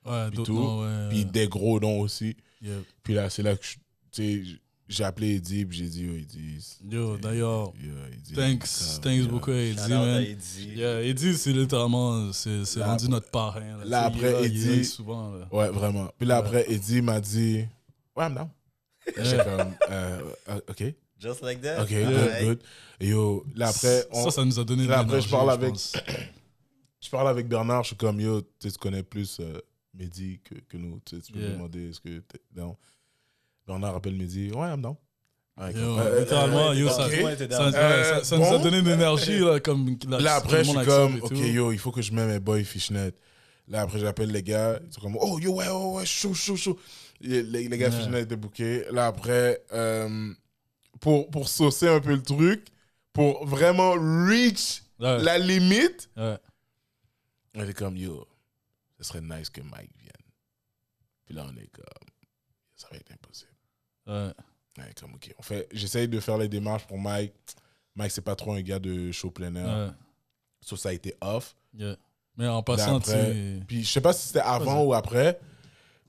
Ouais, 0.06 0.28
Puis 0.28 0.38
d'autres 0.38 0.52
tout. 0.52 0.60
noms, 0.60 0.82
ouais. 0.84 1.10
Puis 1.10 1.26
des 1.26 1.48
gros 1.48 1.80
noms 1.80 2.00
aussi. 2.00 2.36
Puis 3.04 3.14
là, 3.14 3.30
c'est 3.30 3.44
là 3.44 3.56
que 3.56 3.66
je- 3.66 4.56
j'ai 4.88 5.04
appelé 5.04 5.36
Eddie. 5.36 5.66
Puis 5.66 5.78
j'ai 5.80 5.88
dit, 5.90 6.04
yo, 6.04 6.14
Eddie. 6.14 6.78
Yo, 6.90 7.18
d'ailleurs, 7.18 7.74
yo, 7.82 7.92
Eddie, 8.12 8.34
thanks, 8.34 9.00
thanks 9.02 9.28
beaucoup 9.28 9.52
à 9.52 9.56
Eddie, 9.56 9.90
man. 9.90 10.22
Eddie. 10.24 10.74
Yeah, 10.76 11.02
Eddie, 11.04 11.36
c'est 11.38 11.54
littéralement, 11.54 12.32
c'est 12.34 12.64
rendu 12.84 13.10
notre 13.10 13.30
parrain. 13.30 13.84
Là, 13.86 14.06
après, 14.06 14.46
Eddie- 14.46 14.86
souvent, 14.86 15.32
là. 15.32 15.48
Ouais, 15.52 15.70
vraiment. 15.70 16.10
Puis 16.18 16.28
là, 16.28 16.40
Ouais. 16.42 16.46
après, 16.48 16.72
Eddie 16.72 17.02
m'a 17.02 17.20
dit, 17.20 17.66
ouais, 18.16 18.26
I'm 18.26 18.34
down. 18.36 18.50
J'étais 19.06 19.36
Yeah. 19.36 19.44
comme, 19.44 19.74
euh, 19.92 20.22
euh, 20.50 20.60
OK, 20.70 20.84
Just 21.20 21.42
like 21.42 21.62
that. 21.62 21.82
OK, 21.84 21.92
Yeah. 21.92 22.10
good, 22.10 22.48
good. 22.48 22.64
Et 23.00 23.08
yo, 23.10 23.46
là, 23.56 23.68
après, 23.70 24.06
on, 24.12 24.26
Ça, 24.26 24.32
ça 24.32 24.46
nous 24.46 24.60
a 24.60 24.64
donné 24.66 24.84
de 24.84 24.90
là, 24.90 25.00
après, 25.00 25.22
je 25.22 25.30
parle 25.30 25.52
avec- 25.52 25.76
je 27.02 27.10
parle 27.10 27.28
avec 27.30 27.48
Bernard, 27.48 27.84
je 27.84 27.88
suis 27.88 27.96
comme, 27.96 28.20
yo, 28.20 28.42
tu 28.42 28.48
sais, 28.60 28.72
tu 28.72 28.78
connais 28.78 29.04
plus 29.04 29.38
euh, 29.40 29.60
Mehdi 29.94 30.40
que, 30.44 30.56
que 30.68 30.76
nous. 30.78 31.00
Tu 31.06 31.16
peux 31.32 31.40
Yeah. 31.40 31.50
me 31.50 31.54
demander, 31.54 31.90
est-ce 31.92 32.00
que 32.02 32.22
down? 32.54 32.76
Bernard 33.68 33.96
appelle 33.96 34.16
Mehdi, 34.16 34.52
ouais, 34.52 34.68
I'm 34.68 34.82
down. 34.82 34.96
Ouais, 35.56 35.72
Yo, 35.72 35.98
euh, 36.00 36.20
littéralement, 36.22 36.70
euh, 36.70 36.76
yo, 36.76 36.90
ça, 36.90 37.06
ok. 37.06 37.12
Ouais, 37.24 37.36
t'es 37.36 37.48
ça, 37.50 37.68
Euh, 37.68 38.04
ça- 38.04 38.24
ça 38.24 38.38
nous 38.38 38.44
a 38.46 38.58
donné 38.58 38.82
de 38.82 38.90
l'énergie, 38.90 39.40
là, 39.40 39.60
comme 39.60 39.96
Là, 40.08 40.36
après, 40.36 40.64
je 40.64 40.70
suis 40.72 40.86
comme, 40.86 41.20
ok, 41.22 41.32
yo, 41.38 41.72
il 41.72 41.78
faut 41.78 41.92
que 41.92 42.02
je 42.02 42.12
mette 42.12 42.28
mes 42.28 42.40
boys 42.40 42.64
fishnet. 42.64 43.14
Là, 43.68 43.82
après, 43.82 44.00
j'appelle 44.00 44.32
les 44.32 44.42
gars, 44.44 44.80
ils 44.86 44.92
sont 44.92 45.02
comme, 45.02 45.16
oh, 45.20 45.38
yo, 45.40 45.54
ouais, 45.54 45.70
ouais, 45.70 45.94
ouais, 45.98 46.06
chaud, 46.06 46.34
chaud, 46.34 46.56
chaud. 46.56 46.80
Les, 47.22 47.44
les 47.44 47.78
gars 47.78 47.88
Yeah. 47.90 47.92
fishnet 48.00 48.22
étaient 48.24 48.36
bookés. 48.36 48.86
Là, 48.92 49.06
après, 49.08 49.64
euh, 49.74 50.34
pour, 51.00 51.30
pour 51.30 51.48
saucer 51.48 51.88
un 51.88 52.00
peu 52.00 52.16
le 52.16 52.24
truc, 52.24 52.66
pour 53.14 53.46
vraiment 53.46 53.92
reach 53.92 54.82
Ouais, 55.00 55.22
la 55.22 55.38
limite, 55.38 56.10
ouais. 56.18 56.38
on 57.56 57.64
est 57.64 57.74
comme, 57.74 57.96
yo, 57.98 58.28
ce 58.98 59.04
serait 59.06 59.22
nice 59.22 59.50
que 59.50 59.62
Mike 59.62 59.92
vienne. 60.00 60.12
Puis 61.26 61.36
là, 61.36 61.46
on 61.48 61.56
est 61.58 61.68
comme, 61.68 62.08
ça 62.76 62.88
va 62.92 62.98
être. 62.98 63.12
Ouais. 64.08 64.32
Ouais, 64.78 64.92
comme, 65.00 65.14
ok. 65.14 65.34
On 65.38 65.44
fait, 65.44 65.68
j'essaye 65.72 66.08
de 66.08 66.20
faire 66.20 66.38
les 66.38 66.48
démarches 66.48 66.88
pour 66.88 66.98
Mike. 66.98 67.34
Mike, 67.96 68.12
c'est 68.12 68.22
pas 68.22 68.36
trop 68.36 68.54
un 68.54 68.62
gars 68.62 68.80
de 68.80 69.12
show 69.12 69.30
plein 69.30 69.54
air. 69.56 69.88
ouais. 69.88 69.94
So, 70.62 70.76
ça 70.76 70.90
a 70.90 70.94
été 70.94 71.14
off. 71.22 71.56
Yeah. 71.74 71.98
Mais 72.38 72.48
en 72.48 72.64
passant, 72.64 73.00
tu 73.00 73.12
après. 73.12 73.60
Puis 73.68 73.84
je 73.84 73.92
sais 73.92 74.02
pas 74.02 74.14
si 74.14 74.28
c'était 74.28 74.40
avant 74.40 74.84
ou 74.84 74.94
après. 74.94 75.40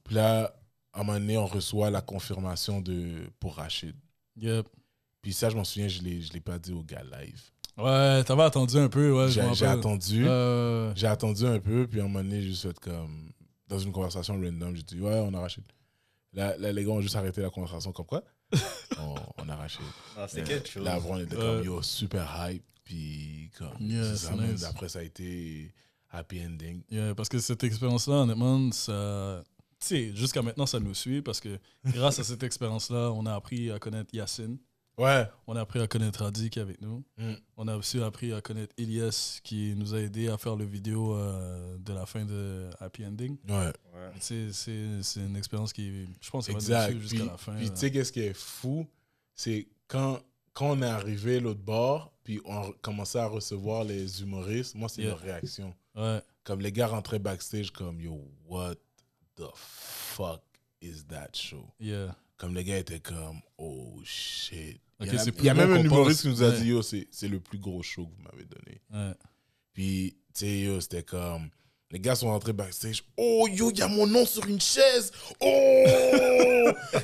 Puis 0.04 0.14
là, 0.14 0.54
à 0.92 1.00
un 1.00 1.04
moment 1.04 1.18
donné, 1.18 1.36
on 1.36 1.46
reçoit 1.46 1.90
la 1.90 2.00
confirmation 2.00 2.80
de, 2.80 3.28
pour 3.40 3.56
Rachid. 3.56 3.96
Yep. 4.36 4.66
Puis 5.20 5.32
ça, 5.32 5.50
je 5.50 5.56
m'en 5.56 5.64
souviens, 5.64 5.88
je 5.88 6.02
l'ai, 6.02 6.22
je 6.22 6.32
l'ai 6.32 6.40
pas 6.40 6.58
dit 6.58 6.72
au 6.72 6.82
gars 6.82 7.02
live. 7.02 7.42
Ouais, 7.76 8.22
t'avais 8.22 8.44
attendu 8.44 8.76
un 8.76 8.88
peu, 8.88 9.12
ouais. 9.12 9.28
j'ai, 9.30 9.66
attendu. 9.66 10.26
Euh, 10.28 10.94
J'ai 10.94 11.08
attendu 11.08 11.44
un 11.44 11.58
peu, 11.58 11.88
puis 11.88 12.00
à 12.00 12.04
un 12.04 12.06
moment 12.06 12.22
donné, 12.22 12.40
juste 12.40 12.78
comme. 12.78 13.30
Dans 13.66 13.78
une 13.78 13.92
conversation 13.92 14.34
random, 14.34 14.76
j'ai 14.76 14.82
dit 14.82 15.00
Ouais, 15.00 15.20
on 15.24 15.32
a 15.34 15.40
Rachid. 15.40 15.64
Là, 16.34 16.56
là, 16.58 16.72
les 16.72 16.84
gars 16.84 16.90
ont 16.90 17.00
juste 17.00 17.16
arrêté 17.16 17.40
la 17.40 17.50
conversation 17.50 17.92
comme 17.92 18.06
quoi 18.06 18.22
on, 18.98 19.14
on 19.38 19.48
a 19.48 19.56
Rachid. 19.56 19.80
Non, 20.16 20.24
c'est 20.28 20.40
Euh, 20.40 20.44
quelque 20.44 20.68
chose. 20.68 20.84
Là, 20.84 20.94
après, 20.94 21.10
on 21.10 21.18
était 21.20 21.36
comme 21.36 21.64
Yo, 21.64 21.80
super 21.82 22.28
hype. 22.50 22.64
Puis 22.84 23.50
comme. 23.56 23.76
Yeah, 23.80 24.14
ça, 24.16 24.34
même. 24.36 24.52
nice. 24.52 24.64
Après, 24.64 24.88
ça 24.88 24.98
a 24.98 25.02
été 25.02 25.72
happy 26.10 26.44
ending. 26.44 26.82
yeah, 26.90 27.14
parce 27.14 27.28
que 27.28 27.38
cette 27.38 27.64
expérience-là, 27.64 28.16
honnêtement, 28.16 28.70
ça. 28.72 29.42
Tu 29.80 29.86
sais, 29.88 30.12
jusqu'à 30.14 30.42
maintenant, 30.42 30.66
ça 30.66 30.80
nous 30.80 30.94
suit 30.94 31.20
parce 31.22 31.40
que 31.40 31.58
grâce 31.86 32.18
à 32.18 32.24
cette 32.24 32.42
expérience-là, 32.42 33.10
on 33.12 33.26
a 33.26 33.34
appris 33.34 33.70
à 33.70 33.78
connaître 33.78 34.14
Yacine. 34.14 34.58
Ouais. 34.96 35.26
On 35.46 35.56
a 35.56 35.60
appris 35.62 35.80
à 35.80 35.86
connaître 35.88 36.22
Radi 36.22 36.50
qui 36.50 36.58
est 36.58 36.62
avec 36.62 36.80
nous. 36.80 37.02
Mm. 37.18 37.32
On 37.56 37.66
a 37.68 37.76
aussi 37.76 38.00
appris 38.00 38.32
à 38.32 38.40
connaître 38.40 38.72
Elias 38.78 39.40
qui 39.42 39.74
nous 39.76 39.94
a 39.94 39.98
aidé 40.00 40.28
à 40.28 40.38
faire 40.38 40.54
le 40.56 40.64
vidéo 40.64 41.14
euh, 41.16 41.76
de 41.78 41.92
la 41.92 42.06
fin 42.06 42.24
de 42.24 42.70
Happy 42.80 43.04
Ending. 43.04 43.36
Ouais. 43.48 43.54
Ouais. 43.56 43.72
C'est 44.20 44.52
c'est- 44.52 45.02
c'est 45.02 45.20
une 45.20 45.36
expérience 45.36 45.72
qui, 45.72 46.06
je 46.20 46.30
pense, 46.30 46.48
va 46.48 46.90
jusqu'à 46.92 47.24
la 47.24 47.36
fin. 47.36 47.56
puis 47.56 47.70
tu 47.70 47.76
sais, 47.76 47.90
qu'est-ce 47.90 48.12
qui 48.12 48.20
est 48.20 48.34
fou? 48.34 48.86
C'est 49.34 49.66
quand, 49.88 50.20
quand 50.52 50.70
on 50.70 50.82
est 50.82 50.86
arrivé 50.86 51.40
l'autre 51.40 51.60
bord, 51.62 52.12
puis 52.22 52.40
on 52.44 52.70
commençait 52.80 53.18
à 53.18 53.26
recevoir 53.26 53.82
les 53.84 54.22
humoristes, 54.22 54.74
moi, 54.76 54.88
c'est 54.88 55.02
Yeah. 55.02 55.10
leur 55.10 55.18
réaction. 55.20 55.74
Ouais, 55.96 56.20
Comme 56.44 56.60
les 56.60 56.70
gars 56.72 56.86
rentraient 56.88 57.18
backstage, 57.18 57.70
comme 57.72 58.00
Yo, 58.00 58.20
what 58.46 58.74
the 59.36 59.44
fuck 59.54 60.42
is 60.80 61.04
that 61.08 61.30
show? 61.34 61.66
yeah. 61.80 62.14
Comme 62.36 62.54
les 62.54 62.64
gars 62.64 62.78
étaient 62.78 63.00
comme 63.00 63.40
Oh 63.58 64.00
shit. 64.04 64.80
Il 65.00 65.06
y, 65.06 65.10
a- 65.10 65.18
c'est 65.18 65.36
il 65.38 65.44
y 65.44 65.48
a 65.48 65.54
plus 65.54 65.60
même 65.66 65.72
un 65.76 65.82
humoriste 65.82 66.22
qui 66.22 66.28
nous 66.28 66.42
a 66.42 66.50
Ouais. 66.50 66.60
dit 66.60 66.68
Yo, 66.68 66.82
c'est 66.82 67.08
c'est 67.10 67.28
le 67.28 67.40
plus 67.40 67.58
gros 67.58 67.82
show 67.82 68.06
que 68.06 68.14
vous 68.16 68.22
m'avez 68.22 68.44
donné. 68.44 68.80
ouais. 68.92 69.14
Puis, 69.72 70.16
tu 70.32 70.40
sais, 70.40 70.60
yo, 70.60 70.80
c'était 70.80 71.02
comme. 71.02 71.50
Les 71.94 72.00
gars 72.00 72.16
sont 72.16 72.26
rentrés 72.26 72.52
backstage. 72.52 73.04
Oh, 73.16 73.46
yo, 73.48 73.70
il 73.70 73.78
y 73.78 73.82
a 73.82 73.86
mon 73.86 74.04
nom 74.04 74.26
sur 74.26 74.44
une 74.48 74.60
chaise. 74.60 75.12
Oh, 75.38 75.84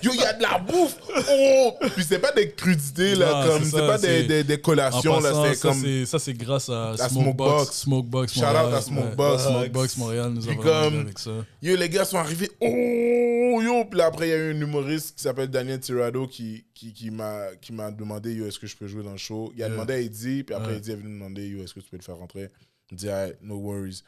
yo, 0.03 0.11
il 0.13 0.21
y 0.21 0.25
a 0.25 0.33
de 0.33 0.43
la 0.43 0.59
bouffe. 0.59 0.97
Oh, 1.31 1.75
puis 1.95 2.03
c'est 2.05 2.19
pas 2.19 2.33
des 2.33 2.51
crudités, 2.51 3.15
là, 3.15 3.45
Non, 3.47 3.53
comme. 3.53 3.63
c'est 3.65 3.71
C'est 3.71 3.87
pas 3.87 3.99
des, 3.99 4.27
c'est- 4.29 4.43
des, 4.45 4.61
collations, 4.61 5.21
là. 5.21 5.29
passant, 5.31 5.45
C'est 5.45 5.55
ça, 5.55 5.69
comme. 5.69 5.81
c'est- 5.81 6.07
ça, 6.07 6.19
c'est 6.19 6.33
grâce 6.35 6.69
à, 6.71 6.91
à 6.91 7.09
Smokebox. 7.09 7.71
Smokebox. 7.83 8.33
Shout 8.35 8.41
out 8.41 8.75
à 8.75 8.81
Smokebox. 8.81 9.45
Ouais, 9.45 9.49
Smokebox 9.53 9.97
Montréal 9.99 10.31
nous 10.31 10.43
a 10.43 10.49
Puis 10.49 10.57
comme- 10.59 10.95
aidé 10.95 10.99
avec 11.03 11.19
ça. 11.21 11.31
Yo, 11.63 11.77
les 11.77 11.89
gars 11.89 12.05
sont 12.05 12.19
arrivés. 12.19 12.51
Oh, 12.61 13.61
yo. 13.63 13.85
Puis 13.85 13.97
là, 13.97 14.07
après, 14.07 14.27
il 14.27 14.31
y 14.31 14.35
a 14.35 14.39
eu 14.39 14.55
un 14.57 14.61
humoriste 14.61 15.15
qui 15.17 15.23
s'appelle 15.23 15.49
Daniel 15.51 15.79
Tirado 15.79 16.27
qui, 16.27 16.65
qui, 16.75 16.93
qui 16.93 17.13
m'a 17.13 17.47
qui 17.61 17.73
m'a 17.73 17.93
demandé, 17.93 18.35
yo, 18.35 18.47
est-ce 18.49 18.59
que 18.59 18.67
je 18.67 18.77
peux 18.77 18.89
jouer 18.89 19.05
dans 19.05 19.13
le 19.13 19.19
show? 19.19 19.53
Il 19.55 19.63
a 19.63 19.67
Yeah. 19.67 19.75
demandé 19.77 19.93
à 19.95 19.99
Eddie, 20.01 20.43
puis 20.43 20.53
après, 20.53 20.73
Ouais. 20.73 20.79
Eddie 20.79 20.91
est 20.91 20.97
venu 20.97 21.11
me 21.11 21.15
demander, 21.15 21.47
yo, 21.47 21.63
est-ce 21.63 21.75
que 21.75 21.81
tu 21.81 21.89
peux 21.91 21.97
le 21.97 22.03
faire 22.03 22.17
rentrer? 22.17 22.49
Il 22.91 22.97
dit, 22.97 23.09
ah, 23.09 23.29
no 23.41 23.55
worries. 23.55 24.03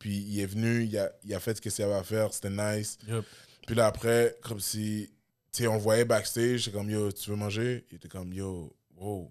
Puis 0.00 0.16
il 0.16 0.40
est 0.40 0.46
venu, 0.46 0.82
il 0.82 0.98
a, 0.98 1.12
il 1.24 1.32
a 1.34 1.38
fait 1.38 1.56
ce 1.56 1.60
qu'il 1.60 1.84
avait 1.84 1.94
à 1.94 2.02
faire, 2.02 2.32
c'était 2.34 2.50
nice. 2.50 2.98
Yep. 3.06 3.24
Puis 3.66 3.76
là, 3.76 3.86
après, 3.86 4.34
comme 4.42 4.58
si, 4.58 5.08
tu 5.52 5.62
sais, 5.62 5.68
on 5.68 5.78
voyait 5.78 6.04
backstage, 6.06 6.64
c'est 6.64 6.72
comme, 6.72 6.90
yo, 6.90 7.12
tu 7.12 7.30
veux 7.30 7.36
manger? 7.36 7.84
Il 7.92 7.96
était 7.96 8.08
comme, 8.08 8.32
yo, 8.32 8.74
wow, 8.96 9.30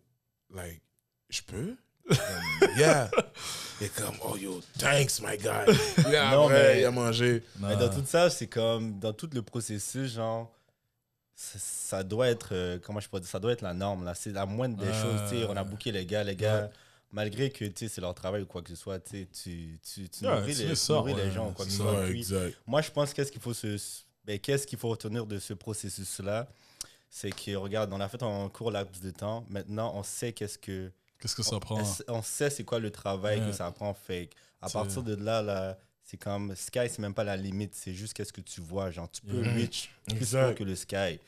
like, 0.56 0.82
je 1.30 1.42
peux? 1.42 1.76
Comme, 2.08 2.70
yeah. 2.78 3.10
Il 3.82 3.86
est 3.88 3.96
comme, 3.96 4.16
oh 4.24 4.36
yo, 4.38 4.62
thanks, 4.78 5.22
my 5.22 5.38
guy. 5.38 5.74
Puis 5.96 6.12
là, 6.12 6.32
Non, 6.36 6.44
après, 6.46 6.74
mais- 6.76 6.82
il 6.82 6.86
a 6.86 6.92
mangé. 6.92 7.44
Mais 7.60 7.76
dans 7.78 7.90
tout 7.90 8.04
ça, 8.06 8.30
c'est 8.30 8.48
comme, 8.48 9.00
dans 9.00 9.14
tout 9.14 9.30
le 9.34 9.42
processus, 9.42 10.14
genre, 10.16 10.52
ça, 11.34 11.58
ça 11.60 12.04
doit 12.04 12.28
être, 12.28 12.50
euh, 12.52 12.78
comment 12.82 13.00
je 13.00 13.08
pourrais 13.08 13.22
dire, 13.22 13.30
ça 13.30 13.40
doit 13.40 13.54
être 13.54 13.62
la 13.62 13.74
norme, 13.74 14.04
là. 14.04 14.14
C'est 14.16 14.32
la 14.34 14.46
moindre 14.46 14.76
des 14.78 14.92
choses, 14.94 15.22
tu 15.30 15.38
sais. 15.40 15.46
On 15.50 15.56
a 15.56 15.64
booké 15.64 15.92
les 15.94 16.06
gars, 16.06 16.24
les 16.24 16.36
gars, 16.36 16.70
malgré 17.12 17.50
que, 17.50 17.66
tu 17.66 17.74
sais, 17.76 17.88
c'est 17.88 18.02
leur 18.02 18.14
travail 18.14 18.44
ou 18.44 18.46
quoi 18.46 18.62
que 18.62 18.70
ce 18.70 18.76
soit, 18.76 19.00
tu 19.00 19.28
tu, 19.28 19.80
tu, 19.82 20.10
tu 20.10 20.24
nourris, 20.24 20.54
les, 20.54 20.74
nourris 20.90 21.14
les 21.16 21.32
gens 21.32 21.50
ou 21.50 21.52
quoi 21.52 21.66
que 21.66 21.72
ce 21.72 21.78
soit. 21.78 22.06
Puis, 22.08 22.26
moi, 22.68 22.82
je 22.82 22.92
pense 22.92 23.14
qu'est-ce 23.14 23.32
qu'il 23.32 23.42
faut 23.42 23.54
se, 23.54 23.78
ben, 24.26 24.40
qu'est-ce 24.40 24.68
qu'il 24.68 24.78
faut 24.78 24.90
retenir 24.90 25.26
de 25.26 25.40
ce 25.40 25.54
processus-là, 25.54 26.48
c'est 27.10 27.32
que, 27.32 27.56
regarde, 27.56 27.92
on 27.92 28.00
a 28.00 28.08
fait 28.08 28.22
un 28.22 28.50
court 28.50 28.72
laps 28.72 29.02
de 29.02 29.12
temps. 29.12 29.46
Maintenant, 29.50 29.92
on 29.96 30.04
sait 30.04 30.34
qu'est-ce 30.34 30.58
que, 30.58 30.92
Qu'est-ce 31.20 31.36
que 31.36 31.44
ça 31.44 31.60
prend? 31.60 31.82
on, 32.08 32.22
sait 32.22 32.50
c'est 32.50 32.64
quoi 32.64 32.80
le 32.80 32.92
travail 32.92 33.40
que 33.42 33.52
ça 33.52 33.72
prend. 33.72 33.94
Fait 33.94 34.30
à 34.62 34.70
partir 34.70 35.04
de 35.04 35.16
là, 35.16 35.42
là 35.42 35.78
c'est 36.04 36.18
comme 36.18 36.56
sky, 36.56 36.90
c'est 36.90 37.00
même 37.00 37.14
pas 37.14 37.24
la 37.24 37.38
limite, 37.38 37.76
c'est 37.76 37.94
juste 37.94 38.14
qu'est-ce 38.14 38.34
que 38.34 38.42
tu 38.42 38.62
vois. 38.62 38.90
Genre, 38.90 39.10
tu 39.12 39.22
peux 39.22 39.44
Yeah. 39.44 39.54
reach 39.54 39.90
plus 40.08 40.36
haut 40.36 40.54
que 40.56 40.64
le 40.64 40.76
sky. 40.76 41.20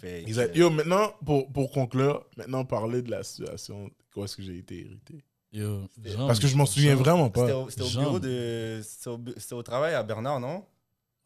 Fait 0.00 0.22
Exact. 0.22 0.56
Yo, 0.56 0.70
maintenant, 0.70 1.12
pour, 1.24 1.52
pour 1.52 1.70
conclure, 1.70 2.24
maintenant 2.36 2.64
parler 2.64 3.02
de 3.02 3.10
la 3.10 3.22
situation, 3.22 3.90
où 4.16 4.24
est-ce 4.24 4.36
que 4.36 4.42
j'ai 4.42 4.58
été 4.58 4.80
irrité. 4.80 5.24
Yo, 5.52 5.82
Parce 6.26 6.38
que 6.38 6.46
je 6.46 6.56
m'en 6.56 6.64
souviens 6.66 6.94
vraiment 6.94 7.26
C'était 7.26 7.40
pas. 7.52 7.66
c'était 7.68 7.82
au 7.82 8.00
bureau 8.00 8.18
de. 8.18 8.80
C'était 8.82 9.10
au, 9.10 9.20
c'était 9.36 9.54
travail 9.62 9.94
à 9.94 10.02
Bernard, 10.02 10.40
non? 10.40 10.64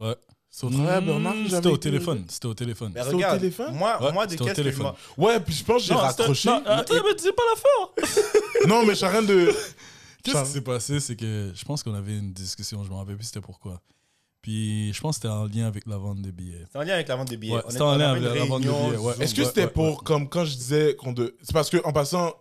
Ouais. 0.00 0.16
C'est 0.50 0.66
au 0.66 0.70
travail, 0.70 1.04
Bernard, 1.04 1.32
Bernard. 1.32 1.34
j'avais 1.48 1.56
C'était 1.56 1.68
au 1.68 1.76
téléphone. 1.76 2.24
C'était 2.28 2.46
au 2.46 2.54
téléphone. 2.54 2.92
Mais 2.94 3.02
C'était 3.02 3.14
au 3.14 3.16
regarde, 3.18 3.38
téléphone? 3.38 3.74
Moi, 3.74 4.02
Ouais, 4.02 4.12
moi 4.12 4.26
de 4.26 4.30
c'était 4.32 4.44
qu'est-ce 4.44 4.62
que 4.62 4.70
je 4.70 4.82
Ouais, 5.22 5.40
puis 5.40 5.54
je 5.54 5.64
pense 5.64 5.76
que 5.82 5.88
j'ai 5.88 5.94
c'était- 5.94 6.00
raccroché. 6.22 6.48
Non, 6.48 6.62
attends, 6.66 6.94
mais 6.94 7.14
dis 7.14 7.28
pas 7.32 7.42
l'affaire. 7.54 8.32
Non, 8.68 8.80
mais 8.82 8.90
je 8.90 8.94
suis 8.94 9.04
en 9.06 9.10
train 9.10 9.22
de. 9.22 9.52
Qu'est-ce 10.24 10.42
qui 10.42 10.50
s'est 10.50 10.60
passé? 10.60 10.98
C'est 10.98 11.14
que 11.14 11.52
je 11.54 11.64
pense 11.64 11.84
qu'on 11.84 11.94
avait 11.94 12.18
une 12.18 12.32
discussion, 12.32 12.82
je 12.82 12.90
me 12.90 12.96
rappelle 12.96 13.16
plus 13.16 13.26
c'était 13.26 13.40
pourquoi. 13.40 13.80
Puis 14.42 14.92
je 14.92 15.00
pense 15.00 15.16
que 15.18 15.22
c'était 15.22 15.32
en 15.34 15.44
lien 15.46 15.66
avec 15.66 15.86
la 15.86 15.98
vente 15.98 16.20
des 16.22 16.32
billets. 16.32 16.64
C'est 16.72 16.78
en 16.78 16.82
lien 16.82 16.94
avec 16.94 17.06
la 17.06 17.16
vente 17.16 17.28
des 17.28 17.36
billets. 17.36 17.54
Ouais, 17.54 17.60
c'était 17.66 17.74
était- 17.76 17.82
en 17.84 17.96
lien 17.96 18.10
avec 18.10 18.22
la 18.24 18.30
vente 18.44 18.62
des 18.62 18.68
réunion 18.68 18.88
billets, 18.88 18.98
ouais. 18.98 19.14
Est-ce 19.20 19.34
que 19.34 19.44
c'était 19.44 19.62
ouais, 19.64 19.70
pour, 19.70 20.02
comme 20.02 20.28
quand 20.28 20.44
je 20.44 20.54
disais 20.56 20.96
qu'on 20.96 21.12
de. 21.12 21.36
C'est 21.42 21.52
parce 21.52 21.70
que, 21.70 21.76
en 21.84 21.92
passant, 21.92 22.34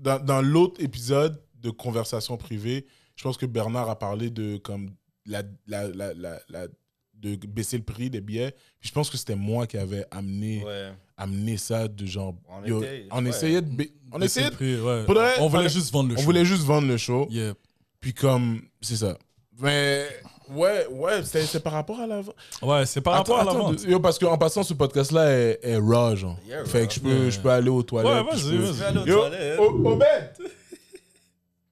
dans, 0.00 0.18
dans 0.24 0.42
l'autre 0.42 0.82
épisode 0.82 1.42
de 1.60 1.70
Conversation 1.70 2.36
privée, 2.36 2.86
je 3.16 3.22
pense 3.22 3.36
que 3.36 3.46
Bernard 3.46 3.88
a 3.90 3.98
parlé 3.98 4.30
de, 4.30 4.56
comme, 4.58 4.90
la, 5.26 5.42
la, 5.66 5.88
la, 5.88 6.14
la, 6.14 6.40
la- 6.48 6.68
de 7.14 7.36
baisser 7.36 7.76
le 7.76 7.84
prix 7.84 8.10
des 8.10 8.20
billets. 8.20 8.50
Puis 8.80 8.88
je 8.88 8.92
pense 8.92 9.08
que 9.08 9.16
c'était 9.16 9.36
moi 9.36 9.68
qui 9.68 9.76
avais 9.78 10.04
amené, 10.10 10.64
Ouais. 10.64 10.92
amené 11.16 11.56
ça 11.56 11.86
de 11.86 12.04
genre. 12.04 12.34
On 12.48 12.64
yo, 12.64 12.82
était- 12.82 13.06
on 13.12 13.22
ouais. 13.22 13.30
essayait 13.30 13.62
de. 13.62 13.68
ba- 13.76 13.84
On 14.10 14.18
Baisser 14.18 14.40
essayait 14.40 14.50
de- 14.50 14.54
prix, 14.56 14.74
ouais. 14.80 15.04
On 15.38 15.46
voulait 15.48 15.62
fallait- 15.64 15.68
juste 15.68 15.92
vendre 15.92 16.08
le 16.08 16.14
On 16.16 16.18
show. 16.18 16.24
voulait 16.24 16.44
juste 16.44 16.64
vendre 16.64 16.88
le 16.88 16.96
show. 16.96 17.28
Yeah. 17.30 17.54
Puis 18.00 18.12
comme. 18.12 18.62
C'est 18.80 18.96
ça. 18.96 19.16
Mais. 19.58 20.06
Ouais, 20.50 20.86
ouais, 20.90 21.22
c'est 21.24 21.42
c'est 21.46 21.60
par 21.60 21.72
rapport 21.72 21.98
à 22.00 22.06
la 22.06 22.20
vente. 22.20 22.34
Ouais, 22.60 22.84
c'est 22.84 23.00
par 23.00 23.14
rapport 23.14 23.38
à 23.40 23.44
la 23.44 23.50
Attends, 23.52 23.58
vente. 23.72 23.82
Yo, 23.84 24.00
parce 24.00 24.18
qu'en 24.18 24.36
passant, 24.36 24.62
ce 24.62 24.74
podcast-là 24.74 25.30
est, 25.30 25.60
est 25.62 25.76
raw, 25.76 26.14
genre. 26.14 26.36
Yeah, 26.46 26.64
fait 26.66 26.86
que 26.86 26.92
je 26.94 27.00
peux, 27.00 27.08
Yeah. 27.08 27.30
je 27.30 27.40
peux 27.40 27.48
aller 27.48 27.70
aux 27.70 27.82
toilettes. 27.82 28.12
Ouais, 28.12 28.22
vas-y, 28.32 28.50
peux- 28.50 28.56
vas-y. 28.56 28.66
Je 28.66 28.72
vais 28.72 28.84
aller 28.84 28.98
aux 28.98 29.06
Yo, 29.06 29.86
Obed! 29.92 30.32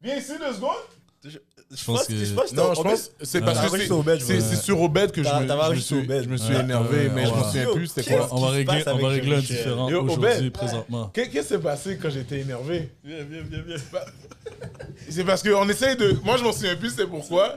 Viens 0.00 0.16
ici 0.16 0.32
deux 0.38 0.54
secondes. 0.54 0.70
Je 1.72 1.84
pense 1.84 1.98
pense 1.98 2.06
que- 2.08 2.24
je 2.24 2.34
pense 2.34 2.52
Non, 2.52 2.74
c'était- 2.74 2.76
je 2.76 2.82
pense 2.82 3.10
c'est 3.22 3.40
parce 3.42 3.70
que 3.70 3.78
c'est- 3.78 4.56
sur 4.56 4.80
Obed 4.82 5.12
que 5.12 5.22
je 5.22 5.28
me, 5.28 5.76
suis, 5.76 5.94
Obed. 5.98 6.24
je 6.24 6.28
me 6.28 6.36
suis 6.36 6.52
Ouais, 6.54 6.60
énervé, 6.60 6.98
ouais, 7.06 7.12
mais 7.14 7.26
je 7.26 7.30
m'en 7.30 7.44
souviens 7.44 7.72
plus 7.72 7.86
c'était 7.86 8.12
quoi. 8.12 8.28
On 8.32 8.40
va 8.40 8.48
régler, 8.50 8.82
on 8.88 8.96
va 8.98 9.08
régler 9.08 9.36
un 9.36 9.38
différent 9.40 9.88
aujourd'hui, 9.92 10.50
présentement. 10.50 11.10
Qu'est- 11.14 11.28
Qu'est-ce 11.28 11.48
qui 11.48 11.54
s'est 11.54 11.58
passé 11.60 11.96
quand 12.00 12.10
j'étais 12.10 12.40
énervé? 12.40 12.90
Viens, 13.04 13.18
viens, 13.22 13.42
viens, 13.48 13.62
viens. 13.66 13.76
C'est 15.08 15.24
parce 15.24 15.42
qu'on 15.42 15.68
essaye 15.68 15.96
de. 15.96 16.16
Moi, 16.24 16.36
je 16.38 16.44
m'en 16.44 16.52
souviens 16.52 16.74
plus, 16.76 16.92
c'est 16.96 17.06
pourquoi. 17.06 17.56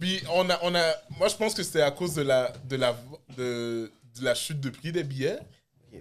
Puis 0.00 0.20
on 0.34 0.48
a, 0.50 0.58
on 0.62 0.74
a. 0.74 0.94
Moi, 1.18 1.28
je 1.28 1.34
pense 1.36 1.54
que 1.54 1.62
c'était 1.62 1.82
à 1.82 1.90
cause 1.90 2.14
de 2.14 2.22
la, 2.22 2.52
de 2.68 2.76
la, 2.76 2.96
de, 3.36 3.90
de 4.18 4.24
la 4.24 4.34
chute 4.34 4.60
de 4.60 4.70
prix 4.70 4.90
des 4.92 5.04
billets. 5.04 5.38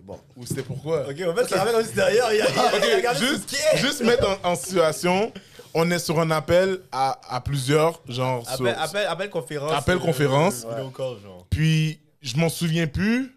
Bon. 0.03 0.19
Ou 0.35 0.45
c'était 0.45 0.61
pourquoi? 0.63 1.07
Ok, 1.09 1.15
on 1.25 1.31
va 1.33 1.47
se 1.47 1.55
la 1.55 1.71
comme 1.71 1.85
si 1.85 1.93
derrière, 1.93 2.27
il 2.33 2.39
y 2.39 2.41
a. 3.07 3.13
juste, 3.13 3.55
juste 3.77 4.01
mettre 4.03 4.27
en, 4.43 4.51
en 4.51 4.55
situation. 4.55 5.31
On 5.77 5.91
est 5.91 5.99
sur 5.99 6.19
un 6.21 6.31
appel 6.31 6.79
à, 6.91 7.19
à 7.35 7.41
plusieurs, 7.41 8.01
genre. 8.07 8.43
sur- 8.49 8.53
Appel, 8.65 8.75
appel, 8.79 9.07
appel 9.07 9.29
conférence. 9.29 9.73
Appel 9.73 9.97
euh, 9.97 9.99
conférence. 9.99 10.65
genre. 11.21 11.45
Puis, 11.49 11.99
je 12.21 12.37
m'en 12.37 12.47
souviens 12.49 12.87
plus. 12.87 13.31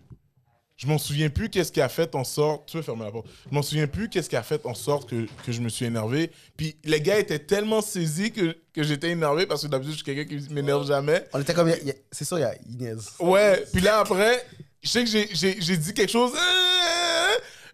Je 0.77 0.87
m'en 0.87 0.99
souviens 0.99 1.29
plus 1.29 1.49
qu'est-ce 1.51 1.73
qui 1.73 1.81
a 1.81 1.89
fait 1.89 2.15
en 2.15 2.23
sorte. 2.23 2.69
Tu 2.69 2.77
veux 2.77 2.85
fermer 2.85 3.05
la 3.05 3.11
porte. 3.11 3.27
Je 3.51 3.53
m'en 3.55 3.63
souviens 3.63 3.89
plus 3.89 4.09
qu'est-ce 4.09 4.31
qui 4.31 4.37
a 4.37 4.45
fait 4.45 4.65
en 4.65 4.75
sorte 4.75 5.11
que, 5.11 5.27
que 5.45 5.51
je 5.51 5.61
me 5.61 5.69
suis 5.69 5.85
énervé. 5.87 6.31
Puis, 6.57 6.77
les 6.85 7.01
gars 7.01 7.19
étaient 7.19 7.41
tellement 7.41 7.81
saisis 7.81 8.31
que, 8.31 8.57
que 8.73 8.85
j'étais 8.85 9.11
énervé 9.11 9.45
parce 9.47 9.63
que 9.63 9.67
d'habitude, 9.67 9.95
je 9.99 10.05
suis 10.05 10.05
quelqu'un 10.15 10.37
qui 10.39 10.53
m'énerve 10.55 10.87
jamais. 10.87 11.25
On 11.33 11.41
était 11.41 11.53
comme. 11.55 11.73
C'est 12.13 12.25
sûr, 12.25 12.39
il 12.39 12.43
y 12.43 12.45
a 12.45 12.55
Inès. 12.71 13.15
Ouais. 13.19 13.65
Puis 13.73 13.83
là, 13.83 13.99
après, 13.99 14.47
je 14.81 14.89
sais 14.89 15.03
que 15.03 15.11
j'ai- 15.11 15.29
j'ai 15.35 15.61
j'ai 15.61 15.77
dit 15.77 15.93
quelque 15.93 16.13
chose. 16.13 16.31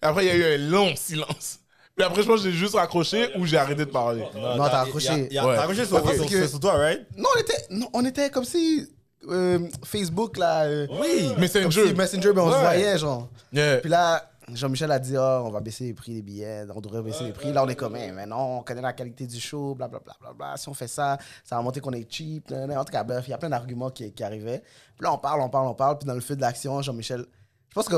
Après, 0.01 0.25
il 0.25 0.29
y 0.29 0.31
a 0.31 0.37
eu 0.37 0.55
un 0.55 0.71
long 0.71 0.95
silence. 0.97 1.59
Puis 1.97 2.05
après, 2.05 2.23
je 2.23 2.27
pense 2.29 2.43
que 2.43 2.51
j'ai 2.51 2.57
juste 2.57 2.75
raccroché 2.75 3.29
ou 3.39 3.47
j'ai 3.47 3.57
arrêté 3.57 3.85
de 3.85 3.91
parler. 3.91 4.23
Non, 4.35 4.57
t'as 4.65 4.81
accroché. 4.83 5.13
il 5.13 5.19
y 5.19 5.23
a- 5.23 5.27
il 5.27 5.33
y 5.35 5.39
a- 5.39 5.47
Ouais. 5.47 5.55
T'as 5.57 5.63
accroché 5.63 5.85
sur, 5.85 6.15
sur, 6.15 6.27
que- 6.29 6.47
sur 6.49 6.61
toi, 6.61 6.75
right? 6.75 7.07
Non, 7.17 7.29
on 7.37 7.41
était, 7.41 7.67
non, 7.71 7.89
on 7.93 8.05
était 8.05 8.31
comme 8.31 8.45
si. 8.45 8.89
euh, 9.27 9.59
Facebook, 9.85 10.37
là. 10.37 10.65
euh, 10.65 10.87
Oui. 11.01 11.29
Comme 11.35 11.73
si 11.73 11.95
Messenger, 11.95 12.33
ben, 12.35 12.43
on 12.43 12.51
se 12.51 12.57
Ouais. 12.57 12.61
voyait, 12.63 12.99
genre. 12.99 13.31
Yeah. 13.55 13.79
Puis 13.79 13.89
là, 13.89 14.31
Jean-Michel 14.53 14.91
a 14.93 14.99
dit, 14.99 15.17
Ah, 15.17 15.41
on 15.43 15.49
va 15.51 15.61
baisser 15.61 15.85
les 15.85 15.95
prix 15.95 16.17
des 16.17 16.21
billets, 16.23 16.65
on 16.75 16.81
devrait 16.83 17.01
baisser 17.01 17.25
les 17.25 17.33
prix. 17.33 17.51
Là, 17.51 17.65
on 17.65 17.69
est 17.69 17.75
comme, 17.75 17.97
Eh, 17.97 18.13
mais 18.13 18.27
non, 18.27 18.59
on 18.59 18.63
connaît 18.63 18.83
la 18.83 18.93
qualité 18.93 19.27
du 19.27 19.41
show, 19.41 19.75
blablabla. 19.75 20.13
Bla, 20.21 20.33
bla, 20.35 20.49
bla. 20.51 20.57
Si 20.59 20.69
on 20.69 20.75
fait 20.75 20.89
ça, 20.89 21.17
ça 21.43 21.57
va 21.57 21.63
montrer 21.63 21.81
qu'on 21.81 21.93
est 21.95 22.07
cheap. 22.13 22.51
nan, 22.51 22.69
nan. 22.69 22.77
En 22.77 22.85
tout 22.85 22.93
cas, 22.93 23.03
bref, 23.03 23.25
il 23.27 23.31
y 23.31 23.33
a 23.33 23.39
plein 23.39 23.49
d'arguments 23.49 23.89
qui, 23.89 24.13
qui 24.13 24.23
arrivaient. 24.23 24.59
Puis 24.99 25.05
là, 25.05 25.13
on 25.15 25.17
parle, 25.19 25.41
on 25.41 25.49
parle, 25.49 25.69
on 25.69 25.75
parle. 25.75 25.97
Puis 25.97 26.07
dans 26.07 26.13
le 26.15 26.21
feu 26.21 26.37
de 26.37 26.43
l'action, 26.43 26.83
Jean-Michel. 26.83 27.25
Je 27.71 27.75
pense 27.75 27.89
que 27.89 27.97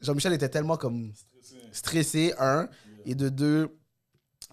Jean-Michel 0.00 0.32
était 0.32 0.48
tellement 0.48 0.78
comme 0.78 1.12
stressé, 1.72 2.32
un. 2.38 2.68
Et 3.04 3.14
de 3.14 3.28
deux, 3.28 3.76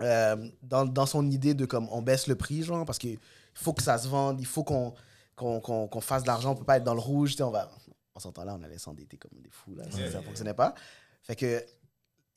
euh, 0.01 0.35
dans, 0.63 0.85
dans 0.85 1.05
son 1.05 1.29
idée 1.29 1.53
de 1.53 1.65
comme 1.65 1.87
on 1.91 2.01
baisse 2.01 2.27
le 2.27 2.35
prix, 2.35 2.63
genre, 2.63 2.85
parce 2.85 2.97
qu'il 2.97 3.17
faut 3.53 3.73
que 3.73 3.83
ça 3.83 3.97
se 3.97 4.07
vende, 4.07 4.39
il 4.39 4.45
faut 4.45 4.63
qu'on 4.63 4.93
qu'on 5.35 5.59
qu'on- 5.59 5.87
qu'on 5.87 6.01
fasse 6.01 6.23
de 6.23 6.27
l'argent, 6.27 6.51
on 6.51 6.55
peut 6.55 6.63
pas 6.65 6.77
être 6.77 6.83
dans 6.83 6.93
le 6.93 6.99
rouge, 6.99 7.31
tu 7.31 7.37
sais, 7.37 7.43
on 7.43 7.51
va... 7.51 7.69
En 8.13 8.19
s'entend 8.19 8.43
là, 8.43 8.55
on 8.59 8.63
allait 8.63 8.77
s'endetter 8.77 9.17
comme 9.17 9.31
des 9.41 9.49
fous, 9.49 9.73
là, 9.75 9.83
ça, 9.89 10.11
ça 10.11 10.21
fonctionnait 10.21 10.53
pas. 10.53 10.73
Fait 11.23 11.35
que, 11.35 11.63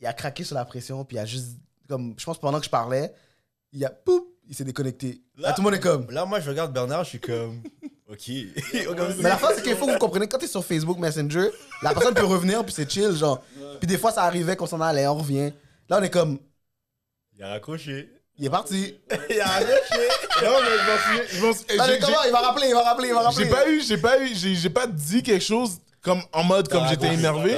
il 0.01 0.07
a 0.07 0.13
craqué 0.13 0.45
sous 0.45 0.55
la 0.55 0.65
pression, 0.65 1.05
puis 1.05 1.17
il 1.17 1.21
a 1.21 1.27
juste, 1.27 1.59
comme, 1.89 2.15
je 2.17 2.25
pense 2.25 2.39
pendant 2.39 2.59
que 2.61 2.65
je 2.65 2.71
parlais, 2.71 3.13
il 3.73 3.85
a, 3.85 3.91
poup, 3.91 4.29
il 4.49 4.55
s'est 4.55 4.65
déconnecté. 4.65 5.23
Là, 5.37 5.49
Là- 5.49 5.55
tout 5.55 5.61
le 5.63 5.65
monde 5.65 5.75
est 5.75 5.81
comme... 5.81 6.09
Là, 6.11 6.25
moi, 6.25 6.39
je 6.41 6.49
regarde 6.49 6.73
Bernard, 6.73 7.05
je 7.05 7.11
suis 7.11 7.21
comme. 7.21 7.63
Ok. 8.07 8.29
Mais 8.73 9.23
la 9.23 9.39
fin, 9.39 9.49
c'est 9.57 9.63
qu'il 9.63 9.75
faut 9.77 9.87
que 9.87 9.93
vous 9.93 9.99
compreniez, 9.99 10.29
quand 10.29 10.37
t'es 10.39 10.47
sur 10.47 10.63
Facebook 10.65 10.99
Messenger, 10.99 11.49
la 11.83 11.95
personne 11.95 12.13
peut 12.15 12.25
revenir, 12.27 12.63
puis 12.63 12.73
c'est 12.73 12.89
chill, 12.89 13.13
genre. 13.13 13.43
Puis 13.81 13.87
des 13.87 13.97
fois, 13.97 14.13
ça 14.13 14.25
arrivait 14.25 14.57
qu'on 14.57 14.67
s'en 14.67 14.81
allait, 14.83 15.07
on 15.07 15.15
revient. 15.17 15.53
Là, 15.89 15.99
on 16.01 16.03
est 16.03 16.11
comme, 16.11 16.39
Il 17.37 17.43
a 17.45 17.49
raccroché. 17.51 18.11
il 18.39 18.47
est 18.47 18.51
parti. 18.51 18.99
Il 19.31 19.41
a 19.41 19.47
raccroché. 19.47 20.09
Non, 20.43 20.51
mais 20.63 21.29
je 21.29 21.41
m'en 21.41 21.53
souviens. 21.53 21.87
est 21.89 21.99
comment? 22.01 22.23
Il 22.27 22.33
va 22.33 22.41
rappeler, 22.41 22.69
il 22.69 22.75
va 22.75 22.83
rappeler, 22.83 23.09
il 23.09 23.15
va 23.15 23.21
rappeler. 23.21 23.45
J'ai 23.45 23.51
pas 23.51 23.69
eu, 23.69 23.83
j'ai 23.83 23.99
pas 23.99 24.19
eu, 24.19 24.35
j'ai 24.35 24.71
pas 24.71 24.87
dit 24.87 25.23
quelque 25.23 25.45
chose 25.45 25.79
comme 26.03 26.23
en 26.33 26.45
mode 26.45 26.69
comme 26.69 26.87
j'étais 26.89 27.15
énervé. 27.15 27.57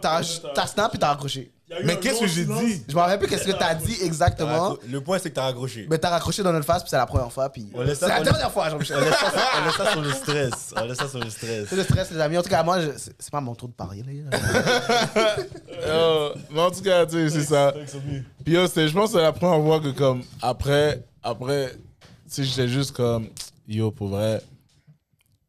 T'as 0.00 0.22
snap 0.22 0.94
et 0.94 0.98
t'as 0.98 1.08
raccroché. 1.08 1.52
Mais 1.84 1.98
qu'est-ce 1.98 2.20
que 2.20 2.26
j'ai 2.26 2.44
dit? 2.44 2.82
Je 2.88 2.94
me 2.94 3.00
rappelle 3.00 3.18
plus 3.18 3.28
qu'est-ce 3.28 3.44
que 3.46 3.52
t'as 3.52 3.74
dit 3.74 3.96
exactement. 4.02 4.76
Le 4.88 5.00
point, 5.00 5.18
c'est 5.18 5.30
que 5.30 5.34
t'as 5.34 5.42
raccroché. 5.44 5.86
Mais 5.90 5.98
t'as 5.98 6.10
raccroché 6.10 6.42
dans 6.42 6.52
notre 6.52 6.66
face, 6.66 6.82
puis 6.82 6.90
c'est 6.90 6.96
la 6.96 7.06
première 7.06 7.30
fois, 7.32 7.48
puis. 7.48 7.70
C'est 7.94 8.08
la 8.08 8.20
dernière 8.22 8.50
fois, 8.52 8.68
Jean-Michel. 8.70 8.96
On 8.98 9.00
laisse, 9.04 9.14
ça, 9.18 9.30
sur- 9.30 9.50
on 9.60 9.64
laisse 9.64 9.76
ça 9.76 9.90
sur 9.92 10.00
le 10.02 10.12
stress. 10.12 10.74
On 10.76 10.84
laisse 10.84 10.98
ça 10.98 11.08
sur 11.08 11.18
le 11.20 11.30
stress. 11.30 11.66
C'est 11.68 11.76
le 11.76 11.82
stress, 11.84 12.10
les 12.10 12.20
amis. 12.20 12.38
En 12.38 12.42
tout 12.42 12.48
cas, 12.48 12.62
moi, 12.62 12.80
je- 12.80 12.90
c'est 13.18 13.30
pas 13.30 13.40
mon 13.40 13.54
tour 13.54 13.68
de 13.68 13.74
parler, 13.74 14.02
là. 14.02 14.38
Euh, 15.82 16.34
mais 16.50 16.60
en 16.60 16.70
tout 16.70 16.82
cas, 16.82 17.06
tu 17.06 17.12
sais, 17.12 17.30
c'est 17.30 17.44
ça. 17.46 17.72
Puis 18.44 18.54
je 18.54 18.92
pense 18.92 19.12
que 19.12 19.16
c'est 19.18 19.22
la 19.22 19.32
première 19.32 19.64
fois 19.64 19.80
que 19.80 19.88
comme 19.96 20.22
après, 20.42 21.02
après, 21.22 21.72
tu 21.72 21.78
sais, 22.28 22.44
j'étais 22.44 22.68
juste 22.68 22.92
comme 22.92 23.28
yo 23.66 23.90
pour 23.90 24.08
vrai, 24.08 24.42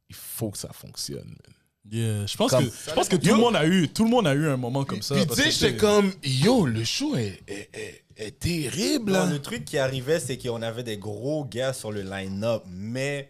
il 0.10 0.16
faut 0.16 0.50
que 0.50 0.58
ça 0.58 0.70
fonctionne. 0.74 1.26
man. 1.26 1.56
Yeah, 1.92 2.26
je 2.26 2.38
pense 2.38 2.52
Comme- 2.52 2.70
que, 2.70 2.74
je 2.88 2.94
pense 2.94 3.10
que 3.10 3.18
tout, 3.18 3.28
Yo- 3.28 3.36
le 3.36 3.42
monde 3.42 3.56
a 3.58 3.66
eu, 3.68 3.90
tout 3.90 4.06
le 4.06 4.10
monde 4.10 4.26
a 4.26 4.34
eu 4.34 4.48
un 4.48 4.56
moment 4.56 4.86
comme 4.86 5.02
ça. 5.02 5.14
Puis 5.16 5.26
parce 5.26 5.40
tu 5.42 5.52
sais, 5.52 5.52
j'étais 5.52 5.78
comme 5.78 6.14
yo, 6.24 6.66
le 6.66 6.86
show 6.86 7.18
est, 7.18 7.42
est, 7.48 7.70
est, 7.74 8.04
est 8.16 8.40
terrible. 8.40 9.12
Non, 9.12 9.20
là. 9.20 9.30
le 9.30 9.40
truc 9.42 9.66
qui 9.66 9.78
arrivait, 9.78 10.22
c'est 10.22 10.38
qu'on 10.38 10.62
avait 10.62 10.84
des 10.84 10.98
gros 10.98 11.44
gars 11.44 11.74
sur 11.74 11.92
le 11.92 12.02
line-up, 12.02 12.64
mais 12.68 13.30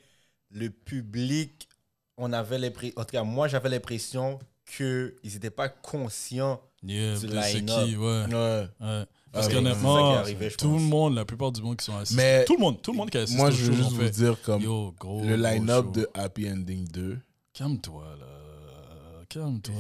le 0.52 0.70
public, 0.70 1.68
on 2.18 2.32
avait 2.34 2.60
l'impression, 2.60 2.94
en 2.98 3.04
tout 3.04 3.12
cas, 3.14 3.24
moi, 3.24 3.48
j'avais 3.48 3.70
l'impression 3.70 4.38
qu'ils 4.78 5.12
n'étaient 5.24 5.50
pas 5.50 5.70
conscients. 5.70 6.62
Yeah, 6.84 7.18
du 7.18 7.28
line-up. 7.28 7.88
ouais. 7.88 8.26
Ouais. 8.34 8.68
ouais. 8.80 9.06
Parce 9.32 9.48
oui, 9.48 9.54
qu'honnêtement, 9.54 10.24
tout 10.24 10.70
pense. 10.70 10.82
le 10.82 10.88
monde, 10.88 11.16
la 11.16 11.26
plupart 11.26 11.52
du 11.52 11.62
monde 11.62 11.78
qui 11.78 11.86
sont 11.86 11.98
assis, 11.98 12.16
Mais 12.16 12.44
tout 12.46 12.56
le 12.58 12.60
monde, 12.60 12.82
tout 12.82 12.92
le 12.92 12.98
monde 12.98 13.10
qui 13.10 13.18
est 13.18 13.22
assis 13.22 13.36
Moi, 13.36 13.50
je 13.50 13.64
veux 13.64 13.74
juste 13.78 13.92
vous 13.92 14.02
fait, 14.02 14.10
dire 14.10 14.38
comme 14.44 14.62
Yo, 14.62 14.94
gros, 15.00 15.24
le 15.24 15.36
line-up 15.36 15.92
de 15.94 16.08
Happy 16.14 16.50
Ending 16.50 16.88
2. 16.90 17.18
Calme-toi, 17.54 18.04
là. 18.20 18.26
Calme-toi. 19.34 19.74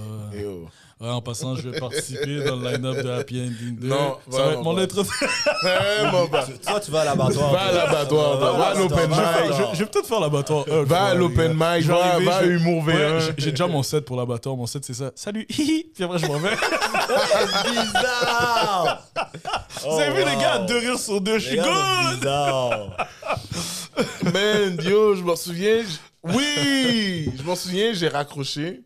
Ouais, 1.02 1.10
en 1.10 1.22
passant, 1.22 1.56
je 1.56 1.68
vais 1.70 1.80
participer 1.80 2.43
dans 2.43 2.56
le 2.58 2.70
line-up 2.72 3.04
de 3.04 3.10
Happy 3.10 3.41
Ending 3.41 3.76
2. 3.80 3.88
Non, 3.88 4.18
ça 4.30 4.38
va 4.45 4.52
être 4.52 4.64
mon 4.64 6.28
pas. 6.28 6.45
Toi, 6.68 6.80
tu 6.80 6.91
vas 6.91 7.02
à 7.02 7.06
l'abattoir. 7.06 7.52
Va 7.52 7.60
à 7.62 7.72
l'abattoir, 7.72 8.38
va, 8.38 8.68
à 8.68 8.74
l'open 8.76 8.97
Je 8.99 9.06
vais 9.10 9.16
faire- 9.16 9.45
mic. 9.45 9.54
je- 9.74 9.80
vais 9.80 9.86
peut-être 9.88 10.08
faire 10.08 10.20
l'abattoir. 10.20 10.66
Va 10.86 11.06
à 11.06 11.14
l'open 11.16 11.54
mic, 11.54 11.86
va, 11.88 12.16
à 12.36 12.43
Humour 12.45 12.86
V1. 12.86 13.34
j'ai- 13.38 13.52
déjà 13.52 13.68
mon 13.68 13.82
set 13.84 14.06
pour 14.06 14.16
l'abattoir. 14.16 14.56
Mon 14.56 14.68
set, 14.68 14.86
c'est 14.86 14.93
ça. 14.93 15.12
Salut, 15.16 15.45
hihi. 15.49 15.86
Puis 15.93 16.04
après, 16.04 16.20
je 16.20 16.28
m'en 16.28 16.38
vais. 16.38 16.52
Bizarre! 17.64 19.08
Vous 19.84 19.99
avez 19.99 20.12
vu, 20.24 20.30
les 20.30 20.38
gars, 20.39 20.60
deux 20.60 20.78
rires 20.78 20.99
sur 20.99 21.20
deux. 21.20 21.39
Je 21.39 21.47
suis 21.47 21.58
good. 21.58 22.20
Bizarre! 22.20 22.95
Man, 24.24 24.78
yo, 24.84 25.16
je 25.16 25.24
m'en 25.24 25.36
souviens. 25.36 25.82
Oui, 26.24 27.32
je 27.38 27.43
m'en 27.43 27.56
souviens, 27.56 27.91
j'ai 27.93 28.08
raccroché. 28.08 28.82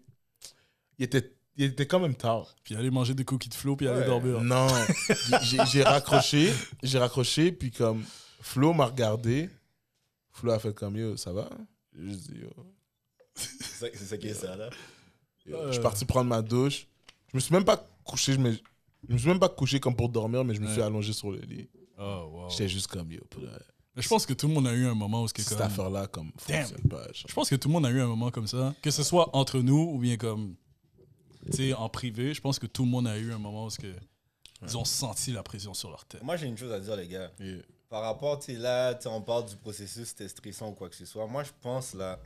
Il 1.00 1.06
était, 1.06 1.34
il 1.58 1.66
était 1.66 1.86
quand 1.88 2.00
même 2.00 2.16
tard. 2.16 2.56
Puis 2.64 2.76
aller 2.76 2.90
manger 2.92 3.14
des 3.14 3.26
cookies 3.26 3.50
de 3.50 3.54
flow, 3.54 3.76
puis 3.76 3.88
aller 3.88 4.02
Ouais. 4.02 4.06
dormir. 4.06 4.42
Non, 4.42 4.68
j'ai 5.72 5.84
raccroché, 5.84 6.52
j'ai 6.84 6.98
raccroché, 7.00 7.52
puis 7.52 7.72
comme 7.72 8.04
Flo 8.42 8.74
m'a 8.74 8.86
regardé, 8.86 9.50
Flo 10.32 10.52
a 10.52 10.60
fait 10.60 10.74
comme 10.74 10.96
yo, 10.98 11.18
ça 11.18 11.32
va? 11.34 11.50
Je 11.98 12.10
dis 12.14 12.40
yo, 12.42 12.50
C'est 13.36 13.96
ça- 13.96 14.18
qui 14.18 14.28
est 14.28 14.34
ça, 14.34 14.56
là. 14.56 14.70
yo. 15.46 15.58
je 15.68 15.74
suis 15.74 15.82
parti 15.82 16.06
prendre 16.06 16.30
ma 16.30 16.42
douche. 16.42 16.88
Je 17.32 17.38
me 17.38 17.40
suis 17.42 17.54
même 17.54 17.66
pas 17.66 17.86
couché, 18.04 18.34
je 18.34 18.40
me, 18.40 18.52
je 18.54 19.14
me 19.14 19.18
suis 19.18 19.28
même 19.28 19.40
pas 19.40 19.50
couché 19.50 19.80
comme 19.80 19.96
pour 19.96 20.10
dormir, 20.10 20.44
mais 20.44 20.54
je 20.56 20.62
me 20.62 20.68
suis 20.72 20.82
allongé 20.82 21.14
sur 21.14 21.32
le 21.32 21.40
lit. 21.40 21.70
Oh, 21.98 22.30
wow. 22.32 22.50
J'étais 22.50 22.68
juste 22.68 22.88
comme 22.88 23.12
yo, 23.12 23.22
Mais 23.96 24.02
je 24.02 24.08
pense 24.10 24.26
que 24.26 24.34
tout 24.34 24.48
le 24.48 24.54
monde 24.54 24.68
a 24.68 24.74
eu 24.74 24.86
un 24.86 24.94
moment 24.96 25.24
où 25.24 25.28
c'est 25.30 25.42
cette 25.42 25.58
comme... 25.58 25.68
affaire-là 25.68 26.08
comme 26.08 26.32
Damn. 26.48 26.70
pas. 26.90 27.08
Je 27.14 27.34
pense 27.34 27.50
que 27.50 27.56
tout 27.56 27.70
le 27.70 27.74
monde 27.74 27.86
a 27.86 27.90
eu 27.92 28.02
un 28.02 28.08
moment 28.08 28.32
comme 28.32 28.48
ça. 28.48 28.76
Que 28.82 28.92
ce 28.92 29.04
soit 29.04 29.34
entre 29.36 29.60
nous 29.60 29.92
ou 29.94 30.00
bien 30.00 30.18
comme... 30.18 30.56
En 31.78 31.90
privé, 31.90 32.34
je 32.34 32.42
pense 32.42 32.60
que 32.60 32.68
tout 32.68 32.84
le 32.86 32.90
monde 32.90 33.08
a 33.08 33.18
eu 33.18 33.32
un 33.32 33.38
moment 33.38 33.66
où 33.66 33.70
que 33.70 33.94
ils 34.62 34.78
ont 34.78 34.86
senti 34.86 35.32
la 35.32 35.44
pression 35.44 35.74
sur 35.74 35.90
leur 35.90 36.06
tête. 36.06 36.24
Moi, 36.24 36.38
j'ai 36.38 36.48
une 36.48 36.58
chose 36.58 36.72
à 36.72 36.80
dire, 36.80 36.96
les 36.96 37.08
gars. 37.08 37.32
Yeah. 37.40 37.58
Par 37.90 38.02
rapport, 38.02 38.40
tu 38.40 38.54
là, 38.58 38.98
on 39.06 39.22
parle 39.22 39.46
du 39.46 39.56
processus, 39.58 40.08
c'était 40.10 40.28
stressant 40.28 40.70
ou 40.70 40.74
quoi 40.74 40.90
que 40.90 40.96
ce 40.96 41.06
soit. 41.06 41.28
Moi, 41.28 41.44
je 41.44 41.52
pense, 41.62 41.94
là, 41.94 42.20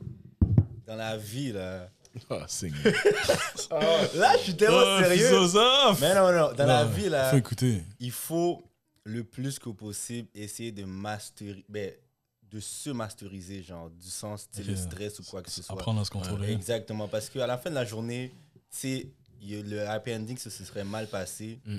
dans 0.86 0.96
la 0.96 1.16
vie, 1.16 1.52
là. 1.52 1.90
Ah, 2.28 2.44
Seigneur. 2.46 2.78
Là, 4.14 4.36
je 4.36 4.42
suis 4.42 4.54
tellement 4.56 4.76
Oh, 4.84 5.02
sérieux. 5.02 5.28
philosophe! 5.28 5.98
Mais 6.02 6.14
non, 6.14 6.30
non, 6.30 6.52
dans 6.52 6.66
la 6.66 6.84
vie, 6.84 7.08
là, 7.08 7.30
Faut 7.30 7.38
écouter. 7.38 7.82
il 8.00 8.10
faut 8.10 8.62
le 9.04 9.24
plus 9.24 9.58
que 9.58 9.70
possible 9.70 10.28
essayer 10.34 10.72
de 10.72 10.84
masteriser, 10.84 11.64
ben, 11.70 11.90
de 12.50 12.60
se 12.60 12.90
masteriser, 12.90 13.62
genre, 13.62 13.88
du 13.88 14.10
sens, 14.10 14.46
tu 14.50 14.58
sais, 14.58 14.62
le 14.62 14.74
Ok. 14.74 14.78
stress 14.78 15.18
ou 15.20 15.24
quoi 15.24 15.40
que 15.42 15.50
ce 15.50 15.62
soit. 15.62 15.74
Apprendre 15.74 16.02
à 16.02 16.04
se 16.04 16.10
contrôler. 16.10 16.52
Exactement, 16.52 17.08
parce 17.08 17.30
qu'à 17.30 17.46
la 17.46 17.56
fin 17.56 17.70
de 17.70 17.74
la 17.76 17.86
journée, 17.86 18.30
a 18.72 19.62
le 19.62 19.86
happy 19.88 20.14
ending, 20.14 20.36
se 20.50 20.64
serait 20.64 20.84
mal 20.84 21.06
passé, 21.06 21.58
Mm. 21.66 21.78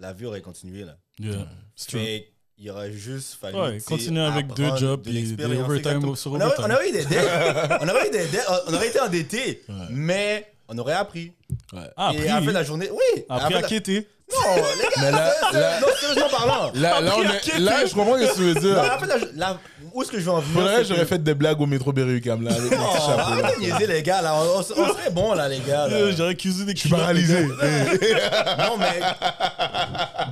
la 0.00 0.12
vie 0.12 0.24
aurait 0.26 0.40
continué, 0.40 0.84
là. 0.84 0.96
Yeah. 1.18 1.46
Fait 1.76 2.28
il 2.58 2.70
aurait 2.70 2.92
juste 2.92 3.34
fallu. 3.34 3.58
Ouais, 3.58 3.80
continuer 3.80 4.20
avec 4.20 4.48
deux 4.54 4.76
jobs 4.76 5.02
de 5.02 5.10
des 5.10 5.56
overtime 5.58 6.16
sur 6.16 6.32
on 6.32 6.36
aurait, 6.36 6.44
overtime. 6.46 6.64
on 6.68 6.74
aurait 6.74 6.88
eu 6.88 6.92
des 6.92 7.04
dettes, 7.04 7.28
on 7.80 7.88
aurait 7.88 8.08
eu 8.08 8.10
des 8.10 8.26
dettes, 8.26 8.46
on 8.68 8.74
aurait 8.74 8.88
été 8.88 9.00
endettés, 9.00 9.62
Ouais. 9.68 9.74
mais 9.90 10.52
on 10.68 10.78
aurait 10.78 10.92
appris. 10.94 11.32
Ouais. 11.72 11.80
Ah, 11.96 12.12
Et 12.14 12.28
à 12.28 12.36
la 12.36 12.40
fin 12.40 12.46
de 12.48 12.52
la 12.52 12.62
journée, 12.64 12.88
oui. 12.90 13.24
Après 13.28 13.50
fin 13.52 13.58
à 13.58 13.60
la- 13.62 13.68
quitter. 13.68 14.06
Non, 14.32 14.56
les 14.56 14.62
gars, 14.84 14.90
Mais 15.02 15.10
là- 15.10 15.30
c'est- 15.40 15.46
c'est- 15.52 15.60
là- 15.60 15.80
non, 15.80 15.86
sérieusement 16.00 16.28
parlant. 16.30 16.70
Là, 16.74 17.00
là, 17.00 17.14
on 17.18 17.22
est- 17.22 17.58
là, 17.58 17.86
je 17.86 17.92
comprends 17.94 18.18
ce 18.18 18.26
que 18.26 18.34
tu 18.34 18.40
veux 18.40 18.54
Non, 18.54 18.60
dire. 18.60 18.78
à 18.78 18.86
la 18.86 18.98
fin 18.98 19.06
de 19.06 19.10
la, 19.10 19.18
la- 19.52 19.60
où 19.92 20.02
est-ce 20.02 20.10
que 20.10 20.18
je 20.18 20.24
vais 20.24 20.30
en 20.30 20.40
venir 20.40 20.54
Faudrait, 20.60 20.76
c'est 20.78 20.84
j'aurais 20.84 21.00
que- 21.00 21.06
fait 21.06 21.22
des 21.22 21.34
blagues 21.34 21.60
au 21.60 21.66
métro 21.66 21.92
Berry-UQAM, 21.92 22.42
là, 22.42 22.52
avec 22.54 22.70
mon 22.78 22.84
Oh, 22.84 22.94
chapeau. 22.94 23.16
là. 23.16 23.26
arrêtez 23.46 23.56
de 23.56 23.60
niaiser, 23.60 23.86
les 23.86 24.02
gars, 24.02 24.22
là. 24.22 24.34
On, 24.36 24.58
on- 24.58 24.62
serait 24.62 25.10
bon, 25.10 25.34
là, 25.34 25.48
les 25.48 25.58
gars. 25.60 25.86
là. 25.88 25.94
Euh, 25.94 26.12
J'aurais 26.16 26.34
des 26.34 26.50
Je 26.74 26.76
suis 26.78 26.88
paralysé. 26.88 27.46
Non, 28.58 28.76
mais. 28.78 29.00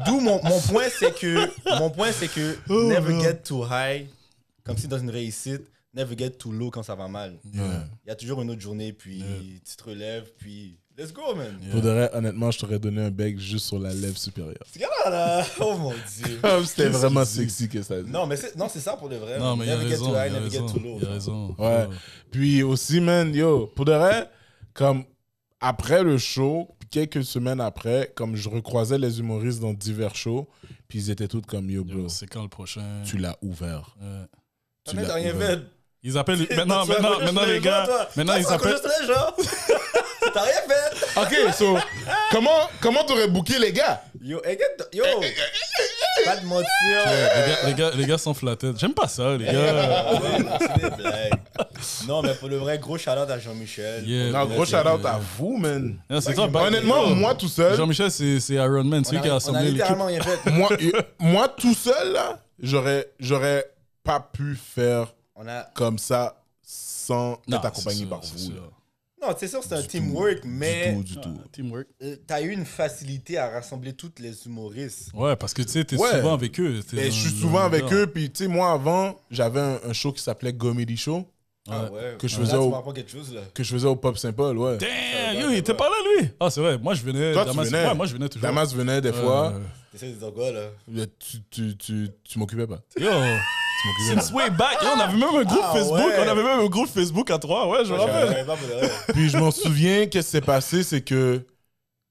D'où 0.07 0.21
mon, 0.21 0.41
mon 0.45 0.61
point, 0.61 0.85
c'est 0.99 1.15
que. 1.19 1.51
Mon 1.79 1.91
point, 1.91 2.11
c'est 2.13 2.29
que. 2.29 2.57
Oh, 2.69 2.85
never 2.85 3.13
man. 3.13 3.21
get 3.23 3.35
too 3.45 3.65
high, 3.71 4.07
comme 4.65 4.77
si 4.79 4.89
dans 4.89 4.99
une 4.99 5.11
réussite. 5.11 5.63
Never 5.93 6.17
get 6.17 6.31
too 6.31 6.53
low 6.53 6.71
quand 6.71 6.85
ça 6.85 6.95
va 6.95 7.09
mal. 7.09 7.37
Yeah. 7.53 7.65
Il 8.05 8.09
y 8.09 8.13
a 8.13 8.15
toujours 8.15 8.41
une 8.43 8.51
autre 8.51 8.61
journée, 8.61 8.93
puis 8.93 9.19
Yeah. 9.19 9.27
tu 9.69 9.77
te 9.77 9.83
relèves, 9.83 10.27
puis. 10.39 10.79
Let's 11.01 11.15
go, 11.15 11.35
man. 11.35 11.59
Yeah. 11.63 11.71
Pour 11.73 11.81
de 11.81 11.89
vrai, 11.89 12.11
honnêtement, 12.13 12.51
je 12.51 12.59
t'aurais 12.59 12.79
donné 12.79 13.01
un 13.01 13.11
bec 13.11 13.39
juste 13.39 13.65
sur 13.69 13.79
la 13.79 13.95
lèvre 13.95 14.19
supérieure. 14.19 14.63
Ce 14.71 14.79
gars-là, 14.79 15.11
là. 15.11 15.47
Oh 15.61 15.75
mon 15.79 15.93
dieu. 15.93 16.39
Comme 16.43 16.67
c'était 16.67 16.91
vraiment 16.91 17.25
sexy 17.25 17.71
que 17.71 17.81
ça. 17.81 18.03
Non, 18.03 18.27
mais 18.27 18.37
c'est, 18.37 18.55
non, 18.55 18.69
c'est 18.69 18.81
ça 18.81 18.99
pour 18.99 19.09
de 19.09 19.17
vrai. 19.17 19.39
Non, 19.39 19.57
mais 19.57 19.65
il 19.65 19.71
a 19.71 19.77
never 19.79 19.89
get 19.89 19.95
raison. 19.95 20.05
too 20.07 20.13
Il 20.13 20.17
a 20.19 20.27
high, 20.27 20.33
never 20.35 20.51
get 20.51 20.61
raison. 20.61 20.99
Il 21.01 21.07
a 21.07 21.11
raison. 21.11 21.55
Ouais. 21.59 21.89
Puis 22.31 22.63
aussi, 22.63 23.01
man, 23.01 23.35
yo, 23.35 23.69
pour 23.75 23.87
de 23.87 23.93
vrai, 23.93 24.29
comme 24.75 25.05
après 25.59 26.03
le 26.03 26.19
show, 26.19 26.69
puis 26.79 26.89
quelques 26.91 27.25
semaines 27.25 27.63
après, 27.63 28.13
comme 28.15 28.37
je 28.37 28.51
recroisais 28.51 28.99
les 28.99 29.21
humoristes 29.21 29.61
dans 29.61 29.73
divers 29.73 30.15
shows, 30.15 30.49
puis 30.87 30.99
ils 30.99 31.11
étaient 31.11 31.29
tous 31.29 31.41
comme 31.41 31.71
yo, 31.71 31.83
Yo, 31.83 31.97
bro, 31.99 32.09
C'est 32.11 32.27
quand 32.27 32.43
le 32.43 32.49
prochain? 32.49 33.03
tu 33.07 33.17
l'as 33.17 33.39
ouvert. 33.41 33.97
Ouais. 34.03 34.27
Tu 34.85 34.97
Mais 34.97 35.07
l'as 35.07 35.19
ouvert. 35.19 35.39
fait. 35.39 35.61
Ils 36.03 36.19
appellent. 36.19 36.47
Maintenant, 36.57 36.85
maintenant, 36.87 37.21
maintenant 37.21 37.45
les 37.45 37.61
gars. 37.61 37.87
Maintenant, 38.17 38.35
Toi, 38.35 38.41
ils 38.41 38.53
appellent. 38.53 38.81
T'as 40.33 40.43
rien 40.43 40.53
fait. 40.69 41.21
Ok, 41.21 41.55
so, 41.55 41.77
comment 42.31 42.69
comment 42.81 43.05
t'aurais 43.05 43.29
booké 43.29 43.59
les 43.59 43.73
gars? 43.73 44.03
Yo, 44.23 44.41
hey, 44.45 44.59
get 44.59 44.77
the- 44.79 44.95
yo. 44.95 45.05
Pas 46.25 46.37
de 46.37 46.45
mentir. 46.47 46.67
Les 46.87 46.93
gars, 47.49 47.59
les 47.67 47.75
gars, 47.75 47.91
les 47.97 48.07
gars 48.07 48.19
sont 48.19 48.35
flattés. 48.35 48.73
J'aime 48.77 48.93
pas 48.93 49.09
ça, 49.09 49.37
les 49.37 49.47
gars. 49.47 49.53
Ouais, 49.53 50.59
c'est 50.61 50.83
des 50.83 50.91
blagues. 50.97 51.33
Non, 52.07 52.21
mais 52.23 52.35
pour 52.35 52.49
le 52.49 52.59
vrai, 52.59 52.79
gros 52.79 52.99
shout-out 52.99 53.31
à 53.31 53.39
Jean-Michel. 53.39 54.07
Yeah, 54.07 54.31
Non, 54.31 54.45
gros 54.47 54.65
shout 54.67 54.77
à 54.77 55.19
vous, 55.39 55.57
man. 55.57 55.99
Yeah, 56.11 56.21
C'est 56.21 56.39
Honnêtement, 56.39 57.09
yo, 57.09 57.15
moi 57.15 57.35
tout 57.35 57.49
seul, 57.49 57.77
Jean-Michel, 57.77 58.11
c'est 58.11 58.39
c'est 58.41 58.55
Iron 58.55 58.85
Man, 58.85 59.05
celui 59.05 59.19
a, 59.19 59.21
qui 59.23 59.29
a 59.31 59.35
assemblé 59.37 59.71
l'équipe. 59.71 59.97
moi, 60.53 60.69
euh, 60.73 61.03
moi 61.19 61.49
tout 61.49 61.75
seul 61.75 62.13
là, 62.13 62.39
j'aurais 62.63 63.07
j'aurais 63.19 63.65
pas 64.05 64.21
pu 64.21 64.57
faire 64.57 65.07
On 65.37 65.47
a... 65.49 65.63
comme 65.75 65.99
ça 65.99 66.37
sans 66.63 67.39
Non, 67.49 67.57
être 67.59 67.67
accompagné 67.67 67.97
c'est 67.97 68.01
sûr, 68.03 68.09
par 68.11 68.21
c'est 68.23 68.33
vous. 68.33 68.39
sûr. 68.39 68.55
là. 68.55 68.69
Non, 69.23 69.35
c'est 69.39 69.49
sûr, 69.49 69.63
c'est 69.63 69.75
un 69.75 69.83
teamwork, 69.83 70.41
tout, 70.41 70.49
mais 70.49 70.95
du 70.95 71.05
tout, 71.05 71.05
du 71.05 71.19
Ah, 71.19 71.23
tout. 71.23 71.49
Teamwork. 71.53 71.87
euh, 72.03 72.17
t'as 72.27 72.41
eu 72.41 72.51
une 72.53 72.65
facilité 72.65 73.37
à 73.37 73.51
rassembler 73.51 73.93
toutes 73.93 74.19
les 74.19 74.47
humoristes. 74.47 75.11
Ouais, 75.15 75.37
parce 75.37 75.53
que 75.53 75.61
tu 75.63 75.69
sais, 75.69 75.85
t'es 75.85 75.97
Ouais. 75.97 76.11
souvent 76.11 76.33
avec 76.35 76.59
eux. 76.59 76.81
t'es 76.89 76.97
dans- 76.97 77.03
je 77.05 77.11
suis 77.11 77.31
souvent 77.31 77.61
avec 77.65 77.85
eux, 77.93 78.07
puis 78.07 78.31
tu 78.31 78.45
sais, 78.45 78.49
moi 78.49 78.73
avant, 78.73 79.21
j'avais 79.31 79.61
un, 79.61 79.79
un 79.85 79.93
show 79.93 80.13
qui 80.13 80.23
s'appelait 80.23 80.55
Comedy 80.55 80.97
Show, 80.97 81.27
Ah 81.69 81.91
ouais. 81.93 82.17
Que 82.19 82.27
je 82.27 82.37
Là, 82.39 82.41
faisais 82.47 82.53
tu 82.57 82.59
au- 82.59 82.71
m'apprends 82.71 82.93
quelque 82.95 83.11
chose, 83.11 83.35
là. 83.35 83.43
que 83.53 83.63
je 83.63 83.71
faisais 83.75 83.87
au 83.87 83.95
Pop 83.95 84.17
Saint-Paul, 84.17 84.57
ouais. 84.57 84.79
Damn, 84.79 85.39
yo, 85.39 85.51
il 85.51 85.59
était 85.59 85.75
pas 85.75 85.89
là, 85.91 85.95
lui. 86.23 86.31
Ah, 86.41 86.49
c'est 86.51 86.61
vrai. 86.63 86.79
Moi, 86.79 86.95
je 86.95 87.03
venais. 87.03 87.33
Toi, 87.35 87.45
tu 87.45 87.51
Damas, 87.51 87.67
venais. 87.69 87.87
Ouais, 87.87 87.95
moi, 87.95 88.07
je 88.07 88.13
venais 88.15 88.29
toujours. 88.31 88.49
Damas 88.49 88.75
venait 88.75 89.01
des 89.03 89.11
Ouais, 89.11 89.15
fois. 89.21 89.53
T'essaies 89.93 90.15
là? 90.21 90.71
Mais 90.89 91.07
tu, 91.19 91.37
tu, 91.51 91.77
tu, 91.77 92.09
tu 92.25 92.39
m'occupais 92.39 92.67
pas. 92.67 92.81
Yo, 92.99 93.09
Since 94.09 94.33
way 94.33 94.51
back. 94.51 94.77
On 94.83 95.01
avait 95.01 95.13
même 95.17 95.23
un 95.37 95.43
groupe 95.45 95.61
Ah, 95.63 95.73
Facebook. 95.75 95.99
ouais. 95.99 96.19
On 96.19 96.29
avait 96.31 96.43
même 96.43 96.61
un 96.61 96.67
groupe 96.67 96.89
Facebook 96.89 97.31
à 97.31 97.39
trois. 97.39 97.69
Ouais, 97.69 97.85
je 97.85 97.93
me 97.93 97.99
rappelle. 97.99 98.47
Puis 99.13 99.29
je 99.31 99.37
m'en 99.39 99.51
souviens, 99.51 100.07
qu'est-ce 100.07 100.27
qui 100.27 100.33
s'est 100.33 100.41
passé, 100.41 100.83
c'est 100.83 101.01
que, 101.03 101.45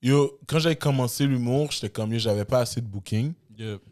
yo, 0.01 0.39
quand 0.47 0.59
j'avais 0.59 0.75
commencé 0.75 1.25
l'humour, 1.25 1.71
j'étais 1.71 1.89
comme, 1.89 2.17
j'avais 2.17 2.45
pas 2.45 2.59
assez 2.59 2.81
de 2.81 2.87
booking. 2.87 3.33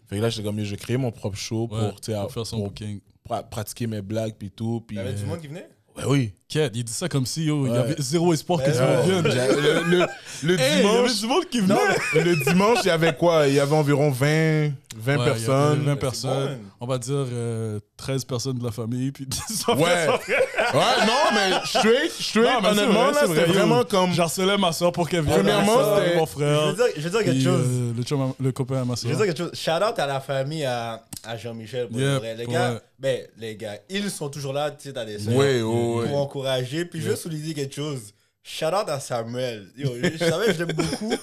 Fait 0.10 0.16
que 0.18 0.22
là, 0.22 0.30
j'étais 0.30 0.44
comme, 0.48 0.60
j'ai 0.64 0.78
créé 0.78 0.96
mon 0.98 1.12
propre 1.12 1.38
show 1.38 1.68
ouais, 1.72 1.90
pour, 1.92 2.32
faire 2.32 2.46
son 2.46 2.58
pour 2.58 2.68
booking. 2.70 3.00
pra- 3.30 3.48
pratiquer 3.50 3.86
mes 3.88 4.02
blagues, 4.02 4.36
puis 4.40 4.50
tout. 4.50 4.84
Puis, 4.88 4.96
Y'avait 4.96 5.14
du 5.14 5.24
euh, 5.24 5.26
monde 5.28 5.42
qui 5.42 5.48
venait? 5.48 5.68
ouais, 5.98 6.04
oui. 6.08 6.34
Quête, 6.48 6.72
il 6.76 6.86
dit 6.86 6.94
ça 6.94 7.10
comme 7.10 7.26
si, 7.26 7.44
yo, 7.44 7.68
il 7.68 7.74
y 7.74 7.76
avait 7.76 7.96
zéro 8.00 8.34
espoir 8.34 8.64
que 8.64 8.70
Ouais, 8.70 8.74
tu 8.74 8.82
reviennes. 8.82 9.24
Le, 9.24 9.98
le- 10.00 10.08
le 10.44 10.60
Hey, 10.60 10.80
il 10.80 10.86
y 10.86 10.88
avait 10.88 10.96
dimanche, 11.00 11.20
du 11.20 11.28
monde 11.28 11.46
qui 11.50 11.60
venait. 11.60 11.74
Non, 11.74 11.82
le 12.24 12.36
dimanche, 12.46 12.80
il 12.84 12.88
y 12.88 12.92
avait 12.92 13.14
quoi? 13.14 13.48
Il 13.48 13.56
y 13.56 13.60
avait 13.60 13.76
environ 13.76 14.10
20, 14.10 14.72
20 15.00 15.18
Ouais, 15.18 15.26
personnes. 15.26 15.80
20 15.84 15.93
C'est 15.93 16.00
personnes. 16.00 16.56
bon. 16.58 16.62
On 16.82 16.88
va 16.88 16.98
dire 16.98 17.14
euh, 17.32 17.80
13 17.98 18.26
personnes 18.26 18.58
de 18.58 18.64
la 18.64 18.72
famille. 18.72 19.12
Puis 19.12 19.26
10 19.28 19.66
Ouais. 19.68 19.76
ouais, 19.76 21.06
non, 21.06 21.34
mais 21.34 21.52
straight, 21.66 22.12
straight, 22.12 22.62
Non, 22.64 22.70
honnêtement, 22.70 23.04
vrai, 23.12 23.14
là, 23.14 23.22
c'était 23.28 23.45
vraiment 23.45 23.84
comme. 23.84 24.14
J'harcelais 24.14 24.58
ma 24.58 24.72
soeur 24.72 24.91
pour 24.91 25.08
qu'elle 25.08 25.22
vienne. 25.24 25.36
Premièrement, 25.38 25.98
c'était- 25.98 26.16
mon 26.16 26.26
Je 26.26 26.32
frère. 26.32 26.68
veux 26.68 26.74
dire, 26.76 26.86
je 26.95 27.02
veux 27.02 27.10
dire 27.10 27.20
quelque 27.20 27.32
Puis, 27.32 27.43
chose. 27.43 27.66
euh, 27.68 27.93
le, 27.95 28.04
chum 28.04 28.34
le 28.39 28.52
copain 28.52 28.82
à 28.82 28.86
ma 28.86 28.95
Je 28.95 29.00
soeur. 29.02 29.12
veux 29.12 29.18
dire 29.18 29.26
quelque 29.28 29.38
chose. 29.38 29.52
Shout 29.54 29.84
out 29.88 30.00
à 30.00 30.08
la 30.08 30.20
famille 30.20 30.66
à, 30.66 31.04
à 31.24 31.38
Jean-Michel. 31.38 31.88
pour 31.88 32.00
Yep, 32.00 32.18
vrai. 32.20 32.36
Les 32.36 32.45
gars, 32.48 32.74
ouais. 32.74 32.80
ben, 33.00 33.20
les 33.38 33.56
gars, 33.56 33.76
ils 33.89 34.10
sont 34.10 34.30
toujours 34.30 34.54
là, 34.54 34.72
tu 34.72 34.78
sais, 34.88 34.93
dans 34.93 35.06
des 35.06 35.20
sœurs, 35.20 35.36
Ouais, 35.36 35.62
ouais, 35.62 36.08
pour 36.08 36.18
encourager. 36.18 36.86
Puis 36.86 37.02
je 37.02 37.10
veux 37.10 37.16
souligner 37.16 37.54
quelque 37.54 37.76
chose. 37.76 38.14
Shout 38.50 38.68
out 38.68 38.88
à 38.88 38.98
Samuel. 39.02 39.68
Yo, 39.76 39.89
je, 40.02 40.10
je 40.14 40.18
savais 40.18 40.45
que 40.45 40.54
je 40.54 40.58
l'aime 40.64 40.72
beaucoup. 40.74 41.14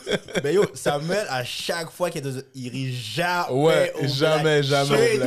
Mais 0.43 0.53
yo, 0.53 0.67
Samuel, 0.75 1.27
à 1.31 1.43
chaque 1.43 1.91
fois 1.91 2.11
qu'il 2.11 2.19
est 2.21 2.31
dans 2.31 2.37
un- 2.39 2.43
il 2.55 2.69
rit 2.69 2.95
jamais. 2.95 3.51
Ouais, 3.51 3.93
au 3.99 4.07
jamais, 4.07 4.61
black. 4.61 4.87
jamais. 4.87 5.19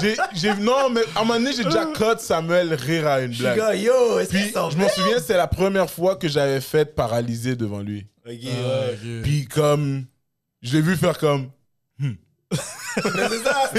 J'ai, 0.00 0.16
j'ai, 0.34 0.54
non, 0.54 0.88
mais 0.88 1.02
à 1.14 1.20
un 1.20 1.24
moment 1.24 1.34
donné, 1.38 1.52
j'ai 1.54 1.64
déjà 1.64 1.84
cut 1.94 2.18
Samuel 2.20 2.72
rire 2.72 3.06
à 3.06 3.20
une 3.20 3.32
Je 3.32 3.36
suis 3.36 3.44
blague. 3.44 3.58
comme, 3.58 3.76
yo, 3.76 4.18
est-ce 4.18 4.30
Puis 4.30 4.50
je 4.50 4.76
m'en 4.78 4.88
souviens, 4.88 5.18
c'était 5.18 5.36
la 5.36 5.46
première 5.46 5.90
fois 5.90 6.16
que 6.16 6.26
j'avais 6.26 6.62
fait 6.62 6.86
paralysé 6.86 7.54
devant 7.54 7.80
lui. 7.80 8.06
Ah, 8.24 8.30
ouais. 8.30 8.34
ok. 8.94 9.22
Puis 9.24 9.44
comme, 9.46 10.06
je 10.62 10.74
l'ai 10.74 10.82
vu 10.82 10.96
faire 10.96 11.18
comme. 11.18 11.50
Mais 12.00 12.16
c'est 13.04 13.44
ça. 13.44 13.70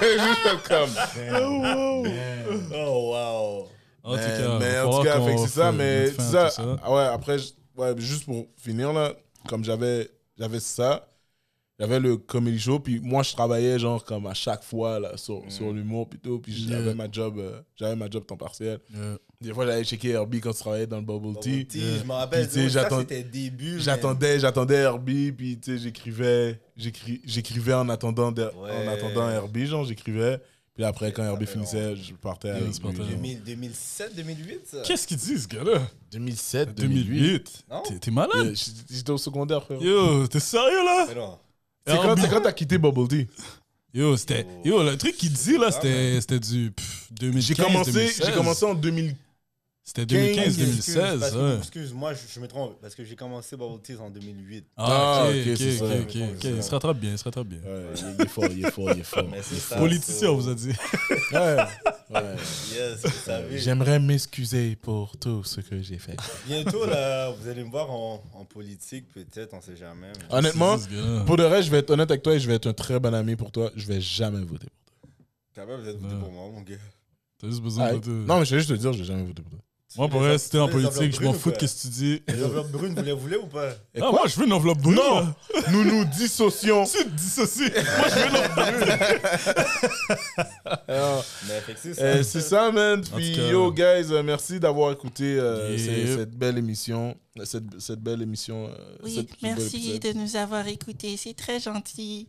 Juste 0.00 0.40
faire 0.42 0.62
comme. 0.62 0.90
Oh, 2.74 3.12
wow. 3.12 3.68
En 4.04 4.12
tout 4.14 4.18
mais, 4.18 4.26
cas, 4.42 4.58
mais 4.58 4.72
va 4.74 4.86
en 4.88 4.98
tout 4.98 5.04
cas, 5.04 5.20
c'est 5.38 5.48
ça. 5.48 5.72
Mais 5.72 6.06
fin 6.08 6.22
ça, 6.22 6.50
tout 6.62 6.78
ah 6.82 6.92
ouais, 6.94 7.02
après, 7.04 7.36
ouais, 7.76 7.94
juste 7.98 8.24
pour 8.24 8.46
finir, 8.56 8.92
là, 8.92 9.12
comme 9.48 9.64
j'avais 9.64 10.08
j'avais 10.38 10.60
ça, 10.60 11.08
j'avais 11.78 12.00
le 12.00 12.16
comedy 12.16 12.58
show, 12.58 12.78
puis 12.80 13.00
moi, 13.00 13.22
je 13.22 13.32
travaillais 13.32 13.78
genre 13.78 14.04
comme 14.04 14.26
à 14.26 14.34
chaque 14.34 14.62
fois 14.64 14.98
là, 15.00 15.16
sur, 15.16 15.42
sur 15.48 15.72
l'humour, 15.72 16.08
puis 16.08 16.18
tout, 16.18 16.38
puis 16.40 16.52
j'avais 16.52 16.84
Yeah. 16.86 16.94
ma 16.94 17.10
job, 17.10 17.38
euh, 17.38 17.60
j'avais 17.76 17.96
ma 17.96 18.08
job 18.10 18.24
temps 18.26 18.36
partiel. 18.36 18.78
Yeah. 18.92 19.18
Des 19.40 19.52
fois, 19.52 19.66
j'allais 19.66 19.82
checker 19.84 20.10
Herbie 20.10 20.40
quand 20.40 20.52
je 20.52 20.58
travaillais 20.60 20.86
dans 20.86 20.98
le 20.98 21.02
Bubble 21.02 21.38
Tea. 21.40 21.66
Tea, 21.66 21.98
Je 22.00 22.04
me 22.04 22.12
rappelle, 22.12 22.48
c'était 22.48 23.22
début. 23.24 23.74
mais- 23.74 23.80
J'attendais, 23.80 24.38
j'attendais 24.38 24.76
Herbie, 24.76 25.32
puis 25.32 25.58
tu 25.58 25.72
sais, 25.76 25.82
j'écrivais, 25.82 26.60
j'écris- 26.76 27.20
j'écrivais 27.24 27.74
en 27.74 27.88
attendant, 27.88 28.30
de- 28.30 28.50
en 28.56 28.88
attendant 28.88 29.28
Herbie, 29.30 29.66
genre 29.66 29.84
j'écrivais. 29.84 30.40
Puis 30.74 30.84
après, 30.84 31.12
quand 31.12 31.36
fait 31.38 31.46
finissait, 31.46 31.96
je 31.96 32.14
partais. 32.14 32.54
2000 32.60 33.42
2007, 33.44 34.16
2008, 34.16 34.60
ça? 34.66 34.78
Qu'est-ce 34.86 35.06
qu'il 35.06 35.18
dit, 35.18 35.38
ce 35.38 35.46
gars-là? 35.46 35.82
2007, 36.10 36.74
2008. 36.74 37.04
2008. 37.04 37.64
Non? 37.70 37.82
T'es- 38.00 38.10
malade 38.10 38.54
J'étais 38.90 39.10
au 39.10 39.18
secondaire, 39.18 39.62
frère. 39.62 39.82
Yo, 39.82 40.26
t'es 40.28 40.40
sérieux 40.40 40.84
là? 40.84 41.06
C'est 41.86 41.96
quand, 41.96 42.16
c'est 42.16 42.28
quand 42.30 42.40
t'as 42.40 42.52
quitté 42.52 42.78
Bubble 42.78 43.08
Tea. 43.08 43.26
Yo, 43.92 44.16
c'était. 44.16 44.46
Yo, 44.64 44.82
le 44.82 44.96
truc 44.96 45.16
qu'il 45.16 45.32
dit 45.32 45.58
là, 45.58 45.70
c'était 45.70 46.18
c'était 46.20 46.40
du. 46.40 46.72
2015. 47.10 47.44
J'ai 47.46 47.54
commencé, 47.54 47.92
2016. 47.92 48.26
j'ai 48.26 48.32
commencé 48.32 48.64
en 48.64 48.74
2000. 48.74 49.14
C'était 49.84 50.06
15, 50.06 50.56
2015, 50.56 50.76
Excuse, 50.76 50.94
parce 50.94 51.32
2016. 51.32 51.32
que- 51.32 51.38
Ouais. 51.38 51.56
Excuse-moi, 51.58 52.14
je, 52.14 52.20
je 52.32 52.40
me 52.40 52.46
trompe, 52.46 52.80
parce 52.80 52.94
que 52.94 53.04
j'ai 53.04 53.16
commencé 53.16 53.56
Bubble 53.56 53.80
Teas 53.82 53.98
en 54.00 54.10
2008. 54.10 54.64
Ah, 54.76 55.24
Ah, 55.24 55.28
ok, 55.28 55.34
ok, 55.34 55.50
ok, 55.50 56.42
ça. 56.42 56.48
Il 56.50 56.62
se 56.62 56.70
rattrape 56.70 56.98
bien, 56.98 57.10
il 57.10 57.18
se 57.18 57.24
rattrape 57.24 57.48
bien. 57.48 57.58
Ouais, 57.58 57.86
il 58.16 58.22
est 58.22 58.28
fort, 58.28 58.44
il 58.48 58.64
est 58.64 58.70
fort, 58.70 58.90
il 58.92 59.00
est 59.00 59.02
fort. 59.02 59.28
Mais 59.28 59.42
c'est 59.42 59.56
ça. 59.56 59.76
Politicien, 59.78 60.30
on 60.30 60.36
vous 60.36 60.48
a 60.48 60.54
dit. 60.54 60.70
Ouais, 61.32 61.56
ouais. 62.20 62.36
Yes. 62.74 63.02
J'aimerais 63.56 63.98
m'excuser 63.98 64.76
pour 64.76 65.16
tout 65.16 65.42
ce 65.44 65.60
que 65.62 65.80
j'ai 65.82 65.96
fait. 65.98 66.16
Bientôt, 66.46 66.84
là, 66.86 67.30
vous 67.30 67.48
allez 67.48 67.64
me 67.64 67.70
voir 67.70 67.90
en, 67.90 68.22
en 68.34 68.44
politique, 68.44 69.06
peut-être, 69.12 69.54
on 69.54 69.60
sait 69.62 69.76
jamais. 69.76 70.12
mais- 70.28 70.34
Honnêtement, 70.36 70.76
pour 71.26 71.36
de 71.38 71.42
vrai, 71.44 71.62
je 71.62 71.70
vais 71.70 71.78
être 71.78 71.90
honnête 71.90 72.10
avec 72.10 72.22
toi 72.22 72.34
et 72.34 72.38
je 72.40 72.46
vais 72.46 72.54
être 72.56 72.66
un 72.68 72.72
très 72.74 73.00
bon 73.00 73.12
ami 73.14 73.34
pour 73.34 73.50
toi. 73.50 73.70
Je 73.76 73.86
vais 73.86 74.00
jamais 74.00 74.40
voter 74.44 74.66
pour 74.68 75.64
toi. 75.64 75.74
Êtes 75.74 75.96
voté 75.96 76.14
Ouais. 76.14 76.20
pour 76.20 76.30
moi, 76.32 76.50
mon 76.54 76.60
gars. 76.60 76.76
T'as 77.40 77.48
juste 77.48 77.62
besoin 77.62 77.94
de. 77.94 78.10
Non, 78.10 78.38
mais 78.38 78.44
je 78.44 78.54
vais 78.54 78.60
juste 78.60 78.70
te 78.70 78.76
dire, 78.76 78.92
je 78.92 78.98
vais 78.98 79.04
jamais 79.04 79.24
voter 79.24 79.42
pour 79.42 79.50
toi. 79.50 79.60
Moi, 79.96 80.08
pour 80.08 80.20
vrai, 80.20 80.34
en- 80.34 80.38
si 80.38 80.48
t'es 80.50 80.58
en 80.58 80.66
les 80.66 80.72
politique, 80.72 81.14
je 81.14 81.20
m'en 81.24 81.32
fous 81.34 81.50
ou 81.50 81.52
de 81.52 81.66
ce 81.66 81.74
que 81.74 81.80
tu 81.82 81.88
dis. 81.88 82.22
Les 82.28 82.42
enveloppes 82.44 82.70
brunes, 82.70 82.94
vous 82.94 83.02
les 83.02 83.12
voulez 83.12 83.36
ou 83.36 83.46
pas? 83.46 83.70
Ah, 83.96 84.10
moi, 84.10 84.22
je 84.26 84.36
veux 84.38 84.46
une 84.46 84.52
enveloppe 84.52 84.78
brune. 84.78 84.94
Non, 84.96 85.34
nous 85.70 85.84
nous 85.84 86.04
dissocions. 86.06 86.84
Tu 86.86 87.04
te 87.04 87.08
dissocies. 87.10 87.70
Moi, 87.72 88.08
je 88.08 88.14
veux 88.14 88.28
une 88.28 88.36
enveloppe 88.36 88.54
brune. 89.56 90.76
Alors, 90.88 91.24
Mais 91.48 91.60
fait 91.60 91.74
que 91.74 91.78
c'est 91.82 91.94
ça. 91.94 92.02
euh, 92.02 92.22
c'est 92.22 92.40
ça, 92.40 92.70
man. 92.72 93.02
Puis, 93.14 93.32
yo, 93.36 93.72
guys, 93.72 94.06
euh, 94.10 94.22
merci 94.22 94.58
d'avoir 94.58 94.92
écouté 94.92 95.36
euh, 95.38 95.76
cette 96.16 96.30
belle 96.36 96.58
émission. 96.58 97.16
Cette, 97.44 97.64
cette 97.80 98.00
belle 98.00 98.22
émission. 98.22 98.70
Oui, 99.02 99.14
cette- 99.16 99.42
merci 99.42 99.98
de 99.98 100.12
nous 100.12 100.36
avoir 100.36 100.66
écoutés. 100.68 101.16
C'est 101.16 101.34
très 101.34 101.60
gentil. 101.60 102.28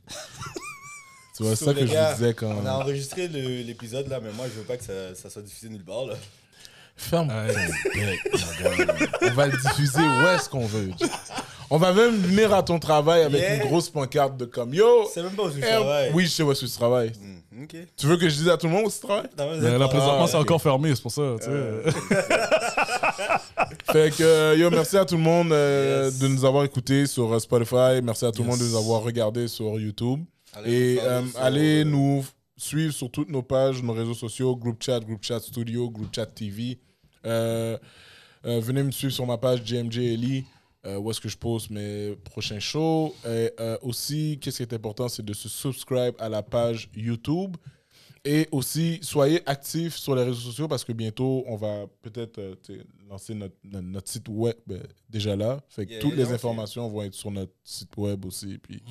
Tu 1.36 1.44
vois, 1.44 1.56
c'est 1.56 1.66
ça 1.66 1.74
que 1.74 1.80
je 1.86 1.86
vous 1.94 2.14
disais 2.16 2.34
quand. 2.34 2.56
On 2.62 2.66
a 2.66 2.74
enregistré 2.74 3.28
l'épisode 3.28 4.08
là, 4.08 4.20
mais 4.22 4.32
moi 4.34 4.46
je 4.54 4.60
veux 4.60 4.66
pas 4.66 4.78
que 4.78 4.84
ça, 4.84 5.16
ça 5.16 5.30
soit 5.32 5.42
diffusé 5.42 5.68
nulle 5.70 5.84
part 5.84 6.06
là. 6.06 6.14
Ferme 6.96 7.30
Ouais. 7.30 7.54
ton 7.54 8.00
bec, 8.00 8.20
my 8.34 8.86
guy. 8.86 9.06
On 9.24 9.34
va 9.34 9.48
le 9.48 9.58
diffuser 9.58 10.00
où 10.02 10.28
est-ce 10.28 10.48
qu'on 10.50 10.66
veut. 10.66 10.90
On 11.70 11.78
va 11.78 11.92
même 11.92 12.16
venir 12.18 12.54
à 12.54 12.62
ton 12.62 12.78
travail 12.78 13.24
avec 13.24 13.42
Yeah. 13.42 13.56
une 13.56 13.68
grosse 13.68 13.90
pancarte 13.90 14.38
de 14.38 14.46
comme 14.46 14.74
Yo. 14.76 15.10
C'est 15.12 15.24
même 15.24 15.32
pas 15.32 15.44
où 15.44 15.50
je 15.50 15.58
eh, 15.58 15.62
travaille. 15.62 16.12
oui, 16.14 16.26
je 16.26 16.30
sais 16.30 16.44
où 16.44 16.52
est-ce 16.52 16.62
que 16.62 16.66
tu 16.68 16.72
travailles. 16.78 17.12
Hmm, 17.20 17.64
ok. 17.64 17.76
Tu 17.98 18.06
veux 18.06 18.18
que 18.18 18.30
je 18.30 18.36
dise 18.36 18.50
à 18.50 18.58
tout 18.58 18.68
le 18.68 18.74
monde 18.74 18.86
où 18.86 18.92
tu 18.92 19.00
travailles? 19.00 19.28
Là, 19.38 19.88
présentement, 19.88 20.24
Ah, 20.24 20.28
c'est 20.28 20.36
ok. 20.38 20.42
encore 20.44 20.62
fermé, 20.62 20.94
c'est 20.94 21.02
pour 21.02 21.12
ça. 21.12 21.22
tu. 21.42 21.50
Euh, 21.50 21.82
Fait 23.92 24.16
que, 24.16 24.24
euh, 24.24 24.56
yo, 24.58 24.70
merci 24.70 24.98
à 24.98 25.06
tout 25.06 25.16
le 25.16 25.22
monde 25.22 25.52
euh, 25.52 26.06
Yes. 26.06 26.20
de 26.20 26.28
nous 26.28 26.46
avoir 26.46 26.64
écoutés 26.64 27.06
sur 27.08 27.40
Spotify. 27.42 28.02
Merci 28.04 28.26
à 28.26 28.32
tout 28.32 28.44
le 28.44 28.50
monde 28.50 28.60
de 28.60 28.66
nous 28.66 28.76
avoir 28.78 29.02
regardés 29.02 29.48
sur 29.48 29.80
YouTube. 29.80 30.20
allez 30.56 30.72
Et 30.96 31.00
euh, 31.02 31.22
allez 31.40 31.84
nous 31.86 32.24
suivre 32.56 32.94
sur 32.94 33.10
toutes 33.10 33.30
nos 33.30 33.44
pages, 33.44 33.82
nos 33.82 33.94
réseaux 33.94 34.14
sociaux, 34.14 34.56
Group 34.56 34.82
Chat, 34.82 35.00
Group 35.02 35.24
Chat 35.24 35.40
Studio, 35.40 35.90
Group 35.90 36.14
Chat 36.14 36.28
TV. 36.28 36.80
Euh, 37.26 37.78
euh, 38.46 38.60
venez 38.60 38.84
me 38.84 38.92
suivre 38.92 39.14
sur 39.14 39.26
ma 39.26 39.38
page 39.38 39.62
JMJ 39.66 39.98
Ellie, 40.00 40.46
euh, 40.86 40.98
où 40.98 41.10
est-ce 41.10 41.22
que 41.22 41.30
je 41.30 41.38
poste 41.38 41.70
mes 41.70 42.16
prochains 42.26 42.60
shows. 42.60 43.16
Et 43.26 43.52
euh, 43.60 43.78
aussi, 43.82 44.38
qu'est-ce 44.42 44.58
qui 44.58 44.64
est 44.64 44.74
important, 44.74 45.08
c'est 45.08 45.24
de 45.24 45.34
se 45.34 45.48
subscribe 45.48 46.16
à 46.20 46.30
la 46.30 46.44
page 46.44 46.90
YouTube. 46.96 47.56
Et 48.26 48.48
aussi, 48.52 49.00
soyez 49.02 49.42
actifs 49.46 49.96
sur 49.96 50.16
les 50.16 50.24
réseaux 50.24 50.40
sociaux 50.40 50.70
parce 50.70 50.86
que 50.86 50.94
bientôt, 50.94 51.44
on 51.46 51.58
va 51.58 51.88
peut-être 52.02 52.58
lancer 53.10 53.34
notre, 53.36 53.56
notre- 53.64 54.10
site 54.10 54.30
web 54.30 54.56
euh, 54.72 54.80
déjà 55.10 55.36
là. 55.36 55.60
Fait 55.68 55.86
que 55.86 55.92
Yeah, 55.92 56.02
toutes 56.02 56.16
yeah, 56.16 56.26
les 56.26 56.32
informations 56.32 56.88
vont 56.88 57.04
être 57.04 57.14
sur 57.14 57.32
notre 57.32 57.52
site 57.66 57.96
web 57.98 58.26
aussi. 58.26 58.58
Puis 58.60 58.82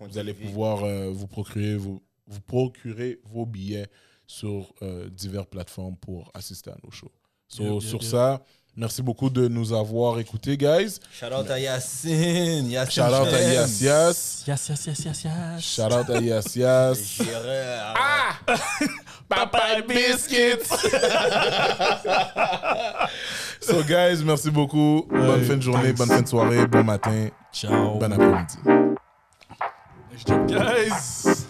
vous 0.00 0.18
allez 0.18 0.32
pouvoir 0.32 0.84
vous 1.10 1.26
procurer 1.26 1.76
vos, 1.76 2.02
vous 2.30 2.40
procurer 2.40 3.18
vos 3.24 3.44
billets 3.44 3.88
sur 4.26 4.72
euh, 4.82 5.08
diverses 5.10 5.48
plateformes 5.50 5.96
pour 5.96 6.30
assister 6.34 6.70
à 6.70 6.76
nos 6.84 6.90
shows. 6.90 7.10
So, 7.48 7.62
Yeah, 7.64 7.70
yeah, 7.72 7.80
sur 7.80 8.00
yeah. 8.02 8.10
ça, 8.10 8.40
merci 8.76 9.02
beaucoup 9.02 9.28
de 9.28 9.48
nous 9.48 9.72
avoir 9.72 10.20
écoutés, 10.20 10.56
guys. 10.56 10.98
Shout 11.12 11.26
out 11.26 11.50
à 11.50 11.58
Yacine. 11.58 12.70
Yacine 12.70 13.02
Shout 13.02 13.10
out 13.10 13.26
à 13.26 13.30
Chen. 13.38 13.52
Yas 13.52 13.80
Yas. 13.82 14.44
Yes, 14.46 14.68
yes, 14.68 14.86
yes, 14.86 15.04
yes, 15.04 15.24
yes. 15.24 15.60
Shout 15.60 15.92
out 15.92 16.08
à 16.10 16.20
Yas 16.20 16.52
Yas. 16.54 16.94
Gérard. 17.24 18.40
Papa 19.28 19.80
Biscuits. 19.86 20.68
so, 23.60 23.82
guys, 23.84 24.22
merci 24.24 24.50
beaucoup. 24.50 25.06
Bonne 25.10 25.44
fin 25.44 25.56
de 25.56 25.62
journée, 25.62 25.88
thanks. 25.94 25.98
bonne 25.98 26.08
fin 26.08 26.22
de 26.22 26.28
soirée, 26.28 26.66
bon 26.66 26.82
matin, 26.84 27.28
Ciao. 27.52 27.98
bon 27.98 28.12
après-midi. 28.12 28.56
Guys. 30.46 31.46